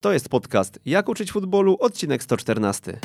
To 0.00 0.12
jest 0.12 0.28
podcast 0.28 0.78
Jak 0.86 1.08
uczyć 1.08 1.32
futbolu, 1.32 1.76
odcinek 1.80 2.22
114. 2.22 3.00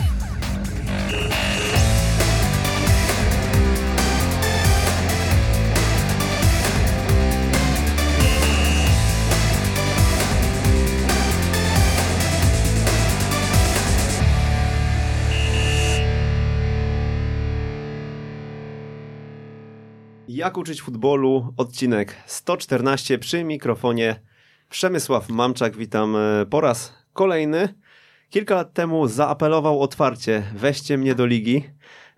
Jak 20.27 20.57
uczyć 20.57 20.81
futbolu, 20.81 21.53
odcinek 21.57 22.15
114 22.25 23.19
przy 23.19 23.43
mikrofonie 23.43 24.30
Przemysław 24.71 25.29
Mamczak. 25.29 25.77
Witam 25.77 26.15
e, 26.15 26.45
po 26.45 26.61
raz 26.61 26.93
kolejny. 27.13 27.73
Kilka 28.29 28.55
lat 28.55 28.73
temu 28.73 29.07
zaapelował 29.07 29.81
otwarcie, 29.81 30.43
weźcie 30.55 30.97
mnie 30.97 31.15
do 31.15 31.25
ligi. 31.25 31.63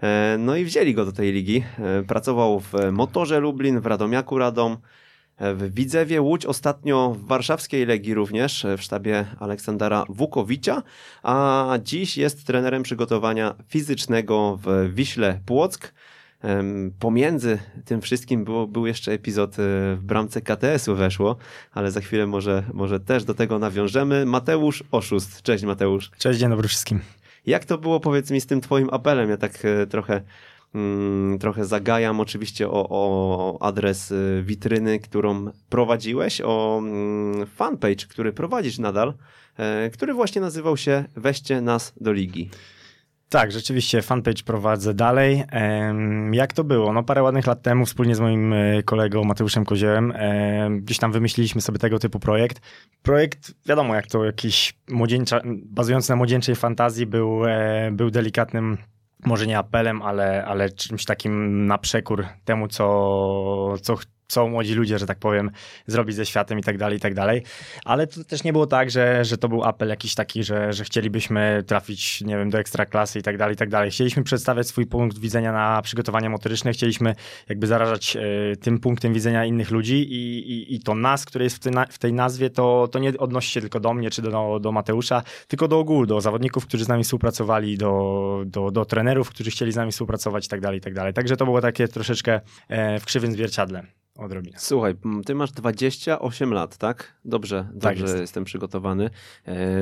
E, 0.04 0.36
No 0.40 0.56
i 0.56 0.66
wzięli 0.66 0.94
go 0.94 1.06
do 1.06 1.12
tej 1.12 1.32
ligi. 1.32 1.64
E, 1.80 2.04
Pracował 2.04 2.60
w 2.60 2.74
Motorze 2.92 3.40
Lublin, 3.40 3.80
w 3.80 3.86
Radomiaku 3.86 4.38
Radom, 4.38 4.78
w 5.40 5.74
Widzewie 5.74 6.22
Łódź, 6.22 6.46
ostatnio 6.46 7.10
w 7.10 7.28
warszawskiej 7.28 7.86
Legii 7.86 8.14
również, 8.14 8.66
w 8.78 8.82
sztabie 8.82 9.26
Aleksandra 9.40 10.04
Wukowicza, 10.10 10.84
a 11.24 11.78
dziś 11.84 12.18
jest 12.18 12.48
trenerem 12.48 12.84
przygotowania 12.84 13.56
fizycznego 13.70 14.60
w 14.64 14.94
Wiśle 14.94 15.40
Płock. 15.46 15.94
Pomiędzy 17.00 17.60
tym 17.86 18.02
wszystkim 18.02 18.44
było, 18.44 18.68
był 18.68 18.88
jeszcze 18.88 19.12
epizod 19.12 19.52
e, 19.52 19.56
w 19.96 20.00
bramce 20.02 20.42
KTS-u 20.42 20.96
weszło, 20.96 21.36
ale 21.72 21.92
za 21.92 22.02
chwilę 22.02 22.28
może, 22.28 22.64
może 22.74 23.00
też 23.00 23.24
do 23.24 23.34
tego 23.34 23.60
nawiążemy. 23.60 24.26
Mateusz 24.26 24.84
Oszust. 24.92 25.42
Cześć 25.42 25.64
Mateusz. 25.64 26.12
Cześć, 26.18 26.40
dzień 26.40 26.50
dobry 26.50 26.68
wszystkim. 26.68 27.00
Jak 27.46 27.66
to 27.66 27.78
było 27.78 28.00
powiedz 28.00 28.32
mi 28.32 28.42
z 28.42 28.46
tym 28.46 28.62
twoim 28.62 28.90
apelem? 28.92 29.30
Ja 29.30 29.38
tak 29.38 29.66
e, 29.66 29.88
trochę, 29.88 30.22
mm, 30.76 31.40
trochę 31.40 31.66
zagajam 31.66 32.20
oczywiście 32.20 32.70
o, 32.70 32.88
o 32.90 33.58
adres 33.62 34.12
e, 34.12 34.16
witryny, 34.44 35.00
którą 35.00 35.52
prowadziłeś, 35.70 36.42
o 36.42 36.80
mm, 36.80 37.46
fanpage, 37.46 38.06
który 38.10 38.34
prowadzisz 38.34 38.80
nadal, 38.80 39.14
który 39.94 40.14
właśnie 40.14 40.42
nazywał 40.42 40.78
się 40.78 41.06
Weźcie 41.16 41.62
nas 41.62 41.94
do 42.02 42.14
ligi. 42.14 42.50
Tak, 43.30 43.52
rzeczywiście 43.52 44.02
fanpage 44.02 44.44
prowadzę 44.44 44.94
dalej. 44.94 45.44
Jak 46.32 46.54
to 46.54 46.64
było? 46.64 46.94
No 46.94 47.04
parę 47.04 47.24
ładnych 47.24 47.48
lat 47.48 47.62
temu 47.62 47.86
wspólnie 47.86 48.16
z 48.16 48.20
moim 48.20 48.54
e, 48.54 48.84
kolegą 48.84 49.24
Mateuszem 49.24 49.66
Koziełem 49.66 50.14
em, 50.16 50.82
gdzieś 50.82 50.98
tam 50.98 51.12
wymyśliliśmy 51.12 51.62
sobie 51.62 51.80
tego 51.80 52.00
typu 52.00 52.20
projekt. 52.20 52.62
Projekt, 53.02 53.54
wiadomo 53.66 53.96
jak 53.96 54.08
to 54.08 54.26
jakiś 54.26 54.74
młodzieńcza, 54.90 55.42
bazujący 55.66 56.10
na 56.10 56.16
młodzieńczej 56.16 56.56
fantazji 56.56 57.06
był, 57.06 57.46
e, 57.46 57.90
był 57.92 58.12
delikatnym 58.12 58.78
może 59.26 59.48
nie 59.48 59.58
apelem, 59.58 60.02
ale, 60.02 60.46
ale 60.46 60.70
czymś 60.70 61.06
takim 61.06 61.66
na 61.66 61.78
przekór 61.78 62.26
temu, 62.46 62.68
co, 62.68 63.76
co 63.82 63.96
chcą 64.28 64.50
młodzi 64.50 64.74
ludzie, 64.74 65.00
że 65.00 65.06
tak 65.06 65.20
powiem, 65.20 65.52
zrobić 65.88 66.16
ze 66.16 66.26
światem 66.26 66.60
i 66.60 66.64
tak 66.64 66.78
dalej, 66.78 66.98
i 66.98 67.02
tak 67.02 67.14
dalej. 67.14 67.44
Ale 67.86 68.08
to 68.08 68.24
też 68.24 68.44
nie 68.44 68.54
było 68.54 68.68
tak, 68.68 68.92
że, 68.92 69.26
że 69.26 69.38
to 69.38 69.50
był 69.50 69.64
apel 69.64 69.90
jakiś 69.90 70.16
taki, 70.16 70.44
że, 70.44 70.74
że 70.74 70.84
chcielibyśmy 70.84 71.64
trafić, 71.68 72.22
nie 72.22 72.38
wiem, 72.38 72.50
do 72.50 72.60
ekstraklasy 72.60 73.20
i 73.20 73.22
tak 73.22 73.38
dalej, 73.38 73.54
i 73.54 73.58
tak 73.58 73.70
dalej. 73.70 73.92
Chcieliśmy 73.92 74.24
przedstawiać 74.24 74.68
swój 74.68 74.86
punkt 74.86 75.20
widzenia 75.20 75.52
na 75.52 75.82
przygotowanie 75.82 76.30
motoryczne, 76.30 76.72
chcieliśmy 76.74 77.16
jakby 77.50 77.68
zarażać 77.68 78.16
e, 78.16 78.56
tym 78.56 78.80
punktem 78.80 79.14
widzenia 79.14 79.46
innych 79.46 79.72
ludzi 79.72 80.14
i, 80.14 80.52
i, 80.52 80.76
i 80.76 80.80
to 80.80 80.96
nas, 80.96 81.26
które 81.26 81.44
jest 81.44 81.56
w 81.56 81.60
tej, 81.60 81.74
w 81.90 82.00
tej 82.00 82.14
nazwie, 82.14 82.50
to, 82.50 82.88
to 82.92 83.00
nie 83.00 83.18
odnosi 83.18 83.52
się 83.52 83.62
tylko 83.62 83.80
do 83.80 83.94
mnie 83.94 84.10
czy 84.10 84.22
do, 84.22 84.60
do 84.62 84.72
Mateusza, 84.72 85.24
tylko 85.48 85.68
do 85.68 85.80
ogółu, 85.80 86.06
do 86.06 86.22
zawodników, 86.22 86.66
którzy 86.66 86.86
z 86.86 86.88
nami 86.88 87.04
współpracowali, 87.04 87.78
do, 87.78 88.44
do, 88.46 88.72
do 88.72 88.86
trenerów, 88.86 89.30
którzy 89.30 89.52
chcieli 89.52 89.72
z 89.72 89.76
nami 89.76 89.92
współpracować 89.92 90.46
i 90.46 90.50
tak 90.50 90.62
dalej, 90.62 90.78
i 90.78 90.82
tak 90.82 90.94
dalej. 90.94 91.14
Także 91.14 91.38
to 91.38 91.46
było 91.46 91.62
takie 91.62 91.88
troszeczkę 91.88 92.42
e, 92.70 93.00
w 93.00 93.06
krzywym 93.06 93.32
zwierciadle. 93.32 93.84
Odrobinę. 94.16 94.58
Słuchaj, 94.60 94.96
ty 95.26 95.36
masz 95.36 95.52
28 95.52 96.54
lat, 96.54 96.78
tak? 96.78 97.14
Dobrze, 97.26 97.68
Tak 97.82 97.98
dobrze 97.98 98.04
jest. 98.14 98.22
jestem 98.22 98.44
przygotowany. 98.44 99.10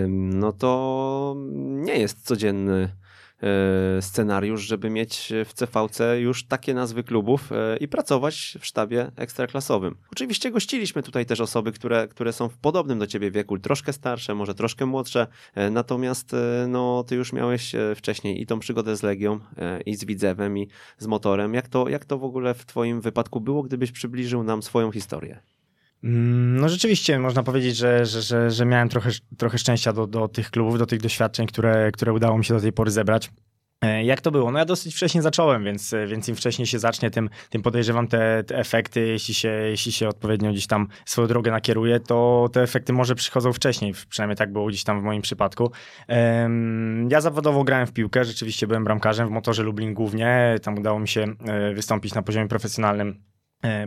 No 0.07 0.51
to 0.51 1.35
nie 1.57 1.99
jest 1.99 2.25
codzienny 2.25 2.95
scenariusz, 4.01 4.61
żeby 4.61 4.89
mieć 4.89 5.33
w 5.45 5.53
CVC 5.53 6.19
już 6.19 6.43
takie 6.43 6.73
nazwy 6.73 7.03
klubów 7.03 7.51
e, 7.51 7.77
i 7.77 7.87
pracować 7.87 8.57
w 8.59 8.65
sztabie 8.65 9.11
ekstraklasowym. 9.15 9.95
Oczywiście 10.11 10.51
gościliśmy 10.51 11.03
tutaj 11.03 11.25
też 11.25 11.41
osoby, 11.41 11.71
które, 11.71 12.07
które 12.07 12.33
są 12.33 12.49
w 12.49 12.57
podobnym 12.57 12.99
do 12.99 13.07
ciebie 13.07 13.31
wieku, 13.31 13.59
troszkę 13.59 13.93
starsze, 13.93 14.35
może 14.35 14.55
troszkę 14.55 14.85
młodsze, 14.85 15.27
e, 15.55 15.69
natomiast 15.69 16.33
e, 16.33 16.65
no, 16.67 17.03
ty 17.03 17.15
już 17.15 17.33
miałeś 17.33 17.75
e, 17.75 17.95
wcześniej 17.95 18.41
i 18.41 18.45
tą 18.45 18.59
przygodę 18.59 18.95
z 18.95 19.03
Legią, 19.03 19.39
e, 19.57 19.81
i 19.81 19.95
z 19.95 20.05
Widzewem, 20.05 20.57
i 20.57 20.67
z 20.97 21.07
Motorem. 21.07 21.53
Jak 21.53 21.67
to, 21.67 21.89
jak 21.89 22.05
to 22.05 22.17
w 22.17 22.23
ogóle 22.23 22.53
w 22.53 22.65
twoim 22.65 23.01
wypadku 23.01 23.41
było, 23.41 23.63
gdybyś 23.63 23.91
przybliżył 23.91 24.43
nam 24.43 24.61
swoją 24.61 24.91
historię? 24.91 25.39
Mm, 26.03 26.55
No 26.61 26.69
rzeczywiście, 26.69 27.19
można 27.19 27.43
powiedzieć, 27.43 27.77
że, 27.77 28.05
że, 28.05 28.21
że, 28.21 28.51
że 28.51 28.65
miałem 28.65 28.89
trochę, 28.89 29.09
trochę 29.37 29.57
szczęścia 29.57 29.93
do, 29.93 30.07
do 30.07 30.27
tych 30.27 30.51
klubów, 30.51 30.79
do 30.79 30.85
tych 30.85 31.01
doświadczeń, 31.01 31.47
które, 31.47 31.91
które 31.91 32.13
udało 32.13 32.37
mi 32.37 32.45
się 32.45 32.53
do 32.53 32.61
tej 32.61 32.73
pory 32.73 32.91
zebrać. 32.91 33.31
E, 33.81 34.03
Jak 34.03 34.21
to 34.21 34.31
było? 34.31 34.51
No 34.51 34.59
ja 34.59 34.65
dosyć 34.65 34.95
wcześnie 34.95 35.21
zacząłem, 35.21 35.63
więc, 35.63 35.95
więc 36.07 36.29
im 36.29 36.35
wcześniej 36.35 36.65
się 36.65 36.79
zacznie, 36.79 37.11
tym, 37.11 37.29
tym 37.49 37.61
podejrzewam 37.61 38.07
te, 38.07 38.43
te 38.43 38.57
efekty, 38.57 39.07
jeśli 39.07 39.33
się, 39.33 39.49
jeśli 39.49 39.91
się 39.91 40.07
odpowiednio 40.07 40.51
gdzieś 40.51 40.67
tam 40.67 40.87
swoją 41.05 41.27
drogę 41.27 41.51
nakieruje, 41.51 41.99
to 41.99 42.49
te 42.53 42.61
efekty 42.61 42.93
może 42.93 43.15
przychodzą 43.15 43.53
wcześniej, 43.53 43.93
przynajmniej 44.09 44.37
tak 44.37 44.51
było 44.51 44.67
gdzieś 44.67 44.83
tam 44.83 45.01
w 45.01 45.03
moim 45.03 45.21
przypadku. 45.21 45.71
Ja 47.09 47.21
zawodowo 47.21 47.63
grałem 47.63 47.87
w 47.87 47.93
piłkę, 47.93 48.25
rzeczywiście 48.25 48.67
byłem 48.67 48.83
bramkarzem 48.83 49.27
w 49.27 49.31
Motorze 49.31 49.63
Lublin 49.63 49.93
głównie, 49.93 50.55
tam 50.63 50.77
udało 50.77 50.99
mi 50.99 51.07
się 51.07 51.21
e, 51.47 51.73
wystąpić 51.73 52.13
na 52.13 52.21
poziomie 52.21 52.47
profesjonalnym 52.47 53.23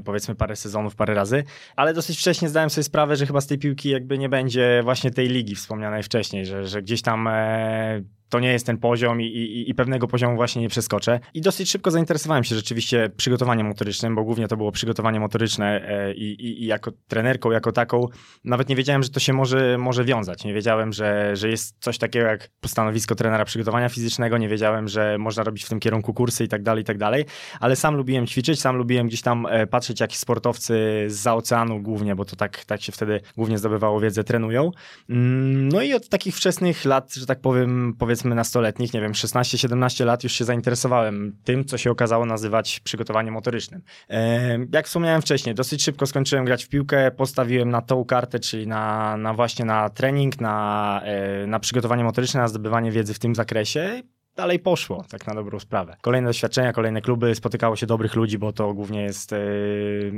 powiedzmy 0.05 0.35
parę 0.35 0.57
sezonów, 0.57 0.97
parę 0.97 1.15
razy, 1.15 1.45
ale 1.77 1.95
dosyć 1.95 2.19
wcześnie 2.19 2.49
zdałem 2.49 2.71
sobie 2.71 2.85
sprawę, 2.85 3.17
że 3.17 3.27
chyba 3.27 3.41
z 3.41 3.47
tej 3.47 3.59
piłki 3.59 3.89
jakby 3.89 4.19
nie 4.19 4.29
będzie 4.29 4.81
właśnie 4.85 5.11
tej 5.11 5.29
ligi 5.29 5.55
wspomnianej 5.55 6.03
wcześniej, 6.03 6.47
że, 6.47 6.67
że 6.67 6.83
gdzieś 6.83 7.03
tam 7.03 7.29
e, 7.29 8.03
to 8.35 8.41
nie 8.41 8.53
jest 8.53 8.67
ten 8.67 8.79
poziom 8.79 9.21
i, 9.21 9.25
i, 9.25 9.71
i 9.71 9.75
pewnego 9.75 10.09
poziomu 10.09 10.37
właśnie 10.37 10.63
nie 10.63 10.69
przeskoczę. 10.69 11.21
I 11.35 11.41
dosyć 11.41 11.71
szybko 11.71 11.91
zainteresowałem 11.91 12.45
się 12.45 12.55
rzeczywiście 12.55 13.11
przygotowaniem 13.17 13.67
motorycznym, 13.67 14.15
bo 14.15 14.25
głównie 14.25 14.49
to 14.49 14.57
było 14.57 14.73
przygotowanie 14.73 15.21
motoryczne 15.21 15.89
e, 15.89 16.15
i, 16.15 16.63
i, 16.63 16.67
jako 16.67 16.93
trenerką, 17.09 17.51
jako 17.51 17.73
taką, 17.73 18.07
nawet 18.45 18.69
nie 18.69 18.77
wiedziałem, 18.77 19.03
że 19.03 19.09
to 19.09 19.21
się 19.21 19.33
może, 19.33 19.79
może 19.79 20.05
wiązać. 20.05 20.45
Nie 20.45 20.55
wiedziałem, 20.55 20.93
że, 20.93 21.37
że 21.37 21.49
jest 21.49 21.77
coś 21.81 21.99
takiego 21.99 22.27
jak 22.27 22.51
stanowisko 22.67 23.15
trenera 23.15 23.45
przygotowania 23.45 23.89
fizycznego, 23.89 24.39
nie 24.39 24.49
wiedziałem, 24.49 24.89
że 24.89 25.19
można 25.19 25.45
robić 25.45 25.65
w 25.65 25.69
tym 25.69 25.81
kierunku 25.81 26.15
kursy 26.15 26.45
i 26.45 26.49
tak 26.49 26.63
dalej, 26.63 26.83
i 26.83 26.85
tak 26.85 26.99
dalej, 26.99 27.25
ale 27.61 27.77
sam 27.77 27.97
lubiłem 27.97 28.27
ćwiczyć, 28.27 28.61
sam 28.61 28.77
lubiłem 28.77 29.07
gdzieś 29.07 29.23
tam 29.23 29.47
e, 29.47 29.67
patrzeć, 29.67 30.01
jak 30.01 30.13
sportowcy 30.13 31.05
z 31.09 31.27
oceanu 31.27 31.83
głównie, 31.83 32.15
bo 32.15 32.25
to 32.25 32.37
tak, 32.37 32.65
tak 32.65 32.83
się 32.83 32.93
wtedy 32.93 33.21
głównie 33.37 33.59
zdobywało 33.59 34.01
wiedzę, 34.01 34.25
trenują. 34.25 34.71
Mm, 35.11 35.69
No 35.69 35.83
i 35.83 35.95
od 35.95 36.09
takich 36.09 36.37
wczesnych 36.37 36.85
lat, 36.85 37.15
że 37.15 37.27
tak 37.27 37.41
powiem, 37.41 37.95
powiedzmy 37.99 38.24
nastoletnich, 38.25 38.95
nie 38.95 39.01
wiem, 39.01 39.13
16-17 39.13 40.05
lat 40.05 40.25
już 40.25 40.33
się 40.33 40.45
zainteresowałem 40.45 41.37
tym, 41.45 41.65
co 41.65 41.79
się 41.79 41.91
okazało 41.91 42.27
nazywać 42.27 42.81
przygotowaniem 42.81 43.35
motorycznym. 43.35 43.83
Jak 44.73 44.87
wspomniałem 44.87 45.23
wcześniej, 45.23 45.55
dosyć 45.55 45.83
szybko 45.83 46.07
skończyłem 46.07 46.45
grać 46.45 46.65
w 46.65 46.69
piłkę, 46.69 47.11
postawiłem 47.11 47.71
na 47.71 47.83
tą 47.83 48.05
kartę, 48.05 48.39
czyli 48.39 48.67
na, 48.67 49.17
na 49.17 49.35
właśnie 49.35 49.65
na 49.65 49.91
trening, 49.91 50.41
na, 50.41 51.01
e, 51.05 51.47
na 51.47 51.61
przygotowanie 51.61 52.05
motoryczne, 52.05 52.41
na 52.41 52.49
zdobywanie 52.49 52.91
wiedzy 52.91 53.15
w 53.15 53.19
tym 53.19 53.35
zakresie 53.35 54.03
dalej 54.37 54.59
poszło, 54.59 55.05
tak 55.11 55.27
na 55.27 55.35
dobrą 55.35 55.61
sprawę. 55.61 55.97
Kolejne 56.03 56.29
doświadczenia, 56.29 56.73
kolejne 56.73 57.01
kluby, 57.01 57.35
spotykało 57.35 57.77
się 57.77 57.87
dobrych 57.87 58.15
ludzi, 58.15 58.39
bo 58.39 58.53
to 58.53 58.75
głównie 58.75 59.03
jest 59.03 59.33
e, 59.33 59.39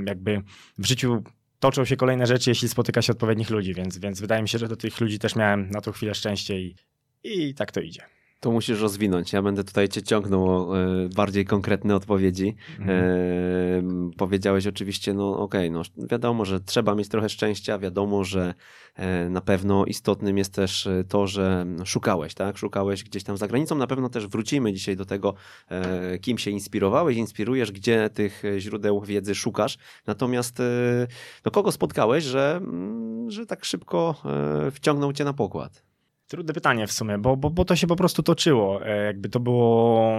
jakby 0.07 0.43
w 0.79 0.87
życiu 0.87 1.23
toczą 1.59 1.85
się 1.85 1.97
kolejne 1.97 2.27
rzeczy, 2.27 2.51
jeśli 2.51 2.69
spotyka 2.69 3.03
się 3.03 3.13
odpowiednich 3.13 3.51
ludzi, 3.51 3.75
więc, 3.75 3.99
więc 3.99 4.21
wydaje 4.21 4.43
mi 4.43 4.49
się, 4.49 4.59
że 4.59 4.69
do 4.69 4.77
tych 4.77 5.01
ludzi 5.01 5.19
też 5.19 5.37
miałem 5.37 5.71
na 5.71 5.81
tą 5.81 5.93
chwilę 5.93 6.15
szczęście 6.15 6.61
i, 6.61 6.77
i 7.27 7.55
tak 7.55 7.73
to 7.73 7.81
idzie. 7.81 8.03
To 8.41 8.51
musisz 8.51 8.81
rozwinąć. 8.81 9.33
Ja 9.33 9.43
będę 9.43 9.65
tutaj 9.65 9.89
cię 9.89 10.03
ciągnął 10.03 10.47
o 10.51 10.79
e, 10.79 11.09
bardziej 11.09 11.45
konkretne 11.45 11.95
odpowiedzi. 11.95 12.55
Mhm. 12.79 13.01
E, 13.01 14.17
powiedziałeś 14.17 14.67
oczywiście, 14.67 15.15
no 15.15 15.39
okej, 15.39 15.71
no 15.71 15.83
wiadomo, 15.97 16.45
że 16.45 16.61
trzeba 16.61 16.95
mieć 16.95 17.09
trochę 17.09 17.29
szczęścia, 17.29 17.79
wiadomo, 17.79 18.25
że 18.25 18.55
e, 18.95 19.29
na 19.29 19.41
pewno 19.41 19.85
istotnym 19.85 20.39
jest 20.39 20.55
też 20.55 20.89
to, 21.09 21.27
że 21.27 21.67
szukałeś, 21.85 22.35
tak? 22.35 22.59
Szukałeś 22.59 23.05
gdzieś 23.05 23.25
tam 23.25 23.37
za 23.37 23.49
granicą. 23.49 23.75
Na 23.75 23.87
pewno 23.87 24.09
też 24.09 24.27
wrócimy 24.27 24.73
dzisiaj 24.73 24.97
do 24.97 25.05
tego, 25.05 25.35
kim 26.21 26.39
się 26.39 26.51
inspirowałeś, 26.51 27.17
inspirujesz, 27.17 27.73
gdzie 27.73 28.11
tych 28.11 28.43
źródeł 28.59 29.01
wiedzy 29.01 29.35
szukasz. 29.35 29.79
Natomiast 30.07 30.63
no 31.45 31.51
kogo 31.51 31.73
spotkałeś, 31.73 32.25
że, 32.25 32.61
że 33.29 33.47
tak 33.47 33.65
szybko 33.65 34.15
wciągnął 34.73 35.13
cię 35.13 35.25
na 35.25 35.33
pokład? 35.33 35.87
Trudne 36.29 36.55
pytanie 36.55 36.87
w 36.87 36.93
sumie, 36.93 37.19
bo, 37.19 37.37
bo, 37.37 37.51
bo 37.51 37.65
to 37.65 37.77
się 37.77 37.87
po 37.87 37.97
prostu 37.97 38.23
toczyło. 38.23 38.87
E, 38.87 39.05
Jakby 39.05 39.29
to 39.29 39.41
było 39.41 40.13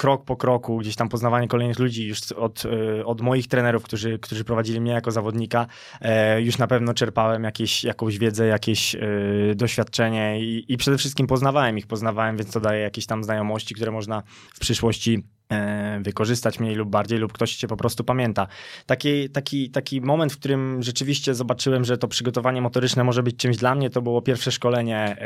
krok 0.00 0.24
po 0.24 0.36
kroku, 0.36 0.78
gdzieś 0.78 0.96
tam 0.96 1.08
poznawanie 1.08 1.48
kolejnych 1.48 1.78
ludzi 1.78 2.06
już 2.06 2.32
od, 2.32 2.62
e, 2.98 3.04
od 3.04 3.20
moich 3.20 3.48
trenerów, 3.48 3.82
którzy, 3.82 4.18
którzy 4.18 4.44
prowadzili 4.44 4.80
mnie 4.80 4.92
jako 4.92 5.10
zawodnika, 5.10 5.66
e, 6.00 6.42
już 6.42 6.58
na 6.58 6.66
pewno 6.66 6.94
czerpałem 6.94 7.44
jakieś, 7.44 7.84
jakąś 7.84 8.18
wiedzę, 8.18 8.46
jakieś 8.46 8.94
e, 8.94 9.00
doświadczenie 9.54 10.40
i, 10.40 10.72
i 10.72 10.76
przede 10.76 10.98
wszystkim 10.98 11.26
poznawałem 11.26 11.78
ich, 11.78 11.86
poznawałem, 11.86 12.36
więc 12.36 12.52
to 12.52 12.60
daje 12.60 12.82
jakieś 12.82 13.06
tam 13.06 13.24
znajomości, 13.24 13.74
które 13.74 13.92
można 13.92 14.22
w 14.54 14.58
przyszłości 14.60 15.24
wykorzystać 16.00 16.60
mniej 16.60 16.74
lub 16.74 16.90
bardziej, 16.90 17.18
lub 17.18 17.32
ktoś 17.32 17.56
cię 17.56 17.68
po 17.68 17.76
prostu 17.76 18.04
pamięta. 18.04 18.46
Taki, 18.86 19.30
taki, 19.30 19.70
taki 19.70 20.00
moment, 20.00 20.32
w 20.32 20.38
którym 20.38 20.82
rzeczywiście 20.82 21.34
zobaczyłem, 21.34 21.84
że 21.84 21.98
to 21.98 22.08
przygotowanie 22.08 22.62
motoryczne 22.62 23.04
może 23.04 23.22
być 23.22 23.36
czymś 23.36 23.56
dla 23.56 23.74
mnie, 23.74 23.90
to 23.90 24.02
było 24.02 24.22
pierwsze 24.22 24.52
szkolenie 24.52 25.16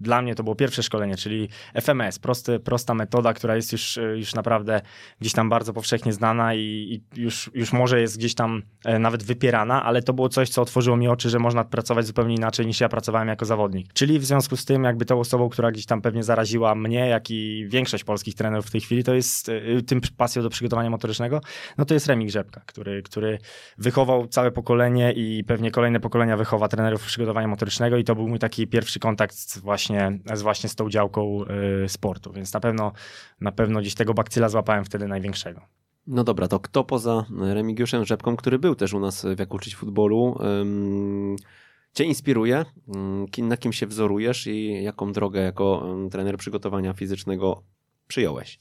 dla 0.00 0.22
mnie 0.22 0.34
to 0.34 0.42
było 0.42 0.56
pierwsze 0.56 0.82
szkolenie, 0.82 1.16
czyli 1.16 1.48
FMS, 1.74 2.18
prosty, 2.18 2.60
prosta 2.60 2.94
metoda, 2.94 3.32
która 3.32 3.56
jest 3.56 3.72
już, 3.72 3.98
już 4.16 4.34
naprawdę 4.34 4.80
gdzieś 5.20 5.32
tam 5.32 5.48
bardzo 5.48 5.72
powszechnie 5.72 6.12
znana 6.12 6.54
i, 6.54 6.60
i, 6.60 7.20
już, 7.20 7.50
już 7.54 7.72
może 7.72 8.00
jest 8.00 8.18
gdzieś 8.18 8.34
tam 8.34 8.62
e, 8.84 8.98
nawet 8.98 9.22
wypierana, 9.22 9.84
ale 9.84 10.02
to 10.02 10.12
było 10.12 10.28
coś, 10.28 10.48
co 10.48 10.62
otworzyło 10.62 10.96
mi 10.96 11.08
oczy, 11.08 11.30
że 11.30 11.38
można 11.38 11.64
pracować 11.64 12.06
zupełnie 12.06 12.34
inaczej 12.34 12.66
niż 12.66 12.80
ja 12.80 12.88
pracowałem 12.88 13.28
jako 13.28 13.44
zawodnik. 13.44 13.92
Czyli 13.92 14.18
w 14.18 14.24
związku 14.24 14.56
z 14.56 14.64
tym, 14.64 14.84
jakby 14.84 15.04
tą 15.04 15.20
osobą, 15.20 15.48
która 15.48 15.72
gdzieś 15.72 15.86
tam 15.86 16.02
pewnie 16.02 16.22
zaraziła 16.22 16.74
mnie, 16.74 17.08
jak 17.08 17.30
i 17.30 17.66
większość 17.68 18.04
polskich 18.04 18.34
trenerów 18.34 18.66
w 18.66 18.70
tej 18.70 18.80
chwili, 18.80 19.04
to 19.04 19.14
jest 19.14 19.48
e, 19.48 19.82
tym 19.82 20.00
pasją 20.16 20.42
do 20.42 20.50
przygotowania 20.50 20.90
motorycznego, 20.90 21.40
no 21.78 21.84
to 21.84 21.94
jest 21.94 22.06
Remik 22.06 22.30
Rzepka, 22.30 22.62
który, 22.66 23.02
który 23.02 23.38
wychował 23.78 24.26
całe 24.26 24.50
pokolenie 24.50 25.12
i 25.12 25.44
pewnie 25.44 25.70
kolejne 25.70 26.00
pokolenia 26.00 26.36
wychowa 26.36 26.68
trenerów 26.68 27.06
przygotowania 27.06 27.48
motorycznego 27.48 27.96
i 27.96 28.04
to 28.04 28.14
był 28.14 28.28
mój 28.28 28.38
taki 28.38 28.66
pierwszy 28.66 28.98
kontakt 28.98 29.58
właśnie 29.60 29.83
właśnie, 29.88 30.18
z 30.36 30.42
właśnie 30.42 30.68
z 30.68 30.74
tą 30.74 30.90
działką 30.90 31.44
y, 31.84 31.88
sportu, 31.88 32.32
więc 32.32 32.52
na 32.52 32.60
pewno, 32.60 32.92
na 33.40 33.52
pewno 33.52 33.80
gdzieś 33.80 33.94
tego 33.94 34.14
bakcyla 34.14 34.48
złapałem 34.48 34.84
wtedy 34.84 35.08
największego. 35.08 35.60
No 36.06 36.24
dobra, 36.24 36.48
to 36.48 36.60
kto 36.60 36.84
poza 36.84 37.26
Remigiuszem 37.40 38.04
Rzepką, 38.04 38.36
który 38.36 38.58
był 38.58 38.74
też 38.74 38.92
u 38.92 39.00
nas 39.00 39.26
w 39.36 39.38
Jak 39.38 39.54
uczyć 39.54 39.76
futbolu, 39.76 40.38
cię 41.94 42.04
inspiruje? 42.04 42.64
Na 43.38 43.56
kim 43.56 43.72
się 43.72 43.86
wzorujesz 43.86 44.46
i 44.46 44.82
jaką 44.82 45.12
drogę 45.12 45.40
jako 45.40 45.96
trener 46.10 46.36
przygotowania 46.36 46.92
fizycznego 46.92 47.62
przyjąłeś? 48.08 48.60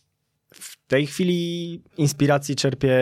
W 0.54 0.88
tej 0.88 1.08
chwili 1.08 1.82
inspiracji 1.98 2.56
czerpię, 2.56 2.98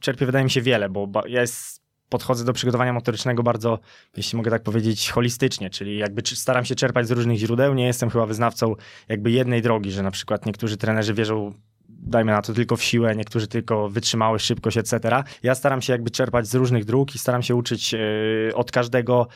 czerpię 0.00 0.26
wydaje 0.26 0.44
mi 0.44 0.50
się 0.50 0.62
wiele, 0.62 0.88
bo 0.88 1.08
ja 1.28 1.40
jest 1.40 1.79
podchodzę 2.10 2.44
do 2.44 2.52
przygotowania 2.52 2.92
motorycznego 2.92 3.42
bardzo, 3.42 3.78
jeśli 4.16 4.36
mogę 4.36 4.50
tak 4.50 4.62
powiedzieć, 4.62 5.10
holistycznie, 5.10 5.70
czyli 5.70 5.98
jakby 5.98 6.22
staram 6.34 6.64
się 6.64 6.74
czerpać 6.74 7.08
z 7.08 7.10
różnych 7.10 7.38
źródeł. 7.38 7.74
Nie 7.74 7.86
jestem 7.86 8.10
chyba 8.10 8.26
wyznawcą 8.26 8.74
jakby 9.08 9.30
jednej 9.30 9.62
drogi, 9.62 9.92
że 9.92 10.02
na 10.02 10.10
przykład 10.10 10.46
niektórzy 10.46 10.76
trenerzy 10.76 11.14
wierzą 11.14 11.54
dajmy 11.88 12.32
na 12.32 12.42
to 12.42 12.52
tylko 12.52 12.76
w 12.76 12.82
siłę, 12.82 13.16
niektórzy 13.16 13.48
tylko 13.48 13.88
wytrzymałość, 13.88 14.46
szybkość, 14.46 14.76
etc. 14.76 15.22
Ja 15.42 15.54
staram 15.54 15.82
się 15.82 15.92
jakby 15.92 16.10
czerpać 16.10 16.48
z 16.48 16.54
różnych 16.54 16.84
dróg 16.84 17.14
i 17.14 17.18
staram 17.18 17.42
się 17.42 17.54
uczyć 17.54 17.92
yy, 17.92 18.50
od 18.54 18.72
każdego 18.72 19.26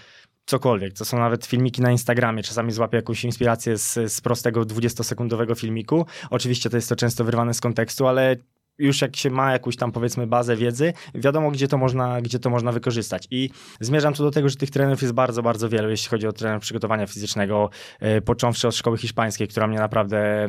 cokolwiek. 0.47 0.93
To 0.93 1.05
są 1.05 1.19
nawet 1.19 1.47
filmiki 1.47 1.83
na 1.83 1.91
Instagramie. 1.91 2.43
Czasami 2.43 2.73
złapię 2.73 2.97
jakąś 2.97 3.25
inspirację 3.25 3.79
z, 3.79 4.13
z 4.13 4.21
prostego 4.21 4.63
20-sekundowego 4.63 5.59
filmiku. 5.59 6.07
Oczywiście 6.31 6.71
to 6.71 6.77
jest 6.77 6.89
to 6.89 6.97
często 6.97 7.25
wyrwane 7.25 7.55
z 7.55 7.61
kontekstu, 7.61 8.07
ale 8.07 8.37
już 8.79 9.03
jak 9.03 9.17
się 9.17 9.31
ma 9.31 9.53
jakąś 9.53 9.77
tam 9.77 9.93
powiedzmy 9.93 10.27
bazę 10.27 10.57
wiedzy, 10.57 10.93
wiadomo 11.15 11.51
gdzie 11.51 11.69
to 11.69 11.79
można, 11.79 12.21
gdzie 12.21 12.39
to 12.39 12.51
można 12.51 12.73
wykorzystać. 12.73 13.27
I 13.31 13.51
zmierzam 13.81 14.15
tu 14.15 14.23
do 14.23 14.31
tego, 14.31 14.49
że 14.49 14.57
tych 14.57 14.71
trenerów 14.71 15.03
jest 15.03 15.15
bardzo, 15.15 15.43
bardzo 15.43 15.69
wielu, 15.69 15.91
jeśli 15.91 16.11
chodzi 16.11 16.27
o 16.27 16.33
trener 16.33 16.61
przygotowania 16.61 17.07
fizycznego, 17.07 17.71
e, 18.01 18.21
począwszy 18.21 18.69
od 18.69 18.77
szkoły 18.77 18.99
hiszpańskiej, 18.99 19.49
która 19.49 19.67
mnie 19.67 19.79
naprawdę 19.79 20.49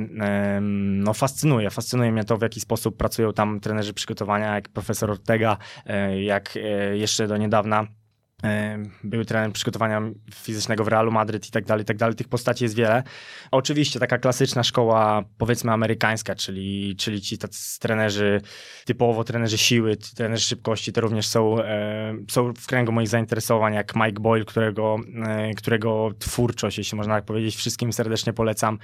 no, 0.62 1.14
fascynuje. 1.14 1.70
Fascynuje 1.70 2.12
mnie 2.12 2.24
to, 2.24 2.38
w 2.38 2.42
jaki 2.42 2.60
sposób 2.60 2.98
pracują 2.98 3.34
tam 3.34 3.60
trenerzy 3.60 3.94
przygotowania, 3.94 4.56
jak 4.56 4.70
profesor 4.70 5.12
Ortega, 5.12 5.58
e, 5.86 6.22
jak 6.24 6.58
e, 6.58 6.98
jeszcze 6.98 7.28
do 7.28 7.38
niedawna 7.38 7.88
były 9.04 9.26
trenerem 9.26 9.52
przygotowania 9.52 10.02
fizycznego 10.34 10.84
w 10.84 10.88
Realu 10.88 11.12
Madryt 11.12 11.48
i 11.48 11.52
tak 11.52 11.66
dalej, 11.66 11.84
i 11.84 11.86
tak 11.86 11.98
dalej. 11.98 12.16
Tych 12.16 12.28
postaci 12.28 12.64
jest 12.64 12.76
wiele. 12.76 13.04
Oczywiście 13.52 14.00
taka 14.00 14.18
klasyczna 14.18 14.64
szkoła, 14.64 15.24
powiedzmy 15.38 15.72
amerykańska, 15.72 16.36
czyli, 16.36 16.96
czyli 16.96 17.22
ci 17.22 17.38
tacy 17.38 17.80
trenerzy, 17.80 18.42
typowo 18.86 19.24
trenerzy 19.24 19.58
siły, 19.58 19.98
trenerzy 19.98 20.44
szybkości, 20.44 20.94
to 20.94 21.02
również 21.02 21.28
są, 21.28 21.56
są 22.30 22.54
w 22.54 22.68
kręgu 22.68 22.92
moich 22.92 23.08
zainteresowań, 23.08 23.74
jak 23.74 23.96
Mike 23.96 24.22
Boyle, 24.22 24.46
którego, 24.46 24.98
e, 25.26 25.54
którego 25.54 26.10
twórczość, 26.20 26.78
jeśli 26.78 26.98
można 26.98 27.16
tak 27.16 27.26
powiedzieć, 27.26 27.56
wszystkim 27.56 27.94
serdecznie 27.94 28.34
polecam. 28.34 28.80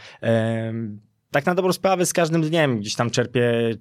Tak 1.32 1.46
na 1.46 1.56
dobrą 1.56 1.74
sprawę 1.74 2.06
z 2.06 2.14
każdym 2.14 2.42
dniem 2.42 2.80
gdzieś 2.80 2.96
tam 2.96 3.10
czerpię 3.10 3.74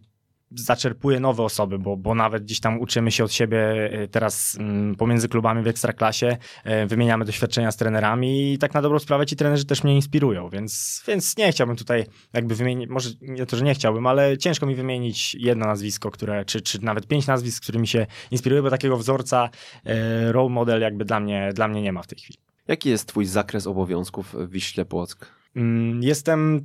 zaczerpuje 0.51 1.21
nowe 1.21 1.43
osoby, 1.43 1.79
bo, 1.79 1.97
bo 1.97 2.15
nawet 2.15 2.45
gdzieś 2.45 2.61
tam 2.61 2.81
uczymy 2.81 3.11
się 3.11 3.25
od 3.25 3.33
siebie 3.33 3.91
e, 3.93 4.09
teraz 4.09 4.57
mm, 4.61 4.95
pomiędzy 4.95 5.29
klubami 5.29 5.63
w 5.63 5.67
ekstraklasie, 5.67 6.37
e, 6.65 6.87
wymieniamy 6.87 7.25
doświadczenia 7.25 7.73
z 7.73 7.77
trenerami 7.77 8.53
i 8.53 8.59
tak 8.59 8.75
na 8.75 8.83
dobrą 8.83 8.99
sprawę 8.99 9.27
ci 9.27 9.37
trenerzy 9.37 9.65
też 9.65 9.85
mnie 9.85 9.95
inspirują, 9.95 10.49
więc, 10.49 11.03
więc 11.09 11.37
nie 11.37 11.53
chciałbym 11.53 11.77
tutaj 11.77 12.07
jakby 12.33 12.55
wymienić, 12.55 12.91
może 12.91 13.11
nie 13.21 13.47
to, 13.47 13.57
że 13.57 13.65
nie 13.65 13.75
chciałbym, 13.75 14.07
ale 14.07 14.39
ciężko 14.39 14.67
mi 14.67 14.75
wymienić 14.75 15.35
jedno 15.35 15.67
nazwisko, 15.67 16.11
które, 16.11 16.45
czy, 16.45 16.61
czy 16.61 16.85
nawet 16.85 17.07
pięć 17.07 17.27
nazwisk, 17.27 17.63
którymi 17.63 17.87
się 17.87 18.07
inspiruję, 18.31 18.63
bo 18.63 18.71
takiego 18.71 18.97
wzorca, 18.97 19.51
e, 19.85 20.33
role 20.33 20.51
model 20.51 20.81
jakby 20.81 21.05
dla 21.05 21.21
mnie, 21.21 21.51
dla 21.55 21.69
mnie 21.69 21.83
nie 21.83 21.93
ma 21.93 22.03
w 22.03 22.07
tej 22.07 22.19
chwili. 22.19 22.39
Jaki 22.69 22.89
jest 22.91 23.07
twój 23.07 23.27
zakres 23.27 23.67
obowiązków 23.67 24.35
w 24.35 24.51
Wiśle 24.51 24.85
Płock? 24.85 25.27
Mm, 25.57 26.03
jestem 26.03 26.65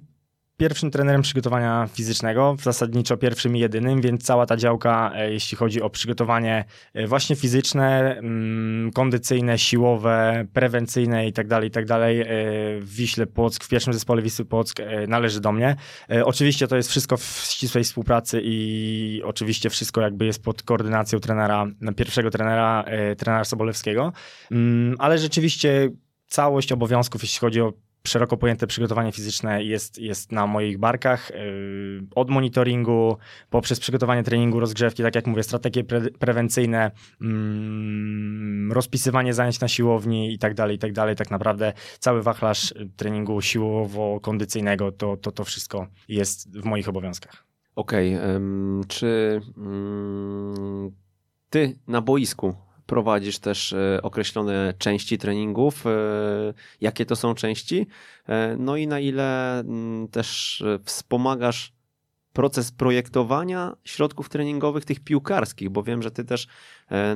pierwszym 0.57 0.91
trenerem 0.91 1.21
przygotowania 1.21 1.87
fizycznego, 1.93 2.55
zasadniczo 2.61 3.17
pierwszym 3.17 3.55
i 3.57 3.59
jedynym, 3.59 4.01
więc 4.01 4.23
cała 4.23 4.45
ta 4.45 4.57
działka, 4.57 5.11
e, 5.15 5.31
jeśli 5.31 5.57
chodzi 5.57 5.81
o 5.81 5.89
przygotowanie 5.89 6.65
e, 6.93 7.07
właśnie 7.07 7.35
fizyczne, 7.35 8.17
mm, 8.17 8.91
kondycyjne, 8.91 9.57
siłowe, 9.59 10.45
prewencyjne 10.53 11.27
tak 11.33 11.47
dalej, 11.47 11.71
tak 11.71 11.85
e, 12.21 12.25
w 12.79 12.95
Wiśle 12.95 13.27
Płock, 13.27 13.63
w 13.63 13.69
pierwszym 13.69 13.93
zespole 13.93 14.21
Wisły 14.21 14.45
Płock 14.45 14.81
należy 15.07 15.41
do 15.41 15.51
mnie. 15.51 15.75
Oczywiście 16.23 16.67
to 16.67 16.75
jest 16.75 16.89
wszystko 16.89 17.17
w 17.17 17.23
ścisłej 17.23 17.83
współpracy 17.83 18.41
i 18.43 19.21
oczywiście 19.25 19.69
wszystko 19.69 20.01
jakby 20.01 20.25
jest 20.25 20.43
pod 20.43 20.63
koordynacją 20.63 21.19
trenera, 21.19 21.67
pierwszego 21.95 22.31
trenera, 22.31 22.85
trenera 23.17 23.43
Sobolewskiego, 23.43 24.13
mm, 24.51 24.95
ale 24.99 25.17
rzeczywiście 25.17 25.89
całość 26.27 26.71
obowiązków, 26.71 27.21
jeśli 27.21 27.39
chodzi 27.39 27.61
o 27.61 27.73
szeroko 28.07 28.37
pojęte 28.37 28.67
przygotowanie 28.67 29.11
fizyczne 29.11 29.63
jest, 29.63 29.97
jest 29.97 30.31
na 30.31 30.47
moich 30.47 30.77
barkach. 30.77 31.29
Yy, 31.29 32.07
od 32.15 32.29
monitoringu, 32.29 33.17
poprzez 33.49 33.79
przygotowanie 33.79 34.23
treningu, 34.23 34.59
rozgrzewki, 34.59 35.03
tak 35.03 35.15
jak 35.15 35.27
mówię, 35.27 35.43
strategie 35.43 35.83
pre 35.83 36.01
prewencyjne, 36.01 36.91
mm, 37.21 38.71
rozpisywanie 38.71 39.33
zajęć 39.33 39.59
na 39.59 39.67
siłowni 39.67 40.33
i 40.33 40.39
tak 40.39 40.53
dalej, 40.53 40.75
i 40.75 40.79
tak 40.79 40.93
dalej. 40.93 41.15
Tak 41.15 41.31
naprawdę 41.31 41.73
cały 41.99 42.23
wachlarz 42.23 42.73
treningu 42.95 43.41
siłowo-kondycyjnego, 43.41 44.91
to, 44.91 45.17
to, 45.17 45.31
to 45.31 45.43
wszystko 45.43 45.87
jest 46.07 46.59
w 46.59 46.65
moich 46.65 46.89
obowiązkach. 46.89 47.45
Okej, 47.75 48.15
okay, 48.15 48.41
czy 48.87 49.41
mm, 49.57 50.91
ty 51.49 51.79
na 51.87 52.01
boisku 52.01 52.64
prowadzisz 52.85 53.39
też 53.39 53.73
e, 53.73 53.99
określone 54.01 54.73
części 54.77 55.17
treningów, 55.17 55.85
e, 55.87 55.89
jakie 56.81 57.05
to 57.05 57.15
są 57.15 57.35
części, 57.35 57.87
e, 58.27 58.55
no 58.59 58.75
i 58.75 58.87
na 58.87 58.99
ile 58.99 59.59
mm, 59.59 60.07
też 60.07 60.63
wspomagasz 60.83 61.73
proces 62.33 62.71
projektowania 62.71 63.75
środków 63.83 64.29
treningowych 64.29 64.85
tych 64.85 64.99
piłkarskich, 64.99 65.69
bo 65.69 65.83
wiem, 65.83 66.01
że 66.01 66.11
ty 66.11 66.23
też 66.25 66.47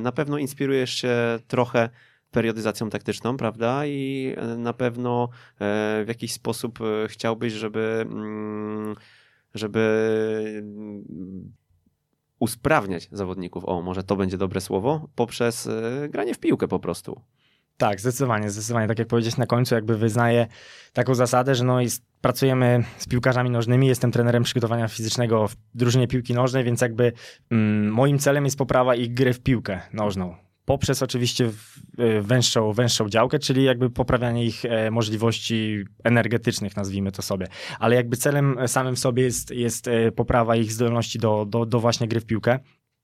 na 0.00 0.12
pewno 0.12 0.38
inspirujesz 0.38 0.94
się 0.94 1.38
trochę 1.46 1.90
periodyzacją 2.30 2.90
taktyczną, 2.90 3.36
prawda? 3.36 3.86
I 3.86 4.34
na 4.56 4.72
pewno 4.72 5.28
w 6.04 6.04
jakiś 6.08 6.32
sposób 6.32 6.78
chciałbyś, 7.08 7.52
żeby 7.52 8.06
mm, 8.10 8.94
żeby 9.54 10.62
usprawniać 12.40 13.08
zawodników, 13.12 13.64
o 13.64 13.82
może 13.82 14.02
to 14.02 14.16
będzie 14.16 14.38
dobre 14.38 14.60
słowo, 14.60 15.08
poprzez 15.14 15.66
y, 15.66 16.08
granie 16.10 16.34
w 16.34 16.38
piłkę 16.38 16.68
po 16.68 16.78
prostu. 16.78 17.20
Tak, 17.76 18.00
zdecydowanie, 18.00 18.50
zdecydowanie. 18.50 18.88
Tak 18.88 18.98
jak 18.98 19.08
powiedziałeś 19.08 19.36
na 19.36 19.46
końcu, 19.46 19.74
jakby 19.74 19.96
wyznaję 19.96 20.46
taką 20.92 21.14
zasadę, 21.14 21.54
że 21.54 21.64
no 21.64 21.80
jest, 21.80 22.04
pracujemy 22.20 22.84
z 22.98 23.06
piłkarzami 23.06 23.50
nożnymi, 23.50 23.86
jestem 23.86 24.12
trenerem 24.12 24.42
przygotowania 24.42 24.88
fizycznego 24.88 25.48
w 25.48 25.56
drużynie 25.74 26.08
piłki 26.08 26.34
nożnej, 26.34 26.64
więc 26.64 26.80
jakby 26.80 27.12
mm, 27.50 27.92
moim 27.92 28.18
celem 28.18 28.44
jest 28.44 28.58
poprawa 28.58 28.94
ich 28.94 29.14
gry 29.14 29.32
w 29.32 29.40
piłkę 29.40 29.80
nożną 29.92 30.34
poprzez 30.64 31.02
oczywiście 31.02 31.50
e, 31.98 32.20
węższą, 32.22 32.72
węższą 32.72 33.08
działkę, 33.08 33.38
czyli 33.38 33.64
jakby 33.64 33.90
poprawianie 33.90 34.44
ich 34.44 34.64
e, 34.64 34.90
możliwości 34.90 35.84
energetycznych, 36.04 36.76
nazwijmy 36.76 37.12
to 37.12 37.22
sobie. 37.22 37.46
Ale 37.78 37.96
jakby 37.96 38.16
celem 38.16 38.56
samym 38.66 38.96
w 38.96 38.98
sobie 38.98 39.22
jest, 39.22 39.50
jest 39.50 39.88
e, 39.88 40.12
poprawa 40.12 40.56
ich 40.56 40.72
zdolności 40.72 41.18
do, 41.18 41.46
do, 41.48 41.66
do 41.66 41.80
właśnie 41.80 42.08
gry 42.08 42.20
w 42.20 42.26
piłkę. 42.26 42.58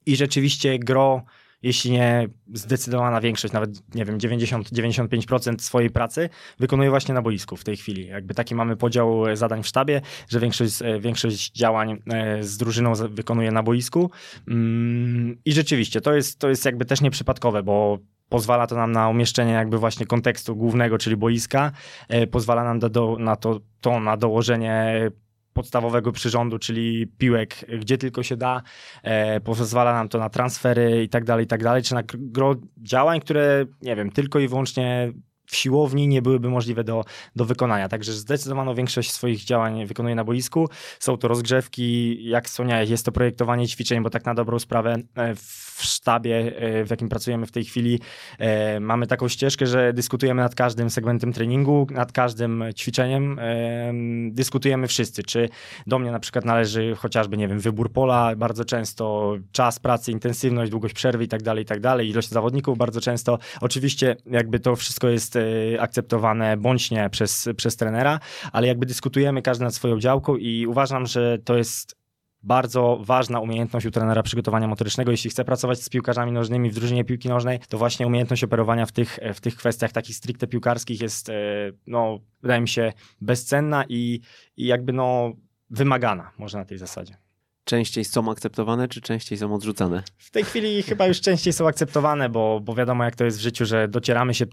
I 0.07 0.17
rzeczywiście 0.17 0.79
gro 0.79 1.25
jeśli 1.63 1.91
nie 1.91 2.29
zdecydowana 2.55 3.21
większość, 3.21 3.55
nawet 3.55 3.95
nie 3.95 4.05
wiem, 4.05 4.19
90-95% 4.19 5.59
swojej 5.59 5.91
pracy 5.91 6.29
wykonuje 6.59 6.91
właśnie 6.91 7.15
na 7.15 7.23
boisku 7.23 7.57
w 7.57 7.65
tej 7.65 7.77
chwili. 7.77 8.07
Jakby 8.07 8.35
taki 8.35 8.55
mamy 8.55 8.77
podział 8.77 9.37
zadań 9.37 9.63
w 9.63 9.67
sztabie, 9.67 10.01
że 10.29 10.41
większość, 10.41 10.83
e, 10.83 11.01
większość 11.01 11.53
działań 11.53 12.03
e, 12.13 12.43
z 12.43 12.57
drużyną 12.57 12.93
wykonuje 12.95 13.53
na 13.53 13.63
boisku. 13.63 14.11
Mm, 14.49 15.39
I 15.45 15.53
rzeczywiście 15.53 16.01
to 16.01 16.15
jest, 16.15 16.39
to 16.39 16.49
jest 16.49 16.65
jakby 16.65 16.85
też 16.85 17.01
nieprzypadkowe, 17.01 17.63
bo 17.63 17.99
pozwala 18.29 18.67
to 18.67 18.77
nam 18.77 18.93
na 18.93 19.09
umieszczenie 19.09 19.53
jakby 19.53 19.79
właśnie 19.79 20.07
kontekstu 20.07 20.57
głównego, 20.57 20.99
czyli 20.99 21.17
boiska, 21.17 21.73
e, 22.09 22.27
pozwala 22.27 22.65
nam 22.65 22.79
do, 22.79 23.17
na 23.19 23.37
to, 23.37 23.61
to 23.81 24.01
na 24.01 24.17
dołożenie 24.17 25.11
podstawowego 25.57 26.13
przyrządu, 26.13 26.59
czyli 26.59 27.07
piłek, 27.07 27.55
gdzie 27.81 27.99
tylko 27.99 28.23
się 28.23 28.37
da, 28.37 28.63
e, 29.03 29.41
pozwala 29.41 29.93
nam 29.93 30.09
to 30.09 30.19
na 30.19 30.31
transfery 30.31 31.03
i 31.03 31.09
tak 31.09 31.25
dalej, 31.25 31.45
i 31.45 31.49
tak 31.49 31.63
dalej, 31.63 31.83
czy 31.83 31.95
na 31.95 32.03
gro 32.15 32.55
działań, 32.83 33.21
które, 33.21 33.65
nie 33.83 33.97
wiem, 33.97 34.11
tylko 34.11 34.39
i 34.39 34.49
wyłącznie 34.49 35.13
w 35.47 35.57
siłowni 35.57 36.09
nie 36.09 36.23
byłyby 36.23 36.51
możliwe 36.51 36.85
do, 36.85 37.05
do 37.37 37.45
wykonania. 37.45 37.89
Także 37.89 38.13
zdecydowaną 38.13 38.75
większość 38.75 39.13
swoich 39.13 39.45
działań 39.45 39.87
wykonuje 39.87 40.15
na 40.15 40.25
boisku. 40.25 40.69
Są 40.99 41.17
to 41.17 41.29
rozgrzewki, 41.29 42.19
jak 42.25 42.49
wspomniałeś, 42.49 42.91
jest 42.91 43.05
to 43.05 43.13
projektowanie 43.13 43.69
ćwiczeń, 43.69 44.03
bo 44.03 44.11
tak 44.11 44.25
na 44.25 44.35
dobrą 44.35 44.59
sprawę 44.59 44.97
e, 45.15 45.35
w 45.35 45.79
sztabie, 45.79 46.53
e, 46.57 46.85
w 46.85 46.91
jakim 46.91 47.09
pracujemy 47.09 47.47
w 47.47 47.53
tej 47.53 47.65
chwili, 47.65 48.01
e, 48.39 48.81
mamy 48.81 49.07
taką 49.07 49.29
ścieżkę, 49.29 49.67
że 49.67 49.93
dyskutujemy 49.93 50.43
nad 50.43 50.55
każdym 50.55 50.91
segmentem 50.91 51.33
treningu, 51.33 51.87
nad 51.91 52.13
każdym 52.13 52.65
ćwiczeniem. 52.77 53.41
Dyskutujemy 54.31 54.87
wszyscy, 54.87 55.23
czy 55.23 55.49
do 55.87 55.99
mnie 55.99 56.11
na 56.11 56.21
przykład 56.21 56.45
należy 56.45 56.95
chociażby, 56.97 57.37
nie 57.37 57.49
wiem, 57.49 57.61
wybór 57.61 57.93
pola, 57.93 58.37
bardzo 58.37 58.65
często 58.65 59.35
czas 59.53 59.79
pracy, 59.79 60.13
intensywność, 60.13 60.71
długość 60.71 60.95
przerwy 60.95 61.25
i 61.25 61.29
tak 61.29 61.43
dalej, 61.43 61.63
i 61.63 61.67
tak 61.67 61.81
dalej, 61.81 62.09
ilość 62.09 62.29
zawodników 62.29 62.79
bardzo 62.79 63.01
często. 63.01 63.39
Oczywiście 63.61 64.17
jakby 64.27 64.61
to 64.61 64.77
wszystko 64.77 65.09
jest 65.09 65.36
Y, 65.37 65.77
akceptowane 65.81 66.57
bądź 66.57 66.91
nie 66.91 67.11
przez, 67.11 67.49
przez 67.57 67.77
trenera, 67.77 68.21
ale 68.53 68.67
jakby 68.67 68.87
dyskutujemy 68.87 69.43
każdy 69.43 69.65
nad 69.65 69.75
swoją 69.75 69.99
działką 70.01 70.37
i 70.37 70.67
uważam, 70.67 71.07
że 71.07 71.39
to 71.39 71.57
jest 71.57 71.97
bardzo 72.43 72.99
ważna 73.01 73.41
umiejętność 73.41 73.87
u 73.87 73.91
trenera 73.91 74.23
przygotowania 74.23 74.69
motorycznego. 74.69 75.11
Jeśli 75.11 75.31
chce 75.31 75.45
pracować 75.45 75.83
z 75.83 75.89
piłkarzami 75.89 76.33
nożnymi 76.33 76.71
w 76.71 76.75
drużynie 76.75 77.05
piłki 77.05 77.29
nożnej, 77.29 77.59
to 77.69 77.79
właśnie 77.79 78.07
umiejętność 78.07 78.45
operowania 78.45 78.87
w 78.87 78.93
tych, 78.93 79.19
w 79.35 79.41
tych 79.41 79.57
kwestiach 79.57 79.93
takich 79.93 80.17
stricte 80.17 80.47
piłkarskich 80.47 81.01
jest, 81.01 81.29
y, 81.29 81.33
no, 81.87 82.19
wydaje 82.43 82.61
mi 82.61 82.69
się, 82.69 82.93
bezcenna 83.21 83.85
i, 83.89 84.21
i 84.57 84.67
jakby 84.67 84.93
no, 84.93 85.33
wymagana, 85.71 86.31
może 86.39 86.59
na 86.59 86.65
tej 86.65 86.79
zasadzie 86.79 87.26
częściej 87.67 88.05
są 88.05 88.31
akceptowane, 88.31 88.89
czy 88.89 89.01
częściej 89.01 89.39
są 89.39 89.55
odrzucane? 89.55 90.03
W 90.19 90.31
tej 90.31 90.45
chwili 90.45 90.83
chyba 90.83 91.07
już 91.07 91.21
częściej 91.21 91.53
są 91.53 91.69
akceptowane, 91.69 92.29
bo, 92.29 92.61
bo 92.61 92.75
wiadomo 92.75 93.05
jak 93.05 93.17
to 93.17 93.25
jest 93.25 93.39
w 93.39 93.41
życiu, 93.41 93.65
że 93.65 93.89
docieramy 93.89 94.35
się, 94.35 94.47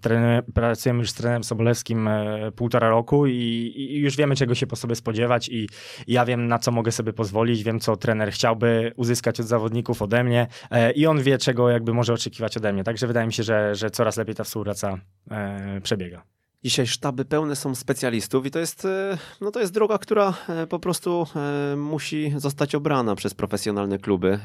pracujemy 0.54 1.00
już 1.00 1.10
z 1.10 1.14
trenerem 1.14 1.44
Sobolewskim 1.44 2.08
e, 2.08 2.52
półtora 2.52 2.90
roku 2.90 3.28
i, 3.28 3.32
i, 3.76 4.00
już 4.00 4.16
wiemy 4.16 4.36
czego 4.36 4.56
się 4.56 4.68
po 4.68 4.76
sobie 4.76 4.96
spodziewać 4.96 5.50
i, 5.50 5.68
i, 6.08 6.14
ja 6.14 6.26
wiem 6.26 6.48
na 6.48 6.60
co 6.60 6.72
mogę 6.72 6.92
sobie 6.92 7.14
pozwolić, 7.14 7.64
wiem 7.64 7.80
co 7.80 7.96
trener 7.96 8.32
chciałby 8.32 8.92
uzyskać 8.96 9.40
od 9.40 9.48
zawodników 9.48 10.02
ode 10.02 10.24
mnie 10.24 10.48
e, 10.72 10.92
i 10.92 11.06
on 11.06 11.24
wie 11.24 11.38
czego 11.38 11.70
jakby 11.70 11.94
może 11.94 12.14
oczekiwać 12.14 12.58
ode 12.58 12.74
mnie, 12.74 12.84
także 12.84 13.08
wydaje 13.08 13.28
mi 13.28 13.34
się, 13.34 13.44
że, 13.44 13.76
że 13.76 13.90
coraz 13.90 14.18
lepiej 14.18 14.36
ta 14.36 14.44
współpraca 14.44 14.98
e, 15.32 15.82
przebiega. 15.82 16.24
Dzisiaj 16.64 16.88
sztaby 16.88 17.26
pełne 17.26 17.56
są 17.56 17.76
specjalistów 17.76 18.46
i 18.46 18.52
to 18.52 18.60
jest, 18.60 18.86
e, 18.86 19.18
no 19.42 19.52
to 19.52 19.60
jest 19.60 19.74
droga, 19.74 19.98
która 19.98 20.34
e, 20.50 20.68
po 20.68 20.80
prostu 20.80 21.28
e, 21.36 21.76
musi 21.76 22.34
zostać 22.38 22.76
obrana 22.76 23.16
przez 23.16 23.34
profesjonalne 23.34 24.00
kluby. 24.00 24.40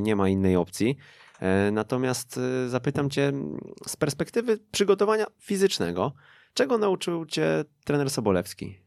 Nie 0.00 0.16
ma 0.16 0.28
innej 0.28 0.56
opcji. 0.56 0.96
Natomiast 1.72 2.40
zapytam 2.66 3.10
Cię 3.10 3.32
z 3.86 3.96
perspektywy 3.96 4.58
przygotowania 4.70 5.26
fizycznego, 5.38 6.12
czego 6.54 6.78
nauczył 6.78 7.26
Cię 7.26 7.64
trener 7.84 8.10
Sobolewski? 8.10 8.78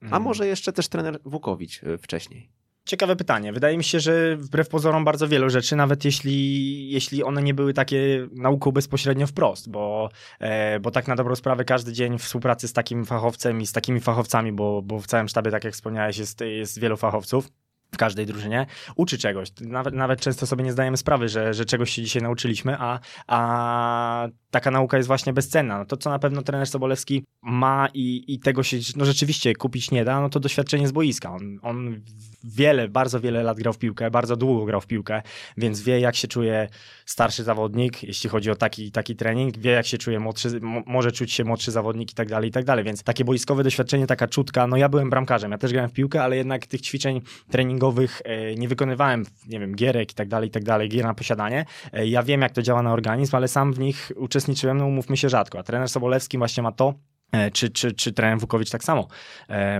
A 0.00 0.04
mhm. 0.04 0.22
może 0.22 0.46
jeszcze 0.46 0.72
też 0.72 0.88
trener 0.88 1.18
Wukowicz 1.24 1.80
wcześniej? 2.02 2.55
Ciekawe 2.86 3.16
pytanie. 3.16 3.52
Wydaje 3.52 3.76
mi 3.76 3.84
się, 3.84 4.00
że 4.00 4.36
wbrew 4.36 4.68
pozorom 4.68 5.04
bardzo 5.04 5.28
wielu 5.28 5.50
rzeczy, 5.50 5.76
nawet 5.76 6.04
jeśli, 6.04 6.90
jeśli 6.90 7.24
one 7.24 7.42
nie 7.42 7.54
były 7.54 7.74
takie 7.74 8.28
nauką 8.32 8.72
bezpośrednio 8.72 9.26
wprost, 9.26 9.70
bo, 9.70 10.08
e, 10.38 10.80
bo 10.80 10.90
tak 10.90 11.08
na 11.08 11.16
dobrą 11.16 11.36
sprawę 11.36 11.64
każdy 11.64 11.92
dzień 11.92 12.18
współpracy 12.18 12.68
z 12.68 12.72
takim 12.72 13.04
fachowcem 13.04 13.60
i 13.60 13.66
z 13.66 13.72
takimi 13.72 14.00
fachowcami, 14.00 14.52
bo, 14.52 14.82
bo 14.82 15.00
w 15.00 15.06
całym 15.06 15.28
sztabie, 15.28 15.50
tak 15.50 15.64
jak 15.64 15.74
wspomniałeś, 15.74 16.18
jest, 16.18 16.40
jest 16.40 16.80
wielu 16.80 16.96
fachowców 16.96 17.48
w 17.96 17.98
każdej 17.98 18.26
drużynie, 18.26 18.66
uczy 18.96 19.18
czegoś. 19.18 19.48
Nawet, 19.60 19.94
nawet 19.94 20.20
często 20.20 20.46
sobie 20.46 20.64
nie 20.64 20.72
zdajemy 20.72 20.96
sprawy, 20.96 21.28
że, 21.28 21.54
że 21.54 21.64
czegoś 21.64 21.90
się 21.90 22.02
dzisiaj 22.02 22.22
nauczyliśmy, 22.22 22.76
a, 22.78 23.00
a 23.26 24.28
taka 24.50 24.70
nauka 24.70 24.96
jest 24.96 25.06
właśnie 25.06 25.32
bezcenna. 25.32 25.78
No 25.78 25.84
to, 25.84 25.96
co 25.96 26.10
na 26.10 26.18
pewno 26.18 26.42
trener 26.42 26.66
Sobolewski 26.66 27.24
ma 27.42 27.88
i, 27.94 28.24
i 28.34 28.38
tego 28.38 28.62
się 28.62 28.76
no 28.96 29.04
rzeczywiście 29.04 29.54
kupić 29.54 29.90
nie 29.90 30.04
da, 30.04 30.20
no 30.20 30.28
to 30.28 30.40
doświadczenie 30.40 30.88
z 30.88 30.92
boiska. 30.92 31.32
On, 31.32 31.58
on 31.62 32.00
wiele, 32.44 32.88
bardzo 32.88 33.20
wiele 33.20 33.42
lat 33.42 33.58
grał 33.58 33.72
w 33.72 33.78
piłkę, 33.78 34.10
bardzo 34.10 34.36
długo 34.36 34.64
grał 34.64 34.80
w 34.80 34.86
piłkę, 34.86 35.22
więc 35.56 35.80
wie, 35.80 36.00
jak 36.00 36.16
się 36.16 36.28
czuje 36.28 36.68
starszy 37.06 37.44
zawodnik, 37.44 38.02
jeśli 38.02 38.30
chodzi 38.30 38.50
o 38.50 38.56
taki, 38.56 38.92
taki 38.92 39.16
trening, 39.16 39.58
wie, 39.58 39.70
jak 39.70 39.86
się 39.86 39.98
czuje 39.98 40.20
młodszy, 40.20 40.60
może 40.86 41.12
czuć 41.12 41.32
się 41.32 41.44
młodszy 41.44 41.70
zawodnik 41.70 42.12
i 42.12 42.14
tak 42.14 42.28
dalej, 42.28 42.48
i 42.48 42.52
tak 42.52 42.64
dalej. 42.64 42.84
Więc 42.84 43.02
takie 43.02 43.24
boiskowe 43.24 43.62
doświadczenie, 43.62 44.06
taka 44.06 44.28
czutka, 44.28 44.66
no 44.66 44.76
ja 44.76 44.88
byłem 44.88 45.10
bramkarzem, 45.10 45.52
ja 45.52 45.58
też 45.58 45.72
grałem 45.72 45.90
w 45.90 45.92
piłkę, 45.92 46.22
ale 46.22 46.36
jednak 46.36 46.66
tych 46.66 46.80
ćwiczeń 46.80 47.20
treningowych 47.50 47.85
e, 48.24 48.54
nie 48.54 48.68
wykonywałem, 48.68 49.24
nie 49.48 49.60
wiem, 49.60 49.74
gierek 49.74 50.12
i 50.12 50.14
tak 50.14 50.28
dalej, 50.28 50.48
i 50.48 50.52
tak 50.52 50.64
dalej, 50.64 50.88
gier 50.88 51.04
na 51.04 51.14
posiadanie. 51.14 51.64
E, 51.92 52.06
ja 52.06 52.22
wiem, 52.22 52.40
jak 52.40 52.52
to 52.52 52.62
działa 52.62 52.82
na 52.82 52.92
organizm, 52.92 53.36
ale 53.36 53.48
sam 53.48 53.72
w 53.72 53.78
nich 53.78 54.12
uczestniczyłem, 54.16 54.78
no 54.78 54.86
umówmy 54.86 55.16
się 55.16 55.28
rzadko. 55.28 55.58
A 55.58 55.62
trener 55.62 55.88
Sobolewski 55.88 56.38
właśnie 56.38 56.62
ma 56.62 56.72
to, 56.72 56.94
E, 57.32 57.50
czy, 57.50 57.70
czy, 57.70 57.92
czy 57.92 58.12
trener 58.12 58.38
Wukowicz 58.38 58.70
tak 58.70 58.84
samo, 58.84 59.08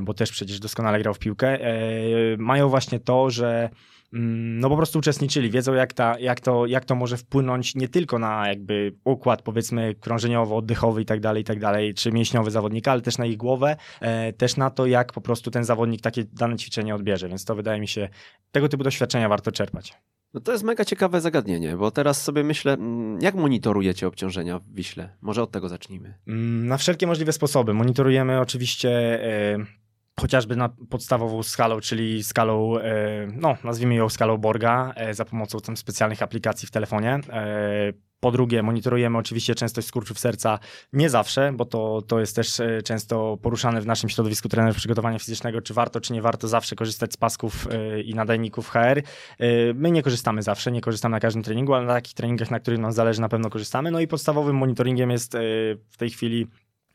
bo 0.02 0.14
też 0.14 0.30
przecież 0.30 0.60
doskonale 0.60 0.98
grał 0.98 1.14
w 1.14 1.18
piłkę, 1.18 1.58
mają 2.38 2.68
właśnie 2.68 3.00
to, 3.00 3.30
że 3.30 3.70
no 4.12 4.68
po 4.68 4.76
prostu 4.76 4.98
uczestniczyli, 4.98 5.50
wiedzą 5.50 5.74
jak, 5.74 5.92
ta, 5.92 6.18
jak, 6.18 6.40
to, 6.40 6.66
jak 6.66 6.84
to 6.84 6.94
może 6.94 7.16
wpłynąć 7.16 7.74
nie 7.74 7.88
tylko 7.88 8.18
na 8.18 8.48
jakby 8.48 8.94
układ 9.04 9.42
powiedzmy 9.42 9.94
krążeniowo-oddechowy 10.00 11.00
i 11.00 11.04
tak 11.04 11.20
dalej, 11.20 11.42
i 11.42 11.44
tak 11.44 11.60
dalej, 11.60 11.94
czy 11.94 12.12
mięśniowy 12.12 12.50
zawodnika, 12.50 12.92
ale 12.92 13.00
też 13.00 13.18
na 13.18 13.26
ich 13.26 13.36
głowę, 13.36 13.76
też 14.36 14.56
na 14.56 14.70
to 14.70 14.86
jak 14.86 15.12
po 15.12 15.20
prostu 15.20 15.50
ten 15.50 15.64
zawodnik 15.64 16.00
takie 16.00 16.24
dane 16.24 16.56
ćwiczenie 16.56 16.94
odbierze, 16.94 17.28
więc 17.28 17.44
to 17.44 17.54
wydaje 17.54 17.80
mi 17.80 17.88
się, 17.88 18.08
tego 18.52 18.68
typu 18.68 18.84
doświadczenia 18.84 19.28
warto 19.28 19.52
czerpać. 19.52 19.94
No 20.34 20.40
to 20.40 20.52
jest 20.52 20.64
mega 20.64 20.84
ciekawe 20.84 21.20
zagadnienie, 21.20 21.76
bo 21.76 21.90
teraz 21.90 22.22
sobie 22.22 22.44
myślę, 22.44 22.72
mm, 22.72 23.20
jak 23.20 23.34
monitorujecie 23.34 24.06
obciążenia 24.06 24.58
w 24.58 24.74
Wiśle? 24.74 25.08
Może 25.20 25.42
od 25.42 25.50
tego 25.50 25.68
zacznijmy. 25.68 26.14
Mm, 26.26 26.66
na 26.66 26.76
wszelkie 26.76 27.06
możliwe 27.06 27.32
sposoby. 27.32 27.74
Monitorujemy 27.74 28.40
oczywiście 28.40 28.90
e, 29.24 29.58
chociażby 30.20 30.56
na 30.56 30.68
podstawową 30.68 31.42
skalą, 31.42 31.80
czyli 31.80 32.24
skalą, 32.24 32.78
e, 32.78 33.26
no 33.32 33.56
nazwijmy 33.64 33.94
ją 33.94 34.08
skalą 34.08 34.38
Borga, 34.38 34.92
e, 34.96 35.14
za 35.14 35.24
pomocą 35.24 35.60
tam 35.60 35.76
specjalnych 35.76 36.22
aplikacji 36.22 36.68
w 36.68 36.70
telefonie. 36.70 37.20
Po 38.20 38.30
drugie, 38.30 38.62
monitorujemy 38.62 39.18
oczywiście 39.18 39.54
częstość 39.54 39.88
skurczów 39.88 40.18
serca, 40.18 40.58
nie 40.92 41.10
zawsze, 41.10 41.52
bo 41.52 41.64
to, 41.64 42.02
to 42.02 42.20
jest 42.20 42.36
też 42.36 42.60
e, 42.60 42.82
często 42.82 43.36
poruszane 43.42 43.80
w 43.80 43.86
naszym 43.86 44.10
środowisku 44.10 44.48
trenerów 44.48 44.76
przygotowania 44.76 45.18
fizycznego, 45.18 45.60
czy 45.60 45.74
warto, 45.74 46.00
czy 46.00 46.12
nie 46.12 46.22
warto 46.22 46.48
zawsze 46.48 46.76
korzystać 46.76 47.12
z 47.12 47.16
pasków 47.16 47.68
e, 47.70 48.00
i 48.00 48.14
nadajników 48.14 48.68
HR. 48.68 48.78
E, 48.78 49.02
my 49.74 49.90
nie 49.90 50.02
korzystamy 50.02 50.42
zawsze, 50.42 50.72
nie 50.72 50.80
korzystamy 50.80 51.12
na 51.12 51.20
każdym 51.20 51.42
treningu, 51.42 51.74
ale 51.74 51.86
na 51.86 51.94
takich 51.94 52.14
treningach, 52.14 52.50
na 52.50 52.60
których 52.60 52.80
nam 52.80 52.92
zależy, 52.92 53.20
na 53.20 53.28
pewno 53.28 53.50
korzystamy. 53.50 53.90
No 53.90 54.00
i 54.00 54.06
podstawowym 54.06 54.56
monitoringiem 54.56 55.10
jest 55.10 55.36
w 55.90 55.96
tej 55.96 56.10
chwili 56.10 56.46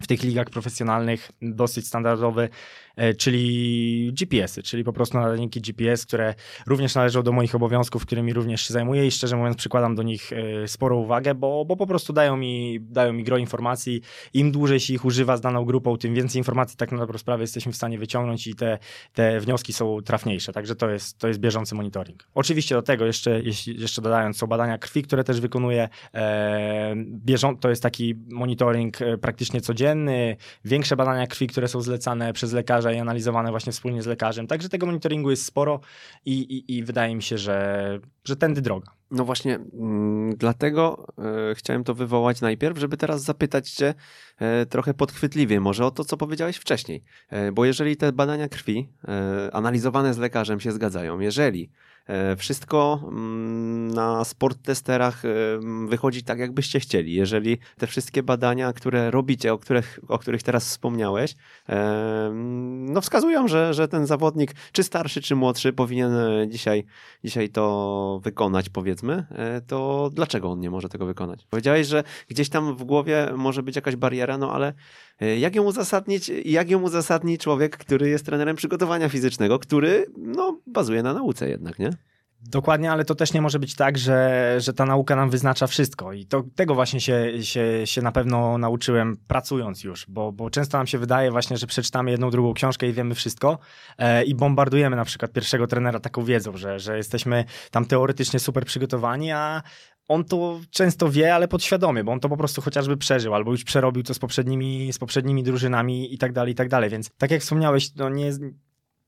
w 0.01 0.07
tych 0.07 0.23
ligach 0.23 0.49
profesjonalnych 0.49 1.31
dosyć 1.41 1.87
standardowy 1.87 2.49
E, 2.90 2.90
czyli 3.17 4.13
GPS-y, 4.13 4.63
czyli 4.63 4.83
po 4.83 4.93
prostu 4.93 5.17
nadajniki 5.17 5.61
GPS, 5.61 6.05
które 6.05 6.33
również 6.67 6.95
należą 6.95 7.23
do 7.23 7.31
moich 7.31 7.55
obowiązków, 7.55 8.05
którymi 8.05 8.33
również 8.33 8.67
się 8.67 8.73
zajmuję 8.73 9.07
i 9.07 9.11
szczerze 9.11 9.35
mówiąc 9.35 9.57
przykładam 9.57 9.95
do 9.95 10.03
nich 10.03 10.33
e, 10.33 10.67
sporą 10.67 10.97
uwagę, 10.97 11.35
bo, 11.35 11.65
bo 11.65 11.75
po 11.75 11.87
prostu 11.87 12.13
dają 12.13 12.37
mi, 12.37 12.79
dają 12.81 13.13
mi 13.13 13.23
gro 13.23 13.37
informacji. 13.37 14.01
Im 14.33 14.51
dłużej 14.51 14.79
się 14.79 14.93
ich 14.93 15.05
używa 15.05 15.37
z 15.37 15.41
daną 15.41 15.65
grupą, 15.65 15.97
tym 15.97 16.15
więcej 16.15 16.39
informacji 16.39 16.77
tak 16.77 16.91
na 16.91 16.97
dobrą 16.97 17.17
sprawę 17.17 17.43
jesteśmy 17.43 17.71
w 17.71 17.75
stanie 17.75 17.97
wyciągnąć 17.97 18.47
i 18.47 18.55
te, 18.55 18.77
te 19.13 19.39
wnioski 19.39 19.73
są 19.73 20.01
trafniejsze, 20.01 20.53
także 20.53 20.75
to 20.75 20.89
jest, 20.89 21.17
to 21.17 21.27
jest 21.27 21.39
bieżący 21.39 21.75
monitoring. 21.75 22.27
Oczywiście 22.33 22.75
do 22.75 22.81
tego 22.81 23.05
jeszcze, 23.05 23.41
jeszcze 23.67 24.01
dodając, 24.01 24.37
są 24.37 24.47
badania 24.47 24.77
krwi, 24.77 25.03
które 25.03 25.23
też 25.23 25.41
wykonuję. 25.41 25.89
E, 26.13 26.93
bieżą, 26.97 27.57
to 27.57 27.69
jest 27.69 27.83
taki 27.83 28.15
monitoring 28.29 29.01
e, 29.01 29.17
praktycznie 29.17 29.61
codzienny, 29.61 30.37
większe 30.65 30.95
badania 30.95 31.27
krwi, 31.27 31.47
które 31.47 31.67
są 31.67 31.81
zlecane 31.81 32.33
przez 32.33 32.49
lekarza 32.81 32.97
i 32.97 33.01
analizowane 33.01 33.51
właśnie 33.51 33.71
wspólnie 33.71 34.01
z 34.01 34.05
lekarzem. 34.05 34.47
Także 34.47 34.69
tego 34.69 34.85
monitoringu 34.85 35.29
jest 35.29 35.45
sporo 35.45 35.79
i, 36.25 36.33
i, 36.39 36.77
i 36.77 36.83
wydaje 36.83 37.15
mi 37.15 37.23
się, 37.23 37.37
że 37.37 37.99
że 38.23 38.35
tędy 38.35 38.61
droga. 38.61 38.91
No 39.11 39.25
właśnie, 39.25 39.55
mm, 39.55 40.35
dlatego 40.35 41.07
e, 41.51 41.55
chciałem 41.55 41.83
to 41.83 41.93
wywołać 41.93 42.41
najpierw, 42.41 42.77
żeby 42.77 42.97
teraz 42.97 43.23
zapytać 43.23 43.71
Cię 43.71 43.93
e, 44.37 44.65
trochę 44.65 44.93
podchwytliwie 44.93 45.59
może 45.59 45.85
o 45.85 45.91
to, 45.91 46.05
co 46.05 46.17
powiedziałeś 46.17 46.57
wcześniej. 46.57 47.03
E, 47.29 47.51
bo 47.51 47.65
jeżeli 47.65 47.97
te 47.97 48.11
badania 48.11 48.49
krwi 48.49 48.89
analizowane 49.53 50.13
z 50.13 50.17
lekarzem 50.17 50.59
się 50.59 50.71
zgadzają, 50.71 51.19
jeżeli 51.19 51.71
wszystko 52.37 52.99
mm, 53.03 53.87
na 53.93 54.23
sport 54.23 54.61
testerach 54.61 55.25
e, 55.25 55.29
wychodzi 55.87 56.23
tak, 56.23 56.39
jakbyście 56.39 56.79
chcieli, 56.79 57.13
jeżeli 57.13 57.57
te 57.77 57.87
wszystkie 57.87 58.23
badania, 58.23 58.73
które 58.73 59.11
robicie, 59.11 59.53
o 59.53 59.57
których, 59.57 59.99
o 60.07 60.19
których 60.19 60.43
teraz 60.43 60.65
wspomniałeś, 60.65 61.35
e, 61.69 62.31
no 62.81 63.01
wskazują, 63.01 63.47
że, 63.47 63.73
że 63.73 63.87
ten 63.87 64.05
zawodnik, 64.05 64.53
czy 64.71 64.83
starszy, 64.83 65.21
czy 65.21 65.35
młodszy, 65.35 65.73
powinien 65.73 66.15
e, 66.15 66.47
dzisiaj, 66.47 66.83
dzisiaj 67.23 67.49
to 67.49 68.19
wykonać, 68.23 68.69
powiedzmy, 68.69 69.25
e, 69.31 69.61
to 69.61 70.09
dlaczego 70.13 70.51
on 70.51 70.59
nie 70.59 70.69
może 70.69 70.89
tego 70.89 71.05
wykonać? 71.05 71.45
Powiedziałeś, 71.49 71.87
że 71.87 72.03
gdzieś 72.29 72.49
tam 72.49 72.75
w 72.75 72.83
głowie 72.83 73.27
może 73.37 73.63
być 73.63 73.75
jakaś 73.75 73.95
bariera, 73.95 74.37
no 74.37 74.53
ale 74.53 74.67
e, 74.67 74.73
jak 75.39 75.55
ją 75.55 75.63
uzasadnić, 75.63 76.31
jak 76.45 76.69
ją 76.69 76.81
uzasadni 76.81 77.37
człowiek, 77.37 77.77
który 77.77 78.09
jest 78.09 78.25
trenerem 78.25 78.55
przygotowania 78.55 79.09
fizycznego, 79.09 79.59
który 79.59 80.05
no, 80.17 80.59
bazuje 80.67 81.03
na 81.03 81.13
nauce 81.13 81.49
jednak, 81.49 81.79
nie? 81.79 81.89
Dokładnie, 82.43 82.91
ale 82.91 83.05
to 83.05 83.15
też 83.15 83.33
nie 83.33 83.41
może 83.41 83.59
być 83.59 83.75
tak, 83.75 83.97
że, 83.97 84.55
że 84.57 84.73
ta 84.73 84.85
nauka 84.85 85.15
nam 85.15 85.29
wyznacza 85.29 85.67
wszystko. 85.67 86.13
I 86.13 86.25
to, 86.25 86.43
tego 86.55 86.75
właśnie 86.75 87.01
się, 87.01 87.43
się, 87.43 87.81
się 87.85 88.01
na 88.01 88.11
pewno 88.11 88.57
nauczyłem 88.57 89.17
pracując 89.27 89.83
już, 89.83 90.05
bo, 90.09 90.31
bo 90.31 90.49
często 90.49 90.77
nam 90.77 90.87
się 90.87 90.97
wydaje 90.97 91.31
właśnie, 91.31 91.57
że 91.57 91.67
przeczytamy 91.67 92.11
jedną, 92.11 92.29
drugą 92.29 92.53
książkę 92.53 92.87
i 92.87 92.93
wiemy 92.93 93.15
wszystko 93.15 93.59
e, 93.97 94.23
i 94.23 94.35
bombardujemy 94.35 94.95
na 94.95 95.05
przykład 95.05 95.31
pierwszego 95.31 95.67
trenera 95.67 95.99
taką 95.99 96.23
wiedzą, 96.23 96.57
że, 96.57 96.79
że 96.79 96.97
jesteśmy 96.97 97.45
tam 97.71 97.85
teoretycznie 97.85 98.39
super 98.39 98.65
przygotowani, 98.65 99.31
a 99.31 99.61
on 100.11 100.25
to 100.25 100.61
często 100.69 101.09
wie, 101.09 101.35
ale 101.35 101.47
podświadomie, 101.47 102.03
bo 102.03 102.11
on 102.11 102.19
to 102.19 102.29
po 102.29 102.37
prostu 102.37 102.61
chociażby 102.61 102.97
przeżył, 102.97 103.35
albo 103.35 103.51
już 103.51 103.63
przerobił 103.63 104.03
to 104.03 104.13
z 104.13 104.19
poprzednimi, 104.19 104.93
z 104.93 104.99
poprzednimi 104.99 105.43
drużynami 105.43 106.13
i 106.13 106.17
tak 106.17 106.33
dalej, 106.33 106.51
i 106.51 106.55
tak 106.55 106.69
dalej. 106.69 106.89
Więc 106.89 107.09
tak 107.17 107.31
jak 107.31 107.41
wspomniałeś, 107.41 107.95
no 107.95 108.09
nie, 108.09 108.31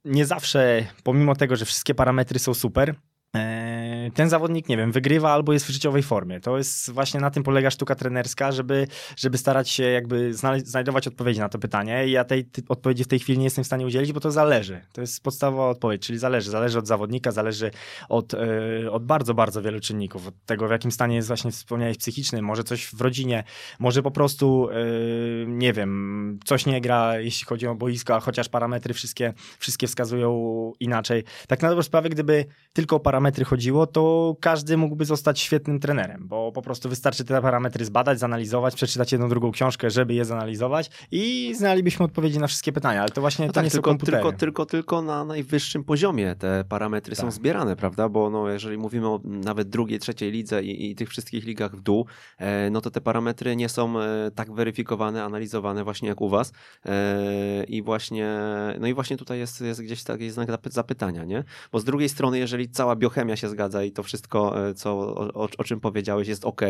nie 0.06 0.26
zawsze, 0.26 0.86
pomimo 1.04 1.36
tego, 1.36 1.56
że 1.56 1.66
wszystkie 1.66 1.96
parametry 1.96 2.40
są 2.40 2.54
super, 2.54 2.96
e, 3.36 3.73
ten 4.14 4.30
zawodnik, 4.30 4.70
nie 4.70 4.78
wiem, 4.78 4.92
wygrywa 4.92 5.32
albo 5.32 5.54
jest 5.54 5.66
w 5.66 5.70
życiowej 5.70 6.04
formie. 6.04 6.40
To 6.40 6.58
jest 6.58 6.92
właśnie 6.92 7.20
na 7.20 7.32
tym 7.32 7.44
polega 7.44 7.72
sztuka 7.72 7.96
trenerska, 7.96 8.52
żeby, 8.52 8.88
żeby 9.18 9.38
starać 9.38 9.70
się 9.70 9.84
jakby 9.84 10.34
znajdować 10.64 11.08
odpowiedzi 11.08 11.40
na 11.40 11.50
to 11.50 11.60
pytanie. 11.60 12.08
Ja 12.08 12.24
tej 12.24 12.50
odpowiedzi 12.70 13.04
w 13.04 13.08
tej 13.08 13.20
chwili 13.20 13.38
nie 13.38 13.44
jestem 13.44 13.64
w 13.64 13.68
stanie 13.68 13.86
udzielić, 13.86 14.14
bo 14.14 14.20
to 14.20 14.32
zależy. 14.32 14.82
To 14.94 15.02
jest 15.02 15.24
podstawowa 15.24 15.70
odpowiedź, 15.70 16.02
czyli 16.02 16.20
zależy. 16.20 16.52
Zależy 16.52 16.80
od 16.80 16.88
zawodnika, 16.88 17.32
zależy 17.32 17.72
od, 18.10 18.34
yy, 18.34 18.92
od 18.92 19.06
bardzo, 19.06 19.34
bardzo 19.34 19.62
wielu 19.62 19.80
czynników. 19.80 20.28
Od 20.28 20.46
tego, 20.46 20.68
w 20.68 20.72
jakim 20.72 20.92
stanie 20.92 21.16
jest 21.16 21.28
właśnie, 21.28 21.52
wspomniałeś, 21.52 21.98
psychiczny, 21.98 22.42
może 22.42 22.64
coś 22.64 22.86
w 22.86 23.02
rodzinie, 23.02 23.44
może 23.80 24.04
po 24.04 24.12
prostu, 24.12 24.70
yy, 24.72 25.46
nie 25.48 25.74
wiem, 25.74 26.40
coś 26.46 26.66
nie 26.66 26.82
gra, 26.82 27.20
jeśli 27.20 27.46
chodzi 27.46 27.68
o 27.68 27.76
boisko, 27.76 28.16
a 28.16 28.20
chociaż 28.20 28.50
parametry 28.50 28.94
wszystkie, 28.94 29.34
wszystkie 29.60 29.88
wskazują 29.88 30.72
inaczej. 30.80 31.24
Tak 31.48 31.62
na 31.62 31.70
dobrą 31.70 31.84
sprawę, 31.84 32.10
gdyby 32.10 32.46
tylko 32.74 32.96
o 32.96 33.00
parametry 33.00 33.46
chodziło, 33.46 33.88
to 33.88 34.03
każdy 34.40 34.78
mógłby 34.78 35.06
zostać 35.06 35.40
świetnym 35.40 35.80
trenerem, 35.80 36.28
bo 36.28 36.52
po 36.52 36.62
prostu 36.62 36.90
wystarczy 36.90 37.26
te 37.26 37.42
parametry 37.42 37.86
zbadać, 37.86 38.20
zanalizować, 38.20 38.76
przeczytać 38.76 39.12
jedną, 39.12 39.30
drugą 39.30 39.52
książkę, 39.52 39.90
żeby 39.90 40.14
je 40.14 40.26
zanalizować 40.26 40.90
i 41.12 41.54
znalibyśmy 41.58 42.06
odpowiedzi 42.06 42.40
na 42.40 42.48
wszystkie 42.48 42.72
pytania, 42.72 43.02
ale 43.02 43.10
to 43.10 43.22
właśnie 43.22 43.46
no 43.46 43.52
to 43.52 43.56
tak, 43.56 43.64
nie 43.64 43.72
tylko, 43.72 43.90
są 43.90 43.92
komputery. 43.92 44.18
Tylko, 44.18 44.38
tylko, 44.38 44.66
tylko 44.66 45.02
na 45.02 45.26
najwyższym 45.26 45.84
poziomie 45.84 46.36
te 46.36 46.64
parametry 46.70 47.16
tak. 47.16 47.26
są 47.26 47.32
zbierane, 47.32 47.76
prawda? 47.76 48.10
Bo 48.10 48.30
no, 48.30 48.50
jeżeli 48.50 48.78
mówimy 48.78 49.08
o 49.08 49.20
nawet 49.24 49.70
drugiej, 49.70 50.00
trzeciej 50.00 50.32
lidze 50.32 50.64
i, 50.64 50.92
i 50.92 50.96
tych 50.96 51.10
wszystkich 51.10 51.46
ligach 51.46 51.76
w 51.76 51.82
dół, 51.82 52.06
e, 52.38 52.70
no 52.70 52.82
to 52.82 52.92
te 52.92 53.02
parametry 53.02 53.56
nie 53.56 53.70
są 53.70 54.00
e, 54.00 54.32
tak 54.36 54.52
weryfikowane, 54.52 55.24
analizowane 55.24 55.84
właśnie 55.84 56.10
jak 56.10 56.22
u 56.22 56.30
was 56.30 56.52
e, 56.86 57.64
i 57.64 57.82
właśnie, 57.82 58.38
no 58.80 58.88
i 58.88 58.94
właśnie 58.94 59.18
tutaj 59.18 59.40
jest, 59.40 59.62
jest 59.62 59.82
gdzieś 59.84 60.04
taki 60.04 60.30
znak 60.30 60.50
zapytania, 60.70 61.26
nie? 61.26 61.44
Bo 61.72 61.80
z 61.80 61.84
drugiej 61.84 62.10
strony, 62.10 62.40
jeżeli 62.40 62.70
cała 62.70 62.96
biochemia 62.96 63.36
się 63.36 63.50
zgadza 63.50 63.83
i 63.86 63.92
to 63.92 64.04
wszystko, 64.04 64.68
e, 64.70 64.74
co, 64.74 64.92
o, 65.16 65.48
o 65.58 65.64
czym 65.64 65.80
powiedziałeś, 65.80 66.28
jest 66.28 66.46
ok, 66.46 66.62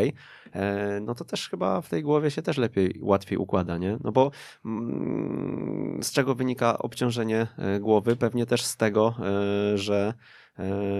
e, 0.52 1.00
no 1.00 1.14
to 1.14 1.24
też 1.24 1.48
chyba 1.48 1.80
w 1.80 1.88
tej 1.88 2.02
głowie 2.02 2.30
się 2.30 2.42
też 2.42 2.56
lepiej, 2.56 2.98
łatwiej 3.00 3.38
układa, 3.38 3.78
nie? 3.78 3.98
No 4.04 4.12
bo 4.12 4.30
mm, 4.64 6.02
z 6.02 6.12
czego 6.12 6.34
wynika 6.34 6.78
obciążenie 6.78 7.46
e, 7.58 7.80
głowy? 7.80 8.16
Pewnie 8.16 8.46
też 8.46 8.64
z 8.64 8.76
tego, 8.76 9.14
że 9.74 10.14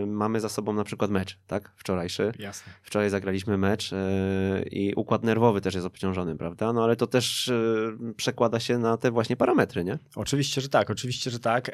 mamy 0.06 0.40
za 0.40 0.48
sobą 0.48 0.72
na 0.72 0.84
przykład 0.84 1.10
mecz, 1.10 1.38
tak? 1.46 1.72
Wczorajszy. 1.76 2.32
Jasne. 2.38 2.72
Wczoraj 2.82 3.10
zagraliśmy 3.10 3.58
mecz 3.58 3.92
e, 3.92 4.62
i 4.62 4.94
układ 4.94 5.24
nerwowy 5.24 5.60
też 5.60 5.74
jest 5.74 5.86
obciążony, 5.86 6.36
prawda? 6.36 6.72
No 6.72 6.84
ale 6.84 6.96
to 6.96 7.06
też 7.06 7.48
e, 7.48 8.14
przekłada 8.16 8.60
się 8.60 8.78
na 8.78 8.96
te 8.96 9.10
właśnie 9.10 9.36
parametry, 9.36 9.84
nie? 9.84 9.98
Oczywiście, 10.16 10.60
że 10.60 10.68
tak, 10.68 10.90
oczywiście, 10.90 11.30
że 11.30 11.38
tak. 11.38 11.70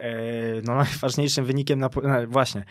No 0.64 0.74
najważniejszym 0.84 1.44
wynikiem 1.44 1.78
na, 1.78 1.90
właśnie, 2.28 2.64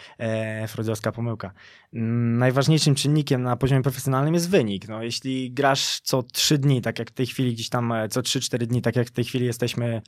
freudiowska 0.67 1.11
pomyłka. 1.11 1.51
Mm, 1.93 2.37
najważniejszym 2.37 2.95
czynnikiem 2.95 3.43
na 3.43 3.55
poziomie 3.55 3.81
profesjonalnym 3.81 4.33
jest 4.33 4.49
wynik. 4.49 4.87
No 4.87 5.03
jeśli 5.03 5.51
grasz 5.51 5.99
co 6.03 6.23
trzy 6.23 6.57
dni, 6.57 6.81
tak 6.81 6.99
jak 6.99 7.09
w 7.09 7.13
tej 7.13 7.25
chwili 7.25 7.53
gdzieś 7.53 7.69
tam, 7.69 7.93
co 8.09 8.21
3-4 8.21 8.57
dni, 8.65 8.81
tak 8.81 8.95
jak 8.95 9.07
w 9.07 9.11
tej 9.11 9.25
chwili 9.25 9.45
jesteśmy 9.45 10.01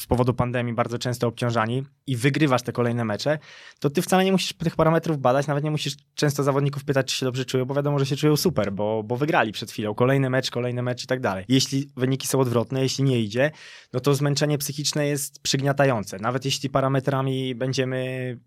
z 0.00 0.06
powodu 0.06 0.34
pandemii 0.34 0.74
bardzo 0.74 0.98
często 0.98 1.26
obciążani 1.26 1.82
i 2.06 2.16
wygrywasz 2.16 2.62
te 2.62 2.72
kolejne 2.72 3.04
mecze, 3.04 3.38
to 3.82 3.90
ty 3.90 4.02
wcale 4.02 4.24
nie 4.24 4.32
musisz 4.32 4.52
tych 4.52 4.76
parametrów 4.76 5.18
badać, 5.18 5.46
nawet 5.46 5.64
nie 5.64 5.70
musisz 5.70 5.96
często 6.14 6.42
zawodników 6.42 6.84
pytać, 6.84 7.06
czy 7.06 7.16
się 7.16 7.26
dobrze 7.26 7.44
czują, 7.44 7.64
bo 7.64 7.74
wiadomo, 7.74 7.98
że 7.98 8.06
się 8.06 8.16
czują 8.16 8.36
super, 8.36 8.72
bo, 8.72 9.02
bo 9.02 9.16
wygrali 9.16 9.52
przed 9.52 9.70
chwilą. 9.70 9.94
Kolejny 9.94 10.30
mecz, 10.30 10.50
kolejny 10.50 10.82
mecz 10.82 11.04
i 11.04 11.06
tak 11.06 11.20
dalej. 11.20 11.44
Jeśli 11.48 11.88
wyniki 11.96 12.26
są 12.26 12.40
odwrotne, 12.40 12.82
jeśli 12.82 13.04
nie 13.04 13.20
idzie, 13.20 13.50
no 13.92 14.00
to 14.00 14.14
zmęczenie 14.14 14.58
psychiczne 14.58 15.06
jest 15.06 15.42
przygniatające. 15.42 16.18
Nawet 16.18 16.44
jeśli 16.44 16.70
parametrami 16.70 17.54
będziemy 17.54 18.38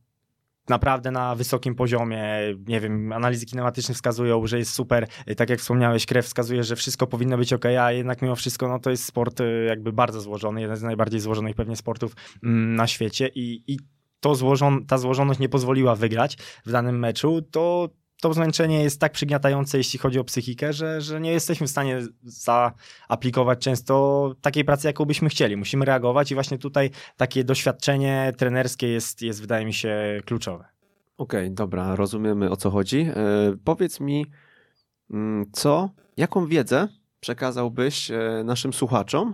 naprawdę 0.70 1.12
na 1.12 1.36
wysokim 1.36 1.76
poziomie, 1.76 2.24
nie 2.68 2.80
wiem, 2.80 3.14
analizy 3.14 3.46
kinematyczne 3.46 3.96
wskazują, 3.96 4.48
że 4.48 4.58
jest 4.58 4.74
super, 4.74 5.08
tak 5.38 5.50
jak 5.50 5.60
wspomniałeś, 5.60 6.06
krew 6.06 6.26
wskazuje, 6.26 6.64
że 6.64 6.76
wszystko 6.76 7.08
powinno 7.08 7.38
być 7.38 7.54
ok, 7.54 7.66
a 7.66 7.92
jednak 7.92 8.22
mimo 8.22 8.36
wszystko, 8.36 8.68
no 8.68 8.80
to 8.80 8.90
jest 8.90 9.06
sport 9.06 9.42
y, 9.42 9.66
jakby 9.68 9.94
bardzo 9.94 10.22
złożony, 10.22 10.62
jeden 10.62 10.78
z 10.78 10.84
najbardziej 10.84 11.20
złożonych 11.20 11.56
pewnie 11.56 11.76
sportów 11.76 12.16
mm, 12.44 12.76
na 12.76 12.88
świecie 12.88 13.30
i, 13.36 13.64
i 13.68 13.78
to 14.26 14.36
złożon, 14.36 14.86
ta 14.86 14.98
złożoność 14.98 15.40
nie 15.40 15.50
pozwoliła 15.50 15.96
wygrać 15.96 16.38
w 16.66 16.72
danym 16.72 17.00
meczu, 17.00 17.42
to 17.52 17.90
to 18.22 18.34
zmęczenie 18.34 18.84
jest 18.84 19.00
tak 19.00 19.12
przygniatające, 19.12 19.78
jeśli 19.78 20.00
chodzi 20.00 20.20
o 20.20 20.24
psychikę, 20.24 20.74
że, 20.74 21.02
że 21.02 21.22
nie 21.22 21.32
jesteśmy 21.32 21.68
w 21.68 21.70
stanie 21.70 22.02
zaaplikować 22.24 23.60
często 23.60 24.36
takiej 24.42 24.66
pracy, 24.66 24.88
jaką 24.88 25.06
byśmy 25.06 25.30
chcieli. 25.30 25.58
Musimy 25.58 25.86
reagować 25.86 26.32
i 26.32 26.34
właśnie 26.34 26.58
tutaj 26.58 26.90
takie 27.18 27.44
doświadczenie 27.44 28.34
trenerskie 28.38 28.88
jest, 28.88 29.22
jest 29.22 29.42
wydaje 29.42 29.66
mi 29.66 29.74
się, 29.74 30.22
kluczowe. 30.26 30.66
Okej, 31.18 31.46
okay, 31.46 31.56
dobra, 31.56 31.96
rozumiemy 31.96 32.50
o 32.50 32.56
co 32.56 32.72
chodzi. 32.72 33.00
E, 33.00 33.16
powiedz 33.64 34.00
mi, 34.00 34.26
mm, 35.12 35.46
co, 35.54 35.90
jaką 36.18 36.48
wiedzę 36.48 36.88
przekazałbyś 37.20 38.12
e, 38.12 38.42
naszym 38.46 38.74
słuchaczom, 38.74 39.34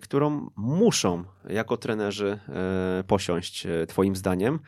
którą 0.00 0.50
muszą 0.56 1.24
jako 1.48 1.76
trenerzy 1.76 2.38
e, 2.48 3.04
posiąść, 3.06 3.66
Twoim 3.88 4.16
zdaniem, 4.16 4.58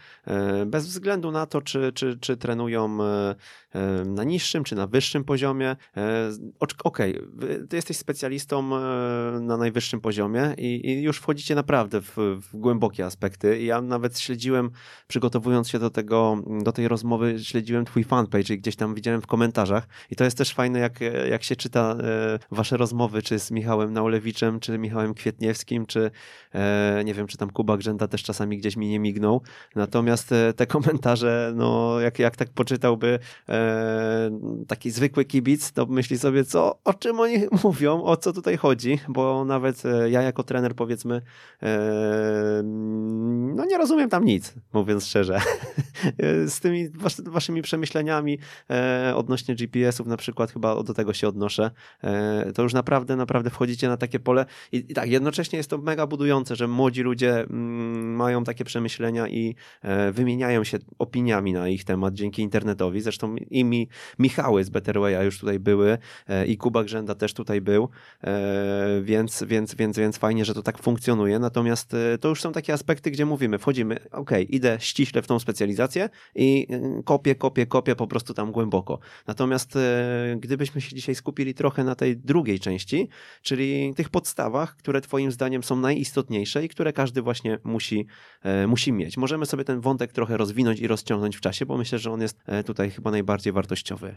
bez 0.67 0.87
względu 0.87 1.31
na 1.31 1.47
to, 1.47 1.63
czy, 1.63 1.93
czy, 1.93 2.19
czy 2.19 2.37
trenują 2.37 2.99
na 4.07 4.25
niższym, 4.25 4.65
czy 4.65 4.75
na 4.75 4.87
wyższym 4.87 5.25
poziomie. 5.25 5.77
Okej, 6.85 7.21
okay, 7.21 7.67
Ty 7.69 7.77
jesteś 7.77 7.97
specjalistą 7.97 8.63
na 9.41 9.57
najwyższym 9.57 10.01
poziomie 10.01 10.55
i, 10.59 10.91
i 10.91 11.03
już 11.03 11.19
wchodzicie 11.19 11.55
naprawdę 11.55 12.01
w, 12.01 12.17
w, 12.17 12.57
głębokie 12.57 13.07
aspekty. 13.07 13.63
Ja 13.63 13.81
nawet 13.81 14.19
śledziłem, 14.19 14.71
przygotowując 15.09 15.69
się 15.69 15.79
do, 15.79 15.91
tego, 15.91 16.43
do 16.65 16.73
tej 16.73 16.89
rozmowy, 16.89 17.39
śledziłem 17.39 17.85
Twój 17.85 18.05
fanpage 18.05 18.55
i 18.55 18.59
gdzieś 18.59 18.77
tam 18.77 18.95
widziałem 18.95 19.21
w 19.21 19.27
komentarzach. 19.27 19.89
I 20.11 20.17
to 20.17 20.25
jest 20.25 20.39
też 20.39 20.55
fajne, 20.55 20.79
jak, 20.79 21.01
jak 21.31 21.43
się 21.43 21.57
czyta 21.57 21.97
wasze 22.51 22.77
rozmowy, 22.77 23.23
czy 23.23 23.39
z 23.39 23.51
Michałem 23.51 23.93
Naulewiczem, 23.93 24.61
czy 24.61 24.79
Michałem 24.79 24.88
Kwietniewskim, 25.15 25.87
czy 25.87 26.11
e, 26.55 27.03
nie 27.05 27.15
wiem, 27.15 27.27
czy 27.27 27.37
tam 27.37 27.51
Kuba 27.51 27.77
Grzęta 27.77 28.09
też 28.09 28.23
czasami 28.23 28.59
gdzieś 28.59 28.77
mi 28.77 28.89
nie 28.89 28.99
mignął. 28.99 29.43
Natomiast 29.77 30.33
e, 30.33 30.53
te 30.53 30.67
komentarze, 30.67 31.53
no 31.57 32.01
jak, 32.01 32.19
jak 32.19 32.37
tak 32.37 32.51
poczytałby 32.51 33.19
e, 33.49 34.31
taki 34.69 34.91
zwykły 34.91 35.25
kibic, 35.25 35.73
to 35.73 35.87
myśli 35.87 36.19
sobie, 36.19 36.45
co, 36.45 36.79
o 36.85 36.95
czym 36.95 37.21
oni 37.21 37.39
mówią, 37.65 38.03
o 38.03 38.17
co 38.17 38.33
tutaj 38.33 38.57
chodzi, 38.57 38.99
bo 39.09 39.45
nawet 39.45 39.83
ja 40.11 40.23
jako 40.23 40.43
trener 40.43 40.75
powiedzmy, 40.75 41.23
no 43.55 43.65
nie 43.65 43.79
rozumiem 43.79 44.11
tam 44.11 44.25
nic, 44.25 44.55
mówiąc 44.73 45.07
szczerze. 45.07 45.41
z 46.47 46.61
tymi 46.61 46.89
waszymi 47.27 47.63
przemyśleniami 47.63 48.39
odnośnie 49.15 49.55
GPS-ów 49.55 50.07
na 50.07 50.17
przykład 50.17 50.53
chyba 50.53 50.83
do 50.83 50.95
tego 50.95 51.13
się 51.13 51.29
odnoszę 51.29 51.71
to 52.55 52.63
już 52.63 52.73
naprawdę, 52.73 53.17
naprawdę 53.17 53.51
wchodzicie 53.51 53.89
na 53.89 53.97
takie 53.97 54.21
pole 54.21 54.47
i 54.73 54.78
I, 54.79 54.93
I, 54.93 54.95
tak, 54.95 55.11
jednocześnie 55.11 55.57
jest 55.57 55.71
to 55.71 55.79
mega 55.79 56.07
budujące, 56.07 56.57
że 56.57 56.69
młodzi 56.69 57.03
ludzie 57.03 57.41
mm, 57.41 58.15
mają 58.17 58.45
takie 58.45 58.65
przemyślenia 58.65 59.29
i 59.29 59.55
e, 59.83 60.13
wymieniają 60.13 60.65
się 60.65 60.79
opiniami 60.99 61.53
na 61.53 61.69
ich 61.69 61.85
temat 61.85 62.15
dzięki 62.15 62.43
internetowi. 62.43 63.01
Zresztą 63.01 63.37
i 63.37 63.65
mi, 63.65 63.89
Michały 64.19 64.65
z 64.65 64.71
Betterwaya 64.71 65.25
już 65.25 65.39
tutaj 65.39 65.59
były 65.59 65.99
e, 66.29 66.47
i 66.47 66.57
Kuba 66.57 66.85
Grzęda 66.85 67.15
też 67.15 67.35
tutaj 67.35 67.61
był, 67.61 67.89
e, 68.25 69.01
więc, 69.03 69.45
więc, 69.47 69.75
więc, 69.75 69.99
więc 69.99 70.19
fajnie, 70.19 70.45
że 70.45 70.55
to 70.55 70.63
tak 70.63 70.79
funkcjonuje. 70.79 71.39
Natomiast 71.39 71.95
e, 71.95 72.19
to 72.19 72.29
już 72.29 72.41
są 72.41 72.53
takie 72.53 72.73
aspekty, 72.73 73.11
gdzie 73.11 73.27
mówimy, 73.27 73.59
wchodzimy, 73.59 73.97
ok, 74.11 74.31
idę 74.49 74.77
ściśle 74.81 75.23
w 75.23 75.27
tą 75.27 75.39
specjalizację 75.39 76.09
i 76.35 76.67
e, 76.71 77.03
kopię, 77.03 77.35
kopię, 77.35 77.67
kopię 77.67 77.97
po 77.97 78.07
prostu 78.07 78.35
tam 78.35 78.53
głęboko. 78.53 78.99
Natomiast 79.27 79.77
e, 79.77 80.37
gdybyśmy 80.41 80.81
się 80.81 80.97
dzisiaj 80.97 81.15
skupili 81.15 81.55
trochę 81.55 81.85
na 81.85 81.95
tej 81.95 82.17
drugiej 82.17 82.61
części, 82.61 83.09
czyli 83.43 83.95
tych 83.95 84.09
podstawach, 84.09 84.68
które 84.77 85.01
twoim 85.01 85.33
zdaniem 85.33 85.63
są 85.63 85.77
najistotniejsze 85.77 86.65
i 86.65 86.69
które 86.69 86.93
każdy 86.93 87.23
właśnie 87.23 87.59
musi, 87.65 88.07
e, 88.43 88.67
musi 88.67 88.93
mieć. 88.93 89.17
Możemy 89.17 89.47
sobie 89.47 89.65
ten 89.65 89.81
wątek 89.81 90.13
trochę 90.13 90.37
rozwinąć 90.37 90.81
i 90.81 90.87
rozciągnąć 90.87 91.37
w 91.37 91.41
czasie, 91.41 91.67
bo 91.67 91.79
myślę, 91.79 91.99
że 91.99 92.13
on 92.13 92.21
jest 92.21 92.39
e, 92.47 92.65
tutaj 92.65 92.91
chyba 92.91 93.11
najbardziej 93.11 93.53
wartościowy. 93.53 94.17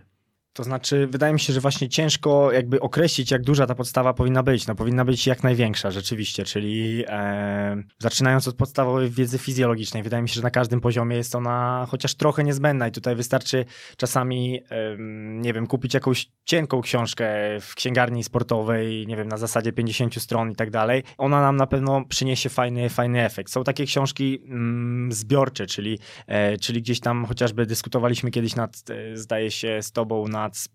To 0.54 0.64
znaczy, 0.64 1.08
wydaje 1.08 1.34
mi 1.34 1.40
się, 1.40 1.54
że 1.54 1.60
właśnie 1.60 1.90
ciężko 1.90 2.52
jakby 2.52 2.80
określić, 2.80 3.32
jak 3.32 3.44
duża 3.44 3.68
ta 3.68 3.76
podstawa 3.76 4.14
powinna 4.14 4.44
być. 4.44 4.68
No 4.68 4.76
powinna 4.76 5.06
być 5.06 5.28
jak 5.28 5.44
największa, 5.44 5.92
rzeczywiście, 5.92 6.44
czyli 6.44 7.04
e, 7.08 7.84
zaczynając 8.00 8.48
od 8.48 8.56
podstawowej 8.56 9.10
wiedzy 9.10 9.38
fizjologicznej, 9.38 10.04
wydaje 10.04 10.24
mi 10.24 10.30
się, 10.30 10.36
że 10.36 10.42
na 10.42 10.52
każdym 10.52 10.82
poziomie 10.82 11.18
jest 11.18 11.36
ona 11.36 11.88
chociaż 11.90 12.16
trochę 12.16 12.44
niezbędna 12.44 12.88
i 12.88 12.92
tutaj 12.92 13.16
wystarczy 13.16 13.66
czasami, 13.98 14.62
e, 14.70 14.98
nie 15.42 15.54
wiem, 15.54 15.68
kupić 15.68 15.94
jakąś 15.94 16.28
cienką 16.46 16.82
książkę 16.82 17.26
w 17.62 17.76
księgarni 17.76 18.24
sportowej, 18.24 19.08
nie 19.08 19.18
wiem, 19.18 19.28
na 19.28 19.38
zasadzie 19.38 19.74
50 19.74 20.22
stron 20.22 20.52
i 20.52 20.56
tak 20.56 20.72
dalej. 20.72 21.04
Ona 21.18 21.42
nam 21.42 21.56
na 21.56 21.68
pewno 21.68 22.06
przyniesie 22.06 22.50
fajny, 22.50 22.90
fajny 22.90 23.26
efekt. 23.26 23.52
Są 23.52 23.64
takie 23.64 23.86
książki 23.86 24.42
mm, 24.46 25.12
zbiorcze, 25.12 25.66
czyli, 25.66 26.00
e, 26.28 26.58
czyli 26.58 26.82
gdzieś 26.82 27.00
tam 27.00 27.26
chociażby 27.26 27.66
dyskutowaliśmy 27.66 28.32
kiedyś 28.32 28.56
nad, 28.56 28.84
e, 28.90 29.18
zdaje 29.18 29.52
się, 29.52 29.82
z 29.82 29.92
tobą 29.92 30.28
na 30.28 30.41
nad 30.42 30.68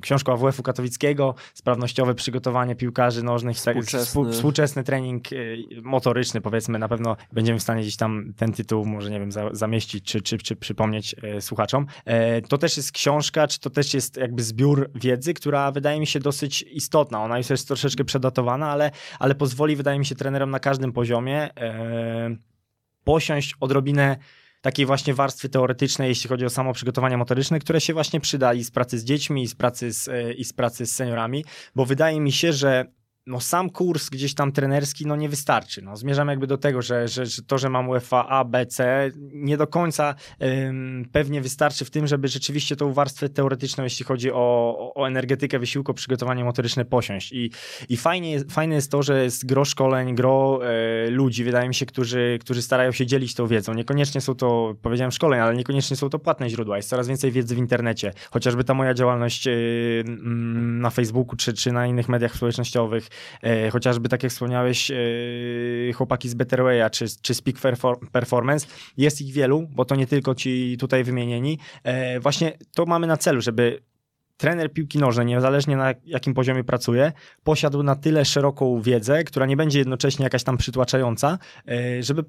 książką 0.00 0.32
AWF-u 0.32 0.62
katowickiego, 0.62 1.34
sprawnościowe 1.54 2.14
przygotowanie 2.14 2.76
piłkarzy 2.76 3.22
nożnych, 3.22 3.56
współczesny, 3.56 4.32
współczesny 4.32 4.84
trening 4.84 5.32
y, 5.32 5.58
motoryczny, 5.82 6.40
powiedzmy, 6.40 6.78
na 6.78 6.88
pewno 6.88 7.16
będziemy 7.32 7.58
w 7.58 7.62
stanie 7.62 7.82
gdzieś 7.82 7.96
tam 7.96 8.32
ten 8.36 8.52
tytuł, 8.52 8.86
może 8.86 9.10
nie 9.10 9.20
wiem, 9.20 9.30
zamieścić, 9.52 10.04
czy, 10.04 10.20
czy, 10.20 10.38
czy 10.38 10.56
przypomnieć 10.56 11.16
e, 11.22 11.40
słuchaczom. 11.40 11.86
E, 12.04 12.42
to 12.42 12.58
też 12.58 12.76
jest 12.76 12.92
książka, 12.92 13.48
czy 13.48 13.60
to 13.60 13.70
też 13.70 13.94
jest 13.94 14.16
jakby 14.16 14.42
zbiór 14.42 14.90
wiedzy, 14.94 15.34
która 15.34 15.72
wydaje 15.72 16.00
mi 16.00 16.06
się 16.06 16.20
dosyć 16.20 16.62
istotna. 16.62 17.22
Ona 17.22 17.38
już 17.38 17.50
jest 17.50 17.68
troszeczkę 17.68 18.04
przedatowana, 18.04 18.70
ale, 18.70 18.90
ale 19.18 19.34
pozwoli, 19.34 19.76
wydaje 19.76 19.98
mi 19.98 20.06
się, 20.06 20.14
trenerom 20.14 20.50
na 20.50 20.60
każdym 20.60 20.92
poziomie 20.92 21.54
e, 21.56 22.36
posiąść 23.04 23.54
odrobinę 23.60 24.16
takiej 24.66 24.86
właśnie 24.86 25.14
warstwy 25.14 25.48
teoretycznej, 25.48 26.08
jeśli 26.08 26.28
chodzi 26.28 26.44
o 26.44 26.50
samo 26.50 26.72
przygotowanie 26.72 27.16
motoryczne, 27.16 27.58
które 27.58 27.80
się 27.80 27.92
właśnie 27.92 28.20
przyda 28.20 28.54
i 28.54 28.64
z 28.64 28.70
pracy 28.70 28.98
z 28.98 29.04
dziećmi, 29.04 29.42
i 29.42 29.48
z 29.48 29.54
pracy 29.54 29.92
z, 29.92 30.08
e, 30.08 30.32
i 30.32 30.44
z 30.44 30.52
pracy 30.52 30.86
z 30.86 30.92
seniorami, 30.94 31.44
bo 31.74 31.86
wydaje 31.86 32.20
mi 32.20 32.32
się, 32.32 32.52
że 32.52 32.84
no 33.26 33.40
sam 33.40 33.70
kurs 33.70 34.08
gdzieś 34.08 34.34
tam 34.34 34.52
trenerski 34.52 35.06
no 35.06 35.16
nie 35.16 35.28
wystarczy. 35.28 35.82
No, 35.82 35.96
zmierzam 35.96 36.28
jakby 36.28 36.46
do 36.46 36.58
tego, 36.58 36.82
że, 36.82 37.08
że, 37.08 37.26
że 37.26 37.42
to, 37.42 37.58
że 37.58 37.70
mam 37.70 37.88
UEFA 37.88 38.26
A, 38.28 38.44
B, 38.44 38.66
C 38.66 39.10
nie 39.32 39.56
do 39.56 39.66
końca 39.66 40.14
ym, 40.42 41.08
pewnie 41.12 41.40
wystarczy 41.40 41.84
w 41.84 41.90
tym, 41.90 42.06
żeby 42.06 42.28
rzeczywiście 42.28 42.76
tą 42.76 42.92
warstwę 42.92 43.28
teoretyczną, 43.28 43.84
jeśli 43.84 44.04
chodzi 44.04 44.32
o, 44.32 44.92
o 44.94 45.06
energetykę 45.06 45.58
wysiłku, 45.58 45.94
przygotowanie 45.94 46.44
motoryczne 46.44 46.84
posiąść. 46.84 47.32
I, 47.32 47.50
i 47.88 47.96
fajnie, 47.96 48.40
fajne 48.50 48.74
jest 48.74 48.90
to, 48.90 49.02
że 49.02 49.24
jest 49.24 49.46
gro 49.46 49.64
szkoleń, 49.64 50.14
gro 50.14 50.60
y, 51.06 51.10
ludzi, 51.10 51.44
wydaje 51.44 51.68
mi 51.68 51.74
się, 51.74 51.86
którzy, 51.86 52.38
którzy 52.40 52.62
starają 52.62 52.92
się 52.92 53.06
dzielić 53.06 53.34
tą 53.34 53.46
wiedzą. 53.46 53.74
Niekoniecznie 53.74 54.20
są 54.20 54.34
to, 54.34 54.74
powiedziałem 54.82 55.12
szkoleń, 55.12 55.40
ale 55.40 55.56
niekoniecznie 55.56 55.96
są 55.96 56.08
to 56.08 56.18
płatne 56.18 56.50
źródła. 56.50 56.76
Jest 56.76 56.88
coraz 56.88 57.08
więcej 57.08 57.32
wiedzy 57.32 57.54
w 57.54 57.58
internecie. 57.58 58.12
Chociażby 58.30 58.64
ta 58.64 58.74
moja 58.74 58.94
działalność 58.94 59.46
y, 59.46 60.04
na 60.06 60.90
Facebooku 60.90 61.36
czy, 61.36 61.52
czy 61.52 61.72
na 61.72 61.86
innych 61.86 62.08
mediach 62.08 62.34
społecznościowych, 62.34 63.08
E, 63.42 63.70
chociażby 63.70 64.08
tak 64.08 64.22
jak 64.22 64.32
wspomniałeś, 64.32 64.90
e, 64.90 64.94
chłopaki 65.94 66.28
z 66.28 66.34
Betterwaya 66.34 66.90
czy, 66.90 67.04
czy 67.22 67.34
Speak 67.34 67.56
Performance, 68.12 68.66
jest 68.96 69.22
ich 69.22 69.34
wielu, 69.34 69.68
bo 69.70 69.84
to 69.84 69.96
nie 69.96 70.06
tylko 70.06 70.34
ci 70.34 70.76
tutaj 70.80 71.04
wymienieni. 71.04 71.58
E, 71.82 72.20
właśnie 72.20 72.58
to 72.74 72.86
mamy 72.86 73.06
na 73.06 73.16
celu, 73.16 73.40
żeby 73.40 73.82
trener 74.36 74.72
piłki 74.72 74.98
nożnej, 74.98 75.26
niezależnie 75.26 75.76
na 75.76 75.94
jakim 76.04 76.34
poziomie 76.34 76.64
pracuje, 76.64 77.12
posiadł 77.44 77.82
na 77.82 77.96
tyle 77.96 78.24
szeroką 78.24 78.80
wiedzę, 78.80 79.24
która 79.24 79.46
nie 79.46 79.56
będzie 79.56 79.78
jednocześnie 79.78 80.22
jakaś 80.22 80.44
tam 80.44 80.56
przytłaczająca, 80.56 81.38
żeby 82.00 82.24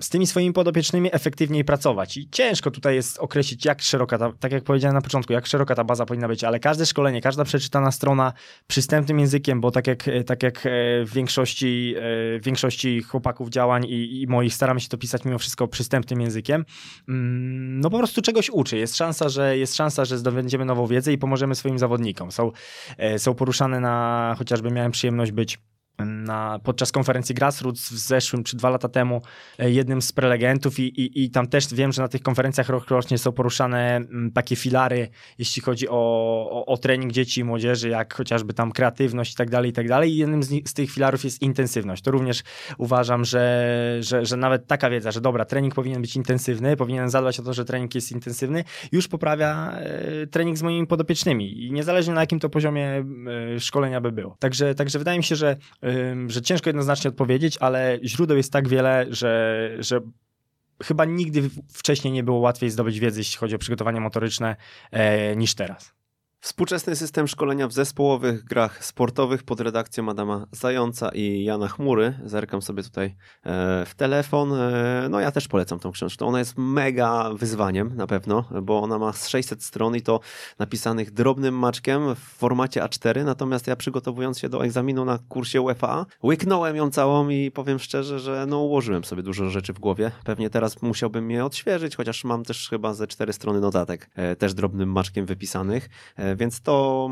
z 0.00 0.08
tymi 0.08 0.26
swoimi 0.26 0.52
podopiecznymi 0.52 1.08
efektywniej 1.12 1.64
pracować. 1.64 2.16
I 2.16 2.28
ciężko 2.30 2.70
tutaj 2.70 2.94
jest 2.94 3.18
określić, 3.18 3.64
jak 3.64 3.82
szeroka 3.82 4.18
ta, 4.18 4.32
tak 4.32 4.52
jak 4.52 4.64
powiedziałem 4.64 4.94
na 4.94 5.00
początku, 5.00 5.32
jak 5.32 5.46
szeroka 5.46 5.74
ta 5.74 5.84
baza 5.84 6.06
powinna 6.06 6.28
być, 6.28 6.44
ale 6.44 6.60
każde 6.60 6.86
szkolenie, 6.86 7.20
każda 7.20 7.44
przeczytana 7.44 7.90
strona 7.90 8.32
przystępnym 8.66 9.20
językiem, 9.20 9.60
bo 9.60 9.70
tak 9.70 9.86
jak, 9.86 10.04
tak 10.26 10.42
jak 10.42 10.66
e, 10.66 10.70
w 11.04 11.10
większości, 11.12 11.94
e, 11.96 12.00
w 12.38 12.40
większości 12.44 13.02
chłopaków 13.02 13.48
działań 13.48 13.84
i, 13.84 14.22
i 14.22 14.26
moich 14.26 14.54
staramy 14.54 14.80
się 14.80 14.88
to 14.88 14.98
pisać 14.98 15.24
mimo 15.24 15.38
wszystko 15.38 15.68
przystępnym 15.68 16.20
językiem, 16.20 16.64
mm, 17.08 17.80
no 17.80 17.90
po 17.90 17.98
prostu 17.98 18.22
czegoś 18.22 18.50
uczy. 18.50 18.76
Jest 18.76 18.96
szansa, 18.96 19.28
że, 19.28 19.58
jest 19.58 19.76
szansa, 19.76 20.04
że 20.04 20.18
zdobędziemy 20.18 20.64
nową 20.64 20.86
wiedzę 20.86 21.12
i 21.12 21.18
pomożemy 21.18 21.54
swoim 21.54 21.78
zawodnikom. 21.78 22.32
Są, 22.32 22.50
e, 22.98 23.18
są 23.18 23.34
poruszane 23.34 23.80
na, 23.80 24.34
chociażby 24.38 24.70
miałem 24.70 24.92
przyjemność 24.92 25.32
być 25.32 25.58
na, 25.98 26.58
podczas 26.62 26.92
konferencji 26.92 27.34
Grassroots 27.34 27.92
w 27.92 27.98
zeszłym 27.98 28.44
czy 28.44 28.56
dwa 28.56 28.70
lata 28.70 28.88
temu 28.88 29.22
e, 29.58 29.70
jednym 29.70 30.02
z 30.02 30.12
prelegentów 30.12 30.78
i, 30.78 30.82
i, 30.82 31.24
i 31.24 31.30
tam 31.30 31.46
też 31.46 31.74
wiem, 31.74 31.92
że 31.92 32.02
na 32.02 32.08
tych 32.08 32.22
konferencjach 32.22 32.68
rokrocznie 32.68 33.18
są 33.18 33.32
poruszane 33.32 33.96
mm, 33.96 34.32
takie 34.32 34.56
filary, 34.56 35.08
jeśli 35.38 35.62
chodzi 35.62 35.88
o, 35.88 35.92
o, 36.50 36.66
o, 36.66 36.76
trening 36.76 37.12
dzieci 37.12 37.40
i 37.40 37.44
młodzieży, 37.44 37.88
jak 37.88 38.14
chociażby 38.14 38.54
tam 38.54 38.72
kreatywność 38.72 39.32
i 39.32 39.36
tak 39.36 39.50
dalej, 39.50 39.70
i 39.70 39.72
tak 39.72 39.88
dalej. 39.88 40.12
I 40.12 40.16
jednym 40.16 40.42
z, 40.42 40.68
z, 40.68 40.74
tych 40.74 40.90
filarów 40.90 41.24
jest 41.24 41.42
intensywność. 41.42 42.02
To 42.02 42.10
również 42.10 42.42
uważam, 42.78 43.24
że, 43.24 43.96
że, 44.00 44.26
że 44.26 44.36
nawet 44.36 44.66
taka 44.66 44.90
wiedza, 44.90 45.10
że 45.10 45.20
dobra, 45.20 45.44
trening 45.44 45.74
powinien 45.74 46.02
być 46.02 46.16
intensywny, 46.16 46.76
powinien 46.76 47.10
zadbać 47.10 47.40
o 47.40 47.42
to, 47.42 47.54
że 47.54 47.64
trening 47.64 47.94
jest 47.94 48.12
intensywny, 48.12 48.64
już 48.92 49.08
poprawia 49.08 49.72
e, 49.72 50.26
trening 50.26 50.58
z 50.58 50.62
moimi 50.62 50.86
podopiecznymi 50.86 51.66
i 51.66 51.72
niezależnie 51.72 52.14
na 52.14 52.20
jakim 52.20 52.40
to 52.40 52.48
poziomie 52.48 53.04
e, 53.56 53.60
szkolenia 53.60 54.00
by 54.00 54.12
było. 54.12 54.36
Także, 54.38 54.74
także 54.74 54.98
wydaje 54.98 55.18
mi 55.18 55.24
się, 55.24 55.36
że 55.36 55.56
że 56.26 56.42
ciężko 56.42 56.68
jednoznacznie 56.68 57.10
odpowiedzieć, 57.10 57.58
ale 57.60 57.98
źródeł 58.04 58.36
jest 58.36 58.52
tak 58.52 58.68
wiele, 58.68 59.06
że, 59.10 59.70
że 59.78 60.00
chyba 60.82 61.04
nigdy 61.04 61.50
wcześniej 61.72 62.12
nie 62.12 62.24
było 62.24 62.38
łatwiej 62.38 62.70
zdobyć 62.70 63.00
wiedzę, 63.00 63.20
jeśli 63.20 63.38
chodzi 63.38 63.54
o 63.54 63.58
przygotowanie 63.58 64.00
motoryczne, 64.00 64.56
e, 64.90 65.36
niż 65.36 65.54
teraz. 65.54 66.01
Współczesny 66.44 66.96
system 66.96 67.28
szkolenia 67.28 67.68
w 67.68 67.72
zespołowych 67.72 68.44
grach 68.44 68.84
sportowych 68.84 69.42
pod 69.42 69.60
redakcją 69.60 70.08
Adama 70.08 70.46
Zająca 70.52 71.08
i 71.14 71.44
Jana 71.44 71.68
Chmury. 71.68 72.14
Zerkam 72.24 72.62
sobie 72.62 72.82
tutaj 72.82 73.06
e, 73.06 73.12
w 73.86 73.94
telefon. 73.94 74.52
E, 74.52 75.06
no 75.10 75.20
ja 75.20 75.32
też 75.32 75.48
polecam 75.48 75.78
tą 75.78 75.92
książkę. 75.92 76.24
Ona 76.24 76.38
jest 76.38 76.54
mega 76.56 77.30
wyzwaniem 77.34 77.96
na 77.96 78.06
pewno, 78.06 78.44
bo 78.62 78.82
ona 78.82 78.98
ma 78.98 79.12
600 79.12 79.64
stron 79.64 79.96
i 79.96 80.02
to 80.02 80.20
napisanych 80.58 81.10
drobnym 81.10 81.58
maczkiem 81.58 82.14
w 82.14 82.18
formacie 82.18 82.80
A4. 82.80 83.24
Natomiast 83.24 83.66
ja 83.66 83.76
przygotowując 83.76 84.38
się 84.38 84.48
do 84.48 84.64
egzaminu 84.64 85.04
na 85.04 85.18
kursie 85.28 85.60
UEFA, 85.60 86.06
łyknąłem 86.24 86.76
ją 86.76 86.90
całą 86.90 87.28
i 87.28 87.50
powiem 87.50 87.78
szczerze, 87.78 88.20
że 88.20 88.46
no 88.48 88.58
ułożyłem 88.58 89.04
sobie 89.04 89.22
dużo 89.22 89.50
rzeczy 89.50 89.72
w 89.72 89.78
głowie. 89.78 90.12
Pewnie 90.24 90.50
teraz 90.50 90.82
musiałbym 90.82 91.30
je 91.30 91.44
odświeżyć, 91.44 91.96
chociaż 91.96 92.24
mam 92.24 92.44
też 92.44 92.68
chyba 92.68 92.94
ze 92.94 93.06
cztery 93.06 93.32
strony 93.32 93.60
notatek, 93.60 94.10
e, 94.14 94.36
też 94.36 94.54
drobnym 94.54 94.92
maczkiem 94.92 95.26
wypisanych. 95.26 95.88
Więc 96.36 96.60
tą 96.60 97.08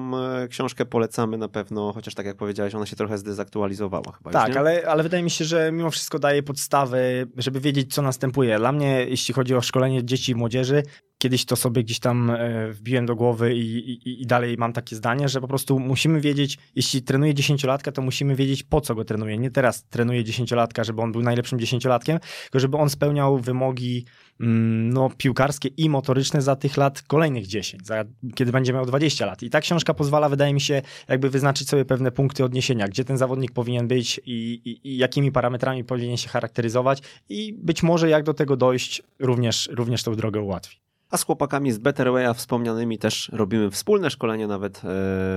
książkę 0.49 0.87
polecamy 0.87 1.39
na 1.39 1.49
pewno, 1.49 1.93
chociaż 1.93 2.15
tak 2.15 2.27
jak 2.27 2.37
powiedziałeś, 2.37 2.75
ona 2.75 2.87
się 2.87 2.97
trochę 2.97 3.19
zdezaktualizowała 3.19 4.13
chyba. 4.13 4.31
Tak, 4.31 4.57
ale, 4.57 4.83
ale 4.89 5.03
wydaje 5.03 5.23
mi 5.23 5.31
się, 5.31 5.45
że 5.45 5.73
mimo 5.73 5.91
wszystko 5.91 6.19
daje 6.19 6.43
podstawy, 6.43 7.27
żeby 7.37 7.61
wiedzieć, 7.61 7.95
co 7.95 8.03
następuje. 8.03 8.59
Dla 8.59 8.73
mnie, 8.73 9.07
jeśli 9.09 9.35
chodzi 9.35 9.55
o 9.55 9.61
szkolenie 9.61 10.05
dzieci 10.05 10.33
i 10.33 10.35
młodzieży, 10.35 10.83
kiedyś 11.19 11.45
to 11.45 11.57
sobie 11.57 11.85
gdzieś 11.85 11.99
tam 11.99 12.31
e, 12.31 12.71
wbiłem 12.73 13.07
do 13.07 13.17
głowy 13.17 13.55
i, 13.55 13.91
i, 13.93 14.23
i 14.23 14.27
dalej 14.27 14.57
mam 14.59 14.73
takie 14.73 14.97
zdanie, 14.97 15.29
że 15.29 15.41
po 15.41 15.49
prostu 15.49 15.79
musimy 15.79 16.21
wiedzieć, 16.21 16.59
jeśli 16.75 17.03
trenuje 17.03 17.35
dziesięciolatka, 17.35 17.93
to 17.93 18.03
musimy 18.03 18.37
wiedzieć, 18.37 18.63
po 18.63 18.81
co 18.81 18.95
go 18.95 19.05
trenuje. 19.05 19.39
Nie 19.39 19.51
teraz 19.51 19.85
trenuje 19.85 20.25
dziesięciolatka, 20.25 20.85
żeby 20.85 21.03
on 21.03 21.13
był 21.13 21.23
najlepszym 21.23 21.59
dziesięciolatkiem, 21.59 22.19
tylko 22.43 22.61
żeby 22.61 22.77
on 22.77 22.91
spełniał 22.91 23.39
wymogi 23.39 24.05
no, 24.41 25.11
piłkarskie 25.17 25.69
i 25.69 25.89
motoryczne 25.89 26.43
za 26.43 26.57
tych 26.57 26.77
lat 26.77 27.03
kolejnych 27.03 27.47
10, 27.47 27.87
za, 27.87 28.05
kiedy 28.35 28.53
będzie 28.53 28.73
miał 28.73 28.87
20 28.87 29.27
lat. 29.27 29.43
I 29.43 29.51
ta 29.51 29.61
książka 29.61 29.95
pozwala, 29.95 30.29
wydaje 30.29 30.55
mi 30.55 30.61
się, 30.61 30.83
jakby 31.09 31.31
wyznaczyć 31.31 31.69
sobie 31.69 31.85
pewne 31.85 32.11
punkty 32.11 32.45
odniesienia, 32.45 32.89
gdzie 32.89 33.05
ten 33.05 33.19
zawodnik 33.19 33.53
powinien 33.53 33.89
być 33.89 34.21
i, 34.27 34.61
i, 34.65 34.89
i 34.89 34.97
jakimi 34.97 35.33
parametrami 35.33 35.85
powinien 35.85 36.17
się 36.17 36.29
charakteryzować 36.29 37.03
i 37.29 37.53
być 37.53 37.83
może 37.83 38.09
jak 38.09 38.25
do 38.25 38.35
tego 38.35 38.57
dojść 38.57 39.03
również, 39.19 39.69
również 39.73 40.03
tą 40.03 40.15
drogę 40.15 40.41
ułatwi. 40.41 40.90
A 41.11 41.17
z 41.17 41.25
chłopakami 41.25 41.73
z 41.73 41.79
Better 41.79 42.07
Way'a 42.07 42.35
wspomnianymi 42.35 42.99
też 42.99 43.31
robimy 43.33 43.71
wspólne 43.71 44.11
szkolenie 44.11 44.47
nawet 44.47 44.79
e, 44.79 44.81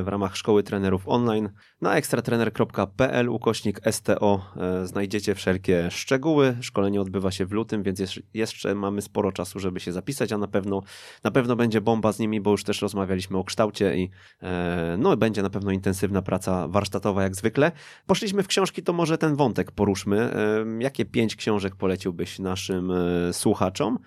w 0.04 0.06
ramach 0.06 0.38
Szkoły 0.38 0.64
Trenerów 0.64 1.04
Online. 1.06 1.50
Na 1.82 1.96
ekstratrener.pl 1.96 3.30
ukośnik 3.30 3.82
STO 3.92 4.42
e, 4.58 4.88
znajdziecie 4.88 5.36
wszelkie 5.36 5.92
szczegóły. 5.92 6.58
Szkolenie 6.62 7.02
odbywa 7.02 7.32
się 7.32 7.46
w 7.46 7.52
lutym, 7.52 7.84
więc 7.84 8.02
jeszcze 8.34 8.76
mamy 8.76 9.02
sporo 9.02 9.32
czasu, 9.32 9.60
żeby 9.60 9.80
się 9.80 9.92
zapisać, 9.92 10.32
a 10.32 10.38
na 10.38 10.48
pewno, 10.48 10.82
na 11.24 11.32
pewno 11.32 11.56
będzie 11.56 11.82
bomba 11.82 12.12
z 12.12 12.20
nimi, 12.20 12.42
bo 12.42 12.52
już 12.52 12.64
też 12.64 12.82
rozmawialiśmy 12.82 13.38
o 13.38 13.44
kształcie 13.44 13.98
i 13.98 14.10
e, 14.42 14.96
no, 15.00 15.18
będzie 15.18 15.42
na 15.42 15.50
pewno 15.50 15.72
intensywna 15.72 16.22
praca 16.22 16.68
warsztatowa 16.68 17.24
jak 17.24 17.36
zwykle. 17.36 17.72
Poszliśmy 18.06 18.44
w 18.44 18.48
książki, 18.48 18.84
to 18.84 18.94
może 18.94 19.18
ten 19.18 19.36
wątek 19.36 19.72
poruszmy. 19.72 20.34
Jakie 20.80 21.06
pięć 21.06 21.36
książek 21.36 21.76
poleciłbyś 21.76 22.40
naszym 22.40 22.92
słuchaczom? 23.32 24.00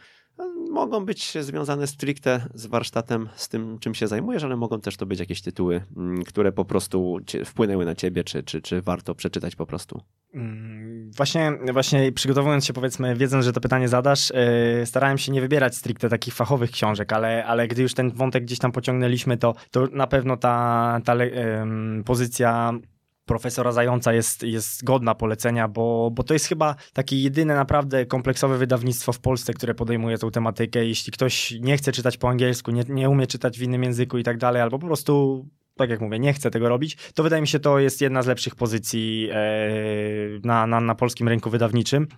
Mogą 0.71 1.05
być 1.05 1.39
związane 1.41 1.87
stricte 1.87 2.47
z 2.55 2.67
warsztatem, 2.67 3.29
z 3.37 3.49
tym, 3.49 3.79
czym 3.79 3.95
się 3.95 4.07
zajmujesz, 4.07 4.45
ale 4.45 4.57
mogą 4.57 4.81
też 4.81 4.97
to 4.97 5.07
być 5.07 5.21
jakieś 5.21 5.43
tytuły, 5.43 5.83
mm, 5.97 6.25
które 6.25 6.53
po 6.53 6.65
prostu 6.65 7.19
wpłynęły 7.45 7.85
na 7.85 7.95
ciebie, 7.95 8.25
czy, 8.25 8.43
czy, 8.43 8.63
czy 8.63 8.83
warto 8.83 9.15
przeczytać 9.15 9.57
po 9.57 9.67
prostu. 9.67 10.01
Mm, 10.35 11.11
właśnie, 11.17 11.53
właśnie 11.73 12.13
przygotowując 12.13 12.65
się, 12.65 12.73
powiedzmy, 12.73 13.17
wiedząc, 13.17 13.45
że 13.45 13.53
to 13.53 13.61
pytanie 13.61 13.89
zadasz, 13.89 14.33
yy, 14.79 14.87
starałem 14.87 15.19
się 15.19 15.33
nie 15.33 15.41
wybierać 15.41 15.77
stricte 15.77 16.09
takich 16.09 16.35
fachowych 16.35 16.71
książek, 16.71 17.13
ale, 17.13 17.45
ale 17.45 17.69
gdy 17.69 17.83
już 17.83 17.95
ten 17.95 18.11
wątek 18.11 18.45
gdzieś 18.45 18.59
tam 18.59 18.73
pociągnęliśmy, 18.73 19.37
to, 19.37 19.55
to 19.71 19.87
na 19.93 20.07
pewno 20.07 20.37
ta, 20.37 21.01
ta 21.05 21.15
yy, 21.25 21.33
pozycja 22.05 22.73
profesora 23.27 23.73
Zająca 23.73 24.13
jest, 24.13 24.43
jest 24.43 24.85
godna 24.85 25.15
polecenia, 25.15 25.69
bo, 25.69 26.11
bo 26.11 26.23
to 26.23 26.35
jest 26.35 26.47
chyba 26.47 26.75
takie 26.93 27.23
jedyne 27.23 27.55
naprawdę 27.55 28.07
kompleksowe 28.07 28.59
wydawnictwo 28.59 29.13
w 29.13 29.21
Polsce, 29.21 29.55
które 29.55 29.75
podejmuje 29.75 30.19
tę 30.19 30.31
tematykę. 30.31 30.87
Jeśli 30.87 31.13
ktoś 31.13 31.55
nie 31.61 31.77
chce 31.77 31.93
czytać 31.93 32.17
po 32.17 32.29
angielsku, 32.29 32.71
nie, 32.71 32.85
nie 32.89 33.11
umie 33.11 33.27
czytać 33.27 33.59
w 33.59 33.63
innym 33.63 33.83
języku 33.83 34.19
i 34.19 34.23
tak 34.23 34.39
dalej, 34.39 34.63
albo 34.63 34.79
po 34.79 34.87
prostu 34.87 35.47
tak 35.77 35.91
jak 35.91 36.01
mówię, 36.01 36.19
nie 36.19 36.33
chce 36.33 36.51
tego 36.51 36.69
robić, 36.69 36.97
to 37.15 37.23
wydaje 37.23 37.43
mi 37.43 37.49
się, 37.49 37.61
to 37.61 37.79
jest 37.79 38.01
jedna 38.01 38.23
z 38.23 38.27
lepszych 38.27 38.55
pozycji 38.55 39.29
e, 39.33 39.37
na, 40.45 40.67
na, 40.67 40.81
na 40.81 40.95
polskim 40.95 41.29
rynku 41.29 41.51
wydawniczym. 41.51 42.09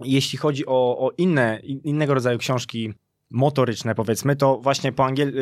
Jeśli 0.00 0.38
chodzi 0.38 0.66
o, 0.66 0.98
o 0.98 1.10
inne, 1.18 1.60
innego 1.64 2.14
rodzaju 2.14 2.38
książki 2.38 2.94
motoryczne, 3.34 3.94
powiedzmy, 3.94 4.36
to 4.36 4.58
właśnie 4.58 4.92
po 4.92 5.04
angielsku, 5.04 5.38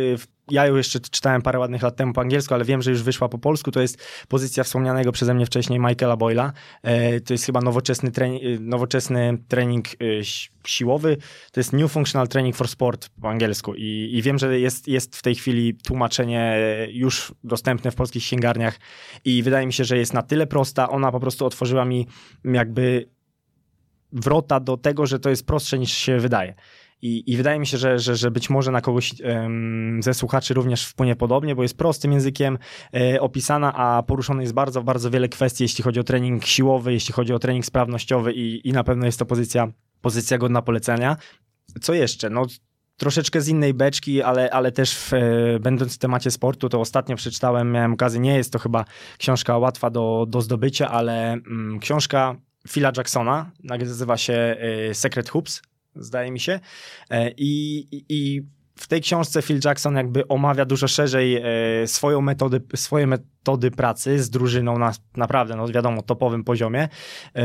ja 0.50 0.66
ją 0.66 0.76
jeszcze 0.76 1.00
czytałem 1.00 1.42
parę 1.42 1.58
ładnych 1.58 1.82
lat 1.82 1.96
temu 1.96 2.12
po 2.12 2.20
angielsku, 2.20 2.54
ale 2.54 2.64
wiem, 2.64 2.82
że 2.82 2.90
już 2.90 3.02
wyszła 3.02 3.28
po 3.28 3.38
polsku, 3.38 3.70
to 3.70 3.80
jest 3.80 4.02
pozycja 4.28 4.64
wspomnianego 4.64 5.12
przeze 5.12 5.34
mnie 5.34 5.46
wcześniej 5.46 5.80
Michaela 5.80 6.16
Boyla. 6.16 6.52
E, 6.82 7.20
to 7.20 7.34
jest 7.34 7.44
chyba 7.44 7.60
nowoczesny, 7.60 8.10
trening, 8.10 8.42
e, 8.42 8.46
nowoczesny 8.60 9.38
trening 9.48 9.86
e, 9.88 9.94
siłowy, 10.66 11.16
to 11.52 11.60
jest 11.60 11.72
New 11.72 11.92
Functional 11.92 12.28
Training 12.28 12.56
for 12.56 12.68
Sport 12.68 13.08
po 13.20 13.28
angielsku. 13.28 13.74
I, 13.74 14.10
i 14.12 14.22
wiem, 14.22 14.38
że 14.38 14.60
jest, 14.60 14.88
jest 14.88 15.16
w 15.16 15.22
tej 15.22 15.34
chwili 15.34 15.74
tłumaczenie 15.74 16.58
już 16.92 17.34
dostępne 17.44 17.90
w 17.90 17.94
polskich 17.94 18.22
księgarniach. 18.22 18.78
I 19.24 19.42
wydaje 19.42 19.66
mi 19.66 19.72
się, 19.72 19.84
że 19.84 19.98
jest 19.98 20.14
na 20.14 20.22
tyle 20.22 20.46
prosta, 20.46 20.88
ona 20.88 21.12
po 21.12 21.20
prostu 21.20 21.46
otworzyła 21.46 21.84
mi 21.84 22.06
jakby 22.44 23.08
wrota 24.12 24.60
do 24.60 24.76
tego, 24.76 25.06
że 25.06 25.18
to 25.18 25.30
jest 25.30 25.46
prostsze 25.46 25.78
niż 25.78 25.92
się 25.92 26.18
wydaje. 26.18 26.54
I, 27.02 27.32
I, 27.32 27.36
wydaje 27.36 27.58
mi 27.58 27.66
się, 27.66 27.78
że, 27.78 27.98
że, 27.98 28.16
że 28.16 28.30
być 28.30 28.50
może 28.50 28.72
na 28.72 28.80
kogoś 28.80 29.14
ze 30.00 30.14
słuchaczy 30.14 30.54
również 30.54 30.86
wpłynie 30.86 31.16
podobnie, 31.16 31.54
bo 31.54 31.62
jest 31.62 31.76
prostym 31.76 32.12
językiem 32.12 32.58
e, 32.94 33.20
opisana, 33.20 33.74
a 33.74 34.02
poruszone 34.02 34.42
jest 34.42 34.54
bardzo, 34.54 34.82
bardzo 34.82 35.10
wiele 35.10 35.28
kwestii, 35.28 35.64
jeśli 35.64 35.84
chodzi 35.84 36.00
o 36.00 36.04
trening 36.04 36.44
siłowy, 36.44 36.92
jeśli 36.92 37.14
chodzi 37.14 37.32
o 37.32 37.38
trening 37.38 37.66
sprawnościowy 37.66 38.32
i, 38.32 38.68
i 38.68 38.72
na 38.72 38.84
pewno 38.84 39.06
jest 39.06 39.18
to 39.18 39.26
pozycja, 39.26 39.68
pozycja 40.00 40.38
godna 40.38 40.62
polecenia. 40.62 41.16
Co 41.80 41.94
jeszcze? 41.94 42.30
No, 42.30 42.46
troszeczkę 42.96 43.40
z 43.40 43.48
innej 43.48 43.74
beczki, 43.74 44.22
ale, 44.22 44.50
ale 44.50 44.72
też 44.72 44.94
w, 44.94 45.12
e, 45.14 45.20
będąc 45.60 45.94
w 45.94 45.98
temacie 45.98 46.30
sportu, 46.30 46.68
to 46.68 46.80
ostatnio 46.80 47.16
przeczytałem, 47.16 47.72
miałem 47.72 47.92
okazję, 47.92 48.20
nie 48.20 48.36
jest 48.36 48.52
to 48.52 48.58
chyba 48.58 48.84
książka 49.18 49.58
łatwa 49.58 49.90
do, 49.90 50.26
do 50.28 50.40
zdobycia, 50.40 50.88
ale 50.88 51.32
mm, 51.32 51.80
książka 51.80 52.36
Phila 52.68 52.92
Jacksona, 52.96 53.50
nazywa 53.64 54.16
się 54.16 54.56
e, 54.90 54.94
Secret 54.94 55.28
Hoops, 55.28 55.62
zdaje 55.96 56.30
mi 56.30 56.40
się. 56.40 56.60
E, 57.10 57.30
I, 57.36 57.86
i 58.08 58.42
w 58.76 58.88
tej 58.88 59.00
książce 59.00 59.42
Phil 59.42 59.60
Jackson 59.64 59.96
jakby 59.96 60.28
omawia 60.28 60.64
dużo 60.64 60.88
szerzej 60.88 61.36
e, 61.36 61.42
swoją 61.86 62.20
metody, 62.20 62.62
swoje 62.74 63.06
metody 63.06 63.70
pracy 63.70 64.22
z 64.22 64.30
drużyną 64.30 64.78
na 64.78 64.92
naprawdę, 65.16 65.56
no 65.56 65.68
wiadomo, 65.68 66.02
topowym 66.02 66.44
poziomie. 66.44 66.88
E, 67.34 67.44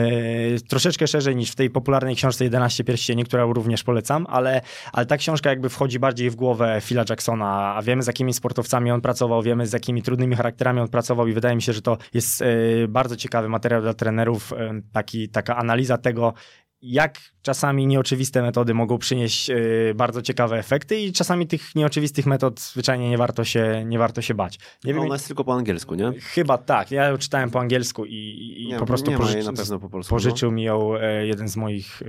troszeczkę 0.69 1.07
szerzej 1.07 1.35
niż 1.35 1.51
w 1.51 1.55
tej 1.55 1.69
popularnej 1.69 2.15
książce 2.15 2.43
11 2.43 2.83
pierścieni, 2.83 3.23
którą 3.23 3.53
również 3.53 3.83
polecam, 3.83 4.25
ale, 4.29 4.61
ale 4.93 5.05
ta 5.05 5.17
książka 5.17 5.49
jakby 5.49 5.69
wchodzi 5.69 5.99
bardziej 5.99 6.29
w 6.29 6.35
głowę 6.35 6.81
Phila 6.81 7.03
Jacksona, 7.09 7.75
a 7.75 7.81
wiemy 7.81 8.03
z 8.03 8.07
jakimi 8.07 8.33
sportowcami 8.33 8.91
on 8.91 9.01
pracował, 9.01 9.43
wiemy 9.43 9.67
z 9.67 9.73
jakimi 9.73 10.01
trudnymi 10.01 10.35
charakterami 10.35 10.79
on 10.79 10.87
pracował 10.87 11.27
i 11.27 11.33
wydaje 11.33 11.55
mi 11.55 11.61
się, 11.61 11.73
że 11.73 11.81
to 11.81 11.97
jest 12.13 12.43
bardzo 12.87 13.15
ciekawy 13.15 13.49
materiał 13.49 13.81
dla 13.81 13.93
trenerów, 13.93 14.53
taki, 14.91 15.29
taka 15.29 15.55
analiza 15.57 15.97
tego, 15.97 16.33
jak 16.81 17.19
czasami 17.47 17.87
nieoczywiste 17.87 18.41
metody 18.41 18.73
mogą 18.73 18.97
przynieść 18.97 19.49
yy, 19.49 19.93
bardzo 19.95 20.21
ciekawe 20.21 20.57
efekty 20.57 20.99
i 20.99 21.13
czasami 21.13 21.47
tych 21.47 21.75
nieoczywistych 21.75 22.25
metod 22.25 22.59
zwyczajnie 22.59 23.09
nie 23.09 23.17
warto 23.17 23.43
się, 23.43 23.83
nie 23.85 23.99
warto 23.99 24.21
się 24.21 24.33
bać. 24.33 24.59
Nie 24.83 24.93
no, 24.93 24.99
wiem, 24.99 25.05
ona 25.05 25.15
jest 25.15 25.27
tylko 25.27 25.43
po 25.43 25.53
angielsku, 25.53 25.95
nie? 25.95 26.11
Chyba 26.19 26.57
tak. 26.57 26.91
Ja 26.91 27.05
ją 27.05 27.17
czytałem 27.17 27.49
po 27.49 27.59
angielsku 27.59 28.05
i, 28.05 28.55
i 28.57 28.67
nie, 28.67 28.79
po 28.79 28.85
prostu 28.85 29.11
nie 29.11 29.17
pożyczy, 29.17 29.79
po 29.81 29.89
polsku, 29.89 30.15
pożyczył 30.15 30.51
no. 30.51 30.55
mi 30.55 30.63
ją 30.63 30.95
e, 30.95 31.27
jeden 31.27 31.47
z 31.47 31.57
moich 31.57 32.01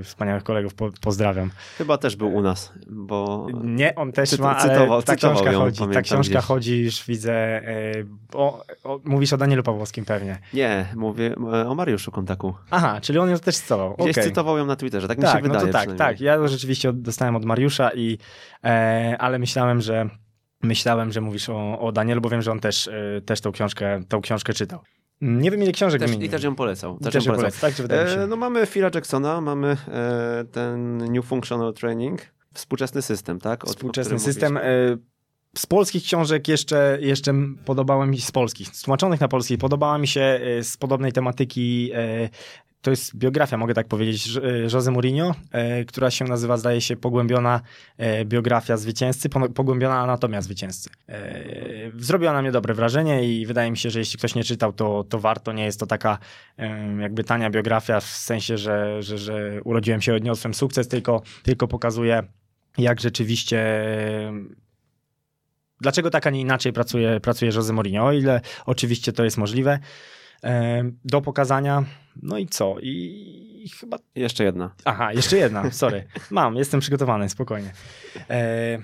e, 0.00 0.02
wspaniałych 0.02 0.44
kolegów. 0.44 0.74
Po, 0.74 0.90
pozdrawiam. 1.00 1.50
Chyba 1.78 1.98
też 1.98 2.16
był 2.16 2.34
u 2.34 2.42
nas, 2.42 2.72
bo... 2.88 3.46
Nie, 3.62 3.94
on 3.94 4.12
też 4.12 4.30
Cyt, 4.30 4.40
ma, 4.40 4.56
ale 4.56 4.74
cytował, 4.74 5.02
ta 5.02 5.14
cytował 5.14 5.36
książka 5.36 5.52
ją, 5.52 5.58
chodzi, 5.58 5.94
ta 5.94 6.02
książka 6.02 6.32
gdzieś. 6.32 6.44
chodzi, 6.44 6.84
już 6.84 7.04
widzę, 7.06 7.34
e, 7.34 7.92
o, 8.32 8.64
o, 8.84 9.00
mówisz 9.04 9.32
o 9.32 9.36
Danielu 9.36 9.62
Pawłowskim 9.62 10.04
pewnie. 10.04 10.38
Nie, 10.54 10.86
mówię 10.96 11.34
o 11.68 11.74
Mariuszu 11.74 12.10
Kontaku. 12.10 12.54
Aha, 12.70 13.00
czyli 13.00 13.18
on 13.18 13.30
ją 13.30 13.38
też 13.38 13.56
cytował. 13.56 13.94
Gdzieś 13.98 14.10
okay. 14.10 14.24
cytował 14.24 14.58
ją 14.58 14.66
na 14.68 14.76
Twitterze, 14.76 15.08
tak, 15.08 15.18
tak 15.20 15.24
mi 15.24 15.28
się 15.28 15.32
tak, 15.32 15.42
wydaje. 15.42 15.66
No 15.66 15.72
to 15.72 15.78
tak, 15.78 15.98
tak. 15.98 16.20
Ja 16.20 16.48
rzeczywiście 16.48 16.92
dostałem 16.92 17.36
od 17.36 17.44
Mariusza, 17.44 17.90
i, 17.94 18.18
e, 18.64 19.16
ale 19.18 19.38
myślałem, 19.38 19.80
że 19.80 20.08
myślałem, 20.62 21.12
że 21.12 21.20
mówisz 21.20 21.48
o, 21.48 21.80
o 21.80 21.92
Danielu, 21.92 22.20
bo 22.20 22.28
wiem, 22.28 22.42
że 22.42 22.52
on 22.52 22.60
też, 22.60 22.88
e, 22.88 23.20
też 23.20 23.40
tą, 23.40 23.52
książkę, 23.52 24.00
tą 24.08 24.20
książkę 24.20 24.52
czytał. 24.52 24.80
Nie 25.20 25.50
wiem, 25.50 25.62
ile 25.62 25.72
książek 25.72 26.00
też, 26.00 26.10
I 26.20 26.28
też 26.28 26.42
ją 26.42 26.54
polecał. 26.54 26.98
Też, 26.98 27.12
też 27.12 27.24
ją 27.24 27.34
polecał. 27.34 27.60
Tak, 27.60 27.74
wydaje 27.74 28.04
mi 28.04 28.10
się. 28.10 28.20
E, 28.20 28.26
no 28.26 28.36
mamy 28.36 28.66
Phila 28.66 28.90
Jacksona, 28.94 29.40
mamy 29.40 29.76
e, 29.88 30.44
ten 30.52 30.96
New 30.96 31.24
Functional 31.24 31.74
Training, 31.74 32.20
współczesny 32.54 33.02
system, 33.02 33.40
tak? 33.40 33.64
O, 33.64 33.66
współczesny 33.66 34.18
system. 34.18 34.56
E, 34.56 34.60
z 35.56 35.66
polskich 35.66 36.02
książek 36.02 36.48
jeszcze, 36.48 36.98
jeszcze 37.00 37.34
podobała 37.64 38.06
mi 38.06 38.18
się, 38.18 38.26
z 38.26 38.32
polskich, 38.32 38.68
z 38.68 38.82
tłumaczonych 38.82 39.20
na 39.20 39.28
polski, 39.28 39.58
podobała 39.58 39.98
mi 39.98 40.06
się 40.06 40.20
e, 40.20 40.64
z 40.64 40.76
podobnej 40.76 41.12
tematyki 41.12 41.90
to 42.82 42.90
jest 42.90 43.16
biografia, 43.16 43.56
mogę 43.56 43.74
tak 43.74 43.88
powiedzieć, 43.88 44.36
e, 44.36 44.58
Jose 44.74 44.90
Mourinho, 44.90 45.34
e, 45.52 45.84
która 45.84 46.10
się 46.10 46.24
nazywa, 46.24 46.56
zdaje 46.56 46.80
się, 46.80 46.96
Pogłębiona 46.96 47.60
e, 47.96 48.24
biografia 48.24 48.76
zwycięzcy, 48.76 49.28
Pogłębiona 49.28 50.00
anatomia 50.00 50.42
zwycięzcy. 50.42 50.90
Zrobiła 51.96 52.32
na 52.32 52.42
mnie 52.42 52.52
dobre 52.52 52.74
wrażenie 52.74 53.38
i 53.38 53.46
wydaje 53.46 53.70
mi 53.70 53.76
się, 53.76 53.90
że 53.90 53.98
jeśli 53.98 54.18
ktoś 54.18 54.34
nie 54.34 54.44
czytał, 54.44 54.72
to, 54.72 55.04
to 55.08 55.18
warto. 55.18 55.52
Nie 55.52 55.64
jest 55.64 55.80
to 55.80 55.86
taka 55.86 56.18
jakby 56.98 57.24
tania 57.24 57.50
biografia 57.50 58.00
w 58.00 58.04
sensie, 58.04 58.58
że, 58.58 59.02
że, 59.02 59.18
że 59.18 59.60
urodziłem 59.64 60.00
się, 60.00 60.14
odniosłem 60.14 60.54
sukces, 60.54 60.88
tylko, 60.88 61.22
tylko 61.42 61.68
pokazuje, 61.68 62.22
jak 62.78 63.00
rzeczywiście 63.00 63.82
dlaczego 65.80 66.10
tak, 66.10 66.26
a 66.26 66.30
nie 66.30 66.40
inaczej 66.40 66.72
pracuje, 66.72 67.20
pracuje 67.20 67.50
Jose 67.54 67.72
Mourinho, 67.72 68.04
o 68.04 68.12
ile 68.12 68.40
oczywiście 68.66 69.12
to 69.12 69.24
jest 69.24 69.38
możliwe 69.38 69.78
do 71.04 71.20
pokazania. 71.20 71.84
No 72.22 72.38
i 72.38 72.46
co? 72.46 72.76
I 72.82 73.70
chyba. 73.80 73.96
Jeszcze 74.14 74.44
jedna. 74.44 74.74
Aha, 74.84 75.12
jeszcze 75.12 75.36
jedna, 75.36 75.70
sorry. 75.70 76.04
Mam, 76.30 76.56
jestem 76.56 76.80
przygotowany, 76.80 77.28
spokojnie. 77.28 77.72
E, 78.30 78.78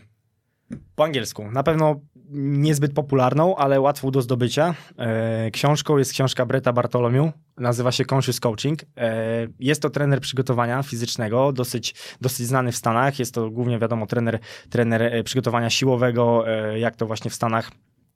po 0.94 1.04
angielsku. 1.04 1.50
Na 1.50 1.62
pewno 1.62 2.00
niezbyt 2.30 2.92
popularną, 2.92 3.56
ale 3.56 3.80
łatwą 3.80 4.10
do 4.10 4.22
zdobycia. 4.22 4.74
E, 4.98 5.50
książką 5.50 5.98
jest 5.98 6.12
książka 6.12 6.46
Breta 6.46 6.72
Bartolomiu. 6.72 7.32
Nazywa 7.56 7.92
się 7.92 8.04
Conscious 8.12 8.40
Coaching. 8.40 8.82
E, 8.96 9.16
jest 9.58 9.82
to 9.82 9.90
trener 9.90 10.20
przygotowania 10.20 10.82
fizycznego, 10.82 11.52
dosyć, 11.52 11.94
dosyć 12.20 12.46
znany 12.46 12.72
w 12.72 12.76
Stanach. 12.76 13.18
Jest 13.18 13.34
to 13.34 13.50
głównie, 13.50 13.78
wiadomo, 13.78 14.06
trener, 14.06 14.38
trener 14.70 15.24
przygotowania 15.24 15.70
siłowego, 15.70 16.44
jak 16.76 16.96
to 16.96 17.06
właśnie 17.06 17.30
w 17.30 17.34
Stanach 17.34 17.70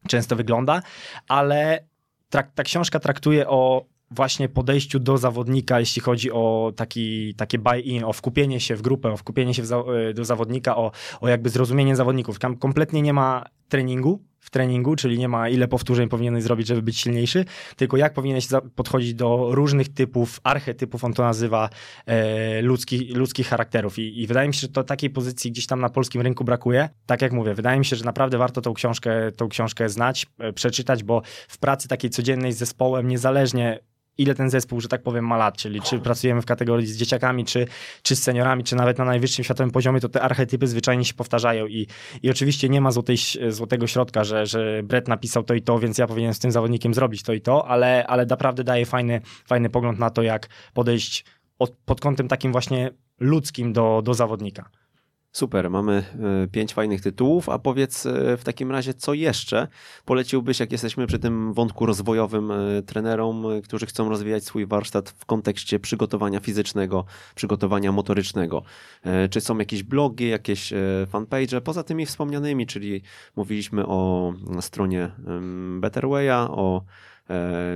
często 0.08 0.36
wygląda, 0.36 0.82
ale 1.28 1.84
ta 2.30 2.62
książka 2.62 3.00
traktuje 3.00 3.48
o 3.48 3.84
właśnie 4.10 4.48
podejściu 4.48 4.98
do 4.98 5.18
zawodnika, 5.18 5.80
jeśli 5.80 6.02
chodzi 6.02 6.32
o 6.32 6.72
taki, 6.76 7.34
takie 7.34 7.58
buy-in, 7.58 8.04
o 8.04 8.12
wkupienie 8.12 8.60
się 8.60 8.76
w 8.76 8.82
grupę, 8.82 9.12
o 9.12 9.16
wkupienie 9.16 9.54
się 9.54 9.66
za, 9.66 9.76
e, 9.78 10.14
do 10.14 10.24
zawodnika, 10.24 10.76
o, 10.76 10.90
o 11.20 11.28
jakby 11.28 11.50
zrozumienie 11.50 11.96
zawodników. 11.96 12.38
Tam 12.38 12.56
kompletnie 12.56 13.02
nie 13.02 13.12
ma 13.12 13.44
treningu, 13.68 14.28
w 14.40 14.50
treningu, 14.50 14.96
czyli 14.96 15.18
nie 15.18 15.28
ma 15.28 15.48
ile 15.48 15.68
powtórzeń 15.68 16.08
powinieneś 16.08 16.42
zrobić, 16.42 16.66
żeby 16.66 16.82
być 16.82 16.98
silniejszy, 16.98 17.44
tylko 17.76 17.96
jak 17.96 18.14
powinieneś 18.14 18.48
podchodzić 18.74 19.14
do 19.14 19.48
różnych 19.50 19.88
typów, 19.88 20.40
archetypów, 20.44 21.04
on 21.04 21.12
to 21.12 21.22
nazywa, 21.22 21.70
e, 22.06 22.62
ludzkich, 22.62 23.48
charakterów. 23.48 23.98
I, 23.98 24.22
I, 24.22 24.26
wydaje 24.26 24.48
mi 24.48 24.54
się, 24.54 24.60
że 24.60 24.68
to 24.68 24.84
takiej 24.84 25.10
pozycji 25.10 25.52
gdzieś 25.52 25.66
tam 25.66 25.80
na 25.80 25.88
polskim 25.88 26.20
rynku 26.22 26.44
brakuje. 26.44 26.88
Tak 27.06 27.22
jak 27.22 27.32
mówię, 27.32 27.54
wydaje 27.54 27.78
mi 27.78 27.84
się, 27.84 27.96
że 27.96 28.04
naprawdę 28.04 28.38
warto 28.38 28.60
tą 28.60 28.74
książkę, 28.74 29.32
tą 29.32 29.48
książkę 29.48 29.88
znać, 29.88 30.26
e, 30.38 30.52
przeczytać, 30.52 31.02
bo 31.02 31.22
w 31.48 31.58
pracy 31.58 31.88
takiej 31.88 32.10
codziennej 32.10 32.52
z 32.52 32.58
zespołem, 32.58 33.08
niezależnie 33.08 33.80
ile 34.18 34.34
ten 34.34 34.50
zespół, 34.50 34.80
że 34.80 34.88
tak 34.88 35.02
powiem, 35.02 35.26
ma 35.26 35.36
lat, 35.36 35.56
czyli 35.56 35.80
czy 35.80 35.98
pracujemy 35.98 36.42
w 36.42 36.46
kategorii 36.46 36.86
z 36.86 36.96
dzieciakami, 36.96 37.44
czy, 37.44 37.66
czy 38.02 38.16
z 38.16 38.22
seniorami, 38.22 38.64
czy 38.64 38.76
nawet 38.76 38.98
na 38.98 39.04
najwyższym 39.04 39.44
światowym 39.44 39.70
poziomie, 39.70 40.00
to 40.00 40.08
te 40.08 40.22
archetypy 40.22 40.66
zwyczajnie 40.66 41.04
się 41.04 41.14
powtarzają 41.14 41.66
i, 41.66 41.86
i 42.22 42.30
oczywiście 42.30 42.68
nie 42.68 42.80
ma 42.80 42.90
złotej, 42.90 43.16
złotego 43.48 43.86
środka, 43.86 44.24
że, 44.24 44.46
że 44.46 44.82
Brett 44.82 45.08
napisał 45.08 45.42
to 45.42 45.54
i 45.54 45.62
to, 45.62 45.78
więc 45.78 45.98
ja 45.98 46.06
powinienem 46.06 46.34
z 46.34 46.38
tym 46.38 46.52
zawodnikiem 46.52 46.94
zrobić 46.94 47.22
to 47.22 47.32
i 47.32 47.40
to, 47.40 47.68
ale, 47.68 48.06
ale 48.06 48.26
naprawdę 48.26 48.64
daje 48.64 48.86
fajny, 48.86 49.20
fajny 49.46 49.70
pogląd 49.70 49.98
na 49.98 50.10
to, 50.10 50.22
jak 50.22 50.48
podejść 50.74 51.24
od, 51.58 51.70
pod 51.84 52.00
kątem 52.00 52.28
takim 52.28 52.52
właśnie 52.52 52.90
ludzkim 53.20 53.72
do, 53.72 54.02
do 54.04 54.14
zawodnika. 54.14 54.70
Super, 55.38 55.70
mamy 55.70 56.04
e, 56.44 56.48
pięć 56.48 56.74
fajnych 56.74 57.00
tytułów, 57.00 57.48
a 57.48 57.58
powiedz 57.58 58.06
e, 58.06 58.36
w 58.36 58.44
takim 58.44 58.70
razie, 58.70 58.94
co 58.94 59.14
jeszcze 59.14 59.68
poleciłbyś, 60.04 60.60
jak 60.60 60.72
jesteśmy 60.72 61.06
przy 61.06 61.18
tym 61.18 61.52
wątku 61.52 61.86
rozwojowym 61.86 62.50
e, 62.50 62.82
trenerom, 62.82 63.44
którzy 63.64 63.86
chcą 63.86 64.08
rozwijać 64.08 64.44
swój 64.44 64.66
warsztat 64.66 65.10
w 65.10 65.26
kontekście 65.26 65.78
przygotowania 65.78 66.40
fizycznego, 66.40 67.04
przygotowania 67.34 67.92
motorycznego? 67.92 68.62
Czy 69.30 69.40
są 69.40 69.58
jakieś 69.58 69.82
blogi, 69.82 70.28
jakieś 70.28 70.72
fanpage, 71.08 71.60
poza 71.60 71.82
tymi 71.82 72.06
wspomnianymi, 72.06 72.66
czyli 72.66 73.02
mówiliśmy 73.36 73.86
o 73.86 74.32
stronie 74.60 75.10
Betterwaya, 75.80 76.48
o 76.50 76.84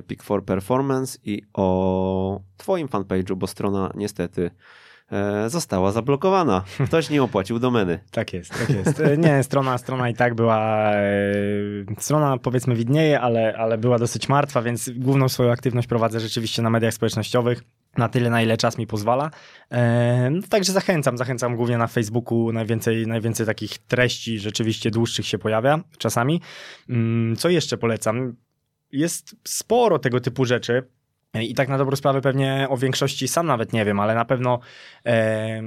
Peak 0.06 0.22
for 0.22 0.44
Performance 0.44 1.18
i 1.24 1.42
o 1.52 2.40
Twoim 2.56 2.88
fanpage'u, 2.88 3.36
bo 3.36 3.46
strona 3.46 3.92
niestety 3.94 4.50
została 5.46 5.92
zablokowana. 5.92 6.64
Ktoś 6.86 7.10
nie 7.10 7.22
opłacił 7.22 7.58
domeny. 7.58 7.98
Tak 8.10 8.32
jest, 8.32 8.50
tak 8.50 8.70
jest. 8.70 9.00
E, 9.00 9.16
nie, 9.16 9.42
strona, 9.42 9.78
strona 9.78 10.08
i 10.08 10.14
tak 10.14 10.34
była, 10.34 10.92
e, 10.92 11.04
strona 11.98 12.38
powiedzmy 12.38 12.74
widnieje, 12.74 13.20
ale, 13.20 13.56
ale 13.56 13.78
była 13.78 13.98
dosyć 13.98 14.28
martwa, 14.28 14.62
więc 14.62 14.90
główną 14.90 15.28
swoją 15.28 15.52
aktywność 15.52 15.88
prowadzę 15.88 16.20
rzeczywiście 16.20 16.62
na 16.62 16.70
mediach 16.70 16.94
społecznościowych 16.94 17.62
na 17.96 18.08
tyle, 18.08 18.30
na 18.30 18.42
ile 18.42 18.56
czas 18.56 18.78
mi 18.78 18.86
pozwala. 18.86 19.30
No, 20.30 20.42
także 20.48 20.72
zachęcam, 20.72 21.18
zachęcam 21.18 21.56
głównie 21.56 21.78
na 21.78 21.86
Facebooku, 21.86 22.52
najwięcej, 22.52 23.06
najwięcej 23.06 23.46
takich 23.46 23.78
treści 23.78 24.38
rzeczywiście 24.38 24.90
dłuższych 24.90 25.26
się 25.26 25.38
pojawia 25.38 25.80
czasami. 25.98 26.40
Mm, 26.88 27.36
co 27.36 27.48
jeszcze 27.48 27.78
polecam? 27.78 28.36
Jest 28.92 29.36
sporo 29.44 29.98
tego 29.98 30.20
typu 30.20 30.44
rzeczy. 30.44 30.82
I 31.40 31.54
tak 31.54 31.68
na 31.68 31.78
dobrą 31.78 31.96
sprawę 31.96 32.20
pewnie 32.20 32.66
o 32.70 32.76
większości 32.76 33.28
sam 33.28 33.46
nawet 33.46 33.72
nie 33.72 33.84
wiem, 33.84 34.00
ale 34.00 34.14
na 34.14 34.24
pewno 34.24 34.58
e, 35.06 35.62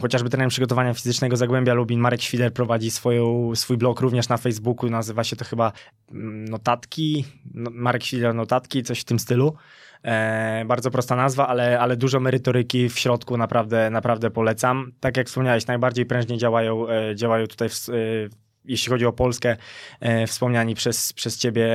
chociażby 0.00 0.30
trener 0.30 0.48
przygotowania 0.48 0.94
fizycznego 0.94 1.36
Zagłębia 1.36 1.74
Lubin, 1.74 2.00
Marek 2.00 2.22
Świder 2.22 2.52
prowadzi 2.52 2.90
swoją, 2.90 3.54
swój 3.54 3.76
blog 3.76 4.00
również 4.00 4.28
na 4.28 4.36
Facebooku, 4.36 4.90
nazywa 4.90 5.24
się 5.24 5.36
to 5.36 5.44
chyba 5.44 5.72
mm, 6.10 6.44
Notatki, 6.44 7.24
no, 7.54 7.70
Marek 7.74 8.04
Świder 8.04 8.34
Notatki, 8.34 8.82
coś 8.82 9.00
w 9.00 9.04
tym 9.04 9.18
stylu. 9.18 9.54
E, 10.02 10.64
bardzo 10.66 10.90
prosta 10.90 11.16
nazwa, 11.16 11.48
ale, 11.48 11.80
ale 11.80 11.96
dużo 11.96 12.20
merytoryki 12.20 12.88
w 12.88 12.98
środku 12.98 13.36
naprawdę, 13.36 13.90
naprawdę 13.90 14.30
polecam. 14.30 14.92
Tak 15.00 15.16
jak 15.16 15.26
wspomniałeś, 15.26 15.66
najbardziej 15.66 16.06
prężnie 16.06 16.38
działają, 16.38 16.88
e, 16.88 17.16
działają 17.16 17.46
tutaj 17.46 17.68
w, 17.68 17.88
e, 17.88 18.47
jeśli 18.68 18.90
chodzi 18.90 19.06
o 19.06 19.12
Polskę, 19.12 19.56
e, 20.00 20.26
wspomniani 20.26 20.74
przez, 20.74 21.12
przez 21.12 21.38
ciebie 21.38 21.68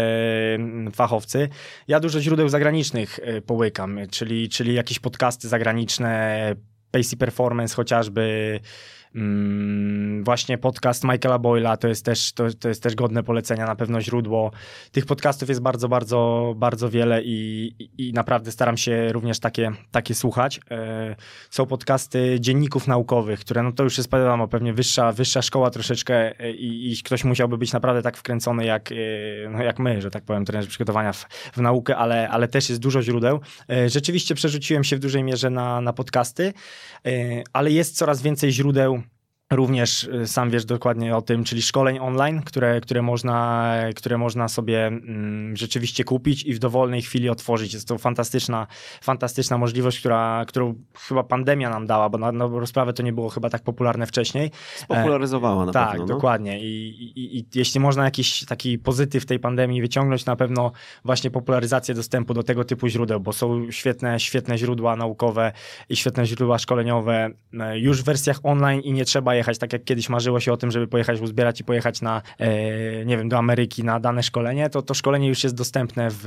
fachowcy. 0.94 1.50
Ja 1.88 2.00
dużo 2.00 2.22
źródeł 2.22 2.50
zagranicznych 2.50 3.20
e, 3.24 3.42
połykam, 3.42 4.00
czyli, 4.12 4.50
czyli 4.50 4.74
jakieś 4.74 5.00
podcasty 5.00 5.48
zagraniczne, 5.48 6.56
Pacey 6.92 7.18
Performance 7.18 7.76
chociażby, 7.76 8.60
Mm, 9.16 10.24
właśnie 10.24 10.58
podcast 10.58 11.04
Michaela 11.04 11.40
Boyla 11.40 11.78
to 11.78 11.88
jest, 11.88 12.06
też, 12.06 12.34
to, 12.34 12.44
to 12.60 12.70
jest 12.70 12.84
też 12.84 12.96
godne 12.96 13.24
polecenia, 13.24 13.66
na 13.66 13.76
pewno 13.76 14.02
źródło. 14.02 14.52
Tych 14.92 15.06
podcastów 15.06 15.50
jest 15.50 15.62
bardzo, 15.62 15.90
bardzo, 15.90 16.54
bardzo 16.58 16.90
wiele 16.90 17.24
i, 17.24 17.74
i, 17.98 18.14
naprawdę 18.14 18.52
staram 18.52 18.78
się 18.78 19.12
również 19.12 19.40
takie, 19.40 19.72
takie 19.92 20.16
słuchać. 20.16 20.60
E, 20.72 21.16
są 21.50 21.66
podcasty 21.66 22.38
dzienników 22.40 22.88
naukowych, 22.88 23.40
które 23.40 23.64
no 23.64 23.72
to 23.72 23.84
już 23.84 23.98
jest 23.98 24.12
wiadomo, 24.14 24.48
pewnie 24.48 24.74
wyższa, 24.74 25.12
wyższa 25.12 25.42
szkoła 25.42 25.70
troszeczkę 25.70 26.40
e, 26.40 26.52
i, 26.52 26.92
i 26.92 27.04
ktoś 27.04 27.24
musiałby 27.24 27.58
być 27.58 27.74
naprawdę 27.74 28.02
tak 28.02 28.18
wkręcony 28.18 28.66
jak, 28.66 28.92
e, 28.92 28.96
no 29.50 29.64
jak 29.64 29.80
my, 29.80 30.02
że 30.02 30.12
tak 30.12 30.24
powiem, 30.24 30.46
trenerzy 30.46 30.70
przygotowania 30.70 31.14
w, 31.14 31.26
w 31.54 31.58
naukę, 31.58 31.98
ale, 31.98 32.30
ale 32.30 32.48
też 32.48 32.70
jest 32.70 32.82
dużo 32.82 33.02
źródeł. 33.02 33.40
Rzeczywiście 33.88 34.36
przerzuciłem 34.36 34.84
się 34.84 34.96
w 34.96 35.00
dużej 35.00 35.24
mierze 35.24 35.50
na, 35.50 35.82
na 35.82 35.94
podcasty, 35.94 36.54
ale 37.54 37.72
jest 37.72 37.98
coraz 37.98 38.22
więcej 38.22 38.52
źródeł 38.52 39.03
Również 39.56 40.04
y, 40.04 40.28
sam 40.28 40.50
wiesz 40.50 40.66
dokładnie 40.66 41.16
o 41.16 41.22
tym, 41.22 41.44
czyli 41.44 41.62
szkoleń 41.62 42.00
online, 42.00 42.42
które, 42.42 42.82
które, 42.82 43.02
można, 43.02 43.74
które 43.96 44.18
można 44.18 44.48
sobie 44.48 44.88
mm, 44.88 45.58
rzeczywiście 45.58 46.04
kupić 46.04 46.44
i 46.44 46.54
w 46.54 46.60
dowolnej 46.60 47.02
chwili 47.02 47.30
otworzyć. 47.30 47.74
Jest 47.74 47.88
to 47.88 47.98
fantastyczna, 47.98 48.68
fantastyczna 49.02 49.58
możliwość, 49.58 50.00
która, 50.00 50.46
którą 50.48 50.76
chyba 51.08 51.24
pandemia 51.24 51.70
nam 51.70 51.88
dała, 51.88 52.10
bo 52.10 52.18
na 52.18 52.34
dobrą 52.34 52.66
sprawę 52.66 52.94
to 52.94 53.04
nie 53.04 53.14
było 53.14 53.30
chyba 53.30 53.50
tak 53.50 53.64
popularne 53.64 54.08
wcześniej. 54.08 54.52
Spopularyzowała 54.76 55.66
na 55.66 55.72
tak, 55.72 55.90
pewno. 55.90 56.04
Tak, 56.06 56.10
no. 56.10 56.16
dokładnie. 56.16 56.60
I, 56.60 56.88
i, 57.20 57.38
I 57.40 57.46
jeśli 57.56 57.80
można 57.80 58.06
jakiś 58.06 58.46
taki 58.46 58.80
pozytyw 58.80 59.26
tej 59.26 59.40
pandemii 59.40 59.82
wyciągnąć, 59.82 60.26
na 60.26 60.36
pewno 60.36 60.72
właśnie 61.06 61.32
popularyzację 61.32 61.96
dostępu 61.96 62.34
do 62.34 62.44
tego 62.44 62.64
typu 62.64 62.88
źródeł, 62.88 63.20
bo 63.20 63.34
są 63.34 63.72
świetne, 63.72 64.20
świetne 64.20 64.58
źródła 64.58 64.96
naukowe 64.96 65.52
i 65.90 65.96
świetne 65.96 66.26
źródła 66.26 66.60
szkoleniowe 66.60 67.30
e, 67.60 67.80
już 67.80 68.02
w 68.02 68.06
wersjach 68.06 68.40
online 68.44 68.82
i 68.82 68.94
nie 68.94 69.06
trzeba 69.06 69.36
jechać, 69.44 69.58
tak 69.58 69.74
jak 69.74 69.84
kiedyś 69.84 70.10
marzyło 70.10 70.40
się 70.40 70.54
o 70.54 70.58
tym, 70.58 70.72
żeby 70.72 70.88
pojechać 70.88 71.22
uzbierać 71.22 71.60
i 71.60 71.64
pojechać 71.64 72.02
na, 72.02 72.22
e, 72.40 73.06
nie 73.06 73.18
wiem, 73.18 73.30
do 73.30 73.38
Ameryki 73.38 73.84
na 73.84 74.00
dane 74.00 74.24
szkolenie, 74.24 74.70
to 74.70 74.82
to 74.82 74.94
szkolenie 74.94 75.28
już 75.28 75.44
jest 75.44 75.56
dostępne 75.56 76.08
w, 76.12 76.26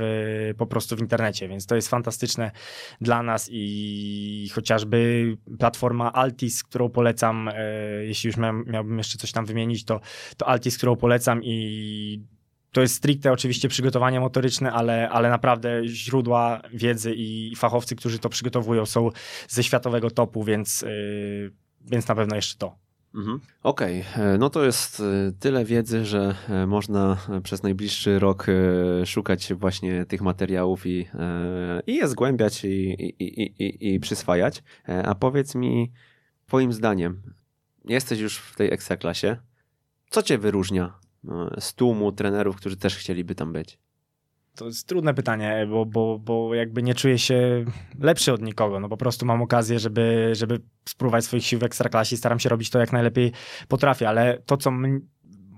po 0.57 0.65
prostu 0.65 0.95
w 0.95 0.99
internecie, 0.99 1.47
więc 1.47 1.65
to 1.65 1.75
jest 1.75 1.89
fantastyczne 1.89 2.51
dla 3.01 3.23
nas 3.23 3.49
i 3.51 4.49
chociażby 4.53 5.37
platforma 5.59 6.13
Altis, 6.13 6.63
którą 6.63 6.89
polecam, 6.89 7.49
e, 7.53 7.53
jeśli 8.05 8.27
już 8.27 8.37
miałbym 8.65 8.97
jeszcze 8.97 9.17
coś 9.17 9.31
tam 9.31 9.45
wymienić, 9.45 9.85
to, 9.85 9.99
to 10.37 10.47
Altis, 10.47 10.77
którą 10.77 10.95
polecam 10.95 11.43
i 11.43 12.37
to 12.71 12.81
jest 12.81 12.95
stricte 12.95 13.31
oczywiście 13.31 13.69
przygotowanie 13.69 14.19
motoryczne, 14.19 14.71
ale, 14.71 15.09
ale 15.09 15.29
naprawdę 15.29 15.87
źródła 15.87 16.61
wiedzy 16.73 17.13
i 17.15 17.55
fachowcy, 17.55 17.95
którzy 17.95 18.19
to 18.19 18.29
przygotowują, 18.29 18.85
są 18.85 19.09
ze 19.47 19.63
światowego 19.63 20.11
topu, 20.11 20.43
więc, 20.43 20.81
yy, 20.81 21.51
więc 21.81 22.07
na 22.07 22.15
pewno 22.15 22.35
jeszcze 22.35 22.57
to. 22.57 22.86
Mhm. 23.15 23.39
Okej, 23.63 24.03
okay. 24.11 24.23
E, 24.23 24.37
no 24.37 24.49
to 24.49 24.65
jest 24.65 24.99
e, 24.99 25.31
tyle 25.39 25.65
wiedzy, 25.65 26.05
że 26.05 26.35
e, 26.49 26.67
można 26.67 27.17
przez 27.43 27.63
najbliższy 27.63 28.19
rok 28.19 28.47
szukać 29.05 29.53
właśnie 29.53 30.05
tych 30.05 30.21
materiałów 30.21 30.85
i, 30.85 31.07
i 31.87 31.95
je 31.95 32.07
zgłębiać 32.07 32.65
i, 32.65 32.91
i, 33.19 33.63
i, 33.63 33.93
i 33.93 33.99
przyswajać. 33.99 34.63
A 35.03 35.15
powiedz 35.15 35.55
mi, 35.55 35.91
Twoim 36.47 36.73
zdaniem, 36.73 37.21
jesteś 37.85 38.19
już 38.19 38.37
w 38.37 38.55
tej 38.55 38.73
ekstraklasie, 38.73 39.37
co 40.09 40.23
Cię 40.23 40.37
wyróżnia 40.37 40.99
z 41.59 41.73
tłumu 41.73 42.11
trenerów, 42.11 42.55
którzy 42.55 42.77
też 42.77 42.95
chcieliby 42.97 43.35
tam 43.35 43.53
być? 43.53 43.79
To 44.57 44.65
jest 44.65 44.87
trudne 44.87 45.13
pytanie, 45.13 45.67
bo, 45.69 45.85
bo, 45.85 46.19
bo 46.19 46.55
jakby 46.55 46.83
nie 46.83 46.95
czuję 46.95 47.19
się 47.19 47.65
lepszy 47.99 48.33
od 48.33 48.41
nikogo. 48.41 48.79
No 48.79 48.89
po 48.89 48.97
prostu 48.97 49.25
mam 49.25 49.41
okazję, 49.41 49.79
żeby, 49.79 50.31
żeby 50.33 50.61
spróbować 50.89 51.25
swoich 51.25 51.45
sił 51.45 51.59
w 51.59 51.63
ekstraklasie 51.63 52.17
staram 52.17 52.39
się 52.39 52.49
robić 52.49 52.69
to 52.69 52.79
jak 52.79 52.93
najlepiej 52.93 53.31
potrafię, 53.67 54.09
ale 54.09 54.41
to, 54.45 54.57
co 54.57 54.71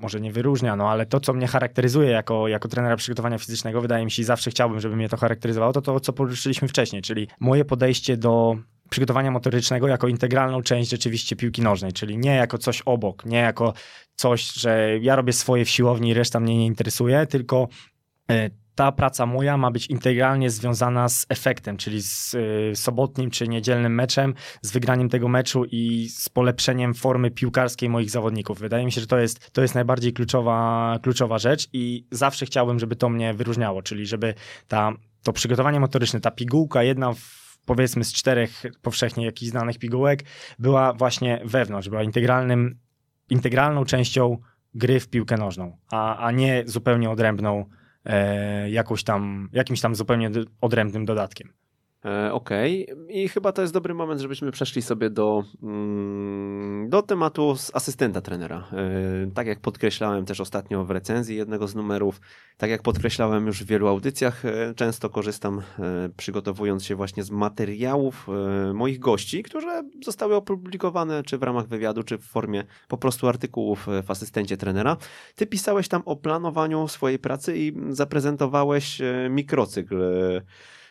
może 0.01 0.19
nie 0.19 0.31
wyróżnia, 0.31 0.75
no 0.75 0.89
ale 0.89 1.05
to, 1.05 1.19
co 1.19 1.33
mnie 1.33 1.47
charakteryzuje 1.47 2.09
jako, 2.09 2.47
jako 2.47 2.67
trenera 2.67 2.95
przygotowania 2.95 3.37
fizycznego, 3.37 3.81
wydaje 3.81 4.05
mi 4.05 4.11
się 4.11 4.23
zawsze 4.23 4.51
chciałbym, 4.51 4.79
żeby 4.79 4.95
mnie 4.95 5.09
to 5.09 5.17
charakteryzowało, 5.17 5.73
to 5.73 5.81
to, 5.81 5.99
co 5.99 6.13
poruszyliśmy 6.13 6.67
wcześniej, 6.67 7.01
czyli 7.01 7.27
moje 7.39 7.65
podejście 7.65 8.17
do 8.17 8.57
przygotowania 8.89 9.31
motorycznego 9.31 9.87
jako 9.87 10.07
integralną 10.07 10.61
część 10.61 10.89
rzeczywiście 10.89 11.35
piłki 11.35 11.61
nożnej, 11.61 11.93
czyli 11.93 12.17
nie 12.17 12.35
jako 12.35 12.57
coś 12.57 12.81
obok, 12.81 13.25
nie 13.25 13.37
jako 13.37 13.73
coś, 14.15 14.53
że 14.53 14.99
ja 15.01 15.15
robię 15.15 15.33
swoje 15.33 15.65
w 15.65 15.69
siłowni 15.69 16.09
i 16.09 16.13
reszta 16.13 16.39
mnie 16.39 16.57
nie 16.57 16.65
interesuje, 16.65 17.25
tylko 17.25 17.67
e, 18.31 18.49
ta 18.79 18.91
praca 18.91 19.25
moja 19.25 19.57
ma 19.57 19.71
być 19.71 19.87
integralnie 19.87 20.49
związana 20.49 21.09
z 21.09 21.25
efektem, 21.29 21.77
czyli 21.77 22.01
z 22.01 22.33
y, 22.33 22.71
sobotnim 22.75 23.31
czy 23.31 23.47
niedzielnym 23.47 23.95
meczem, 23.95 24.33
z 24.61 24.71
wygraniem 24.71 25.09
tego 25.09 25.27
meczu 25.27 25.65
i 25.71 26.09
z 26.09 26.29
polepszeniem 26.29 26.93
formy 26.93 27.31
piłkarskiej 27.31 27.89
moich 27.89 28.09
zawodników. 28.09 28.59
Wydaje 28.59 28.85
mi 28.85 28.91
się, 28.91 29.01
że 29.01 29.07
to 29.07 29.19
jest, 29.19 29.51
to 29.51 29.61
jest 29.61 29.75
najbardziej 29.75 30.13
kluczowa, 30.13 30.99
kluczowa 31.03 31.37
rzecz 31.37 31.69
i 31.73 32.07
zawsze 32.11 32.45
chciałbym, 32.45 32.79
żeby 32.79 32.95
to 32.95 33.09
mnie 33.09 33.33
wyróżniało, 33.33 33.81
czyli 33.81 34.05
żeby 34.05 34.33
ta, 34.67 34.91
to 35.23 35.33
przygotowanie 35.33 35.79
motoryczne, 35.79 36.21
ta 36.21 36.31
pigułka, 36.31 36.83
jedna 36.83 37.13
w 37.13 37.57
powiedzmy 37.65 38.03
z 38.03 38.13
czterech 38.13 38.63
powszechnie 38.81 39.25
jakichś 39.25 39.51
znanych 39.51 39.77
pigułek, 39.79 40.23
była 40.59 40.93
właśnie 40.93 41.41
wewnątrz, 41.45 41.89
była 41.89 42.03
integralnym, 42.03 42.79
integralną 43.29 43.85
częścią 43.85 44.37
gry 44.73 44.99
w 44.99 45.09
piłkę 45.09 45.37
nożną, 45.37 45.77
a, 45.91 46.17
a 46.17 46.31
nie 46.31 46.63
zupełnie 46.65 47.09
odrębną 47.09 47.65
jakąś 48.69 49.03
tam, 49.03 49.49
jakimś 49.53 49.81
tam 49.81 49.95
zupełnie 49.95 50.31
odrębnym 50.61 51.05
dodatkiem. 51.05 51.53
E, 52.05 52.33
okej, 52.33 52.93
okay. 52.93 53.05
i 53.11 53.27
chyba 53.27 53.51
to 53.51 53.61
jest 53.61 53.73
dobry 53.73 53.93
moment, 53.93 54.21
żebyśmy 54.21 54.51
przeszli 54.51 54.81
sobie 54.81 55.09
do, 55.09 55.43
mm, 55.63 56.89
do 56.89 57.01
tematu 57.01 57.55
asystenta 57.73 58.21
trenera. 58.21 58.67
E, 58.73 59.31
tak 59.33 59.47
jak 59.47 59.59
podkreślałem 59.59 60.25
też 60.25 60.39
ostatnio 60.39 60.85
w 60.85 60.91
recenzji 60.91 61.37
jednego 61.37 61.67
z 61.67 61.75
numerów, 61.75 62.21
tak 62.57 62.69
jak 62.69 62.81
podkreślałem 62.81 63.47
już 63.47 63.63
w 63.63 63.67
wielu 63.67 63.87
audycjach, 63.87 64.45
e, 64.45 64.73
często 64.75 65.09
korzystam 65.09 65.61
przygotowując 66.17 66.85
się 66.85 66.95
właśnie 66.95 67.23
z 67.23 67.31
materiałów 67.31 68.27
moich 68.73 68.99
gości, 68.99 69.43
które 69.43 69.83
zostały 70.05 70.35
opublikowane 70.35 71.23
czy 71.23 71.37
w 71.37 71.43
ramach 71.43 71.67
wywiadu, 71.67 72.03
czy 72.03 72.17
w 72.17 72.23
formie 72.23 72.63
po 72.87 72.97
prostu 72.97 73.27
artykułów 73.27 73.87
w 74.03 74.11
asystencie 74.11 74.57
trenera. 74.57 74.97
Ty 75.35 75.47
pisałeś 75.47 75.87
tam 75.87 76.01
o 76.05 76.15
planowaniu 76.15 76.87
swojej 76.87 77.19
pracy 77.19 77.57
i 77.57 77.73
zaprezentowałeś 77.89 79.01
mikrocykl 79.29 80.01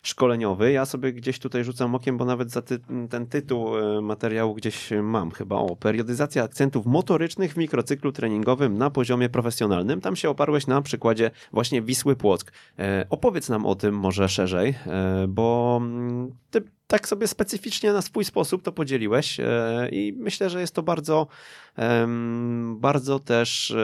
szkoleniowy. 0.09 0.73
Ja 0.73 0.87
sobie 0.87 1.13
gdzieś 1.13 1.39
tutaj 1.39 1.65
rzucam 1.65 1.95
okiem, 1.95 2.17
bo 2.17 2.25
nawet 2.25 2.51
za 2.51 2.63
ty 2.63 2.79
ten 3.11 3.27
tytuł 3.27 3.79
e, 3.79 4.01
materiału 4.01 4.55
gdzieś 4.55 4.91
mam 5.03 5.31
chyba 5.31 5.57
o 5.57 5.77
periodyzacja 5.77 6.43
akcentów 6.43 6.87
motorycznych 6.87 7.53
w 7.53 7.57
mikrocyklu 7.57 8.13
treningowym 8.13 8.79
na 8.79 8.91
poziomie 8.91 9.29
profesjonalnym. 9.29 10.01
Tam 10.01 10.17
się 10.17 10.31
oparłeś 10.31 10.67
na 10.67 10.83
przykładzie 10.83 11.31
właśnie 11.53 11.83
Wisły 11.83 12.17
Płock. 12.17 12.53
E, 12.79 13.07
opowiedz 13.11 13.49
nam 13.49 13.67
o 13.67 13.75
tym 13.75 13.99
może 13.99 14.29
szerzej, 14.29 14.75
e, 14.87 15.27
bo 15.29 15.79
mm, 15.83 16.33
ty 16.51 16.63
tak 16.87 17.09
sobie 17.09 17.27
specyficznie 17.27 17.93
na 17.93 18.03
swój 18.03 18.25
sposób 18.25 18.63
to 18.63 18.73
podzieliłeś 18.73 19.41
i 19.93 20.15
myślę, 20.17 20.51
że 20.51 20.61
jest 20.61 20.75
to 20.75 20.83
bardzo, 20.83 21.27
bardzo 22.77 23.19
też 23.19 23.75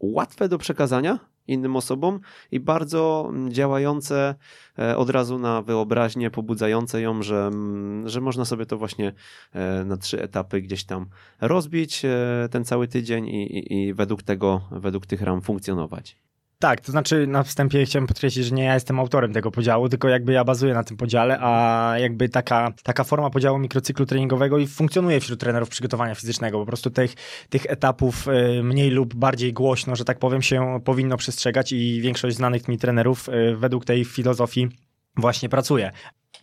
łatwe 0.00 0.48
do 0.48 0.58
przekazania 0.58 1.18
innym 1.48 1.76
osobom 1.76 2.20
i 2.50 2.60
bardzo 2.60 3.32
działające 3.48 4.34
e, 4.78 4.96
od 4.96 5.10
razu 5.10 5.38
na 5.38 5.62
wyobraźnię, 5.62 6.30
pobudzające 6.30 7.00
ją, 7.00 7.22
że, 7.22 7.46
mm, 7.46 8.08
że 8.08 8.20
można 8.20 8.44
sobie 8.44 8.66
to 8.66 8.78
właśnie 8.78 9.12
e, 9.52 9.84
na 9.84 9.96
trzy 9.96 10.22
etapy 10.22 10.62
gdzieś 10.62 10.84
tam 10.84 11.06
rozbić 11.40 12.04
e, 12.04 12.48
ten 12.50 12.64
cały 12.64 12.88
tydzień 12.88 13.26
i, 13.26 13.58
i, 13.58 13.88
i 13.88 13.94
według 13.94 14.22
tego, 14.22 14.60
według 14.70 15.06
tych 15.06 15.22
ram 15.22 15.40
funkcjonować. 15.40 16.16
Tak, 16.60 16.80
to 16.80 16.92
znaczy 16.92 17.26
na 17.26 17.42
wstępie 17.42 17.84
chciałem 17.84 18.06
podkreślić, 18.06 18.46
że 18.46 18.54
nie 18.54 18.64
ja 18.64 18.74
jestem 18.74 19.00
autorem 19.00 19.32
tego 19.32 19.50
podziału, 19.50 19.88
tylko 19.88 20.08
jakby 20.08 20.32
ja 20.32 20.44
bazuję 20.44 20.74
na 20.74 20.84
tym 20.84 20.96
podziale, 20.96 21.38
a 21.40 21.94
jakby 21.98 22.28
taka, 22.28 22.72
taka 22.82 23.04
forma 23.04 23.30
podziału 23.30 23.58
mikrocyklu 23.58 24.06
treningowego 24.06 24.58
i 24.58 24.66
funkcjonuje 24.66 25.20
wśród 25.20 25.40
trenerów 25.40 25.68
przygotowania 25.68 26.14
fizycznego. 26.14 26.58
Po 26.60 26.66
prostu 26.66 26.90
tych, 26.90 27.14
tych 27.48 27.66
etapów 27.66 28.28
y, 28.28 28.62
mniej 28.62 28.90
lub 28.90 29.14
bardziej 29.14 29.52
głośno, 29.52 29.96
że 29.96 30.04
tak 30.04 30.18
powiem, 30.18 30.42
się 30.42 30.80
powinno 30.84 31.16
przestrzegać 31.16 31.72
i 31.72 32.00
większość 32.00 32.36
znanych 32.36 32.68
mi 32.68 32.78
trenerów 32.78 33.28
y, 33.28 33.56
według 33.56 33.84
tej 33.84 34.04
filozofii 34.04 34.68
właśnie 35.16 35.48
pracuje. 35.48 35.90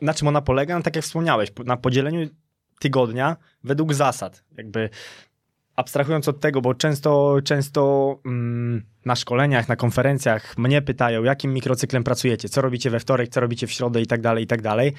Na 0.01 0.13
czym 0.13 0.27
ona 0.27 0.41
polega? 0.41 0.77
No, 0.77 0.83
tak 0.83 0.95
jak 0.95 1.05
wspomniałeś, 1.05 1.49
na 1.65 1.77
podzieleniu 1.77 2.29
tygodnia 2.79 3.37
według 3.63 3.93
zasad. 3.93 4.43
Jakby 4.57 4.89
abstrahując 5.77 6.27
od 6.27 6.39
tego, 6.39 6.61
bo 6.61 6.73
często, 6.73 7.37
często 7.43 8.15
mm, 8.25 8.83
na 9.05 9.15
szkoleniach, 9.15 9.67
na 9.67 9.75
konferencjach 9.75 10.57
mnie 10.57 10.81
pytają, 10.81 11.23
jakim 11.23 11.53
mikrocyklem 11.53 12.03
pracujecie, 12.03 12.49
co 12.49 12.61
robicie 12.61 12.89
we 12.89 12.99
wtorek, 12.99 13.29
co 13.29 13.39
robicie 13.39 13.67
w 13.67 13.71
środę 13.71 14.01
i 14.01 14.07
tak 14.07 14.21
dalej, 14.21 14.43
i 14.43 14.47
tak 14.47 14.61
dalej. 14.61 14.93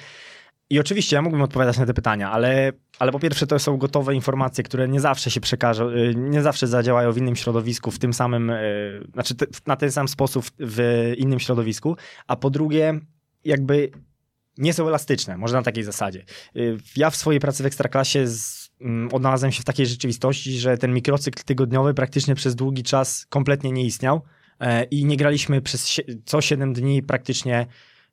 I 0.69 0.79
oczywiście 0.79 1.15
ja 1.15 1.21
mógłbym 1.21 1.41
odpowiadać 1.41 1.77
na 1.77 1.85
te 1.85 1.93
pytania, 1.93 2.31
ale, 2.31 2.71
ale 2.99 3.11
po 3.11 3.19
pierwsze 3.19 3.47
to 3.47 3.59
są 3.59 3.77
gotowe 3.77 4.15
informacje, 4.15 4.63
które 4.63 4.87
nie 4.87 4.99
zawsze 4.99 5.31
się 5.31 5.41
przekażą, 5.41 5.89
y, 5.89 6.13
nie 6.15 6.41
zawsze 6.41 6.67
zadziałają 6.67 7.11
w 7.11 7.17
innym 7.17 7.35
środowisku, 7.35 7.91
w 7.91 7.99
tym 7.99 8.13
samym, 8.13 8.49
y, 8.49 9.07
znaczy 9.13 9.33
na 9.65 9.75
ten 9.75 9.91
sam 9.91 10.07
sposób 10.07 10.45
w 10.59 11.13
innym 11.17 11.39
środowisku, 11.39 11.97
a 12.27 12.35
po 12.35 12.49
drugie 12.49 12.99
jakby 13.45 13.91
nie 14.57 14.73
są 14.73 14.87
elastyczne, 14.87 15.37
może 15.37 15.55
na 15.55 15.63
takiej 15.63 15.83
zasadzie. 15.83 16.25
Y, 16.55 16.77
ja 16.95 17.09
w 17.09 17.15
swojej 17.15 17.39
pracy 17.39 17.63
w 17.63 17.65
Ekstraklasie 17.65 18.27
z 18.27 18.58
odnalazłem 19.11 19.51
się 19.51 19.61
w 19.61 19.65
takiej 19.65 19.85
rzeczywistości, 19.85 20.59
że 20.59 20.77
ten 20.77 20.93
mikrocykl 20.93 21.43
tygodniowy 21.43 21.93
praktycznie 21.93 22.35
przez 22.35 22.55
długi 22.55 22.83
czas 22.83 23.25
kompletnie 23.29 23.71
nie 23.71 23.85
istniał 23.85 24.21
e, 24.59 24.83
i 24.83 25.05
nie 25.05 25.17
graliśmy 25.17 25.61
przez 25.61 26.01
co 26.25 26.41
7 26.41 26.73
dni 26.73 27.03
praktycznie 27.03 27.67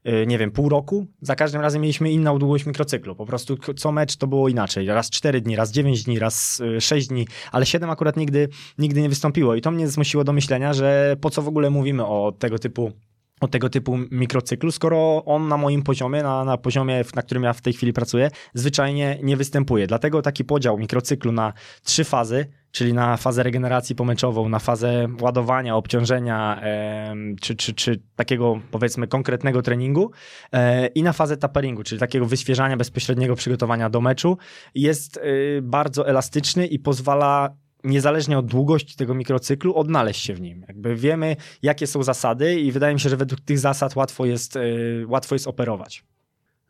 e, 0.04 0.26
nie 0.26 0.38
wiem, 0.38 0.50
pół 0.50 0.68
roku. 0.68 1.06
Za 1.20 1.36
każdym 1.36 1.60
razem 1.60 1.82
mieliśmy 1.82 2.10
inną 2.10 2.38
długość 2.38 2.66
mikrocyklu. 2.66 3.16
Po 3.16 3.26
prostu 3.26 3.56
co 3.76 3.92
mecz 3.92 4.16
to 4.16 4.26
było 4.26 4.48
inaczej. 4.48 4.86
Raz 4.86 5.10
4 5.10 5.40
dni, 5.40 5.56
raz 5.56 5.72
9 5.72 6.04
dni, 6.04 6.18
raz 6.18 6.62
6 6.80 7.06
e, 7.06 7.08
dni, 7.08 7.26
ale 7.52 7.66
7 7.66 7.90
akurat 7.90 8.16
nigdy, 8.16 8.48
nigdy 8.78 9.02
nie 9.02 9.08
wystąpiło. 9.08 9.54
I 9.54 9.60
to 9.60 9.70
mnie 9.70 9.88
zmusiło 9.88 10.24
do 10.24 10.32
myślenia, 10.32 10.74
że 10.74 11.16
po 11.20 11.30
co 11.30 11.42
w 11.42 11.48
ogóle 11.48 11.70
mówimy 11.70 12.06
o 12.06 12.32
tego 12.38 12.58
typu 12.58 12.92
o 13.40 13.48
tego 13.48 13.68
typu 13.68 13.98
mikrocyklu, 14.10 14.72
skoro 14.72 15.24
on 15.24 15.48
na 15.48 15.56
moim 15.56 15.82
poziomie, 15.82 16.22
na, 16.22 16.44
na 16.44 16.56
poziomie, 16.56 17.04
na 17.14 17.22
którym 17.22 17.42
ja 17.42 17.52
w 17.52 17.60
tej 17.60 17.72
chwili 17.72 17.92
pracuję, 17.92 18.30
zwyczajnie 18.54 19.18
nie 19.22 19.36
występuje. 19.36 19.86
Dlatego 19.86 20.22
taki 20.22 20.44
podział 20.44 20.78
mikrocyklu 20.78 21.32
na 21.32 21.52
trzy 21.82 22.04
fazy, 22.04 22.46
czyli 22.70 22.92
na 22.92 23.16
fazę 23.16 23.42
regeneracji 23.42 23.94
pomeczową, 23.94 24.48
na 24.48 24.58
fazę 24.58 25.06
ładowania, 25.20 25.76
obciążenia, 25.76 26.60
e, 26.62 27.14
czy, 27.40 27.56
czy, 27.56 27.74
czy 27.74 28.02
takiego 28.16 28.60
powiedzmy 28.70 29.06
konkretnego 29.06 29.62
treningu 29.62 30.10
e, 30.52 30.86
i 30.86 31.02
na 31.02 31.12
fazę 31.12 31.36
taperingu, 31.36 31.82
czyli 31.82 31.98
takiego 31.98 32.26
wyświeżania 32.26 32.76
bezpośredniego 32.76 33.36
przygotowania 33.36 33.90
do 33.90 34.00
meczu, 34.00 34.38
jest 34.74 35.16
e, 35.16 35.22
bardzo 35.62 36.08
elastyczny 36.08 36.66
i 36.66 36.78
pozwala 36.78 37.56
niezależnie 37.84 38.38
od 38.38 38.46
długości 38.46 38.96
tego 38.96 39.14
mikrocyklu, 39.14 39.74
odnaleźć 39.74 40.24
się 40.24 40.34
w 40.34 40.40
nim. 40.40 40.64
Jakby 40.68 40.96
wiemy, 40.96 41.36
jakie 41.62 41.86
są 41.86 42.02
zasady 42.02 42.60
i 42.60 42.72
wydaje 42.72 42.94
mi 42.94 43.00
się, 43.00 43.08
że 43.08 43.16
według 43.16 43.40
tych 43.40 43.58
zasad 43.58 43.96
łatwo 43.96 44.26
jest, 44.26 44.54
yy, 44.54 45.04
łatwo 45.08 45.34
jest 45.34 45.46
operować. 45.46 46.04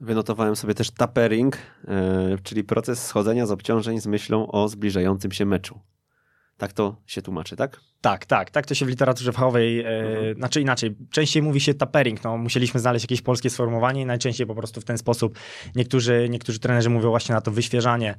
Wynotowałem 0.01 0.57
sobie 0.57 0.75
też 0.75 0.91
tapering, 0.91 1.57
yy, 1.89 2.39
czyli 2.43 2.65
proces 2.65 3.07
schodzenia 3.07 3.47
z 3.47 3.51
obciążeń 3.51 4.01
z 4.01 4.07
myślą 4.07 4.51
o 4.51 4.69
zbliżającym 4.69 5.33
się 5.33 5.45
meczu. 5.45 5.81
Tak 6.57 6.73
to 6.73 6.97
się 7.07 7.23
tłumaczy, 7.23 7.57
tak? 7.57 7.81
Tak, 8.01 8.27
tak. 8.27 8.51
Tak 8.51 8.67
to 8.67 8.75
się 8.75 8.87
w 8.87 8.89
literaturze 8.89 9.33
fachowej, 9.33 9.81
e, 9.81 9.89
mhm. 9.89 10.37
znaczy 10.37 10.61
inaczej, 10.61 10.97
częściej 11.11 11.43
mówi 11.43 11.61
się 11.61 11.75
tapering. 11.75 12.25
No, 12.25 12.37
musieliśmy 12.37 12.81
znaleźć 12.81 13.05
jakieś 13.05 13.23
polskie 13.23 13.51
sformułowanie 13.51 14.03
i 14.03 14.07
najczęściej 14.07 14.47
po 14.47 14.55
prostu 14.55 14.81
w 14.81 14.85
ten 14.85 14.99
sposób 14.99 15.39
niektórzy, 15.75 16.27
niektórzy 16.31 16.59
trenerzy 16.59 16.91
mówią 16.91 17.11
właśnie 17.11 17.35
na 17.35 17.41
to 17.41 17.51
wyświeżanie 17.51 18.15